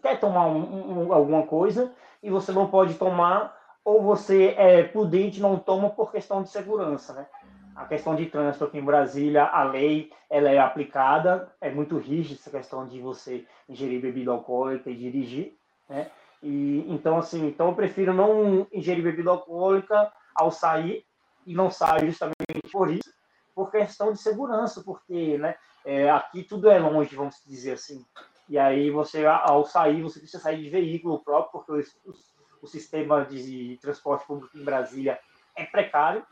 quer 0.00 0.20
tomar 0.20 0.46
um, 0.46 1.08
um, 1.08 1.12
alguma 1.12 1.44
coisa 1.44 1.92
e 2.22 2.30
você 2.30 2.52
não 2.52 2.68
pode 2.68 2.94
tomar 2.94 3.56
ou 3.84 4.00
você 4.02 4.54
é 4.56 4.84
prudente 4.84 5.40
não 5.40 5.58
toma 5.58 5.90
por 5.90 6.12
questão 6.12 6.42
de 6.44 6.50
segurança, 6.50 7.12
né? 7.12 7.26
A 7.74 7.86
questão 7.86 8.14
de 8.14 8.26
trânsito 8.26 8.64
aqui 8.64 8.78
em 8.78 8.84
Brasília, 8.84 9.44
a 9.44 9.64
lei 9.64 10.10
ela 10.28 10.50
é 10.50 10.58
aplicada, 10.58 11.52
é 11.60 11.70
muito 11.70 11.98
rígida 11.98 12.38
essa 12.38 12.50
questão 12.50 12.86
de 12.86 13.00
você 13.00 13.46
ingerir 13.68 14.00
bebida 14.00 14.30
alcoólica 14.30 14.90
e 14.90 14.96
dirigir, 14.96 15.56
né? 15.88 16.10
E, 16.42 16.84
então, 16.88 17.18
assim, 17.18 17.46
então 17.46 17.68
eu 17.68 17.74
prefiro 17.74 18.14
não 18.14 18.66
ingerir 18.72 19.04
bebida 19.04 19.30
alcoólica 19.30 20.12
ao 20.34 20.50
sair 20.50 21.04
e 21.46 21.54
não 21.54 21.70
saio 21.70 22.06
justamente 22.06 22.36
por 22.72 22.90
isso, 22.90 23.12
por 23.54 23.70
questão 23.70 24.12
de 24.12 24.18
segurança, 24.18 24.82
porque 24.82 25.36
né, 25.38 25.54
é, 25.84 26.10
aqui 26.10 26.42
tudo 26.42 26.70
é 26.70 26.78
longe, 26.78 27.14
vamos 27.14 27.36
dizer 27.46 27.72
assim. 27.72 28.04
E 28.48 28.58
aí 28.58 28.90
você, 28.90 29.24
ao 29.26 29.64
sair, 29.64 30.02
você 30.02 30.18
precisa 30.18 30.42
sair 30.42 30.62
de 30.62 30.70
veículo 30.70 31.22
próprio, 31.22 31.52
porque 31.52 31.72
o, 31.72 32.10
o, 32.10 32.14
o 32.62 32.66
sistema 32.66 33.24
de 33.24 33.78
transporte 33.80 34.26
público 34.26 34.56
em 34.56 34.64
Brasília 34.64 35.18
é 35.54 35.64
precário. 35.64 36.24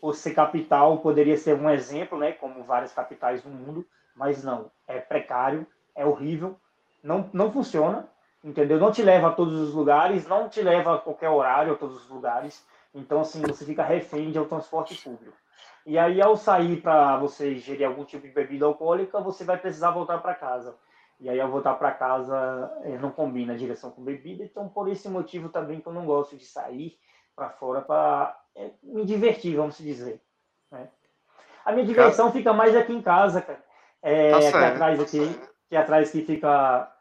Por 0.00 0.14
ser 0.14 0.34
capital, 0.34 0.98
poderia 0.98 1.36
ser 1.36 1.54
um 1.54 1.68
exemplo, 1.68 2.18
né, 2.18 2.32
como 2.32 2.64
várias 2.64 2.92
capitais 2.92 3.42
do 3.42 3.50
mundo, 3.50 3.86
mas 4.14 4.42
não, 4.42 4.70
é 4.86 4.98
precário, 4.98 5.66
é 5.94 6.04
horrível, 6.04 6.56
não, 7.02 7.28
não 7.32 7.52
funciona, 7.52 8.08
entendeu? 8.42 8.78
Não 8.78 8.92
te 8.92 9.02
leva 9.02 9.28
a 9.28 9.32
todos 9.32 9.58
os 9.60 9.74
lugares, 9.74 10.26
não 10.26 10.48
te 10.48 10.62
leva 10.62 10.94
a 10.94 10.98
qualquer 10.98 11.30
horário 11.30 11.72
a 11.72 11.76
todos 11.76 12.04
os 12.04 12.08
lugares, 12.08 12.66
então, 12.94 13.20
assim, 13.20 13.42
você 13.42 13.64
fica 13.64 13.82
refém 13.82 14.30
de 14.30 14.44
transporte 14.46 14.94
público. 15.02 15.36
E 15.86 15.98
aí, 15.98 16.20
ao 16.20 16.36
sair 16.36 16.80
para 16.80 17.16
você 17.16 17.56
gerir 17.56 17.86
algum 17.86 18.04
tipo 18.04 18.26
de 18.26 18.32
bebida 18.32 18.66
alcoólica, 18.66 19.20
você 19.20 19.44
vai 19.44 19.56
precisar 19.56 19.90
voltar 19.90 20.18
para 20.18 20.34
casa. 20.34 20.76
E 21.20 21.28
aí, 21.28 21.40
ao 21.40 21.50
voltar 21.50 21.74
para 21.74 21.92
casa, 21.92 22.70
eh, 22.84 22.98
não 22.98 23.10
combina 23.10 23.52
a 23.52 23.56
direção 23.56 23.90
com 23.90 24.02
bebida. 24.02 24.44
Então, 24.44 24.68
por 24.68 24.88
esse 24.88 25.08
motivo 25.08 25.48
também 25.48 25.80
que 25.80 25.86
eu 25.86 25.92
não 25.92 26.06
gosto 26.06 26.36
de 26.36 26.44
sair 26.44 26.98
para 27.34 27.50
fora 27.50 27.80
para 27.80 28.38
me 28.82 29.04
divertir, 29.04 29.56
vamos 29.56 29.78
dizer. 29.78 30.20
Né? 30.70 30.88
A 31.64 31.72
minha 31.72 31.86
diversão 31.86 32.32
fica 32.32 32.52
mais 32.52 32.74
aqui 32.74 32.92
em 32.92 33.02
casa, 33.02 33.42
cara. 33.42 33.62
É, 34.02 34.30
tá 34.30 34.38
aqui 34.38 34.56
atrás, 34.56 35.00
aqui, 35.00 35.40
aqui 35.66 35.76
atrás 35.76 36.10
que 36.10 36.24
fica. 36.24 36.92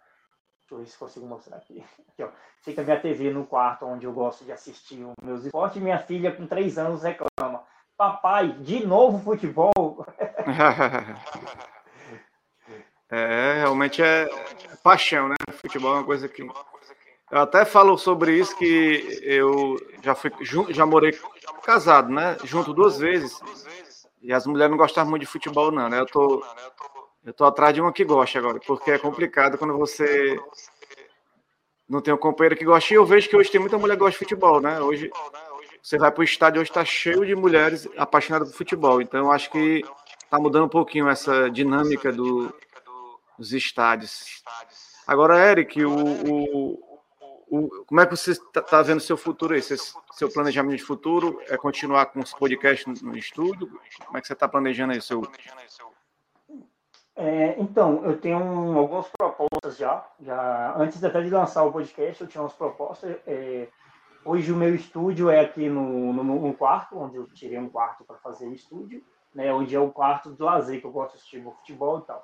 Deixa 0.61 0.73
eu 0.73 0.79
ver 0.79 0.87
se 0.87 0.97
consigo 0.97 1.25
mostrar 1.25 1.57
aqui. 1.57 1.83
aqui 2.09 2.23
ó. 2.23 2.29
Fica 2.61 2.83
minha 2.83 2.99
TV 2.99 3.31
no 3.31 3.45
quarto 3.45 3.85
onde 3.85 4.05
eu 4.05 4.11
gosto 4.11 4.43
de 4.43 4.51
assistir 4.51 5.01
os 5.03 5.13
meus 5.23 5.45
esportes. 5.45 5.81
Minha 5.81 5.99
filha, 5.99 6.35
com 6.35 6.45
três 6.45 6.77
anos, 6.77 7.03
reclama: 7.03 7.63
Papai, 7.95 8.51
de 8.59 8.85
novo 8.85 9.19
futebol? 9.19 9.71
é, 13.09 13.53
realmente 13.59 14.03
é 14.03 14.27
paixão, 14.83 15.29
né? 15.29 15.35
Futebol 15.53 15.93
é 15.93 15.99
uma 15.99 16.03
coisa 16.03 16.27
que 16.27 16.43
eu 17.29 17.39
até 17.39 17.65
falo 17.65 17.97
sobre 17.97 18.37
isso 18.37 18.57
que 18.57 19.19
eu 19.21 19.77
já 20.01 20.15
fui 20.15 20.31
já 20.69 20.85
morei 20.85 21.17
casado, 21.63 22.09
né? 22.09 22.37
Junto 22.43 22.73
duas 22.73 22.97
vezes. 22.97 23.37
E 24.21 24.31
as 24.31 24.47
mulheres 24.47 24.71
não 24.71 24.77
gostavam 24.77 25.09
muito 25.09 25.21
de 25.21 25.27
futebol, 25.27 25.71
não, 25.71 25.89
né? 25.89 25.99
Eu 25.99 26.05
tô, 26.05 26.43
eu 27.25 27.33
tô 27.33 27.45
atrás 27.45 27.73
de 27.73 27.81
uma 27.81 27.91
que 27.91 28.05
gosta 28.05 28.39
agora, 28.39 28.59
porque 28.65 28.91
é 28.91 28.97
complicado 28.97 29.57
quando 29.57 29.77
você 29.77 30.39
não 31.87 32.01
tem 32.01 32.13
um 32.13 32.17
companheiro 32.17 32.55
que 32.55 32.65
gosta. 32.65 32.93
E 32.93 32.97
eu 32.97 33.05
vejo 33.05 33.29
que 33.29 33.35
hoje 33.35 33.51
tem 33.51 33.59
muita 33.59 33.77
mulher 33.77 33.95
que 33.95 33.99
gosta 33.99 34.13
de 34.13 34.19
futebol, 34.19 34.61
né? 34.61 34.79
Hoje 34.79 35.11
você 35.81 35.97
vai 35.97 36.11
para 36.11 36.21
o 36.21 36.23
estádio, 36.23 36.61
hoje 36.61 36.71
está 36.71 36.85
cheio 36.85 37.25
de 37.25 37.35
mulheres 37.35 37.87
apaixonadas 37.97 38.51
por 38.51 38.57
futebol. 38.57 39.01
Então 39.01 39.25
eu 39.25 39.31
acho 39.31 39.51
que 39.51 39.83
está 40.23 40.39
mudando 40.39 40.65
um 40.65 40.69
pouquinho 40.69 41.09
essa 41.09 41.49
dinâmica 41.49 42.11
do, 42.11 42.53
dos 43.37 43.51
estádios. 43.51 44.43
Agora, 45.05 45.39
Eric, 45.49 45.83
o, 45.85 45.93
o 45.93 46.86
o, 47.49 47.85
como 47.85 48.01
é 48.01 48.05
que 48.05 48.15
você 48.15 48.31
está 48.31 48.61
tá 48.61 48.81
vendo 48.81 48.99
seu 48.99 49.17
futuro 49.17 49.53
aí? 49.53 49.61
Seu, 49.61 50.31
planejamento 50.33 50.77
de 50.77 50.83
futuro 50.83 51.39
é 51.47 51.57
continuar 51.57 52.07
com 52.07 52.19
os 52.19 52.33
podcasts 52.33 53.01
no, 53.01 53.11
no 53.11 53.17
estúdio? 53.17 53.69
Como 54.05 54.17
é 54.17 54.21
que 54.21 54.27
você 54.27 54.33
está 54.33 54.47
planejando 54.47 54.93
aí 54.93 55.01
seu? 55.01 55.21
É, 57.15 57.59
então, 57.59 58.05
eu 58.05 58.19
tenho 58.19 58.37
um, 58.37 58.77
algumas 58.77 59.07
propostas 59.17 59.75
já, 59.77 60.05
já. 60.19 60.75
Antes 60.77 61.03
até 61.03 61.21
de 61.21 61.29
lançar 61.29 61.63
o 61.63 61.71
podcast, 61.71 62.21
eu 62.21 62.27
tinha 62.27 62.41
umas 62.41 62.53
propostas. 62.53 63.17
É, 63.25 63.67
hoje 64.23 64.51
o 64.51 64.55
meu 64.55 64.75
estúdio 64.75 65.29
é 65.29 65.39
aqui 65.39 65.67
no, 65.67 66.13
no, 66.13 66.23
no 66.23 66.53
quarto, 66.53 66.99
onde 66.99 67.15
eu 67.15 67.25
tirei 67.33 67.57
um 67.57 67.69
quarto 67.69 68.03
para 68.03 68.17
fazer 68.17 68.47
o 68.47 68.53
estúdio, 68.53 69.03
né? 69.33 69.51
Onde 69.51 69.75
é 69.75 69.79
o 69.79 69.89
quarto 69.89 70.29
do 70.29 70.45
lazer, 70.45 70.79
que 70.79 70.85
eu 70.85 70.91
gosto 70.91 71.13
de 71.13 71.17
assistir 71.17 71.43
futebol 71.43 71.99
e 71.99 72.01
tal. 72.03 72.23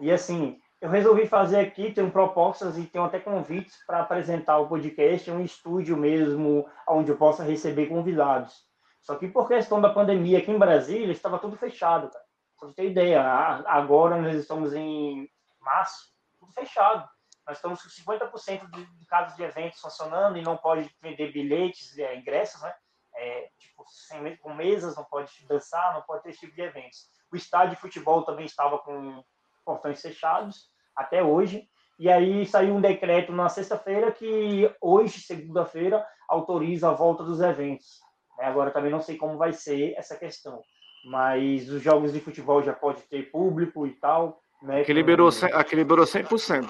E 0.00 0.10
assim, 0.10 0.60
eu 0.82 0.90
resolvi 0.90 1.28
fazer 1.28 1.60
aqui, 1.60 1.92
tenho 1.92 2.10
propostas 2.10 2.76
e 2.76 2.84
tenho 2.84 3.04
até 3.04 3.20
convites 3.20 3.78
para 3.86 4.00
apresentar 4.00 4.58
o 4.58 4.68
podcast 4.68 5.30
um 5.30 5.40
estúdio 5.40 5.96
mesmo, 5.96 6.68
onde 6.88 7.12
eu 7.12 7.16
possa 7.16 7.44
receber 7.44 7.86
convidados. 7.86 8.66
Só 9.00 9.14
que 9.14 9.28
por 9.28 9.46
questão 9.46 9.80
da 9.80 9.94
pandemia 9.94 10.38
aqui 10.38 10.50
em 10.50 10.58
Brasília, 10.58 11.12
estava 11.12 11.38
tudo 11.38 11.56
fechado, 11.56 12.10
cara. 12.10 12.24
Só 12.58 12.66
você 12.66 12.74
ter 12.74 12.90
ideia, 12.90 13.22
agora 13.64 14.20
nós 14.20 14.34
estamos 14.34 14.74
em 14.74 15.30
março, 15.60 16.12
tudo 16.40 16.52
fechado. 16.52 17.08
Nós 17.46 17.58
estamos 17.58 17.80
com 17.80 17.88
50% 17.88 18.68
de, 18.72 18.84
de 18.84 19.06
casos 19.06 19.36
de 19.36 19.44
eventos 19.44 19.80
funcionando 19.80 20.36
e 20.36 20.42
não 20.42 20.56
pode 20.56 20.92
vender 21.00 21.30
bilhetes, 21.30 21.96
é, 21.96 22.16
ingressos, 22.16 22.60
né? 22.60 22.74
É, 23.14 23.50
tipo, 23.56 23.84
sem, 23.86 24.36
com 24.38 24.52
mesas, 24.52 24.96
não 24.96 25.04
pode 25.04 25.30
dançar, 25.46 25.94
não 25.94 26.02
pode 26.02 26.24
ter 26.24 26.30
esse 26.30 26.40
tipo 26.40 26.56
de 26.56 26.62
eventos. 26.62 27.08
O 27.32 27.36
estádio 27.36 27.76
de 27.76 27.80
futebol 27.80 28.24
também 28.24 28.46
estava 28.46 28.80
com 28.80 29.22
portões 29.64 30.02
fechados 30.02 30.71
até 30.96 31.22
hoje. 31.22 31.64
E 31.98 32.10
aí 32.10 32.44
saiu 32.46 32.74
um 32.74 32.80
decreto 32.80 33.32
na 33.32 33.48
sexta-feira 33.48 34.10
que 34.10 34.70
hoje, 34.80 35.20
segunda-feira, 35.20 36.04
autoriza 36.28 36.88
a 36.88 36.94
volta 36.94 37.22
dos 37.22 37.40
eventos. 37.40 38.00
É, 38.40 38.46
agora 38.46 38.70
também 38.70 38.90
não 38.90 39.00
sei 39.00 39.16
como 39.16 39.36
vai 39.36 39.52
ser 39.52 39.94
essa 39.96 40.16
questão, 40.16 40.60
mas 41.04 41.68
os 41.68 41.82
jogos 41.82 42.12
de 42.12 42.20
futebol 42.20 42.62
já 42.62 42.72
pode 42.72 43.02
ter 43.02 43.30
público 43.30 43.86
e 43.86 43.92
tal. 43.92 44.40
Né, 44.62 44.80
aqui, 44.80 44.92
liberou, 44.92 45.30
aqui 45.52 45.76
liberou 45.76 46.04
100%. 46.04 46.68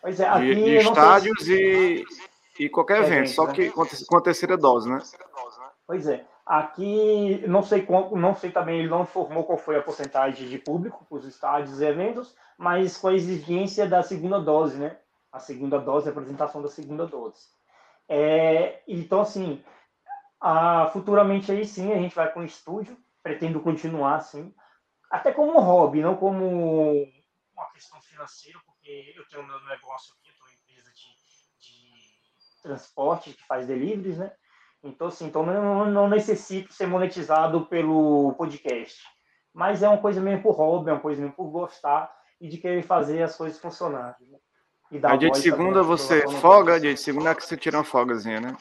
Pois 0.00 0.20
é, 0.20 0.28
aqui, 0.28 0.54
de, 0.54 0.64
de 0.64 0.76
estádios 0.76 1.48
e, 1.48 2.04
e 2.60 2.68
qualquer 2.68 2.98
evento, 2.98 3.12
evento 3.12 3.30
só 3.30 3.46
né? 3.46 3.54
que 3.54 3.70
com 3.70 4.16
a 4.16 4.20
terceira 4.20 4.56
dose, 4.56 4.88
né? 4.88 4.98
Pois 5.86 6.06
é. 6.06 6.24
Aqui, 6.46 7.42
não 7.46 7.62
sei 7.62 7.82
como, 7.82 8.14
não 8.16 8.36
sei 8.36 8.50
também, 8.50 8.80
ele 8.80 8.88
não 8.88 9.02
informou 9.02 9.44
qual 9.44 9.56
foi 9.56 9.78
a 9.78 9.82
porcentagem 9.82 10.46
de 10.46 10.58
público 10.58 11.06
para 11.08 11.18
os 11.18 11.24
estádios 11.24 11.80
e 11.80 11.86
eventos, 11.86 12.34
mas 12.58 12.96
com 12.96 13.08
a 13.08 13.14
exigência 13.14 13.88
da 13.88 14.02
segunda 14.02 14.40
dose, 14.40 14.76
né? 14.76 14.98
A 15.32 15.38
segunda 15.38 15.78
dose, 15.78 16.08
a 16.08 16.12
apresentação 16.12 16.62
da 16.62 16.68
segunda 16.68 17.06
dose. 17.06 17.48
É, 18.08 18.82
então, 18.86 19.20
assim, 19.20 19.62
a, 20.40 20.88
futuramente 20.92 21.50
aí 21.50 21.64
sim, 21.64 21.92
a 21.92 21.96
gente 21.96 22.14
vai 22.14 22.32
com 22.32 22.40
o 22.40 22.44
estúdio, 22.44 22.96
pretendo 23.22 23.60
continuar 23.60 24.16
assim, 24.16 24.54
até 25.10 25.32
como 25.32 25.58
hobby, 25.60 26.02
não 26.02 26.16
como 26.16 27.06
uma 27.52 27.70
questão 27.72 28.00
financeira, 28.02 28.58
porque 28.66 29.14
eu 29.16 29.26
tenho 29.28 29.46
meu 29.46 29.60
negócio 29.64 30.14
aqui, 30.14 30.30
eu 30.30 30.34
tenho 30.34 30.46
uma 30.46 30.54
empresa 30.54 30.92
de, 30.92 31.06
de 31.60 32.62
transporte 32.62 33.32
que 33.32 33.46
faz 33.46 33.66
deliveries, 33.66 34.18
né? 34.18 34.32
Então, 34.82 35.06
assim, 35.06 35.26
então 35.26 35.46
não, 35.46 35.86
não 35.86 36.08
necessito 36.08 36.74
ser 36.74 36.86
monetizado 36.86 37.64
pelo 37.66 38.34
podcast. 38.34 39.02
Mas 39.52 39.82
é 39.82 39.88
uma 39.88 40.00
coisa 40.00 40.20
mesmo 40.20 40.42
por 40.42 40.56
hobby, 40.56 40.90
é 40.90 40.92
uma 40.92 41.00
coisa 41.00 41.22
mesmo 41.22 41.34
por 41.34 41.48
gostar 41.48 42.14
e 42.44 42.48
de 42.48 42.58
querer 42.58 42.82
fazer 42.82 43.22
as 43.22 43.34
coisas 43.34 43.58
funcionarem. 43.58 44.28
Né? 44.28 44.38
E 44.90 44.98
dar 44.98 45.16
dia 45.16 45.30
de 45.30 45.38
segunda 45.38 45.82
você 45.82 46.28
folga, 46.28 46.78
dia 46.78 46.92
de 46.92 47.00
segunda 47.00 47.30
é 47.30 47.34
que 47.34 47.42
você 47.42 47.56
tira 47.56 47.78
uma 47.78 47.84
folgazinha, 47.84 48.38
né? 48.38 48.54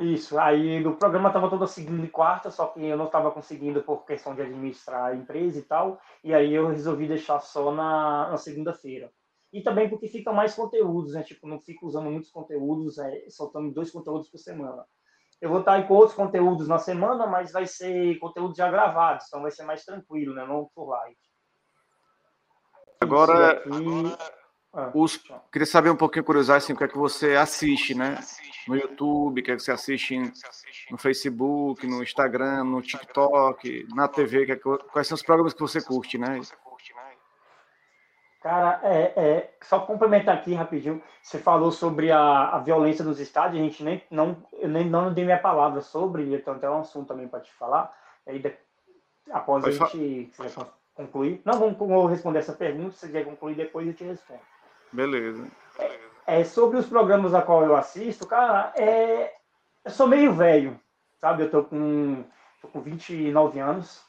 Isso, 0.00 0.38
aí 0.38 0.84
o 0.84 0.96
programa 0.96 1.28
estava 1.28 1.50
toda 1.50 1.66
segunda 1.66 2.04
e 2.04 2.08
quarta, 2.08 2.50
só 2.50 2.66
que 2.66 2.82
eu 2.82 2.96
não 2.96 3.04
estava 3.04 3.30
conseguindo 3.30 3.82
por 3.82 4.06
questão 4.06 4.34
de 4.34 4.40
administrar 4.40 5.12
a 5.12 5.14
empresa 5.14 5.58
e 5.58 5.62
tal, 5.62 6.00
e 6.24 6.32
aí 6.32 6.52
eu 6.52 6.66
resolvi 6.68 7.06
deixar 7.06 7.38
só 7.40 7.70
na, 7.70 8.30
na 8.30 8.36
segunda-feira. 8.38 9.12
E 9.52 9.60
também 9.60 9.88
porque 9.88 10.08
fica 10.08 10.32
mais 10.32 10.54
conteúdos, 10.54 11.12
né? 11.12 11.22
Tipo, 11.22 11.46
não 11.46 11.60
fico 11.60 11.86
usando 11.86 12.10
muitos 12.10 12.30
conteúdos, 12.30 12.96
é, 12.96 13.26
soltando 13.28 13.70
dois 13.70 13.90
conteúdos 13.90 14.30
por 14.30 14.38
semana. 14.38 14.82
Eu 15.40 15.50
vou 15.50 15.60
estar 15.60 15.74
aí 15.74 15.86
com 15.86 15.94
outros 15.94 16.16
conteúdos 16.16 16.66
na 16.66 16.78
semana, 16.78 17.26
mas 17.26 17.52
vai 17.52 17.66
ser 17.66 18.18
conteúdo 18.18 18.56
já 18.56 18.68
gravado, 18.70 19.22
então 19.28 19.42
vai 19.42 19.50
ser 19.50 19.64
mais 19.64 19.84
tranquilo, 19.84 20.34
né? 20.34 20.46
Não 20.46 20.70
por 20.74 20.88
live. 20.88 21.18
Agora, 23.04 23.62
ah, 24.72 24.90
os... 24.94 25.20
queria 25.52 25.66
saber 25.66 25.90
um 25.90 25.96
pouquinho, 25.96 26.24
curiosidade, 26.24 26.64
assim, 26.64 26.72
o 26.72 26.76
que 26.76 26.84
é 26.84 26.88
que 26.88 26.98
você 26.98 27.36
assiste, 27.36 27.94
né? 27.94 28.18
No 28.66 28.76
YouTube, 28.76 29.40
o 29.40 29.44
que 29.44 29.52
é 29.52 29.56
que 29.56 29.62
você 29.62 29.70
assiste 29.70 30.18
no 30.90 30.98
Facebook, 30.98 31.86
no 31.86 32.02
Instagram, 32.02 32.64
no 32.64 32.82
TikTok, 32.82 33.86
na 33.94 34.08
TV, 34.08 34.50
é 34.50 34.56
que... 34.56 34.62
quais 34.92 35.06
são 35.06 35.14
os 35.14 35.22
programas 35.22 35.54
que 35.54 35.60
você 35.60 35.80
curte, 35.80 36.18
né? 36.18 36.40
Cara, 38.44 38.78
é, 38.82 39.12
é, 39.16 39.54
só 39.62 39.80
complementar 39.80 40.34
aqui 40.34 40.52
rapidinho. 40.52 41.02
Você 41.22 41.38
falou 41.38 41.72
sobre 41.72 42.12
a, 42.12 42.50
a 42.50 42.58
violência 42.58 43.02
nos 43.02 43.18
estádios, 43.18 43.58
a 43.58 43.64
gente 43.64 43.82
nem 43.82 44.02
não, 44.10 44.36
eu 44.52 44.68
nem 44.68 44.86
não 44.86 45.14
dei 45.14 45.24
minha 45.24 45.38
palavra 45.38 45.80
sobre, 45.80 46.34
então 46.34 46.52
até 46.52 46.68
um 46.68 46.80
assunto 46.80 47.08
também 47.08 47.26
para 47.26 47.40
te 47.40 47.50
falar. 47.54 47.90
Aí 48.26 48.38
de, 48.38 48.54
após 49.30 49.64
Pode 49.64 49.82
a 49.82 49.86
gente 49.86 50.30
concluir. 50.94 51.42
Não 51.44 51.58
vamos, 51.58 52.10
responder 52.10 52.38
essa 52.38 52.52
pergunta, 52.52 52.92
se 52.92 53.00
você 53.00 53.06
quiser 53.06 53.24
concluir 53.24 53.54
depois 53.54 53.86
eu 53.86 53.94
te 53.94 54.04
respondo. 54.04 54.40
Beleza. 54.92 55.46
É, 55.78 56.40
é, 56.40 56.44
sobre 56.44 56.78
os 56.78 56.86
programas 56.86 57.34
a 57.34 57.42
qual 57.42 57.64
eu 57.64 57.76
assisto, 57.76 58.26
cara, 58.26 58.72
é, 58.76 59.34
eu 59.84 59.90
sou 59.90 60.06
meio 60.06 60.32
velho, 60.32 60.78
sabe? 61.20 61.44
Eu 61.44 61.50
tô 61.50 61.64
com, 61.64 62.24
tô 62.62 62.68
com 62.68 62.80
29 62.80 63.58
anos 63.58 64.04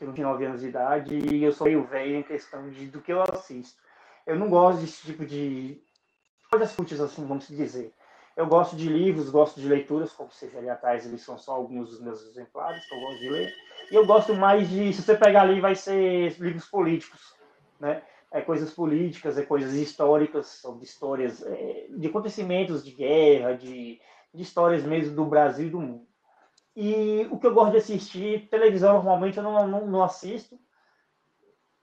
tenho 0.00 0.12
29 0.12 0.44
anos 0.46 0.60
de 0.62 0.68
idade 0.68 1.14
e 1.14 1.44
eu 1.44 1.52
sou 1.52 1.66
meio 1.66 1.84
velho 1.84 2.16
em 2.16 2.22
questão 2.22 2.70
de, 2.70 2.86
do 2.86 3.02
que 3.02 3.12
eu 3.12 3.22
assisto. 3.22 3.78
Eu 4.26 4.36
não 4.36 4.48
gosto 4.48 4.80
desse 4.80 5.02
tipo 5.02 5.26
de 5.26 5.78
coisas 6.50 6.74
fúteis, 6.74 7.00
assim, 7.00 7.26
vamos 7.26 7.46
dizer. 7.46 7.92
Eu 8.36 8.46
gosto 8.46 8.76
de 8.76 8.88
livros, 8.88 9.28
gosto 9.28 9.60
de 9.60 9.68
leituras, 9.68 10.12
como 10.12 10.30
você 10.30 10.46
vê 10.46 10.58
ali 10.58 10.70
atrás, 10.70 11.04
eles 11.04 11.22
são 11.22 11.36
só 11.36 11.52
alguns 11.52 11.90
dos 11.90 12.00
meus 12.00 12.22
exemplares 12.22 12.86
que 12.86 12.94
eu 12.94 13.00
gosto 13.00 13.18
de 13.18 13.28
ler. 13.28 13.54
E 13.90 13.94
eu 13.94 14.06
gosto 14.06 14.34
mais 14.34 14.68
de, 14.68 14.92
se 14.92 15.02
você 15.02 15.16
pegar 15.16 15.42
ali, 15.42 15.60
vai 15.60 15.74
ser 15.74 16.40
livros 16.40 16.66
políticos, 16.66 17.34
né? 17.78 18.02
É 18.32 18.40
coisas 18.40 18.72
políticas, 18.72 19.36
é 19.36 19.42
coisas 19.42 19.74
históricas, 19.74 20.46
sobre 20.46 20.84
histórias 20.84 21.42
é, 21.44 21.88
de 21.90 22.06
acontecimentos 22.06 22.84
de 22.84 22.92
guerra, 22.92 23.54
de, 23.54 24.00
de 24.32 24.42
histórias 24.42 24.84
mesmo 24.84 25.16
do 25.16 25.24
Brasil 25.24 25.66
e 25.66 25.70
do 25.70 25.80
mundo. 25.80 26.06
E 26.76 27.26
o 27.30 27.38
que 27.38 27.46
eu 27.46 27.52
gosto 27.52 27.72
de 27.72 27.78
assistir, 27.78 28.48
televisão 28.48 28.94
normalmente 28.94 29.36
eu 29.36 29.42
não, 29.42 29.66
não, 29.66 29.86
não 29.86 30.02
assisto. 30.04 30.56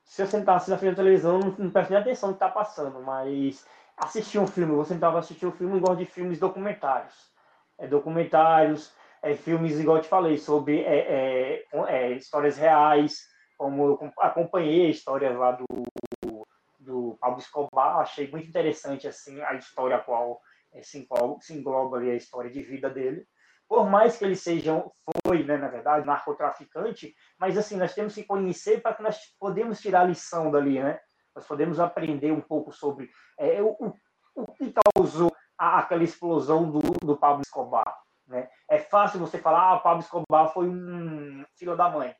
Se 0.06 0.22
eu 0.22 0.28
sentasse 0.28 0.70
na 0.70 0.78
frente 0.78 0.92
da 0.92 1.04
televisão, 1.04 1.40
não, 1.40 1.50
não 1.58 1.72
nem 1.90 1.98
atenção 1.98 2.30
no 2.30 2.36
que 2.38 2.44
está 2.44 2.50
passando, 2.50 3.02
mas 3.02 3.66
assistir 3.98 4.40
um 4.40 4.48
filme, 4.48 4.86
sentar 4.86 5.12
para 5.12 5.20
assistir 5.20 5.46
um 5.46 5.52
filme, 5.52 5.78
eu 5.78 5.82
gosto 5.82 5.98
de 5.98 6.06
filmes 6.06 6.40
documentários. 6.40 7.14
É, 7.78 7.88
documentários, 7.88 8.94
é, 9.22 9.36
filmes, 9.36 9.80
igual 9.80 9.98
eu 9.98 10.04
te 10.04 10.10
falei, 10.10 10.38
sobre 10.38 10.82
é, 10.82 11.66
é, 11.72 11.88
é 11.88 12.12
histórias 12.14 12.58
reais, 12.58 13.28
como 13.58 13.84
eu 13.84 14.14
acompanhei 14.20 14.88
a 14.88 14.90
história 14.90 15.36
lá 15.36 15.52
do, 15.52 15.66
do 16.80 17.18
Pablo 17.20 17.40
Escobar, 17.40 18.00
achei 18.00 18.30
muito 18.30 18.48
interessante 18.48 19.08
assim 19.08 19.42
a 19.42 19.54
história 19.56 19.98
a 19.98 20.00
qual 20.00 20.40
é, 20.74 20.82
se, 20.82 21.00
engloba, 21.00 21.42
se 21.42 21.54
engloba 21.54 21.98
ali 21.98 22.12
a 22.12 22.16
história 22.16 22.50
de 22.50 22.62
vida 22.62 22.90
dele. 22.90 23.28
Por 23.68 23.90
mais 23.90 24.18
que 24.18 24.24
ele 24.24 24.36
seja, 24.36 24.82
foi, 25.26 25.44
né, 25.44 25.58
na 25.58 25.68
verdade, 25.68 26.06
narcotraficante, 26.06 27.14
mas 27.38 27.58
assim, 27.58 27.76
nós 27.76 27.94
temos 27.94 28.16
que 28.16 28.24
conhecer 28.24 28.82
para 28.82 28.94
que 28.94 29.04
nós 29.04 29.20
podemos 29.38 29.82
tirar 29.82 30.02
a 30.02 30.06
lição 30.06 30.50
dali, 30.50 30.82
né? 30.82 31.00
Nós 31.38 31.46
podemos 31.46 31.80
aprender 31.80 32.32
um 32.32 32.42
pouco 32.42 32.72
sobre 32.72 33.12
é, 33.38 33.62
o, 33.62 33.94
o 34.36 34.52
que 34.54 34.74
causou 34.74 35.32
aquela 35.56 36.04
explosão 36.04 36.68
do, 36.68 36.80
do 36.80 37.16
Pablo 37.16 37.44
Escobar. 37.44 37.96
Né? 38.26 38.50
É 38.68 38.80
fácil 38.80 39.20
você 39.20 39.38
falar, 39.38 39.62
ah, 39.62 39.76
o 39.76 39.82
Pablo 39.82 40.00
Escobar 40.00 40.52
foi 40.52 40.68
um 40.68 41.46
filho 41.56 41.78
da 41.78 41.92
mãe. 41.92 42.16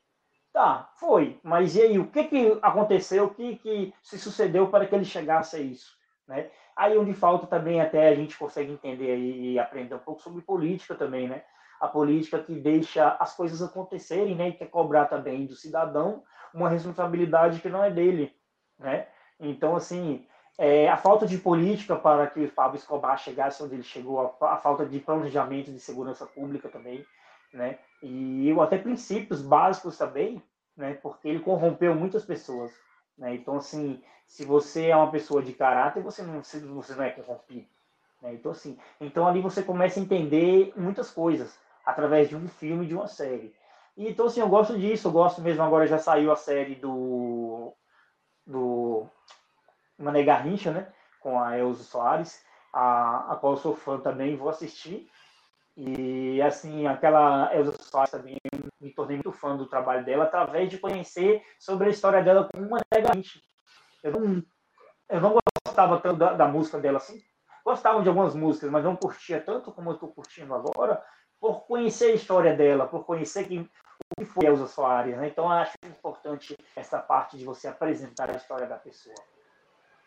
Tá, 0.52 0.88
foi. 1.00 1.40
Mas 1.42 1.74
e 1.74 1.82
aí, 1.82 1.98
o 1.98 2.06
que, 2.06 2.24
que 2.24 2.58
aconteceu? 2.62 3.24
O 3.24 3.34
que, 3.34 3.56
que 3.56 3.92
se 4.04 4.16
sucedeu 4.20 4.68
para 4.68 4.86
que 4.86 4.94
ele 4.94 5.04
chegasse 5.04 5.56
a 5.56 5.60
isso? 5.60 5.96
Né? 6.28 6.48
Aí 6.76 6.96
onde 6.96 7.12
falta 7.12 7.44
também 7.48 7.80
até 7.80 8.06
a 8.06 8.14
gente 8.14 8.38
consegue 8.38 8.70
entender 8.70 9.16
e 9.16 9.58
aprender 9.58 9.96
um 9.96 10.00
pouco 10.00 10.22
sobre 10.22 10.42
política 10.42 10.94
também, 10.94 11.26
né? 11.28 11.42
A 11.80 11.88
política 11.88 12.40
que 12.40 12.54
deixa 12.54 13.16
as 13.18 13.34
coisas 13.34 13.60
acontecerem, 13.60 14.36
né? 14.36 14.50
E 14.50 14.52
quer 14.52 14.66
cobrar 14.66 15.06
também 15.06 15.44
do 15.44 15.56
cidadão 15.56 16.22
uma 16.54 16.68
responsabilidade 16.68 17.60
que 17.60 17.68
não 17.68 17.82
é 17.82 17.90
dele, 17.90 18.37
né? 18.78 19.06
Então, 19.40 19.76
assim, 19.76 20.26
é, 20.58 20.88
a 20.88 20.96
falta 20.96 21.26
de 21.26 21.38
política 21.38 21.94
para 21.94 22.26
que 22.26 22.44
o 22.44 22.50
Pablo 22.50 22.76
Escobar 22.76 23.16
chegasse 23.16 23.62
onde 23.62 23.74
ele 23.74 23.82
chegou, 23.84 24.36
a, 24.40 24.54
a, 24.54 24.56
falta 24.56 24.84
de 24.84 24.98
planejamento 24.98 25.70
de 25.70 25.78
segurança 25.78 26.26
pública 26.26 26.68
também, 26.68 27.06
né? 27.52 27.78
E 28.02 28.52
até 28.60 28.76
princípios 28.76 29.40
básicos 29.40 29.96
também, 29.96 30.42
né? 30.76 30.94
Porque 30.94 31.28
ele 31.28 31.38
corrompeu 31.38 31.94
muitas 31.94 32.24
pessoas, 32.24 32.72
né? 33.16 33.34
Então, 33.34 33.56
assim, 33.56 34.02
se 34.26 34.44
você 34.44 34.86
é 34.86 34.96
uma 34.96 35.10
pessoa 35.10 35.42
de 35.42 35.52
caráter, 35.52 36.02
você 36.02 36.22
não, 36.22 36.42
você 36.42 36.94
não 36.94 37.04
é 37.04 37.10
corrompido, 37.10 37.68
né? 38.20 38.34
Então, 38.34 38.50
assim, 38.50 38.76
então 39.00 39.28
ali 39.28 39.40
você 39.40 39.62
começa 39.62 40.00
a 40.00 40.02
entender 40.02 40.72
muitas 40.76 41.08
coisas 41.08 41.56
através 41.86 42.28
de 42.28 42.34
um 42.34 42.48
filme, 42.48 42.86
de 42.86 42.94
uma 42.94 43.06
série. 43.06 43.54
E, 43.96 44.08
então, 44.08 44.26
assim, 44.26 44.40
eu 44.40 44.48
gosto 44.48 44.76
disso, 44.76 45.06
eu 45.06 45.12
gosto 45.12 45.40
mesmo, 45.40 45.62
agora 45.62 45.86
já 45.86 45.98
saiu 45.98 46.32
a 46.32 46.36
série 46.36 46.74
do 46.74 47.72
do 48.48 49.06
Mané 49.98 50.22
Garrincha, 50.22 50.72
né? 50.72 50.90
Com 51.20 51.38
a 51.38 51.58
Elza 51.58 51.84
Soares, 51.84 52.42
a, 52.72 53.32
a 53.32 53.36
qual 53.36 53.56
sou 53.56 53.76
fã 53.76 54.00
também, 54.00 54.36
vou 54.36 54.48
assistir. 54.48 55.08
E, 55.76 56.42
assim, 56.42 56.86
aquela 56.86 57.54
Elza 57.54 57.76
Soares 57.78 58.10
também, 58.10 58.36
me 58.80 58.92
tornei 58.92 59.16
muito 59.16 59.30
fã 59.32 59.56
do 59.56 59.66
trabalho 59.66 60.04
dela 60.04 60.24
através 60.24 60.68
de 60.70 60.78
conhecer 60.78 61.42
sobre 61.60 61.88
a 61.88 61.90
história 61.90 62.22
dela 62.22 62.48
com 62.52 62.60
o 62.60 62.70
Mané 62.70 63.06
Garrincha. 63.06 63.38
Eu 64.02 64.12
não, 64.12 64.42
eu 65.10 65.20
não 65.20 65.38
gostava 65.64 66.00
tanto 66.00 66.16
da, 66.16 66.32
da 66.32 66.48
música 66.48 66.78
dela 66.78 66.96
assim. 66.96 67.20
Gostava 67.64 68.02
de 68.02 68.08
algumas 68.08 68.34
músicas, 68.34 68.70
mas 68.70 68.82
não 68.82 68.96
curtia 68.96 69.40
tanto 69.40 69.70
como 69.72 69.90
eu 69.90 69.94
estou 69.94 70.10
curtindo 70.10 70.54
agora, 70.54 71.02
por 71.40 71.60
conhecer 71.66 72.12
a 72.12 72.14
história 72.14 72.54
dela, 72.54 72.86
por 72.86 73.04
conhecer 73.04 73.46
quem, 73.46 73.60
o 73.60 74.20
que 74.20 74.24
foi 74.24 74.46
Elza 74.46 74.66
Soares. 74.66 75.16
Né? 75.16 75.28
Então, 75.28 75.50
acho 75.50 75.76
importante 75.84 76.56
essa 76.74 76.98
parte 76.98 77.36
de 77.36 77.44
você 77.44 77.68
apresentar 77.68 78.30
a 78.30 78.36
história 78.36 78.66
da 78.66 78.76
pessoa. 78.76 79.14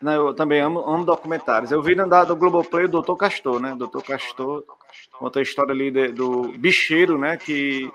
Não, 0.00 0.28
eu 0.28 0.34
também 0.34 0.60
amo, 0.60 0.80
amo 0.80 1.04
documentários. 1.04 1.70
Eu 1.70 1.80
vi 1.80 1.94
na 1.94 2.24
do 2.24 2.34
Globoplay 2.34 2.86
o 2.86 2.88
Doutor 2.88 3.16
Castor, 3.16 3.60
né? 3.60 3.72
Doutor 3.76 4.02
Castor 4.02 4.64
conta 5.12 5.38
a 5.38 5.42
história 5.42 5.72
ali 5.72 5.92
de, 5.92 6.08
do 6.08 6.48
bicheiro, 6.58 7.16
né? 7.16 7.36
Que 7.36 7.88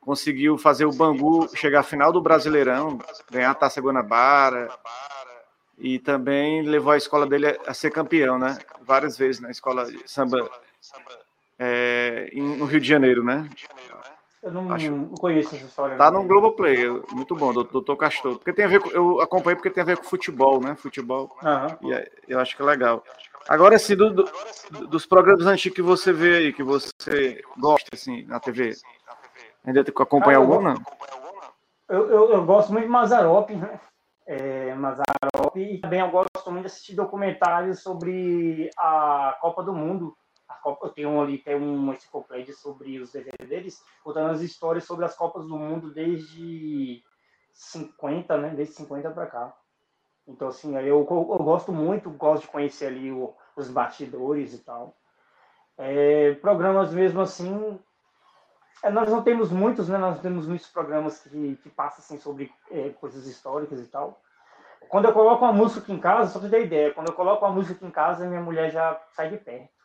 conseguiu 0.00 0.56
fazer 0.56 0.84
o 0.84 0.92
Bangu 0.92 1.48
chegar 1.56 1.80
à 1.80 1.82
final 1.82 2.12
do 2.12 2.20
Brasileirão, 2.20 2.98
ganhar 3.28 3.50
a 3.50 3.54
Taça 3.54 3.80
Guanabara 3.80 4.70
e 5.76 5.98
também 5.98 6.62
levou 6.62 6.92
a 6.92 6.96
escola 6.96 7.26
dele 7.26 7.58
a 7.66 7.74
ser 7.74 7.90
campeão, 7.90 8.38
né? 8.38 8.56
Várias 8.80 9.18
vezes 9.18 9.40
na 9.40 9.50
escola 9.50 9.90
de 9.90 10.08
samba 10.08 10.48
é, 11.62 12.30
no 12.34 12.64
Rio 12.64 12.80
de 12.80 12.88
Janeiro, 12.88 13.22
né? 13.22 13.46
Eu 14.42 14.50
não, 14.50 14.72
Acho... 14.72 14.90
não 14.90 15.08
conheço 15.10 15.54
essa 15.54 15.66
história. 15.66 15.98
Tá 15.98 16.10
no 16.10 16.24
Globoplay, 16.24 16.88
muito 17.12 17.36
bom, 17.36 17.52
doutor 17.52 17.96
Castor. 17.96 18.36
Porque 18.36 18.54
tem 18.54 18.64
a 18.64 18.68
ver 18.68 18.80
com, 18.80 18.88
eu 18.88 19.20
acompanhei 19.20 19.56
porque 19.56 19.68
tem 19.68 19.82
a 19.82 19.86
ver 19.86 19.98
com 19.98 20.04
futebol, 20.04 20.58
né? 20.58 20.74
Futebol. 20.74 21.36
Uhum. 21.42 21.90
E 21.90 21.92
é, 21.92 22.10
eu 22.26 22.40
acho 22.40 22.56
que 22.56 22.62
é 22.62 22.64
legal. 22.64 23.04
Agora, 23.46 23.76
assim, 23.76 23.94
do, 23.94 24.10
do, 24.14 24.24
dos 24.88 25.04
programas 25.04 25.46
antigos 25.46 25.76
que 25.76 25.82
você 25.82 26.10
vê 26.10 26.36
aí, 26.36 26.52
que 26.54 26.62
você 26.62 27.42
gosta, 27.58 27.90
assim, 27.92 28.24
na 28.24 28.40
TV, 28.40 28.72
ainda 29.66 29.84
tem 29.84 29.94
que 29.94 30.02
acompanhar 30.02 30.38
ah, 30.38 30.40
algum, 30.40 30.62
não? 30.62 30.74
Eu, 31.86 32.08
eu, 32.08 32.30
eu, 32.30 32.44
gosto 32.46 32.72
muito 32.72 32.84
de 32.84 32.90
Mazarop, 32.90 33.50
né? 33.50 33.78
É, 34.26 34.74
Mazarop, 34.74 35.56
e 35.56 35.78
também 35.78 36.00
eu 36.00 36.10
gosto 36.10 36.50
muito 36.50 36.60
de 36.60 36.66
assistir 36.66 36.94
documentários 36.94 37.82
sobre 37.82 38.70
a 38.78 39.36
Copa 39.40 39.62
do 39.62 39.74
Mundo 39.74 40.16
Copa, 40.60 40.86
eu 40.86 40.90
tenho 40.90 41.20
ali 41.20 41.38
tem 41.38 41.56
um 41.56 41.92
enciclopédia 41.92 42.54
sobre 42.54 42.98
os 42.98 43.12
deles, 43.12 43.82
contando 44.02 44.30
as 44.30 44.40
histórias 44.40 44.84
sobre 44.84 45.04
as 45.04 45.16
Copas 45.16 45.46
do 45.46 45.58
Mundo 45.58 45.92
desde 45.92 47.02
50, 47.52 48.36
né? 48.36 48.50
Desde 48.50 48.74
50 48.74 49.10
para 49.10 49.26
cá. 49.26 49.56
Então, 50.26 50.48
assim, 50.48 50.76
eu, 50.76 50.84
eu, 50.84 51.04
gosto 51.06 51.72
muito, 51.72 52.10
gosto 52.10 52.42
de 52.42 52.48
conhecer 52.48 52.86
ali 52.86 53.10
o, 53.10 53.34
os 53.56 53.68
bastidores 53.68 54.54
e 54.54 54.58
tal. 54.58 54.94
É, 55.76 56.34
programas 56.34 56.92
mesmo 56.92 57.20
assim, 57.20 57.78
é, 58.82 58.90
nós 58.90 59.10
não 59.10 59.22
temos 59.22 59.50
muitos, 59.50 59.88
né? 59.88 59.98
Nós 59.98 60.20
temos 60.20 60.46
muitos 60.46 60.68
programas 60.68 61.20
que, 61.20 61.56
que 61.56 61.68
passam 61.68 61.98
assim, 61.98 62.18
sobre 62.18 62.52
é, 62.70 62.90
coisas 62.90 63.26
históricas 63.26 63.80
e 63.80 63.86
tal. 63.86 64.20
Quando 64.88 65.06
eu 65.06 65.12
coloco 65.12 65.44
uma 65.44 65.52
música 65.52 65.80
aqui 65.80 65.92
em 65.92 66.00
casa, 66.00 66.32
só 66.32 66.38
pra 66.38 66.48
ter 66.48 66.64
ideia, 66.64 66.92
quando 66.92 67.08
eu 67.08 67.14
coloco 67.14 67.44
uma 67.44 67.54
música 67.54 67.74
aqui 67.74 67.86
em 67.86 67.90
casa, 67.90 68.26
minha 68.26 68.40
mulher 68.40 68.70
já 68.70 69.00
sai 69.12 69.30
de 69.30 69.36
perto. 69.36 69.79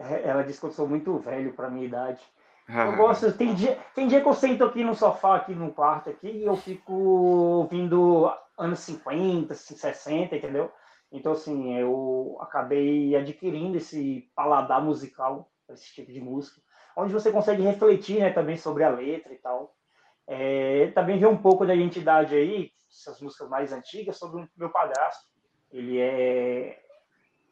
É, 0.00 0.28
ela 0.28 0.42
disse 0.42 0.58
que 0.58 0.66
eu 0.66 0.70
sou 0.70 0.88
muito 0.88 1.18
velho 1.18 1.52
para 1.52 1.68
minha 1.68 1.86
idade. 1.86 2.20
Eu 2.68 2.96
gosto, 2.96 3.32
tem 3.32 3.52
dia, 3.54 3.76
tem 3.94 4.06
dia 4.06 4.20
que 4.20 4.28
eu 4.28 4.32
sento 4.32 4.64
aqui 4.64 4.84
no 4.84 4.94
sofá, 4.94 5.36
aqui 5.36 5.52
no 5.52 5.72
quarto, 5.72 6.08
aqui, 6.08 6.28
e 6.28 6.44
eu 6.44 6.56
fico 6.56 6.92
ouvindo 6.92 8.32
anos 8.56 8.78
50, 8.80 9.52
60, 9.54 10.36
entendeu? 10.36 10.70
Então, 11.10 11.32
assim, 11.32 11.76
eu 11.76 12.38
acabei 12.40 13.16
adquirindo 13.16 13.76
esse 13.76 14.30
paladar 14.36 14.80
musical, 14.80 15.50
esse 15.68 15.92
tipo 15.92 16.12
de 16.12 16.20
música, 16.20 16.60
onde 16.96 17.12
você 17.12 17.32
consegue 17.32 17.62
refletir 17.62 18.20
né, 18.20 18.30
também 18.30 18.56
sobre 18.56 18.84
a 18.84 18.88
letra 18.88 19.32
e 19.32 19.38
tal. 19.38 19.74
É, 20.26 20.92
também 20.94 21.18
ver 21.18 21.26
um 21.26 21.36
pouco 21.36 21.66
da 21.66 21.74
identidade 21.74 22.36
aí, 22.36 22.70
essas 22.88 23.20
músicas 23.20 23.48
mais 23.48 23.72
antigas, 23.72 24.16
sobre 24.16 24.42
o 24.42 24.48
meu 24.56 24.70
padrasto. 24.70 25.28
Ele 25.72 25.98
é, 25.98 26.80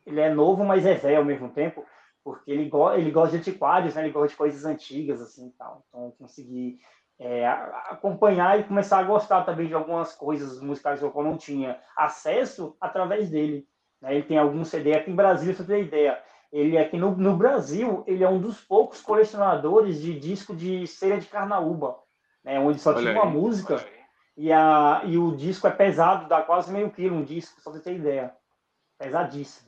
ele 0.06 0.20
é 0.20 0.32
novo, 0.32 0.64
mas 0.64 0.86
é 0.86 0.94
velho 0.94 1.18
ao 1.18 1.24
mesmo 1.24 1.48
tempo 1.50 1.84
porque 2.22 2.50
ele, 2.50 2.68
go 2.68 2.92
ele 2.92 3.10
gosta 3.10 3.32
de 3.32 3.38
antiquários, 3.38 3.94
né? 3.94 4.02
ele 4.02 4.12
gosta 4.12 4.28
de 4.28 4.36
coisas 4.36 4.64
antigas, 4.64 5.20
assim, 5.20 5.52
tal. 5.58 5.84
Então, 5.88 6.06
eu 6.06 6.12
consegui 6.12 6.78
é, 7.18 7.46
acompanhar 7.46 8.58
e 8.58 8.64
começar 8.64 8.98
a 8.98 9.04
gostar 9.04 9.44
também 9.44 9.66
de 9.66 9.74
algumas 9.74 10.14
coisas 10.14 10.60
musicais 10.60 11.00
que 11.00 11.04
eu 11.04 11.22
não 11.22 11.36
tinha 11.36 11.80
acesso 11.96 12.76
através 12.80 13.30
dele. 13.30 13.66
Né? 14.00 14.14
Ele 14.14 14.22
tem 14.22 14.38
algum 14.38 14.64
CD 14.64 14.94
aqui 14.94 15.10
em 15.10 15.16
Brasília, 15.16 15.54
para 15.54 15.64
você 15.64 15.72
ter 15.72 15.84
ideia. 15.84 16.22
Ele 16.52 16.78
aqui 16.78 16.96
no, 16.96 17.14
no 17.16 17.36
Brasil, 17.36 18.04
ele 18.06 18.24
é 18.24 18.28
um 18.28 18.40
dos 18.40 18.60
poucos 18.60 19.00
colecionadores 19.00 20.00
de 20.00 20.18
disco 20.18 20.54
de 20.54 20.86
cera 20.86 21.18
de 21.18 21.26
carnaúba, 21.26 21.98
né? 22.42 22.58
onde 22.58 22.80
só 22.80 22.90
Olha 22.90 23.00
tinha 23.00 23.10
aí. 23.12 23.16
uma 23.18 23.26
música 23.26 23.84
e, 24.36 24.52
a, 24.52 25.02
e 25.04 25.18
o 25.18 25.36
disco 25.36 25.66
é 25.66 25.70
pesado, 25.70 26.28
dá 26.28 26.40
quase 26.40 26.72
meio 26.72 26.90
quilo 26.90 27.16
um 27.16 27.24
disco, 27.24 27.60
só 27.60 27.72
você 27.72 27.80
ter 27.80 27.96
ideia. 27.96 28.32
Pesadíssimo. 28.96 29.67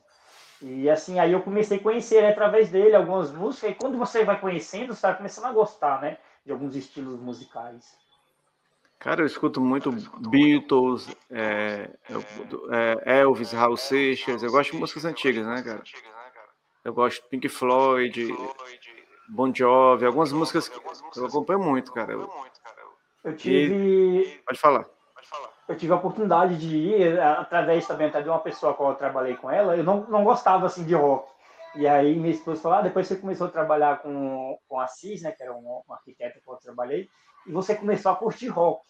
E 0.62 0.90
assim, 0.90 1.18
aí 1.18 1.32
eu 1.32 1.42
comecei 1.42 1.78
a 1.78 1.82
conhecer 1.82 2.22
né, 2.22 2.30
através 2.30 2.70
dele 2.70 2.94
algumas 2.94 3.32
músicas, 3.32 3.70
e 3.70 3.74
quando 3.74 3.96
você 3.96 4.24
vai 4.24 4.38
conhecendo, 4.38 4.94
você 4.94 5.06
vai 5.06 5.16
começando 5.16 5.46
a 5.46 5.52
gostar, 5.52 6.00
né? 6.02 6.18
De 6.44 6.52
alguns 6.52 6.76
estilos 6.76 7.18
musicais. 7.20 7.98
Cara, 8.98 9.22
eu 9.22 9.26
escuto 9.26 9.60
muito 9.60 9.90
Beatles, 10.28 11.08
é, 11.30 11.90
é, 12.70 13.20
Elvis, 13.20 13.52
Raul 13.52 13.76
Seixas, 13.76 14.42
eu 14.42 14.50
gosto 14.50 14.72
de 14.72 14.78
músicas 14.78 15.06
antigas, 15.06 15.46
né, 15.46 15.62
cara? 15.62 15.82
Eu 16.84 16.92
gosto 16.92 17.22
de 17.22 17.28
Pink 17.28 17.48
Floyd, 17.48 18.34
Bon 19.28 19.54
Jovi, 19.54 20.04
algumas 20.04 20.32
músicas 20.32 20.68
que 20.68 21.18
eu 21.18 21.26
acompanho 21.26 21.60
muito, 21.60 21.92
cara. 21.92 22.12
Eu, 22.12 22.30
eu 23.24 23.36
tive. 23.36 24.22
E... 24.22 24.42
Pode 24.44 24.58
falar 24.58 24.99
eu 25.70 25.76
tive 25.76 25.92
a 25.92 25.96
oportunidade 25.96 26.58
de 26.58 26.76
ir, 26.76 27.20
através 27.20 27.86
também 27.86 28.08
até 28.08 28.20
de 28.20 28.28
uma 28.28 28.40
pessoa 28.40 28.74
com 28.74 28.88
a 28.88 28.90
eu 28.90 28.96
trabalhei 28.96 29.36
com 29.36 29.48
ela, 29.48 29.76
eu 29.76 29.84
não, 29.84 30.04
não 30.08 30.24
gostava 30.24 30.66
assim 30.66 30.84
de 30.84 30.96
rock. 30.96 31.30
E 31.76 31.86
aí 31.86 32.16
minha 32.16 32.32
esposa 32.32 32.60
falou, 32.60 32.78
ah, 32.78 32.82
depois 32.82 33.06
você 33.06 33.14
começou 33.14 33.46
a 33.46 33.50
trabalhar 33.50 34.02
com, 34.02 34.58
com 34.68 34.80
a 34.80 34.88
CIS, 34.88 35.22
né, 35.22 35.30
que 35.30 35.44
era 35.44 35.54
um, 35.54 35.82
um 35.88 35.92
arquiteto 35.92 36.40
que 36.40 36.50
eu 36.50 36.56
trabalhei, 36.56 37.08
e 37.46 37.52
você 37.52 37.76
começou 37.76 38.10
a 38.10 38.16
curtir 38.16 38.48
rock. 38.48 38.84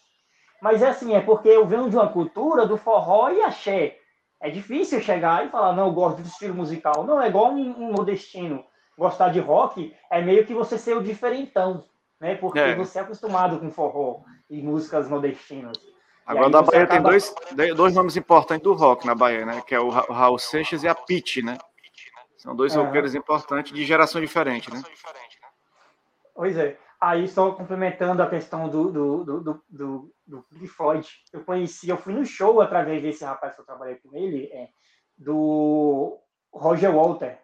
Mas 0.59 0.81
é 0.81 0.89
assim, 0.89 1.13
é 1.13 1.21
porque 1.21 1.49
eu 1.49 1.67
venho 1.67 1.87
de 1.87 1.95
uma 1.95 2.11
cultura 2.11 2.65
do 2.65 2.77
forró 2.77 3.29
e 3.29 3.43
axé. 3.43 3.97
É 4.39 4.49
difícil 4.49 5.01
chegar 5.01 5.45
e 5.45 5.49
falar, 5.49 5.73
não, 5.73 5.85
eu 5.85 5.93
gosto 5.93 6.23
do 6.23 6.27
estilo 6.27 6.55
musical. 6.55 7.03
Não, 7.03 7.21
é 7.21 7.27
igual 7.27 7.51
um, 7.51 7.59
um 7.59 7.91
nordestino. 7.91 8.65
Gostar 8.97 9.29
de 9.29 9.39
rock 9.39 9.95
é 10.09 10.19
meio 10.19 10.47
que 10.47 10.53
você 10.53 10.79
ser 10.79 10.97
o 10.97 11.03
diferentão, 11.03 11.85
né? 12.19 12.35
Porque 12.35 12.59
é. 12.59 12.75
você 12.75 12.97
é 12.97 13.01
acostumado 13.03 13.59
com 13.59 13.69
forró 13.69 14.21
e 14.49 14.63
músicas 14.63 15.07
nordestinas. 15.07 15.77
Agora 16.25 16.49
da 16.49 16.61
Bahia 16.61 16.83
acaba... 16.83 17.09
tem 17.09 17.19
dois, 17.55 17.75
dois 17.75 17.93
nomes 17.93 18.15
importantes 18.15 18.63
do 18.63 18.73
rock 18.73 19.05
na 19.05 19.15
Bahia, 19.15 19.45
né? 19.45 19.61
Que 19.65 19.75
é 19.75 19.79
o 19.79 19.89
Raul 19.89 20.39
Seixas 20.39 20.83
e 20.83 20.87
a 20.87 20.95
Pete, 20.95 21.41
né? 21.41 21.57
São 22.37 22.55
dois 22.55 22.75
é. 22.75 22.77
roqueiros 22.77 23.13
importantes 23.13 23.71
de 23.71 23.85
geração 23.85 24.19
diferente, 24.19 24.71
né? 24.73 24.81
Pois 26.33 26.57
é. 26.57 26.77
Aí, 26.99 27.27
só 27.27 27.51
complementando 27.51 28.21
a 28.21 28.29
questão 28.29 28.69
do, 28.69 28.91
do, 28.91 29.23
do, 29.23 29.39
do, 29.41 29.63
do, 29.69 30.13
do 30.25 30.43
Pink 30.43 30.67
Floyd, 30.67 31.07
eu 31.33 31.43
conheci, 31.43 31.89
eu 31.89 31.97
fui 31.97 32.13
no 32.13 32.23
show 32.23 32.61
através 32.61 33.01
desse 33.01 33.25
rapaz 33.25 33.55
que 33.55 33.61
eu 33.61 33.65
trabalhei 33.65 33.95
com 33.95 34.15
ele, 34.15 34.45
é, 34.53 34.69
do 35.17 36.19
Roger 36.53 36.91
Walter, 36.91 37.39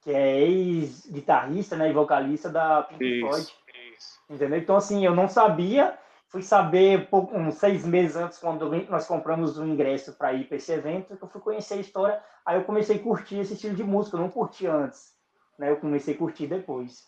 que 0.00 0.12
é 0.12 0.40
ex-guitarrista 0.42 1.76
né, 1.76 1.90
e 1.90 1.92
vocalista 1.92 2.48
da 2.48 2.84
Pink 2.84 3.04
isso, 3.04 3.26
Floyd. 3.26 3.54
Isso. 3.96 4.20
Entendeu? 4.28 4.58
Então, 4.58 4.76
assim, 4.76 5.04
eu 5.04 5.14
não 5.14 5.28
sabia, 5.28 5.98
fui 6.30 6.42
saber 6.42 7.08
uns 7.12 7.56
seis 7.56 7.84
meses 7.84 8.16
antes, 8.16 8.38
quando 8.38 8.70
nós 8.88 9.06
compramos 9.06 9.58
o 9.58 9.66
ingresso 9.66 10.12
para 10.14 10.32
ir 10.32 10.46
para 10.46 10.56
esse 10.56 10.72
evento, 10.72 11.16
que 11.16 11.22
eu 11.22 11.28
fui 11.28 11.40
conhecer 11.40 11.74
a 11.74 11.78
história. 11.78 12.24
Aí 12.46 12.56
eu 12.56 12.64
comecei 12.64 12.96
a 12.96 13.02
curtir 13.02 13.40
esse 13.40 13.54
estilo 13.54 13.74
de 13.74 13.82
música, 13.82 14.16
eu 14.16 14.20
não 14.20 14.30
curti 14.30 14.66
antes, 14.66 15.12
né? 15.58 15.70
Eu 15.70 15.76
comecei 15.78 16.14
a 16.14 16.18
curtir 16.18 16.46
depois. 16.46 17.04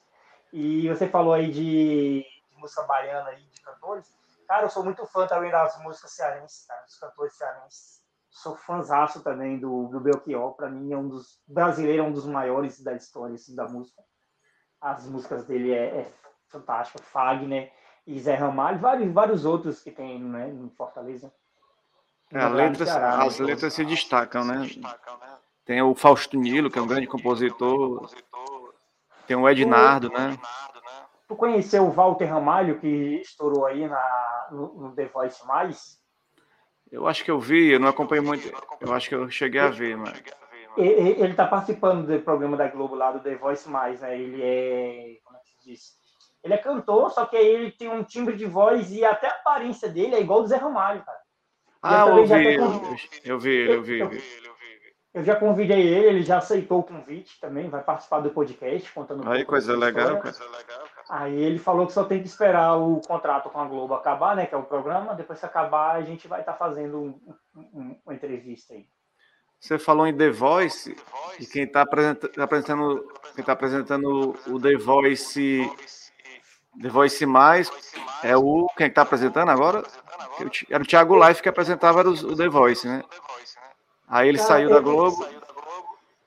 E 0.52 0.88
você 0.88 1.08
falou 1.08 1.32
aí 1.32 1.50
de, 1.50 2.24
de 2.50 2.56
música 2.58 2.82
baiana 2.82 3.30
aí, 3.30 3.42
de 3.44 3.60
cantores. 3.62 4.12
Cara, 4.48 4.64
eu 4.64 4.70
sou 4.70 4.84
muito 4.84 5.06
fã 5.06 5.26
também 5.26 5.52
das 5.52 5.80
músicas 5.82 6.10
cearenses, 6.10 6.66
tá? 6.66 6.74
dos 6.84 6.98
cantores 6.98 7.34
cearenses. 7.36 8.02
Sou 8.28 8.56
fãzaço 8.56 9.22
também 9.22 9.58
do, 9.58 9.86
do 9.86 10.00
Belchior. 10.00 10.54
Para 10.54 10.68
mim, 10.68 10.92
é 10.92 10.96
um 10.96 11.08
dos 11.08 11.40
brasileiro, 11.46 12.02
é 12.02 12.06
um 12.06 12.12
dos 12.12 12.26
maiores 12.26 12.82
da 12.82 12.92
história 12.92 13.36
assim, 13.36 13.54
da 13.54 13.68
música. 13.68 14.02
As 14.80 15.06
músicas 15.06 15.44
dele 15.46 15.72
é, 15.72 16.00
é 16.00 16.12
fantástica. 16.48 17.02
Fagner, 17.04 17.72
e 18.06 18.18
Zé 18.20 18.34
Ramalho, 18.34 18.78
vários, 18.78 19.12
vários 19.12 19.44
outros 19.44 19.80
que 19.80 19.90
tem 19.90 20.18
né, 20.18 20.48
em 20.48 20.70
Fortaleza. 20.70 21.32
É, 22.32 22.48
letras, 22.48 22.88
Ceará, 22.88 23.22
as 23.22 23.38
né? 23.38 23.46
letras 23.46 23.74
se 23.74 23.84
destacam, 23.84 24.44
né? 24.44 24.68
Tem 25.64 25.82
o 25.82 25.94
Fausto 25.94 26.36
Nilo, 26.36 26.70
que 26.70 26.78
é 26.78 26.82
um 26.82 26.86
grande 26.86 27.06
compositor. 27.06 28.10
Tem 29.26 29.36
o 29.36 29.48
Ednardo, 29.48 30.08
né? 30.08 30.36
Tu 31.28 31.36
conheceu 31.36 31.84
o 31.84 31.90
Walter 31.90 32.24
Ramalho, 32.24 32.78
que 32.80 33.20
estourou 33.20 33.66
aí 33.66 33.86
na, 33.86 34.48
no, 34.50 34.74
no 34.74 34.94
The 34.94 35.06
Voice 35.06 35.46
Mais? 35.46 36.00
Eu 36.90 37.06
acho 37.06 37.24
que 37.24 37.30
eu 37.30 37.40
vi, 37.40 37.70
eu 37.70 37.80
não 37.80 37.88
acompanhei 37.88 38.24
muito. 38.24 38.52
Eu 38.80 38.92
acho 38.92 39.08
que 39.08 39.14
eu 39.14 39.30
cheguei 39.30 39.60
a 39.60 39.68
ver, 39.68 39.96
mas. 39.96 40.22
Ele 40.76 41.30
está 41.30 41.46
participando 41.46 42.06
do 42.06 42.22
programa 42.22 42.56
da 42.56 42.68
Globo 42.68 42.94
lá 42.94 43.12
do 43.12 43.20
The 43.20 43.34
Voice 43.36 43.68
Mais, 43.68 44.00
né? 44.00 44.18
Ele 44.18 44.42
é. 44.42 45.18
Como 45.24 45.36
é 45.36 45.40
que 45.40 45.48
se 45.48 45.70
diz? 45.70 46.01
Ele 46.42 46.54
é 46.54 46.58
cantor, 46.58 47.10
só 47.12 47.24
que 47.24 47.36
ele 47.36 47.70
tem 47.70 47.88
um 47.88 48.02
timbre 48.02 48.36
de 48.36 48.46
voz 48.46 48.90
e 48.90 49.04
até 49.04 49.28
a 49.28 49.34
aparência 49.34 49.88
dele 49.88 50.16
é 50.16 50.20
igual 50.20 50.42
do 50.42 50.48
Zé 50.48 50.56
Ramalho, 50.56 51.04
cara. 51.04 51.18
Ah, 51.82 52.06
eu, 52.08 52.26
vi, 52.26 52.54
eu 53.24 53.38
vi, 53.38 53.68
eu 53.68 53.82
vi, 53.82 53.98
eu 53.98 54.08
vi. 54.08 54.42
Eu 55.14 55.22
já 55.22 55.36
convidei 55.36 55.86
ele, 55.86 56.06
ele 56.06 56.22
já 56.22 56.38
aceitou 56.38 56.80
o 56.80 56.84
convite 56.84 57.38
também, 57.38 57.68
vai 57.68 57.82
participar 57.82 58.20
do 58.20 58.30
podcast, 58.30 58.90
contando 58.92 59.22
um 59.22 59.30
Aí, 59.30 59.44
coisa 59.44 59.76
legal, 59.76 60.18
coisa 60.18 60.42
legal. 60.44 60.84
Aí 61.10 61.34
ele 61.34 61.58
falou 61.58 61.86
que 61.86 61.92
só 61.92 62.04
tem 62.04 62.22
que 62.22 62.28
esperar 62.28 62.76
o 62.76 62.98
contrato 63.02 63.50
com 63.50 63.60
a 63.60 63.66
Globo 63.66 63.92
acabar, 63.92 64.34
né, 64.34 64.46
que 64.46 64.54
é 64.54 64.58
o 64.58 64.62
programa, 64.62 65.14
depois 65.14 65.38
que 65.38 65.44
acabar 65.44 65.96
a 65.96 66.02
gente 66.02 66.26
vai 66.26 66.40
estar 66.40 66.52
tá 66.52 66.58
fazendo 66.58 66.98
um, 66.98 67.34
um, 67.54 68.00
uma 68.06 68.14
entrevista 68.14 68.72
aí. 68.72 68.86
Você 69.60 69.78
falou 69.78 70.06
em 70.06 70.16
The 70.16 70.30
Voice, 70.30 70.96
e 71.38 71.46
quem 71.46 71.64
está 71.64 71.82
apresentando, 71.82 73.06
quem 73.34 73.44
tá 73.44 73.52
apresentando 73.52 74.34
o 74.46 74.58
The 74.58 74.76
Voice 74.78 75.70
The 76.80 76.88
Voice 76.88 77.26
Mais 77.26 77.70
é 78.22 78.36
o. 78.36 78.66
Quem 78.76 78.86
está 78.86 79.02
apresentando 79.02 79.50
agora? 79.50 79.82
Era 80.70 80.82
o 80.82 80.86
Thiago 80.86 81.26
Life 81.26 81.42
que 81.42 81.48
apresentava 81.48 82.00
o 82.02 82.36
The 82.36 82.48
Voice, 82.48 82.86
né? 82.86 83.02
Aí 84.08 84.28
ele 84.28 84.38
Cara, 84.38 84.48
saiu 84.48 84.70
da 84.70 84.80
Globo. 84.80 85.26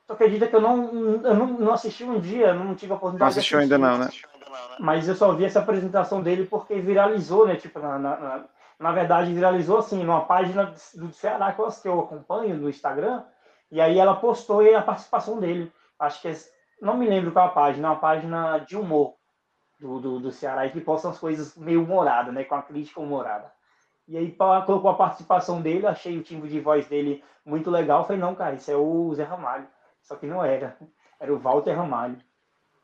Tu 0.07 0.13
acredita 0.13 0.47
que 0.47 0.55
eu 0.55 0.61
não, 0.61 0.93
eu 1.23 1.33
não, 1.33 1.47
não 1.47 1.73
assisti 1.73 2.03
um 2.03 2.19
dia, 2.19 2.53
não 2.53 2.75
tive 2.75 2.93
a 2.93 2.95
oportunidade 2.95 3.31
Não 3.31 3.39
assistiu 3.39 3.59
ainda 3.59 3.77
não, 3.77 3.97
né? 3.97 4.09
Mas 4.79 5.07
eu 5.07 5.15
só 5.15 5.33
vi 5.33 5.45
essa 5.45 5.59
apresentação 5.59 6.21
dele 6.21 6.45
porque 6.45 6.79
viralizou, 6.79 7.47
né? 7.47 7.55
Tipo, 7.55 7.79
na, 7.79 7.97
na, 7.97 8.45
na 8.79 8.91
verdade, 8.91 9.33
viralizou 9.33 9.79
assim, 9.79 10.03
numa 10.03 10.25
página 10.25 10.73
do 10.93 11.11
Ceará 11.11 11.51
que 11.53 11.59
eu, 11.59 11.67
que 11.67 11.87
eu 11.87 11.99
acompanho 12.01 12.55
no 12.55 12.69
Instagram, 12.69 13.23
e 13.71 13.81
aí 13.81 13.97
ela 13.97 14.15
postou 14.15 14.61
a 14.75 14.81
participação 14.81 15.39
dele. 15.39 15.71
Acho 15.97 16.21
que 16.21 16.27
é, 16.27 16.35
não 16.81 16.97
me 16.97 17.07
lembro 17.07 17.31
qual 17.31 17.47
a 17.47 17.51
página, 17.51 17.89
uma 17.89 17.99
página 17.99 18.59
de 18.59 18.77
humor 18.77 19.15
do, 19.79 19.99
do, 19.99 20.19
do 20.19 20.31
Ceará 20.31 20.65
e 20.65 20.71
que 20.71 20.81
possam 20.81 21.11
as 21.11 21.19
coisas 21.19 21.55
meio 21.55 21.83
humoradas, 21.83 22.33
né? 22.33 22.43
Com 22.43 22.55
a 22.55 22.61
crítica 22.61 22.99
humorada. 22.99 23.51
E 24.07 24.17
aí 24.17 24.31
colocou 24.31 24.89
a 24.89 24.95
participação 24.95 25.61
dele, 25.61 25.87
achei 25.87 26.17
o 26.17 26.23
timbre 26.23 26.49
de 26.49 26.59
voz 26.59 26.87
dele 26.87 27.23
muito 27.43 27.71
legal. 27.71 28.05
Falei, 28.05 28.21
não, 28.21 28.35
cara, 28.35 28.55
isso 28.55 28.69
é 28.69 28.75
o 28.75 29.13
Zé 29.15 29.23
Ramalho. 29.23 29.67
Só 30.01 30.15
que 30.15 30.27
não 30.27 30.43
era. 30.43 30.77
Era 31.19 31.33
o 31.33 31.39
Walter 31.39 31.73
Ramalho. 31.73 32.17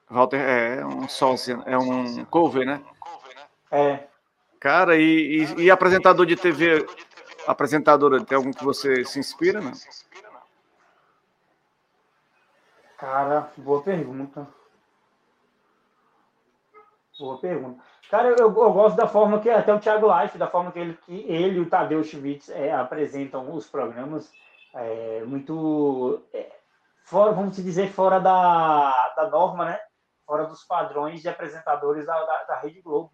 Walter 0.09 0.39
é 0.39 0.85
um 0.85 1.07
sócio, 1.07 1.61
é 1.65 1.77
um 1.77 2.25
cover, 2.25 2.65
né? 2.65 2.81
É. 3.71 4.07
Cara, 4.59 4.97
e, 4.97 5.45
e, 5.57 5.63
e 5.63 5.71
apresentador 5.71 6.25
de 6.25 6.35
TV, 6.35 6.85
apresentadora, 7.47 8.23
tem 8.23 8.35
algum 8.35 8.51
que 8.51 8.63
você 8.63 9.05
se 9.05 9.19
inspira, 9.19 9.61
não? 9.61 9.71
Cara, 12.97 13.51
boa 13.57 13.81
pergunta. 13.81 14.47
Boa 17.22 17.38
pergunta. 17.38 17.80
Cara, 18.09 18.30
eu, 18.30 18.36
eu, 18.47 18.51
gosto 18.51 18.95
da 18.95 19.07
forma 19.07 19.39
que 19.39 19.47
até 19.47 19.72
o 19.72 19.80
Thiago 19.80 20.07
Life, 20.11 20.39
da 20.39 20.47
forma 20.47 20.72
que 20.72 20.80
ele, 20.80 20.97
que 21.05 21.13
ele 21.32 21.57
e 21.57 21.59
o 21.59 21.69
Tadeu 21.69 22.03
Schwitz 22.03 22.49
é, 22.49 22.74
apresentam 22.74 23.53
os 23.53 23.67
programas, 23.67 24.34
é, 24.74 25.24
muito 25.24 26.19
é, 26.34 26.51
fora, 27.05 27.32
vamos 27.32 27.57
dizer, 27.57 27.91
fora 27.91 28.19
da, 28.19 29.13
da 29.15 29.30
norma, 29.30 29.65
né? 29.65 29.80
Fora 30.26 30.47
dos 30.47 30.63
padrões 30.63 31.22
de 31.22 31.30
apresentadores 31.30 32.07
da, 32.07 32.26
da, 32.26 32.43
da 32.45 32.59
Rede 32.59 32.82
Globo. 32.82 33.13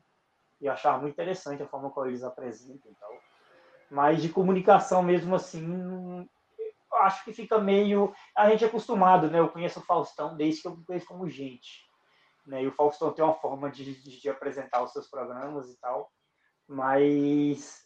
E 0.62 0.70
achava 0.70 0.99
muito 0.99 1.14
interessante 1.14 1.62
a 1.62 1.68
forma 1.68 1.89
como 1.89 2.08
eles 2.08 2.24
apresentam 2.24 2.89
e 2.89 2.95
tal. 2.95 3.12
Mas 3.91 4.22
de 4.22 4.30
comunicação 4.30 5.03
mesmo 5.03 5.36
assim, 5.36 6.26
acho 7.01 7.26
que 7.26 7.34
fica 7.34 7.60
meio. 7.60 8.14
A 8.34 8.49
gente 8.49 8.64
é 8.64 8.68
acostumado, 8.68 9.30
né? 9.30 9.39
Eu 9.39 9.49
conheço 9.49 9.82
o 9.82 9.84
Faustão 9.84 10.38
desde 10.38 10.62
que 10.62 10.68
eu 10.70 10.78
conheço 10.88 11.05
como 11.05 11.30
gente. 11.30 11.86
Né? 12.48 12.64
E 12.64 12.68
o 12.68 12.72
Faustão 12.72 13.12
tem 13.12 13.24
uma 13.24 13.36
forma 13.36 13.70
de, 13.70 13.93
de, 14.02 14.22
de 14.22 14.30
apresentar 14.30 14.82
os 14.82 14.93
seus 14.93 15.08
programas 15.08 15.70
e 15.70 15.78
tal. 15.80 16.10
Mas 16.68 17.86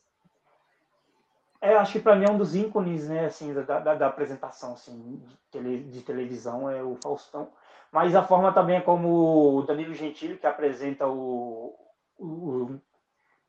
é, 1.60 1.76
acho 1.76 1.94
que 1.94 2.00
para 2.00 2.16
mim 2.16 2.26
é 2.26 2.32
um 2.32 2.38
dos 2.38 2.56
ícones, 2.56 3.08
né, 3.10 3.26
assim, 3.26 3.54
da, 3.54 3.80
da, 3.80 3.96
da 3.96 4.08
apresentação, 4.08 4.74
assim, 4.74 5.18
de, 5.18 5.38
tele, 5.52 5.84
de, 5.84 6.02
televisão 6.02 6.70
é 6.70 6.82
o 6.82 6.98
Faustão. 7.04 7.52
Mas 7.92 8.16
a 8.16 8.24
forma 8.24 8.54
também 8.54 8.78
é 8.78 8.82
como 8.82 9.58
o 9.58 9.62
Danilo 9.64 9.94
Gentili, 9.94 10.38
que 10.38 10.48
apresenta 10.48 11.08
o... 11.08 11.76
o, 12.18 12.80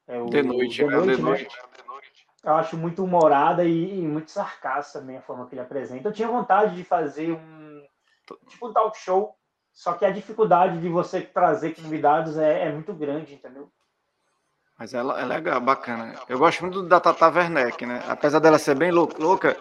é 0.06 0.20
o 0.20 0.26
de 0.26 0.42
noite, 0.42 0.74
de 0.74 0.84
noite, 0.84 1.06
né? 1.06 1.16
de 1.16 1.22
noite. 1.22 2.26
Eu 2.44 2.54
acho 2.54 2.76
muito 2.76 3.04
humorada 3.04 3.64
e, 3.64 4.00
e, 4.00 4.02
muito 4.02 4.30
sarcástica 4.30 4.98
também 4.98 5.16
a 5.16 5.22
forma 5.22 5.46
que 5.46 5.54
ele 5.54 5.62
apresenta. 5.62 6.08
Eu 6.08 6.12
tinha 6.12 6.26
vontade 6.26 6.74
de 6.74 6.82
fazer 6.82 7.32
um, 7.32 7.86
tipo 8.48 8.68
um 8.68 8.72
talk 8.72 8.98
show 8.98 9.34
só 9.72 9.94
que 9.94 10.04
a 10.04 10.10
dificuldade 10.10 10.80
de 10.80 10.88
você 10.88 11.20
trazer 11.20 11.74
convidados 11.74 12.36
é, 12.36 12.68
é 12.68 12.72
muito 12.72 12.92
grande, 12.92 13.34
entendeu? 13.34 13.70
Mas 14.78 14.94
ela 14.94 15.20
é 15.20 15.24
legal, 15.24 15.60
bacana. 15.60 16.14
Eu 16.28 16.38
gosto 16.38 16.60
muito 16.62 16.82
da 16.82 17.00
Tata 17.00 17.28
Werneck, 17.28 17.86
né? 17.86 18.02
Apesar 18.08 18.38
dela 18.38 18.58
ser 18.58 18.74
bem 18.74 18.90
louca, 18.90 19.56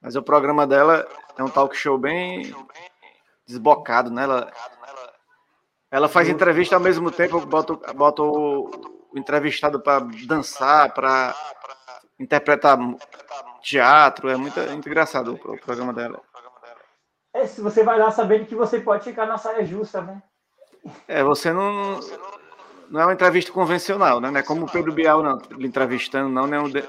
mas 0.00 0.16
o 0.16 0.22
programa 0.22 0.66
dela 0.66 1.06
é 1.36 1.42
um 1.42 1.50
talk 1.50 1.76
show 1.76 1.98
bem 1.98 2.54
desbocado, 3.46 4.10
né? 4.10 4.24
Ela, 4.24 4.52
ela 5.90 6.08
faz 6.08 6.28
entrevista 6.28 6.76
ao 6.76 6.80
mesmo 6.80 7.10
tempo, 7.10 7.44
bota, 7.44 7.92
bota 7.92 8.22
o, 8.22 8.70
entrevistado 9.14 9.80
para 9.80 10.00
dançar, 10.26 10.92
para 10.92 11.34
interpretar 12.18 12.78
teatro. 13.62 14.28
É 14.28 14.36
muito, 14.36 14.60
muito 14.60 14.88
engraçado 14.88 15.34
o 15.34 15.58
programa 15.58 15.92
dela. 15.92 16.22
É, 17.34 17.46
se 17.46 17.60
você 17.60 17.82
vai 17.82 17.98
lá 17.98 18.10
sabendo 18.10 18.46
que 18.46 18.54
você 18.54 18.80
pode 18.80 19.04
ficar 19.04 19.26
na 19.26 19.38
saia 19.38 19.64
justa, 19.64 20.00
né? 20.00 20.22
É, 21.06 21.22
você 21.22 21.52
não. 21.52 22.00
Não 22.90 23.00
é 23.00 23.04
uma 23.04 23.12
entrevista 23.12 23.52
convencional, 23.52 24.18
né? 24.20 24.30
Não 24.30 24.40
é 24.40 24.42
como 24.42 24.64
o 24.64 24.70
Pedro 24.70 24.92
Bial 24.92 25.22
não, 25.22 25.38
entrevistando, 25.58 26.30
não, 26.30 26.46
nem 26.46 26.58
o, 26.58 26.68
de, 26.70 26.84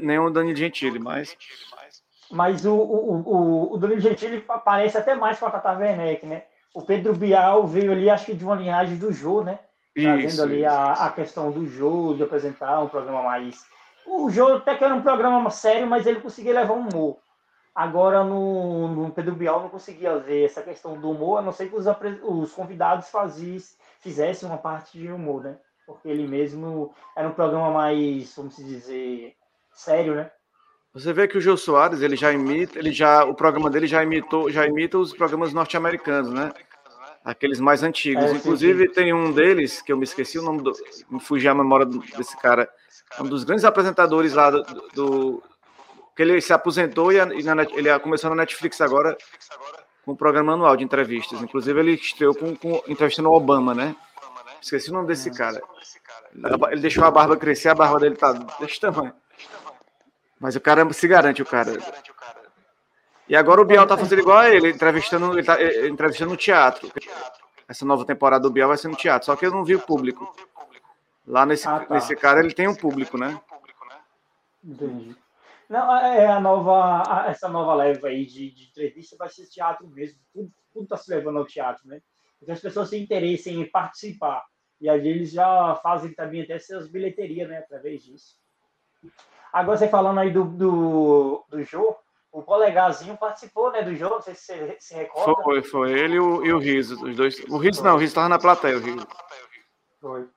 nem 0.00 0.18
o 0.18 0.30
Dani 0.30 0.54
Gentili, 0.54 0.98
mas. 0.98 1.36
Mas 2.30 2.64
o, 2.64 2.74
o, 2.74 3.20
o, 3.20 3.74
o 3.74 3.78
Danilo 3.78 4.00
Gentili 4.00 4.44
parece 4.64 4.96
até 4.96 5.14
mais 5.14 5.38
com 5.38 5.46
a 5.46 5.50
Tata 5.50 5.78
Werneck, 5.78 6.24
né? 6.24 6.44
O 6.74 6.80
Pedro 6.80 7.14
Bial 7.14 7.66
veio 7.66 7.92
ali, 7.92 8.08
acho 8.08 8.26
que 8.26 8.34
de 8.34 8.42
uma 8.42 8.54
linhagem 8.54 8.96
do 8.96 9.12
Jô, 9.12 9.42
né? 9.42 9.58
Trazendo 9.94 10.24
isso, 10.26 10.42
ali 10.42 10.60
isso. 10.64 10.70
A, 10.70 10.92
a 10.92 11.10
questão 11.10 11.50
do 11.50 11.66
Jô, 11.66 12.14
de 12.14 12.22
apresentar 12.22 12.80
um 12.80 12.88
programa 12.88 13.22
mais. 13.22 13.60
O 14.06 14.30
Jô 14.30 14.56
até 14.56 14.74
que 14.74 14.82
era 14.82 14.94
um 14.94 15.02
programa 15.02 15.50
sério, 15.50 15.86
mas 15.86 16.06
ele 16.06 16.20
conseguia 16.20 16.54
levar 16.54 16.72
um 16.72 16.88
humor. 16.88 17.18
Agora, 17.74 18.22
no, 18.22 18.88
no 18.88 19.10
Pedro 19.10 19.34
Bial, 19.34 19.62
não 19.62 19.68
conseguia 19.70 20.18
ver 20.18 20.44
essa 20.44 20.62
questão 20.62 21.00
do 21.00 21.10
humor, 21.10 21.38
a 21.38 21.42
não 21.42 21.52
ser 21.52 21.70
que 21.70 21.76
os, 21.76 21.86
os 22.22 22.52
convidados 22.52 23.08
fazies, 23.08 23.78
fizessem 24.00 24.46
uma 24.46 24.58
parte 24.58 24.98
de 24.98 25.10
humor, 25.10 25.42
né? 25.42 25.56
Porque 25.86 26.08
ele 26.08 26.26
mesmo 26.26 26.94
era 27.16 27.28
um 27.28 27.32
programa 27.32 27.70
mais, 27.70 28.34
vamos 28.36 28.56
dizer, 28.56 29.34
sério, 29.72 30.14
né? 30.14 30.30
Você 30.92 31.12
vê 31.14 31.26
que 31.26 31.38
o 31.38 31.40
Gil 31.40 31.56
Soares, 31.56 32.02
ele 32.02 32.16
já 32.16 32.30
imita, 32.30 32.78
ele 32.78 32.92
já, 32.92 33.24
o 33.24 33.34
programa 33.34 33.70
dele 33.70 33.86
já 33.86 34.02
imitou, 34.02 34.50
já 34.50 34.66
imita 34.66 34.98
os 34.98 35.14
programas 35.14 35.54
norte-americanos, 35.54 36.30
né? 36.30 36.52
Aqueles 37.24 37.58
mais 37.58 37.82
antigos. 37.82 38.24
É, 38.24 38.32
Inclusive, 38.32 38.88
sim. 38.88 38.92
tem 38.92 39.14
um 39.14 39.32
deles, 39.32 39.80
que 39.80 39.92
eu 39.92 39.96
me 39.96 40.04
esqueci 40.04 40.38
o 40.38 40.42
nome 40.42 40.60
do. 40.60 40.72
Me 41.08 41.20
fugi 41.20 41.48
a 41.48 41.54
memória 41.54 41.86
desse 41.86 42.36
cara. 42.36 42.68
Um 43.18 43.24
dos 43.24 43.44
grandes 43.44 43.64
apresentadores 43.64 44.34
lá 44.34 44.50
do, 44.50 44.62
do 44.92 45.42
que 46.14 46.22
ele 46.22 46.40
se 46.40 46.52
aposentou 46.52 47.12
e, 47.12 47.16
e 47.16 47.42
na, 47.42 47.62
ele 47.62 47.98
começou 48.00 48.30
na 48.30 48.36
Netflix 48.36 48.80
agora 48.80 49.16
com 50.04 50.12
um 50.12 50.16
programa 50.16 50.52
anual 50.52 50.76
de 50.76 50.84
entrevistas. 50.84 51.40
Inclusive, 51.42 51.78
ele 51.78 51.92
estreou 51.92 52.34
com, 52.34 52.54
com 52.56 52.82
entrevistando 52.86 53.30
o 53.30 53.36
Obama, 53.36 53.74
né? 53.74 53.96
Esqueci 54.60 54.90
o 54.90 54.94
nome 54.94 55.08
desse 55.08 55.30
cara. 55.30 55.60
Ele 56.70 56.80
deixou 56.80 57.04
a 57.04 57.10
barba 57.10 57.36
crescer, 57.36 57.70
a 57.70 57.74
barba 57.74 57.98
dele 57.98 58.16
tá 58.16 58.32
desse 58.32 58.80
tamanho. 58.80 59.12
Mas 60.38 60.56
o 60.56 60.60
cara 60.60 60.90
se 60.92 61.06
garante, 61.06 61.42
o 61.42 61.46
cara. 61.46 61.78
E 63.28 63.36
agora 63.36 63.60
o 63.60 63.64
Biel 63.64 63.86
tá 63.86 63.96
fazendo 63.96 64.20
igual 64.20 64.38
a 64.38 64.50
ele, 64.50 64.70
entrevistando, 64.70 65.32
ele 65.32 65.44
tá 65.44 65.60
eh, 65.60 65.88
entrevistando 65.88 66.32
no 66.32 66.36
teatro. 66.36 66.90
Essa 67.68 67.84
nova 67.84 68.04
temporada 68.04 68.42
do 68.42 68.50
Biel 68.50 68.68
vai 68.68 68.76
ser 68.76 68.88
no 68.88 68.96
teatro, 68.96 69.26
só 69.26 69.36
que 69.36 69.46
eu 69.46 69.50
não 69.50 69.64
vi 69.64 69.76
o 69.76 69.80
público. 69.80 70.34
Lá 71.26 71.46
nesse, 71.46 71.68
ah, 71.68 71.80
tá. 71.80 71.94
nesse 71.94 72.14
cara 72.16 72.40
ele 72.40 72.52
tem 72.52 72.68
um 72.68 72.74
público, 72.74 73.16
né? 73.16 73.40
Entendi. 74.64 75.16
Não, 75.72 75.96
é, 75.96 76.24
é 76.24 76.26
a 76.26 76.38
nova, 76.38 77.24
essa 77.28 77.48
nova 77.48 77.72
leva 77.72 78.08
aí 78.08 78.26
de, 78.26 78.50
de 78.50 78.68
entrevista 78.68 79.16
vai 79.18 79.30
ser 79.30 79.46
teatro 79.46 79.88
mesmo. 79.88 80.20
Tudo, 80.30 80.52
tudo 80.70 80.86
tá 80.86 80.98
se 80.98 81.10
levando 81.10 81.38
ao 81.38 81.46
teatro, 81.46 81.88
né? 81.88 82.02
Porque 82.38 82.52
as 82.52 82.60
pessoas 82.60 82.90
têm 82.90 83.02
interesse 83.02 83.48
em 83.48 83.64
participar. 83.64 84.44
E 84.78 84.86
aí 84.86 85.08
eles 85.08 85.30
já 85.30 85.74
fazem 85.76 86.12
também 86.12 86.42
até 86.42 86.58
suas 86.58 86.90
bilheterias, 86.90 87.48
né? 87.48 87.56
Através 87.56 88.02
disso. 88.02 88.36
Agora 89.50 89.78
você 89.78 89.88
falando 89.88 90.20
aí 90.20 90.30
do, 90.30 90.44
do, 90.44 91.46
do 91.48 91.64
Jô, 91.64 91.96
o 92.30 92.42
Polegarzinho 92.42 93.16
participou, 93.16 93.72
né, 93.72 93.80
do 93.82 93.94
jogo, 93.94 94.16
não 94.16 94.22
sei 94.22 94.34
se 94.34 94.54
você 94.54 94.76
se 94.78 94.94
recorda. 94.94 95.42
Foi, 95.42 95.62
foi. 95.62 95.92
Ele 95.98 96.16
e 96.16 96.20
o, 96.20 96.44
e 96.44 96.52
o 96.52 96.58
Riso, 96.58 97.02
os 97.02 97.16
dois. 97.16 97.38
O 97.48 97.56
Riso 97.56 97.82
não, 97.82 97.94
o 97.94 97.98
Riso 97.98 98.10
estava 98.10 98.28
na 98.28 98.38
plateia, 98.38 98.76
o 98.76 98.80
Riso. 98.80 99.08
Foi. 99.98 100.28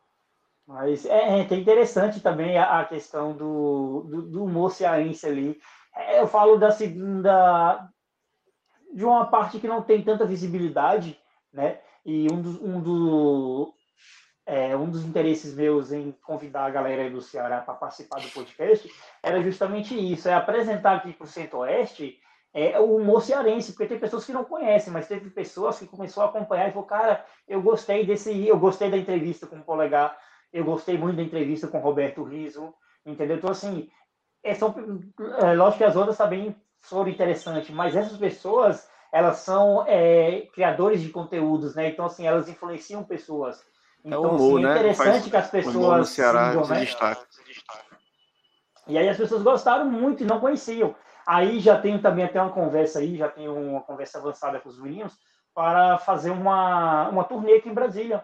Mas 0.68 1.06
é, 1.06 1.40
é, 1.40 1.48
é 1.50 1.56
interessante 1.56 2.20
também 2.20 2.58
a, 2.58 2.80
a 2.80 2.86
questão 2.86 3.36
do, 3.36 4.02
do, 4.10 4.22
do 4.24 4.44
humor 4.46 4.72
cearense 4.72 5.26
ali. 5.26 5.60
É, 5.96 6.20
eu 6.20 6.28
falo 6.28 6.58
da 6.58 6.72
segunda. 6.72 7.88
de 8.94 9.06
uma 9.06 9.28
parte 9.28 9.60
que 9.60 9.68
não 9.68 9.82
tem 9.82 10.04
tanta 10.04 10.26
visibilidade, 10.26 11.20
né? 11.54 11.80
E 12.06 12.28
um, 12.32 12.42
do, 12.42 12.66
um, 12.66 12.82
do, 12.82 13.74
é, 14.46 14.76
um 14.76 14.90
dos 14.90 15.04
interesses 15.04 15.54
meus 15.56 15.92
em 15.92 16.12
convidar 16.24 16.66
a 16.66 16.70
galera 16.70 17.10
do 17.10 17.22
Ceará 17.22 17.62
para 17.62 17.74
participar 17.74 18.20
do 18.20 18.30
podcast 18.30 18.88
era 19.24 19.42
justamente 19.42 19.96
isso, 19.96 20.30
é 20.30 20.34
apresentar 20.34 20.98
aqui 20.98 21.14
para 21.14 21.26
o 21.26 21.28
Centro-Oeste 21.28 22.20
é, 22.56 22.80
o 22.80 22.96
humor 22.96 23.22
cearense, 23.22 23.74
porque 23.74 23.86
tem 23.86 24.00
pessoas 24.00 24.26
que 24.26 24.32
não 24.32 24.46
conhecem, 24.46 24.92
mas 24.94 25.10
teve 25.10 25.30
pessoas 25.30 25.78
que 25.78 25.86
começou 25.86 26.24
a 26.24 26.28
acompanhar 26.28 26.70
e 26.70 26.72
falou, 26.72 26.88
cara, 26.88 27.26
eu 27.46 27.62
gostei 27.62 28.06
desse, 28.06 28.48
eu 28.48 28.58
gostei 28.58 28.90
da 28.90 28.96
entrevista 28.96 29.46
com 29.46 29.58
o 29.58 29.64
Polegar, 29.64 30.18
eu 30.56 30.64
gostei 30.64 30.98
muito 30.98 31.18
da 31.18 31.22
entrevista 31.22 31.68
com 31.68 31.80
o 31.80 31.82
Roberto 31.82 32.24
Riso, 32.24 32.74
entendeu? 33.06 33.36
Então, 33.36 33.52
assim, 33.52 33.90
é, 34.42 34.54
são, 34.54 34.74
é, 35.42 35.54
lógico 35.54 35.80
que 35.80 35.84
as 35.84 35.98
outras 35.98 36.18
também 36.18 36.56
foram 36.80 37.10
interessantes, 37.10 37.70
mas 37.72 37.94
essas 37.94 38.18
pessoas, 38.18 38.90
elas 39.12 39.40
são 39.40 39.84
é, 39.86 40.48
criadores 40.54 41.02
de 41.02 41.10
conteúdos, 41.10 41.76
né? 41.76 41.90
Então, 41.90 42.06
assim, 42.06 42.26
elas 42.26 42.48
influenciam 42.48 43.04
pessoas. 43.04 43.60
É 43.60 44.08
então, 44.08 44.24
é 44.24 44.28
humor, 44.30 44.60
assim, 44.60 44.66
é 44.66 44.72
interessante 44.72 45.24
né? 45.26 45.30
que 45.30 45.38
as 45.38 45.50
pessoas. 45.50 45.98
No 45.98 46.06
Ceará 46.06 46.52
sigam, 46.52 46.64
se 46.64 46.72
né? 46.72 46.80
destaca. 46.80 47.28
E 48.88 48.98
aí 48.98 49.10
as 49.10 49.18
pessoas 49.18 49.44
gostaram 49.44 49.86
muito 49.86 50.24
e 50.24 50.26
não 50.26 50.40
conheciam. 50.40 50.96
Aí 51.28 51.60
já 51.60 51.78
tenho 51.82 52.02
também 52.02 52.24
até 52.24 52.42
uma 52.42 52.52
conversa 52.52 53.00
aí, 53.00 53.18
já 53.18 53.28
tenho 53.28 53.54
uma 53.54 53.82
conversa 53.82 54.20
avançada 54.20 54.60
com 54.60 54.70
os 54.70 54.80
meninos 54.80 55.18
para 55.54 55.98
fazer 55.98 56.30
uma, 56.30 57.10
uma 57.10 57.24
turnê 57.26 57.56
aqui 57.56 57.68
em 57.68 57.74
Brasília. 57.74 58.24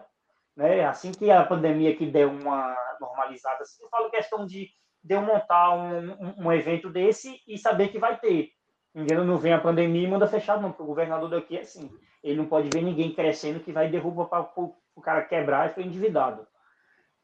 Né? 0.56 0.84
Assim 0.84 1.12
que 1.12 1.30
a 1.30 1.44
pandemia 1.44 1.90
aqui 1.90 2.06
der 2.06 2.26
uma 2.26 2.76
normalizada, 3.00 3.62
assim, 3.62 3.82
eu 3.82 3.88
falo 3.88 4.10
questão 4.10 4.46
de, 4.46 4.68
de 5.02 5.14
eu 5.14 5.22
montar 5.22 5.74
um, 5.74 6.44
um, 6.44 6.52
evento 6.52 6.90
desse 6.90 7.40
e 7.46 7.58
saber 7.58 7.88
que 7.88 7.98
vai 7.98 8.18
ter. 8.18 8.50
Entendeu? 8.94 9.24
Não 9.24 9.38
vem 9.38 9.54
a 9.54 9.60
pandemia 9.60 10.06
e 10.06 10.10
manda 10.10 10.28
fechado, 10.28 10.60
não, 10.60 10.70
porque 10.70 10.82
o 10.82 10.86
governador 10.86 11.30
daqui 11.30 11.56
é 11.56 11.60
assim. 11.62 11.90
Ele 12.22 12.36
não 12.36 12.46
pode 12.46 12.68
ver 12.72 12.82
ninguém 12.82 13.14
crescendo 13.14 13.60
que 13.60 13.72
vai 13.72 13.88
derrubar 13.88 14.26
para 14.26 14.50
o 14.54 15.00
cara 15.02 15.22
quebrar 15.22 15.70
e 15.70 15.74
foi 15.74 15.84
endividado. 15.84 16.46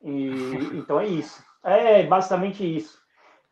E, 0.03 0.31
então 0.75 0.99
é 0.99 1.07
isso. 1.07 1.45
É 1.63 2.03
basicamente 2.05 2.65
isso. 2.65 2.99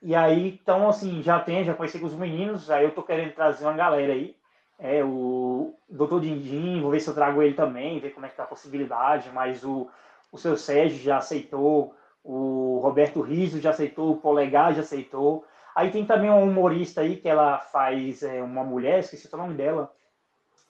E 0.00 0.14
aí, 0.14 0.58
então, 0.62 0.88
assim, 0.88 1.22
já 1.22 1.40
tem, 1.40 1.64
já 1.64 1.74
conheci 1.74 1.98
com 1.98 2.06
os 2.06 2.14
meninos, 2.14 2.70
aí 2.70 2.84
eu 2.84 2.94
tô 2.94 3.02
querendo 3.02 3.34
trazer 3.34 3.64
uma 3.64 3.72
galera 3.72 4.12
aí. 4.12 4.35
É, 4.78 5.02
o 5.02 5.74
Doutor 5.88 6.20
Dindim, 6.20 6.80
vou 6.82 6.90
ver 6.90 7.00
se 7.00 7.08
eu 7.08 7.14
trago 7.14 7.42
ele 7.42 7.54
também, 7.54 7.98
ver 7.98 8.10
como 8.10 8.26
é 8.26 8.28
que 8.28 8.36
tá 8.36 8.42
a 8.42 8.46
possibilidade, 8.46 9.30
mas 9.32 9.64
o, 9.64 9.88
o 10.30 10.36
seu 10.36 10.56
Sérgio 10.56 11.02
já 11.02 11.16
aceitou, 11.18 11.94
o 12.22 12.80
Roberto 12.82 13.20
Riso 13.20 13.60
já 13.60 13.70
aceitou, 13.70 14.12
o 14.12 14.16
Polegar 14.18 14.74
já 14.74 14.82
aceitou. 14.82 15.46
Aí 15.74 15.90
tem 15.90 16.04
também 16.04 16.28
uma 16.28 16.40
humorista 16.40 17.00
aí 17.00 17.16
que 17.16 17.28
ela 17.28 17.58
faz 17.58 18.22
é, 18.22 18.42
uma 18.42 18.64
mulher, 18.64 19.00
esqueci 19.00 19.28
o 19.32 19.36
nome 19.36 19.54
dela, 19.54 19.92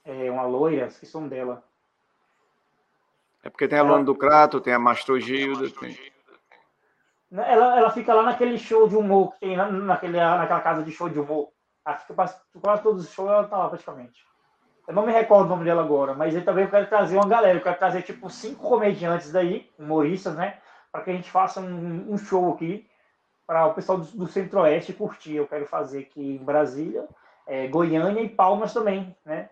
é, 0.04 0.30
uma 0.30 0.44
loira, 0.44 0.86
esqueci 0.86 1.16
o 1.16 1.20
nome 1.20 1.30
dela. 1.30 1.62
É 3.42 3.48
porque 3.48 3.68
tem 3.68 3.78
a 3.78 3.82
Luana 3.82 4.04
do 4.04 4.14
Crato, 4.14 4.60
tem 4.60 4.72
a 4.72 4.78
Mastro 4.78 5.20
Gilda, 5.20 5.70
tem... 5.70 5.96
Ela, 7.32 7.78
ela 7.78 7.90
fica 7.90 8.14
lá 8.14 8.22
naquele 8.22 8.58
show 8.58 8.88
de 8.88 8.96
humor 8.96 9.32
que 9.32 9.40
tem 9.40 9.56
naquele, 9.56 10.18
naquela 10.18 10.60
casa 10.60 10.82
de 10.82 10.92
show 10.92 11.08
de 11.08 11.18
humor. 11.18 11.50
Ela 11.86 11.96
fica 11.96 12.14
quase 12.60 12.82
todos 12.82 13.04
os 13.04 13.12
shows, 13.12 13.30
ela 13.30 13.44
tá 13.44 13.56
lá 13.56 13.68
praticamente. 13.68 14.26
Eu 14.88 14.94
não 14.94 15.06
me 15.06 15.12
recordo 15.12 15.46
o 15.46 15.48
nome 15.48 15.64
dela 15.64 15.82
agora, 15.82 16.14
mas 16.14 16.34
eu 16.34 16.44
também 16.44 16.66
quero 16.68 16.86
trazer 16.88 17.16
uma 17.16 17.28
galera. 17.28 17.58
Eu 17.58 17.62
quero 17.62 17.78
trazer 17.78 18.02
tipo 18.02 18.28
cinco 18.28 18.68
comediantes 18.68 19.30
daí, 19.32 19.70
humoristas, 19.78 20.34
né? 20.34 20.58
Para 20.90 21.02
que 21.02 21.10
a 21.10 21.12
gente 21.12 21.30
faça 21.30 21.60
um, 21.60 22.12
um 22.12 22.18
show 22.18 22.52
aqui 22.52 22.88
para 23.46 23.66
o 23.66 23.74
pessoal 23.74 23.98
do, 23.98 24.04
do 24.04 24.26
Centro-Oeste 24.26 24.92
curtir. 24.92 25.36
Eu 25.36 25.46
quero 25.46 25.66
fazer 25.66 26.00
aqui 26.00 26.36
em 26.36 26.44
Brasília, 26.44 27.06
é, 27.46 27.68
Goiânia 27.68 28.20
e 28.20 28.28
Palmas 28.28 28.72
também, 28.72 29.16
né? 29.24 29.48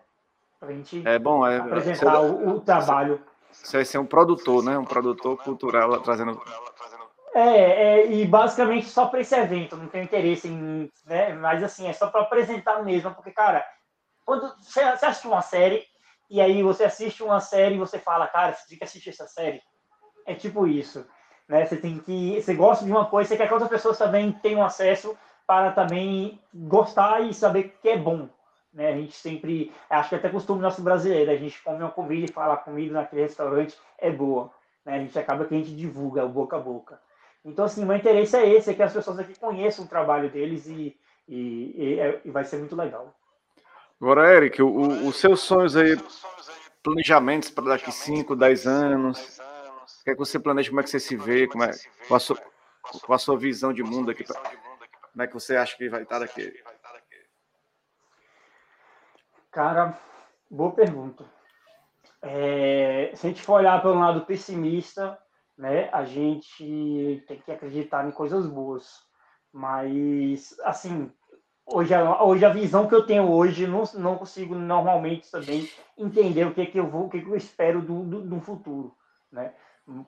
Para 0.59 0.69
a 0.69 0.73
gente 0.73 1.05
é 1.05 1.19
bom, 1.19 1.45
é, 1.45 1.57
apresentar 1.57 2.21
o, 2.21 2.55
o 2.55 2.59
trabalho. 2.61 3.21
Você 3.51 3.77
vai 3.77 3.85
ser 3.85 3.97
um 3.97 4.05
produtor, 4.05 4.63
né? 4.63 4.77
Um 4.77 4.85
produtor 4.85 5.37
cultural 5.37 6.01
trazendo. 6.01 6.41
É, 7.37 7.41
é 7.41 8.11
e 8.13 8.25
basicamente 8.25 8.87
só 8.87 9.07
para 9.07 9.19
esse 9.19 9.35
evento, 9.35 9.75
não 9.75 9.89
tenho 9.89 10.05
interesse 10.05 10.47
em. 10.47 10.89
Né? 11.05 11.33
Mas 11.33 11.61
assim, 11.61 11.85
é 11.85 11.91
só 11.91 12.07
para 12.07 12.21
apresentar 12.21 12.81
mesmo, 12.81 13.13
porque, 13.13 13.31
cara, 13.31 13.65
quando 14.23 14.55
você 14.57 14.79
assiste 14.79 15.27
uma 15.27 15.41
série, 15.41 15.85
e 16.29 16.39
aí 16.39 16.63
você 16.63 16.85
assiste 16.85 17.21
uma 17.21 17.41
série 17.41 17.75
e 17.75 17.77
você 17.77 17.99
fala, 17.99 18.25
cara, 18.25 18.53
você 18.53 18.69
tem 18.69 18.77
que 18.77 18.85
assistir 18.85 19.09
essa 19.09 19.27
série. 19.27 19.61
É 20.25 20.33
tipo 20.33 20.65
isso. 20.65 21.05
Né? 21.45 21.65
Você 21.65 21.75
tem 21.75 21.99
que. 21.99 22.41
Você 22.41 22.53
gosta 22.53 22.85
de 22.85 22.91
uma 22.91 23.05
coisa, 23.05 23.27
você 23.27 23.35
quer 23.35 23.47
que 23.47 23.53
outras 23.53 23.69
pessoas 23.69 23.97
também 23.97 24.31
tenham 24.31 24.63
acesso 24.63 25.17
para 25.45 25.73
também 25.73 26.41
gostar 26.53 27.19
e 27.19 27.33
saber 27.33 27.77
que 27.81 27.89
é 27.89 27.97
bom. 27.97 28.29
Né? 28.73 28.93
A 28.93 28.95
gente 28.95 29.13
sempre, 29.13 29.73
acho 29.89 30.09
que 30.09 30.15
até 30.15 30.29
costume 30.29 30.61
nosso 30.61 30.81
brasileiro, 30.81 31.31
a 31.31 31.35
gente 31.35 31.61
come 31.61 31.79
uma 31.79 31.91
comida 31.91 32.25
e 32.29 32.33
fala 32.33 32.53
a 32.53 32.57
comida 32.57 32.93
naquele 32.93 33.23
restaurante 33.23 33.77
é 33.97 34.09
boa. 34.09 34.51
Né? 34.85 34.95
A 34.95 34.99
gente 34.99 35.19
acaba 35.19 35.43
que 35.43 35.53
a 35.53 35.57
gente 35.57 35.75
divulga 35.75 36.25
o 36.25 36.29
boca 36.29 36.55
a 36.55 36.59
boca. 36.59 36.99
Então, 37.45 37.65
assim, 37.65 37.83
o 37.83 37.85
meu 37.85 37.95
interesse 37.95 38.35
é 38.35 38.49
esse, 38.49 38.71
é 38.71 38.73
que 38.73 38.81
as 38.81 38.91
pessoas 38.91 39.19
aqui 39.19 39.37
conheçam 39.39 39.85
o 39.85 39.87
trabalho 39.87 40.31
deles 40.31 40.65
e, 40.65 40.97
e, 41.27 41.73
e, 41.75 41.99
é, 41.99 42.21
e 42.25 42.31
vai 42.31 42.43
ser 42.43 42.57
muito 42.57 42.75
legal. 42.75 43.15
Agora, 44.01 44.33
Eric, 44.33 44.61
o, 44.63 45.07
os 45.07 45.17
seus 45.17 45.41
sonhos 45.41 45.75
aí, 45.77 45.95
planejamentos 46.81 47.51
para 47.51 47.65
daqui 47.65 47.91
5, 47.91 48.35
10 48.35 48.65
anos, 48.67 49.39
o 49.39 50.03
que 50.03 50.09
é 50.09 50.13
que 50.13 50.19
você 50.19 50.39
planeja, 50.39 50.69
como 50.69 50.79
é 50.79 50.83
que 50.83 50.89
você 50.89 50.99
se 50.99 51.15
vê, 51.15 51.47
como 51.47 51.63
é, 51.63 51.71
qual, 52.07 52.17
a 52.17 52.19
sua, 52.19 52.37
qual 53.05 53.15
a 53.15 53.19
sua 53.19 53.37
visão 53.37 53.71
de 53.71 53.83
mundo 53.83 54.09
aqui, 54.09 54.23
como 54.23 55.23
é 55.23 55.27
que 55.27 55.33
você 55.33 55.55
acha 55.55 55.77
que 55.77 55.87
vai 55.87 56.01
estar 56.01 56.19
daqui? 56.19 56.51
Cara, 59.51 59.97
boa 60.49 60.71
pergunta. 60.71 61.23
É, 62.21 63.11
se 63.13 63.27
a 63.27 63.29
gente 63.29 63.43
for 63.43 63.53
olhar 63.53 63.81
pelo 63.83 63.99
lado 63.99 64.25
pessimista, 64.25 65.17
né, 65.57 65.89
a 65.91 66.03
gente 66.05 67.23
tem 67.27 67.39
que 67.39 67.51
acreditar 67.51 68.07
em 68.07 68.11
coisas 68.11 68.47
boas. 68.47 69.03
Mas, 69.51 70.53
assim, 70.63 71.11
hoje, 71.65 71.93
a, 71.93 72.23
hoje 72.23 72.45
a 72.45 72.49
visão 72.49 72.87
que 72.87 72.95
eu 72.95 73.05
tenho 73.05 73.29
hoje, 73.31 73.65
não, 73.65 73.83
não 73.95 74.17
consigo 74.17 74.53
normalmente 74.53 75.31
também 75.31 75.69
entender 75.97 76.45
o 76.45 76.53
que, 76.53 76.61
é 76.61 76.65
que 76.65 76.79
eu 76.79 76.87
vou, 76.87 77.05
o 77.05 77.09
que, 77.09 77.17
é 77.17 77.21
que 77.21 77.29
eu 77.29 77.35
espero 77.35 77.81
do, 77.81 78.03
do, 78.03 78.21
do 78.21 78.39
futuro, 78.41 78.95
né? 79.31 79.53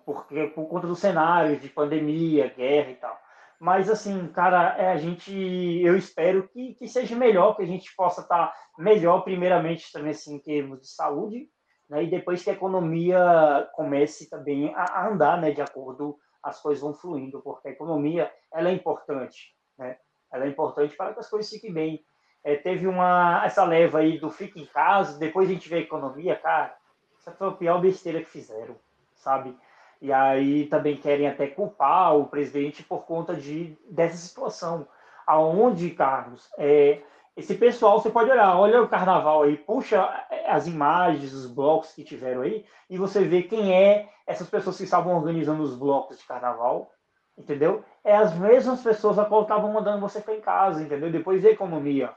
Porque 0.06 0.48
por 0.48 0.68
conta 0.68 0.88
do 0.88 0.96
cenário 0.96 1.60
de 1.60 1.70
pandemia, 1.70 2.54
guerra 2.56 2.92
e 2.92 2.96
tal. 2.96 3.18
Mas 3.60 3.90
assim, 3.90 4.28
cara, 4.28 4.76
é, 4.78 4.92
a 4.92 4.98
gente, 4.98 5.32
eu 5.32 5.96
espero 5.98 6.48
que, 6.48 6.76
que 6.76 6.88
seja 6.88 7.16
melhor, 7.16 7.56
que 7.56 7.64
a 7.64 7.68
gente 7.68 7.96
possa 7.96 8.22
estar 8.22 8.54
melhor, 8.78 9.22
primeiramente 9.22 9.92
também 9.92 10.12
assim, 10.12 10.36
em 10.36 10.40
termos 10.40 10.82
de 10.82 10.88
saúde, 10.88 11.50
né? 11.90 12.04
E 12.04 12.10
depois 12.10 12.44
que 12.44 12.50
a 12.50 12.54
economia 12.54 13.70
comece 13.74 14.30
também 14.30 14.74
a, 14.76 15.08
andar, 15.08 15.40
né? 15.40 15.52
De 15.52 15.62
acordo, 15.62 16.18
as 16.44 16.62
coisas 16.62 16.82
vão 16.82 16.94
fluindo, 16.94 17.42
porque 17.42 17.70
a 17.70 17.72
economia 17.72 18.32
ela 18.54 18.70
é 18.70 18.74
importante, 18.74 19.56
né? 19.78 19.98
Ela 20.32 20.46
é 20.46 20.50
importante 20.50 20.96
para 20.96 21.14
que 21.14 21.20
as 21.20 21.30
coisas 21.30 21.50
fiquem 21.50 21.74
bem. 21.74 22.06
É, 22.44 22.56
teve 22.56 22.88
uma 22.88 23.44
essa 23.46 23.64
leva 23.64 24.00
aí 24.00 24.20
do 24.20 24.30
fica 24.30 24.60
em 24.60 24.66
casa, 24.66 25.18
depois 25.18 25.50
a 25.50 25.54
gente 25.54 25.70
vê 25.70 25.78
a 25.78 25.82
economia, 25.82 26.36
cara. 26.36 26.76
Essa 27.20 27.32
foi 27.32 27.48
a 27.48 27.52
pior 27.52 27.82
besteira 27.82 28.20
que 28.20 28.30
fizeram, 28.30 28.76
sabe? 29.16 29.58
E 30.02 30.14
aí 30.14 30.68
também 30.68 30.96
querem 30.96 31.28
até 31.28 31.48
culpar 31.48 32.16
o 32.16 32.28
presidente 32.28 32.84
por 32.84 33.06
conta 33.06 33.36
de 33.36 33.78
dessa 33.90 34.18
situação. 34.18 34.88
Aonde, 35.26 35.90
Carlos, 35.90 36.50
é, 36.58 37.02
esse 37.38 37.54
pessoal, 37.54 38.02
você 38.02 38.10
pode 38.10 38.32
olhar, 38.32 38.58
olha 38.58 38.82
o 38.82 38.88
carnaval 38.88 39.44
aí, 39.44 39.56
puxa 39.56 40.10
as 40.48 40.66
imagens, 40.66 41.34
os 41.34 41.46
blocos 41.46 41.94
que 41.94 42.04
tiveram 42.04 42.42
aí, 42.42 42.66
e 42.90 42.98
você 42.98 43.24
vê 43.24 43.44
quem 43.44 43.72
é 43.72 44.10
essas 44.26 44.50
pessoas 44.50 44.76
que 44.76 44.86
estavam 44.86 45.16
organizando 45.16 45.62
os 45.62 45.76
blocos 45.76 46.18
de 46.18 46.26
carnaval, 46.26 46.92
entendeu? 47.38 47.86
É 48.04 48.16
as 48.16 48.36
mesmas 48.36 48.82
pessoas 48.82 49.20
a 49.20 49.26
qual 49.26 49.44
estavam 49.44 49.72
mandando 49.72 50.02
você 50.02 50.20
ficar 50.20 50.34
em 50.34 50.42
casa, 50.42 50.82
entendeu? 50.82 51.12
Depois 51.12 51.44
da 51.44 51.52
economia. 51.52 52.12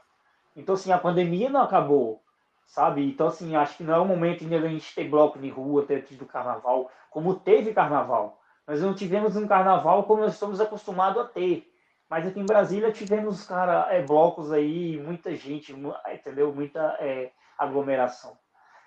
Então, 0.55 0.73
assim, 0.73 0.91
a 0.91 0.97
pandemia 0.97 1.51
não 1.51 1.61
acabou, 1.61 2.23
sabe? 2.65 3.07
Então, 3.07 3.27
assim, 3.27 3.55
acho 3.55 3.77
que 3.77 3.83
não 3.83 3.93
é 3.93 3.99
o 3.99 4.05
momento 4.05 4.43
de 4.43 4.55
a 4.55 4.59
gente 4.67 4.95
ter 4.95 5.07
bloco 5.07 5.37
de 5.37 5.49
rua, 5.49 5.85
ter 5.85 6.03
tido 6.03 6.25
carnaval, 6.25 6.89
como 7.11 7.35
teve 7.35 7.75
carnaval. 7.75 8.39
Nós 8.67 8.81
não 8.81 8.95
tivemos 8.95 9.35
um 9.35 9.47
carnaval 9.47 10.03
como 10.05 10.21
nós 10.21 10.33
estamos 10.33 10.59
acostumados 10.59 11.21
a 11.21 11.25
ter. 11.25 11.70
Mas 12.11 12.27
aqui 12.27 12.41
em 12.41 12.45
Brasília 12.45 12.91
tivemos, 12.91 13.45
cara, 13.45 13.87
é, 13.89 14.01
blocos 14.01 14.51
aí, 14.51 14.99
muita 14.99 15.33
gente, 15.33 15.73
entendeu? 16.13 16.53
Muita 16.53 16.97
é, 16.99 17.31
aglomeração. 17.57 18.37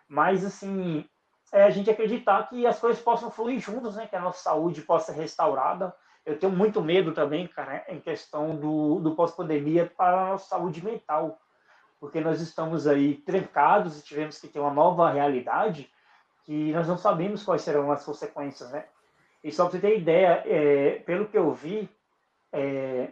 Mas, 0.06 0.44
assim, 0.44 1.08
é 1.50 1.62
a 1.62 1.70
gente 1.70 1.88
acreditar 1.88 2.46
que 2.50 2.66
as 2.66 2.78
coisas 2.78 3.02
possam 3.02 3.30
fluir 3.30 3.58
juntas, 3.60 3.96
né? 3.96 4.06
Que 4.06 4.14
a 4.14 4.20
nossa 4.20 4.42
saúde 4.42 4.82
possa 4.82 5.14
ser 5.14 5.18
restaurada. 5.18 5.96
Eu 6.26 6.38
tenho 6.38 6.52
muito 6.52 6.82
medo 6.82 7.12
também, 7.12 7.48
cara, 7.48 7.82
em 7.88 7.98
questão 7.98 8.56
do, 8.56 9.00
do 9.00 9.14
pós-pandemia 9.14 9.90
para 9.96 10.20
a 10.20 10.28
nossa 10.32 10.46
saúde 10.46 10.84
mental. 10.84 11.40
Porque 11.98 12.20
nós 12.20 12.42
estamos 12.42 12.86
aí 12.86 13.14
trancados 13.14 13.98
e 13.98 14.04
tivemos 14.04 14.38
que 14.38 14.48
ter 14.48 14.60
uma 14.60 14.74
nova 14.74 15.10
realidade 15.10 15.90
que 16.44 16.74
nós 16.74 16.86
não 16.86 16.98
sabemos 16.98 17.42
quais 17.42 17.62
serão 17.62 17.90
as 17.90 18.04
consequências, 18.04 18.70
né? 18.70 18.84
E 19.42 19.50
só 19.50 19.64
para 19.64 19.72
você 19.72 19.80
ter 19.80 19.98
ideia, 19.98 20.42
é, 20.44 20.98
pelo 21.06 21.26
que 21.26 21.38
eu 21.38 21.50
vi, 21.54 21.88
é, 22.54 23.10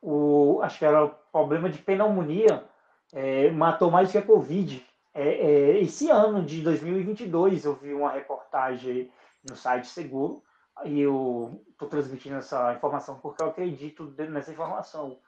o, 0.00 0.60
acho 0.62 0.78
que 0.78 0.84
era 0.84 1.04
o 1.04 1.10
problema 1.32 1.68
de 1.68 1.78
pneumonia, 1.78 2.64
é, 3.12 3.50
matou 3.50 3.90
mais 3.90 4.10
que 4.10 4.18
a 4.18 4.22
Covid. 4.22 4.86
É, 5.12 5.28
é, 5.28 5.80
esse 5.80 6.08
ano 6.08 6.44
de 6.44 6.62
2022, 6.62 7.64
eu 7.64 7.74
vi 7.74 7.92
uma 7.92 8.12
reportagem 8.12 9.10
no 9.48 9.56
site 9.56 9.88
Seguro, 9.88 10.42
e 10.84 11.00
eu 11.00 11.62
estou 11.70 11.88
transmitindo 11.88 12.36
essa 12.36 12.72
informação 12.72 13.18
porque 13.18 13.42
eu 13.42 13.48
acredito 13.48 14.14
nessa 14.30 14.52
informação. 14.52 15.18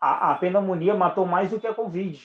A, 0.00 0.32
a 0.32 0.34
pneumonia 0.36 0.94
matou 0.94 1.26
mais 1.26 1.50
do 1.50 1.58
que 1.58 1.66
a 1.66 1.74
Covid. 1.74 2.22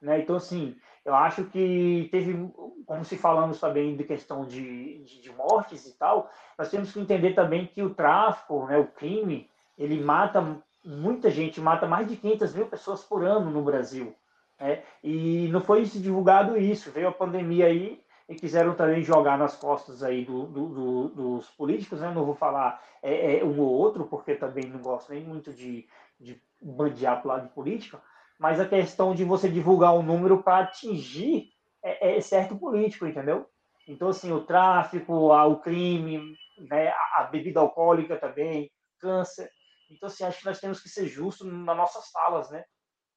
Né? 0.00 0.20
Então, 0.20 0.36
assim, 0.36 0.76
eu 1.04 1.14
acho 1.14 1.44
que 1.44 2.08
teve, 2.12 2.52
como 2.86 3.04
se 3.04 3.16
falamos 3.16 3.58
também 3.58 3.96
de 3.96 4.04
questão 4.04 4.44
de, 4.44 5.02
de, 5.04 5.20
de, 5.20 5.32
mortes 5.32 5.86
e 5.86 5.98
tal, 5.98 6.30
nós 6.56 6.70
temos 6.70 6.92
que 6.92 7.00
entender 7.00 7.34
também 7.34 7.66
que 7.66 7.82
o 7.82 7.94
tráfico, 7.94 8.66
né, 8.66 8.78
o 8.78 8.86
crime, 8.86 9.50
ele 9.78 10.00
mata 10.02 10.60
muita 10.84 11.30
gente, 11.30 11.60
mata 11.60 11.86
mais 11.86 12.08
de 12.08 12.16
500 12.16 12.54
mil 12.54 12.66
pessoas 12.66 13.04
por 13.04 13.24
ano 13.24 13.50
no 13.50 13.62
Brasil. 13.62 14.14
Né? 14.60 14.82
E 15.02 15.48
não 15.48 15.60
foi 15.60 15.84
divulgado 15.84 16.56
isso, 16.56 16.90
veio 16.90 17.08
a 17.08 17.12
pandemia 17.12 17.66
aí 17.66 18.02
e 18.28 18.34
quiseram 18.34 18.74
também 18.74 19.02
jogar 19.02 19.38
nas 19.38 19.56
costas 19.56 20.02
aí 20.02 20.24
do, 20.24 20.46
do, 20.46 20.68
do, 20.68 21.08
dos 21.08 21.50
políticos, 21.50 22.00
né? 22.00 22.12
não 22.12 22.24
vou 22.24 22.34
falar 22.34 22.82
é, 23.02 23.38
é, 23.38 23.44
um 23.44 23.58
ou 23.60 23.70
outro, 23.70 24.04
porque 24.04 24.34
também 24.34 24.64
não 24.64 24.80
gosto 24.80 25.12
nem 25.12 25.24
muito 25.24 25.52
de, 25.52 25.88
de 26.20 26.40
bandear 26.60 27.22
para 27.22 27.24
o 27.24 27.32
lado 27.32 27.48
de 27.48 27.54
política, 27.54 28.02
mas 28.38 28.60
a 28.60 28.68
questão 28.68 29.14
de 29.14 29.24
você 29.24 29.48
divulgar 29.48 29.94
um 29.94 30.02
número 30.02 30.42
para 30.42 30.58
atingir 30.58 31.48
é, 31.82 32.16
é, 32.16 32.20
certo 32.20 32.56
político, 32.56 33.06
entendeu? 33.06 33.46
Então, 33.86 34.08
assim, 34.08 34.32
o 34.32 34.44
tráfico, 34.44 35.32
o 35.32 35.56
crime, 35.56 36.20
né, 36.68 36.92
a, 37.16 37.24
bebida 37.24 37.60
alcoólica 37.60 38.16
também, 38.16 38.70
câncer. 39.00 39.48
Então, 39.90 40.08
assim, 40.08 40.24
acho 40.24 40.40
que 40.40 40.46
nós 40.46 40.60
temos 40.60 40.80
que 40.80 40.88
ser 40.88 41.06
justos 41.06 41.46
nas 41.46 41.76
nossas 41.76 42.10
falas, 42.10 42.50
né? 42.50 42.64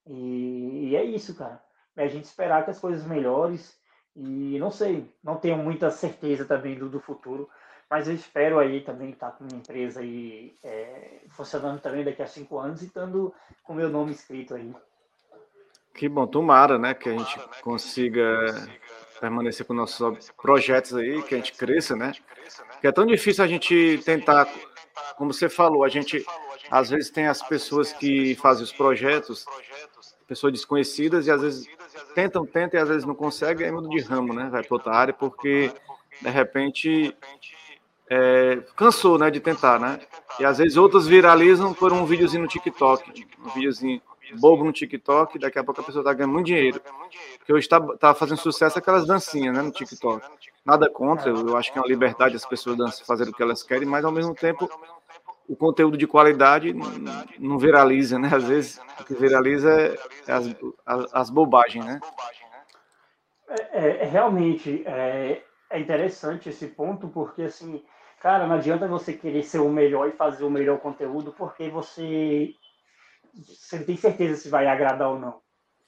E, 0.08 0.90
e 0.90 0.96
é 0.96 1.04
isso, 1.04 1.36
cara. 1.36 1.62
É 1.96 2.04
a 2.04 2.08
gente 2.08 2.26
esperar 2.26 2.64
que 2.64 2.72
as 2.72 2.80
coisas 2.80 3.06
melhores 3.06 3.80
e 4.16 4.60
não 4.60 4.72
sei, 4.72 5.10
não 5.24 5.38
tenho 5.38 5.58
muita 5.58 5.90
certeza 5.90 6.46
também 6.46 6.78
do, 6.78 6.90
do 6.90 7.00
futuro, 7.00 7.50
mas 7.90 8.08
eu 8.08 8.14
espero 8.14 8.60
aí 8.60 8.82
também 8.82 9.12
estar 9.12 9.32
com 9.32 9.44
uma 9.44 9.58
empresa 9.58 10.02
aí 10.02 10.56
é, 10.64 11.22
funcionando 11.30 11.80
também 11.82 12.04
daqui 12.04 12.22
a 12.22 12.28
cinco 12.28 12.58
anos 12.58 12.82
e 12.82 12.86
estando 12.86 13.34
com 13.64 13.74
meu 13.74 13.90
nome 13.90 14.12
escrito 14.12 14.56
aí. 14.56 14.74
Que 15.94 16.08
bom, 16.08 16.26
tomara, 16.26 16.78
né, 16.78 16.94
que 16.94 17.10
a 17.10 17.18
gente 17.18 17.40
consiga 17.62 18.24
permanecer 19.20 19.66
com 19.66 19.74
nossos 19.74 20.32
projetos 20.32 20.96
aí, 20.96 21.22
que 21.24 21.36
a 21.36 21.38
gente 21.38 21.54
cresça, 21.54 21.96
né? 21.96 22.14
Que 22.80 22.88
é 22.88 22.92
tão 22.92 23.06
difícil 23.06 23.44
a 23.44 23.48
gente 23.48 24.02
tentar, 24.04 24.48
como 25.18 25.34
você 25.34 25.50
falou, 25.50 25.84
a 25.84 25.90
gente 25.90 26.26
às 26.72 26.90
vezes 26.90 27.10
tem 27.10 27.28
as 27.28 27.46
pessoas 27.46 27.92
que 27.92 28.34
fazem 28.36 28.64
os 28.64 28.72
projetos, 28.72 29.46
pessoas 30.26 30.54
desconhecidas 30.54 31.28
e 31.28 31.32
às 31.32 31.42
vezes 31.42 31.68
tentam, 32.16 32.46
tentam 32.46 32.80
e 32.80 32.84
às 32.84 32.88
vezes 32.88 33.06
não 33.06 33.14
conseguem, 33.14 33.66
aí 33.66 33.72
muda 33.72 33.90
de 33.90 34.00
ramo, 34.00 34.34
né? 34.34 34.48
Vai 34.50 34.64
para 34.64 34.76
outra 34.76 34.94
área 34.94 35.14
porque 35.14 35.70
de 36.22 36.30
repente 36.30 37.14
é, 38.10 38.64
cansou, 38.76 39.18
né, 39.18 39.30
de 39.30 39.42
tentar, 39.42 39.80
né? 39.80 40.00
E 40.40 40.46
às 40.46 40.60
vezes 40.60 40.78
outros 40.78 41.06
viralizam 41.06 41.74
por 41.74 41.92
um 41.92 42.06
videozinho 42.06 42.44
no 42.44 42.48
TikTok, 42.48 43.28
um 43.46 43.50
videozinho 43.50 44.02
bobo 44.40 44.64
no 44.64 44.72
TikTok, 44.72 45.38
daqui 45.38 45.60
a 45.60 45.64
pouco 45.64 45.82
a 45.82 45.84
pessoa 45.84 46.02
está 46.02 46.14
ganhando 46.14 46.32
muito 46.34 46.48
dinheiro. 46.48 46.82
Porque 47.38 47.52
hoje 47.52 47.66
está 47.66 47.82
tá 47.98 48.14
fazendo 48.14 48.38
sucesso 48.38 48.80
aquelas 48.80 49.06
dancinhas 49.06 49.56
né, 49.56 49.62
no 49.62 49.72
TikTok. 49.72 50.26
Nada 50.66 50.90
contra, 50.90 51.30
eu 51.30 51.58
acho 51.58 51.72
que 51.72 51.78
é 51.78 51.82
uma 51.82 51.88
liberdade 51.88 52.36
as 52.36 52.46
pessoas 52.46 52.78
dançam, 52.78 53.06
fazer 53.06 53.28
o 53.28 53.34
que 53.34 53.42
elas 53.42 53.64
querem, 53.64 53.88
mas 53.88 54.06
ao 54.06 54.12
mesmo 54.12 54.34
tempo 54.34 54.70
o 55.52 55.56
conteúdo 55.58 55.98
de 55.98 56.08
qualidade 56.08 56.74
não 57.38 57.60
viraliza, 57.60 58.18
né? 58.18 58.30
Às 58.34 58.46
vezes 58.46 58.82
o 58.98 59.04
que 59.04 59.14
viraliza 59.14 59.70
é 60.26 60.32
as, 60.32 60.48
as, 60.86 61.14
as 61.14 61.30
bobagens, 61.30 61.84
né? 61.84 62.00
É, 63.50 63.60
é, 63.74 63.98
é, 64.04 64.06
realmente 64.06 64.82
é, 64.88 65.44
é 65.70 65.78
interessante 65.78 66.48
esse 66.48 66.68
ponto, 66.68 67.10
porque 67.10 67.42
assim, 67.42 67.84
cara, 68.22 68.48
não 68.48 68.56
adianta 68.56 68.88
você 68.88 69.12
querer 69.12 69.44
ser 69.44 69.60
o 69.60 69.68
melhor 69.68 70.08
e 70.08 70.14
fazer 70.14 70.46
o 70.46 70.50
melhor 70.50 70.80
conteúdo, 70.80 71.34
porque 71.38 71.68
você 71.68 72.56
você 73.34 73.80
não 73.80 73.86
tem 73.86 73.98
certeza 73.98 74.40
se 74.40 74.48
vai 74.48 74.68
agradar 74.68 75.10
ou 75.10 75.20
não, 75.20 75.42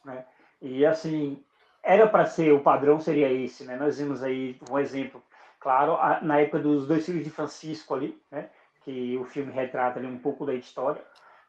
né? 0.03 0.26
E 0.61 0.85
assim, 0.85 1.41
era 1.81 2.06
para 2.06 2.26
ser 2.26 2.52
o 2.52 2.60
padrão 2.60 2.99
seria 2.99 3.31
esse, 3.31 3.64
né? 3.64 3.77
Nós 3.77 3.98
vimos 3.98 4.22
aí 4.22 4.60
um 4.69 4.77
exemplo, 4.77 5.23
claro, 5.57 5.98
na 6.22 6.41
época 6.41 6.60
dos 6.60 6.85
dois 6.85 7.06
filhos 7.06 7.23
de 7.23 7.30
Francisco 7.30 7.95
ali, 7.95 8.22
né? 8.30 8.49
Que 8.84 9.18
o 9.18 9.26
filme 9.26 9.51
retrata 9.51 9.99
ali 9.99 10.07
um 10.07 10.19
pouco 10.19 10.45
da 10.45 10.53
história. 10.53 11.01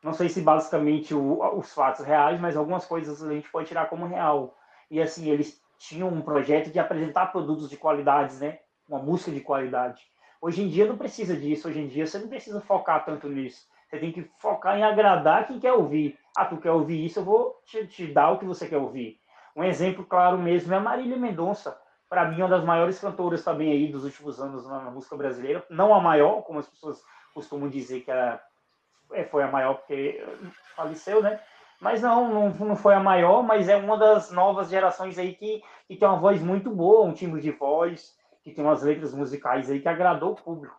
Não 0.03 0.13
sei 0.13 0.29
se 0.29 0.43
basicamente 0.43 1.15
o, 1.15 1.41
os 1.59 1.73
fatos 1.73 2.05
reais, 2.05 2.41
mas 2.41 2.57
algumas 2.57 2.85
coisas 2.85 3.23
a 3.23 3.33
gente 3.33 3.51
pode 3.51 3.69
tirar 3.69 3.89
como 3.89 4.07
real. 4.07 4.57
E 4.91 5.01
assim, 5.01 5.31
eles 5.31 5.61
tinham 5.79 6.09
um 6.09 6.21
projeto 6.21 6.71
de 6.71 6.79
apresentar 6.79 7.33
produtos 7.33 7.69
de 7.69 7.77
qualidades, 7.77 8.41
né? 8.41 8.59
Uma 8.89 8.99
música 8.99 9.31
de 9.31 9.41
qualidade. 9.41 10.03
Hoje 10.41 10.63
em 10.63 10.69
dia 10.69 10.87
não 10.87 10.99
precisa 10.99 11.35
disso, 11.35 11.69
hoje 11.69 11.81
em 11.81 11.89
dia 11.89 12.07
você 12.07 12.19
não 12.19 12.29
precisa 12.29 12.61
focar 12.61 13.05
tanto 13.05 13.29
nisso. 13.29 13.67
Você 13.89 13.99
tem 13.99 14.13
que 14.13 14.31
focar 14.39 14.77
em 14.79 14.83
agradar 14.83 15.47
quem 15.47 15.59
quer 15.59 15.73
ouvir. 15.73 16.19
Ah, 16.37 16.45
tu 16.45 16.59
quer 16.59 16.71
ouvir 16.71 17.05
isso, 17.05 17.21
eu 17.21 17.25
vou 17.25 17.59
te, 17.65 17.87
te 17.87 18.07
dar 18.07 18.31
o 18.31 18.39
que 18.39 18.45
você 18.45 18.69
quer 18.69 18.77
ouvir. 18.77 19.19
Um 19.57 19.65
exemplo 19.65 20.05
claro 20.05 20.37
mesmo 20.37 20.75
é 20.75 20.77
a 20.77 20.81
Marília 20.81 21.17
Mendonça. 21.17 21.79
Para 22.09 22.29
mim, 22.29 22.39
uma 22.39 22.49
das 22.49 22.65
maiores 22.65 22.99
cantoras 22.99 23.43
também 23.43 23.73
aí 23.73 23.91
dos 23.91 24.05
últimos 24.05 24.41
anos 24.41 24.67
na 24.67 24.91
música 24.91 25.17
brasileira. 25.17 25.65
Não 25.71 25.95
a 25.95 26.01
maior, 26.01 26.43
como 26.43 26.59
as 26.59 26.69
pessoas 26.69 27.03
costumam 27.35 27.69
dizer 27.69 28.03
que 28.03 28.11
ela 28.11 28.41
é, 29.13 29.25
foi 29.25 29.43
a 29.43 29.51
maior 29.51 29.75
porque 29.75 30.25
faleceu, 30.75 31.23
né? 31.23 31.41
Mas 31.81 32.01
não, 32.01 32.33
não, 32.33 32.51
não 32.51 32.77
foi 32.77 32.95
a 32.95 33.01
maior, 33.01 33.43
mas 33.43 33.69
é 33.69 33.77
uma 33.77 33.99
das 33.99 34.31
novas 34.31 34.71
gerações 34.71 35.19
aí 35.19 35.35
que, 35.35 35.63
que 35.87 35.97
tem 35.97 36.09
uma 36.09 36.19
voz 36.19 36.41
muito 36.41 36.71
boa, 36.71 37.05
um 37.05 37.13
timbre 37.13 37.41
de 37.41 37.51
voz, 37.51 38.17
que 38.43 38.53
tem 38.53 38.65
umas 38.65 38.83
letras 38.83 39.13
musicais 39.13 39.71
aí 39.71 39.81
que 39.81 39.89
agradou 39.89 40.33
o 40.33 40.37
público. 40.37 40.75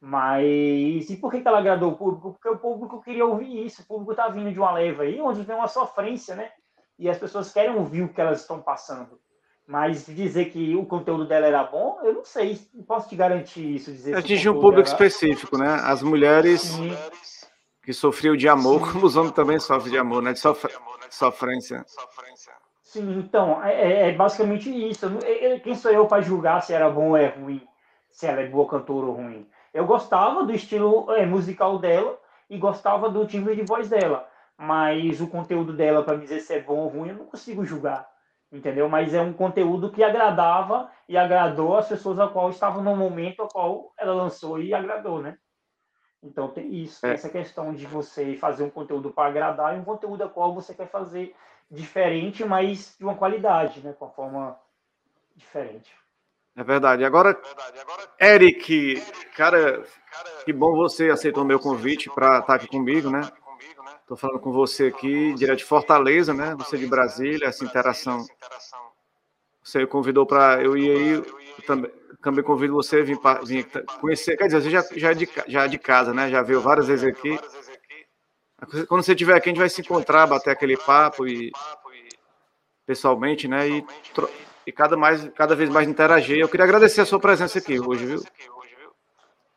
Mas 0.00 1.10
e 1.10 1.16
por 1.20 1.30
que, 1.30 1.40
que 1.40 1.46
ela 1.46 1.58
agradou 1.58 1.92
o 1.92 1.96
público? 1.96 2.32
Porque 2.32 2.48
o 2.48 2.58
público 2.58 3.00
queria 3.02 3.24
ouvir 3.24 3.64
isso. 3.64 3.82
O 3.82 3.86
público 3.86 4.10
está 4.10 4.28
vindo 4.28 4.50
de 4.50 4.58
uma 4.58 4.72
leva 4.72 5.04
aí 5.04 5.20
onde 5.20 5.44
tem 5.44 5.54
uma 5.54 5.68
sofrência, 5.68 6.34
né? 6.34 6.50
E 6.98 7.08
as 7.08 7.18
pessoas 7.18 7.52
querem 7.52 7.76
ouvir 7.76 8.02
o 8.02 8.12
que 8.12 8.20
elas 8.20 8.40
estão 8.40 8.60
passando. 8.60 9.20
Mas 9.66 10.06
dizer 10.06 10.46
que 10.46 10.74
o 10.74 10.84
conteúdo 10.84 11.26
dela 11.26 11.46
era 11.46 11.62
bom, 11.62 11.98
eu 12.02 12.12
não 12.12 12.24
sei. 12.24 12.60
Não 12.74 12.82
posso 12.84 13.08
te 13.08 13.16
garantir 13.16 13.76
isso. 13.76 13.92
Dizer 13.92 14.16
Atinge 14.16 14.48
um 14.48 14.54
público 14.54 14.88
era... 14.88 14.88
específico, 14.88 15.56
né? 15.56 15.80
As 15.84 16.02
mulheres 16.02 16.62
Sim. 16.62 16.96
que 17.82 17.92
sofriam 17.92 18.36
de 18.36 18.48
amor, 18.48 18.86
Sim. 18.86 18.92
como 18.92 19.06
os 19.06 19.16
homens 19.16 19.32
também 19.32 19.58
sofrem 19.58 19.92
de 19.92 19.98
amor, 19.98 20.22
né? 20.22 20.32
De 20.32 20.40
sof... 20.40 20.66
sofrência. 21.08 21.84
Sim, 22.82 23.20
então, 23.20 23.64
é, 23.64 23.72
é, 23.72 24.08
é 24.08 24.12
basicamente 24.12 24.68
isso. 24.68 25.08
Quem 25.62 25.74
sou 25.74 25.90
eu 25.90 26.06
para 26.06 26.20
julgar 26.20 26.60
se 26.60 26.74
era 26.74 26.90
bom 26.90 27.10
ou 27.10 27.16
é 27.16 27.28
ruim? 27.28 27.66
Se 28.10 28.26
ela 28.26 28.42
é 28.42 28.46
boa 28.46 28.68
cantora 28.68 29.06
ou 29.06 29.14
ruim? 29.14 29.48
Eu 29.72 29.86
gostava 29.86 30.44
do 30.44 30.52
estilo 30.52 31.10
é, 31.12 31.24
musical 31.24 31.78
dela 31.78 32.18
e 32.50 32.58
gostava 32.58 33.08
do 33.08 33.26
timbre 33.26 33.56
de 33.56 33.62
voz 33.62 33.88
dela. 33.88 34.28
Mas 34.58 35.22
o 35.22 35.26
conteúdo 35.26 35.72
dela, 35.72 36.04
para 36.04 36.18
dizer 36.18 36.40
se 36.40 36.52
é 36.52 36.60
bom 36.60 36.80
ou 36.80 36.88
ruim, 36.88 37.08
eu 37.08 37.16
não 37.16 37.24
consigo 37.24 37.64
julgar. 37.64 38.11
Entendeu? 38.52 38.86
Mas 38.86 39.14
é 39.14 39.20
um 39.22 39.32
conteúdo 39.32 39.90
que 39.90 40.04
agradava 40.04 40.90
e 41.08 41.16
agradou 41.16 41.78
as 41.78 41.88
pessoas 41.88 42.18
a 42.18 42.28
qual 42.28 42.50
estavam 42.50 42.82
no 42.82 42.94
momento 42.94 43.42
a 43.42 43.48
qual 43.48 43.94
ela 43.96 44.12
lançou 44.12 44.60
e 44.60 44.74
agradou, 44.74 45.22
né? 45.22 45.38
Então 46.22 46.48
tem 46.48 46.72
isso, 46.72 47.04
é. 47.06 47.14
essa 47.14 47.30
questão 47.30 47.72
de 47.74 47.86
você 47.86 48.36
fazer 48.36 48.62
um 48.62 48.70
conteúdo 48.70 49.10
para 49.10 49.28
agradar 49.28 49.74
e 49.74 49.80
um 49.80 49.84
conteúdo 49.84 50.22
a 50.22 50.28
qual 50.28 50.54
você 50.54 50.74
quer 50.74 50.88
fazer 50.88 51.34
diferente, 51.70 52.44
mas 52.44 52.94
de 52.98 53.04
uma 53.04 53.16
qualidade, 53.16 53.80
né? 53.80 53.94
Com 53.94 54.04
uma 54.04 54.12
forma 54.12 54.60
diferente. 55.34 55.90
É 56.54 56.62
verdade. 56.62 57.02
Agora, 57.02 57.40
Eric, 58.20 59.00
cara, 59.34 59.82
que 60.44 60.52
bom 60.52 60.76
você 60.76 61.08
aceitou 61.08 61.42
o 61.42 61.46
meu 61.46 61.58
convite 61.58 62.10
para 62.10 62.40
estar 62.40 62.56
aqui 62.56 62.68
comigo, 62.68 63.08
né? 63.08 63.22
Estou 64.12 64.28
falando 64.28 64.42
com 64.42 64.52
você 64.52 64.88
aqui, 64.88 65.32
direto 65.32 65.60
de 65.60 65.64
Fortaleza, 65.64 66.34
né? 66.34 66.54
Você 66.56 66.76
de 66.76 66.86
Brasília, 66.86 67.46
essa 67.48 67.64
interação. 67.64 68.26
Você 69.64 69.86
convidou 69.86 70.26
para 70.26 70.62
eu 70.62 70.76
ir 70.76 70.90
aí, 70.90 71.10
eu 71.12 71.66
também, 71.66 71.90
também 72.22 72.44
convido 72.44 72.74
você 72.74 73.00
a 73.00 73.04
vir, 73.04 73.18
vir 73.46 73.66
conhecer. 74.02 74.36
Quer 74.36 74.48
dizer, 74.48 74.60
você 74.60 74.70
já, 74.70 74.82
já, 74.94 75.10
é 75.12 75.14
de, 75.14 75.28
já 75.48 75.64
é 75.64 75.68
de 75.68 75.78
casa, 75.78 76.12
né? 76.12 76.28
Já 76.28 76.42
veio 76.42 76.60
várias 76.60 76.88
vezes 76.88 77.08
aqui. 77.08 77.38
Quando 78.86 79.02
você 79.02 79.12
estiver 79.12 79.34
aqui, 79.34 79.48
a 79.48 79.52
gente 79.52 79.60
vai 79.60 79.70
se 79.70 79.80
encontrar, 79.80 80.26
bater 80.26 80.50
aquele 80.50 80.76
papo 80.76 81.26
e 81.26 81.50
pessoalmente, 82.84 83.48
né? 83.48 83.66
E 83.66 83.86
e 84.66 84.70
cada, 84.70 84.96
mais, 84.96 85.26
cada 85.30 85.56
vez 85.56 85.70
mais 85.70 85.88
interagir. 85.88 86.38
Eu 86.38 86.48
queria 86.48 86.64
agradecer 86.64 87.00
a 87.00 87.06
sua 87.06 87.18
presença 87.18 87.58
aqui 87.58 87.80
hoje, 87.80 88.04
viu? 88.04 88.22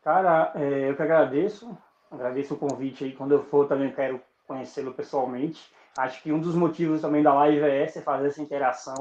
Cara, 0.02 0.50
é, 0.54 0.88
eu 0.90 0.96
que 0.96 1.02
agradeço. 1.02 1.76
Agradeço 2.10 2.54
o 2.54 2.58
convite 2.58 3.04
aí. 3.04 3.12
Quando 3.12 3.32
eu 3.32 3.44
for, 3.44 3.68
também 3.68 3.92
quero 3.92 4.20
conhecê-lo 4.46 4.94
pessoalmente. 4.94 5.70
Acho 5.96 6.22
que 6.22 6.32
um 6.32 6.40
dos 6.40 6.54
motivos 6.54 7.00
também 7.00 7.22
da 7.22 7.34
live 7.34 7.60
é 7.60 7.84
esse, 7.84 7.98
é 7.98 8.02
fazer 8.02 8.28
essa 8.28 8.42
interação, 8.42 8.94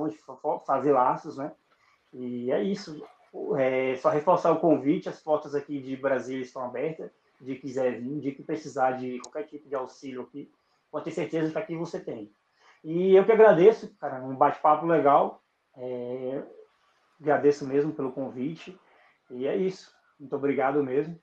fazer 0.66 0.94
laços, 0.94 1.38
né? 1.38 1.52
E 2.14 2.52
é 2.52 2.64
isso. 2.64 3.06
É 3.58 3.96
só 3.98 4.10
reforçar 4.10 4.52
o 4.52 4.60
convite, 4.60 5.10
as 5.10 5.20
portas 5.20 5.54
aqui 5.54 5.82
de 5.82 5.96
Brasília 5.98 6.42
estão 6.42 6.64
abertas. 6.64 7.12
De 7.40 7.56
quiser 7.56 8.00
vir, 8.00 8.22
de 8.22 8.32
que 8.32 8.42
precisar 8.42 8.94
de 8.94 9.20
qualquer 9.20 9.44
tipo 9.44 9.68
de 9.68 9.76
auxílio 9.76 10.22
aqui, 10.22 10.50
pode 10.90 11.04
ter 11.04 11.12
certeza 11.12 11.52
que 11.52 11.58
aqui 11.58 11.76
você 11.76 12.00
tem. 12.00 12.32
E 12.82 13.14
eu 13.14 13.26
que 13.26 13.32
agradeço, 13.34 13.94
cara, 13.98 14.24
um 14.24 14.34
bate-papo 14.36 14.86
legal. 14.86 15.44
É, 15.76 16.44
agradeço 17.20 17.68
mesmo 17.68 17.92
pelo 17.92 18.14
convite. 18.14 18.80
E 19.32 19.46
é 19.46 19.58
isso. 19.58 19.94
Muito 20.18 20.34
obrigado 20.36 20.82
mesmo. 20.82 21.20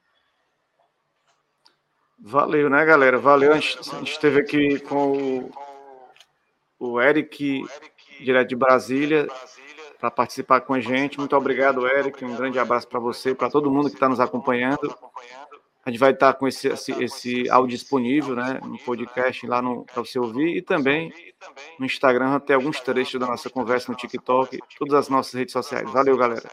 Valeu, 2.25 2.71
né, 2.71 2.85
galera? 2.85 3.19
Valeu. 3.19 3.53
A 3.53 3.57
gente, 3.57 3.79
a 3.81 3.99
gente 3.99 4.13
esteve 4.13 4.41
aqui 4.41 4.79
com 4.79 5.13
o, 5.13 5.51
o 6.79 7.01
Eric, 7.01 7.65
direto 8.21 8.49
de 8.49 8.55
Brasília, 8.55 9.27
para 9.99 10.09
participar 10.09 10.61
com 10.61 10.73
a 10.73 10.81
gente. 10.81 11.19
Muito 11.19 11.37
obrigado, 11.37 11.85
Eric. 11.85 12.25
Um 12.25 12.37
grande 12.37 12.61
abraço 12.61 12.87
para 12.87 13.01
você, 13.01 13.35
para 13.35 13.51
todo 13.51 13.71
mundo 13.73 13.89
que 13.89 13.97
está 13.97 14.09
nos 14.09 14.21
acompanhando. 14.21 14.95
A 15.85 15.91
gente 15.91 15.99
vai 15.99 16.13
estar 16.13 16.33
com 16.35 16.47
esse, 16.47 16.69
esse, 16.69 16.93
esse 17.03 17.51
áudio 17.51 17.77
disponível, 17.77 18.37
né, 18.37 18.61
no 18.63 18.79
podcast 18.79 19.45
lá 19.45 19.61
para 19.61 20.05
você 20.05 20.17
ouvir 20.17 20.57
e 20.57 20.63
também 20.63 21.13
no 21.77 21.85
Instagram 21.85 22.37
até 22.37 22.55
alguns 22.55 22.81
trechos 22.81 23.19
da 23.19 23.27
nossa 23.27 23.51
conversa 23.51 23.91
no 23.91 23.99
TikTok, 23.99 24.61
todas 24.79 24.95
as 24.95 25.09
nossas 25.09 25.33
redes 25.33 25.53
sociais. 25.53 25.91
Valeu, 25.91 26.17
galera. 26.17 26.49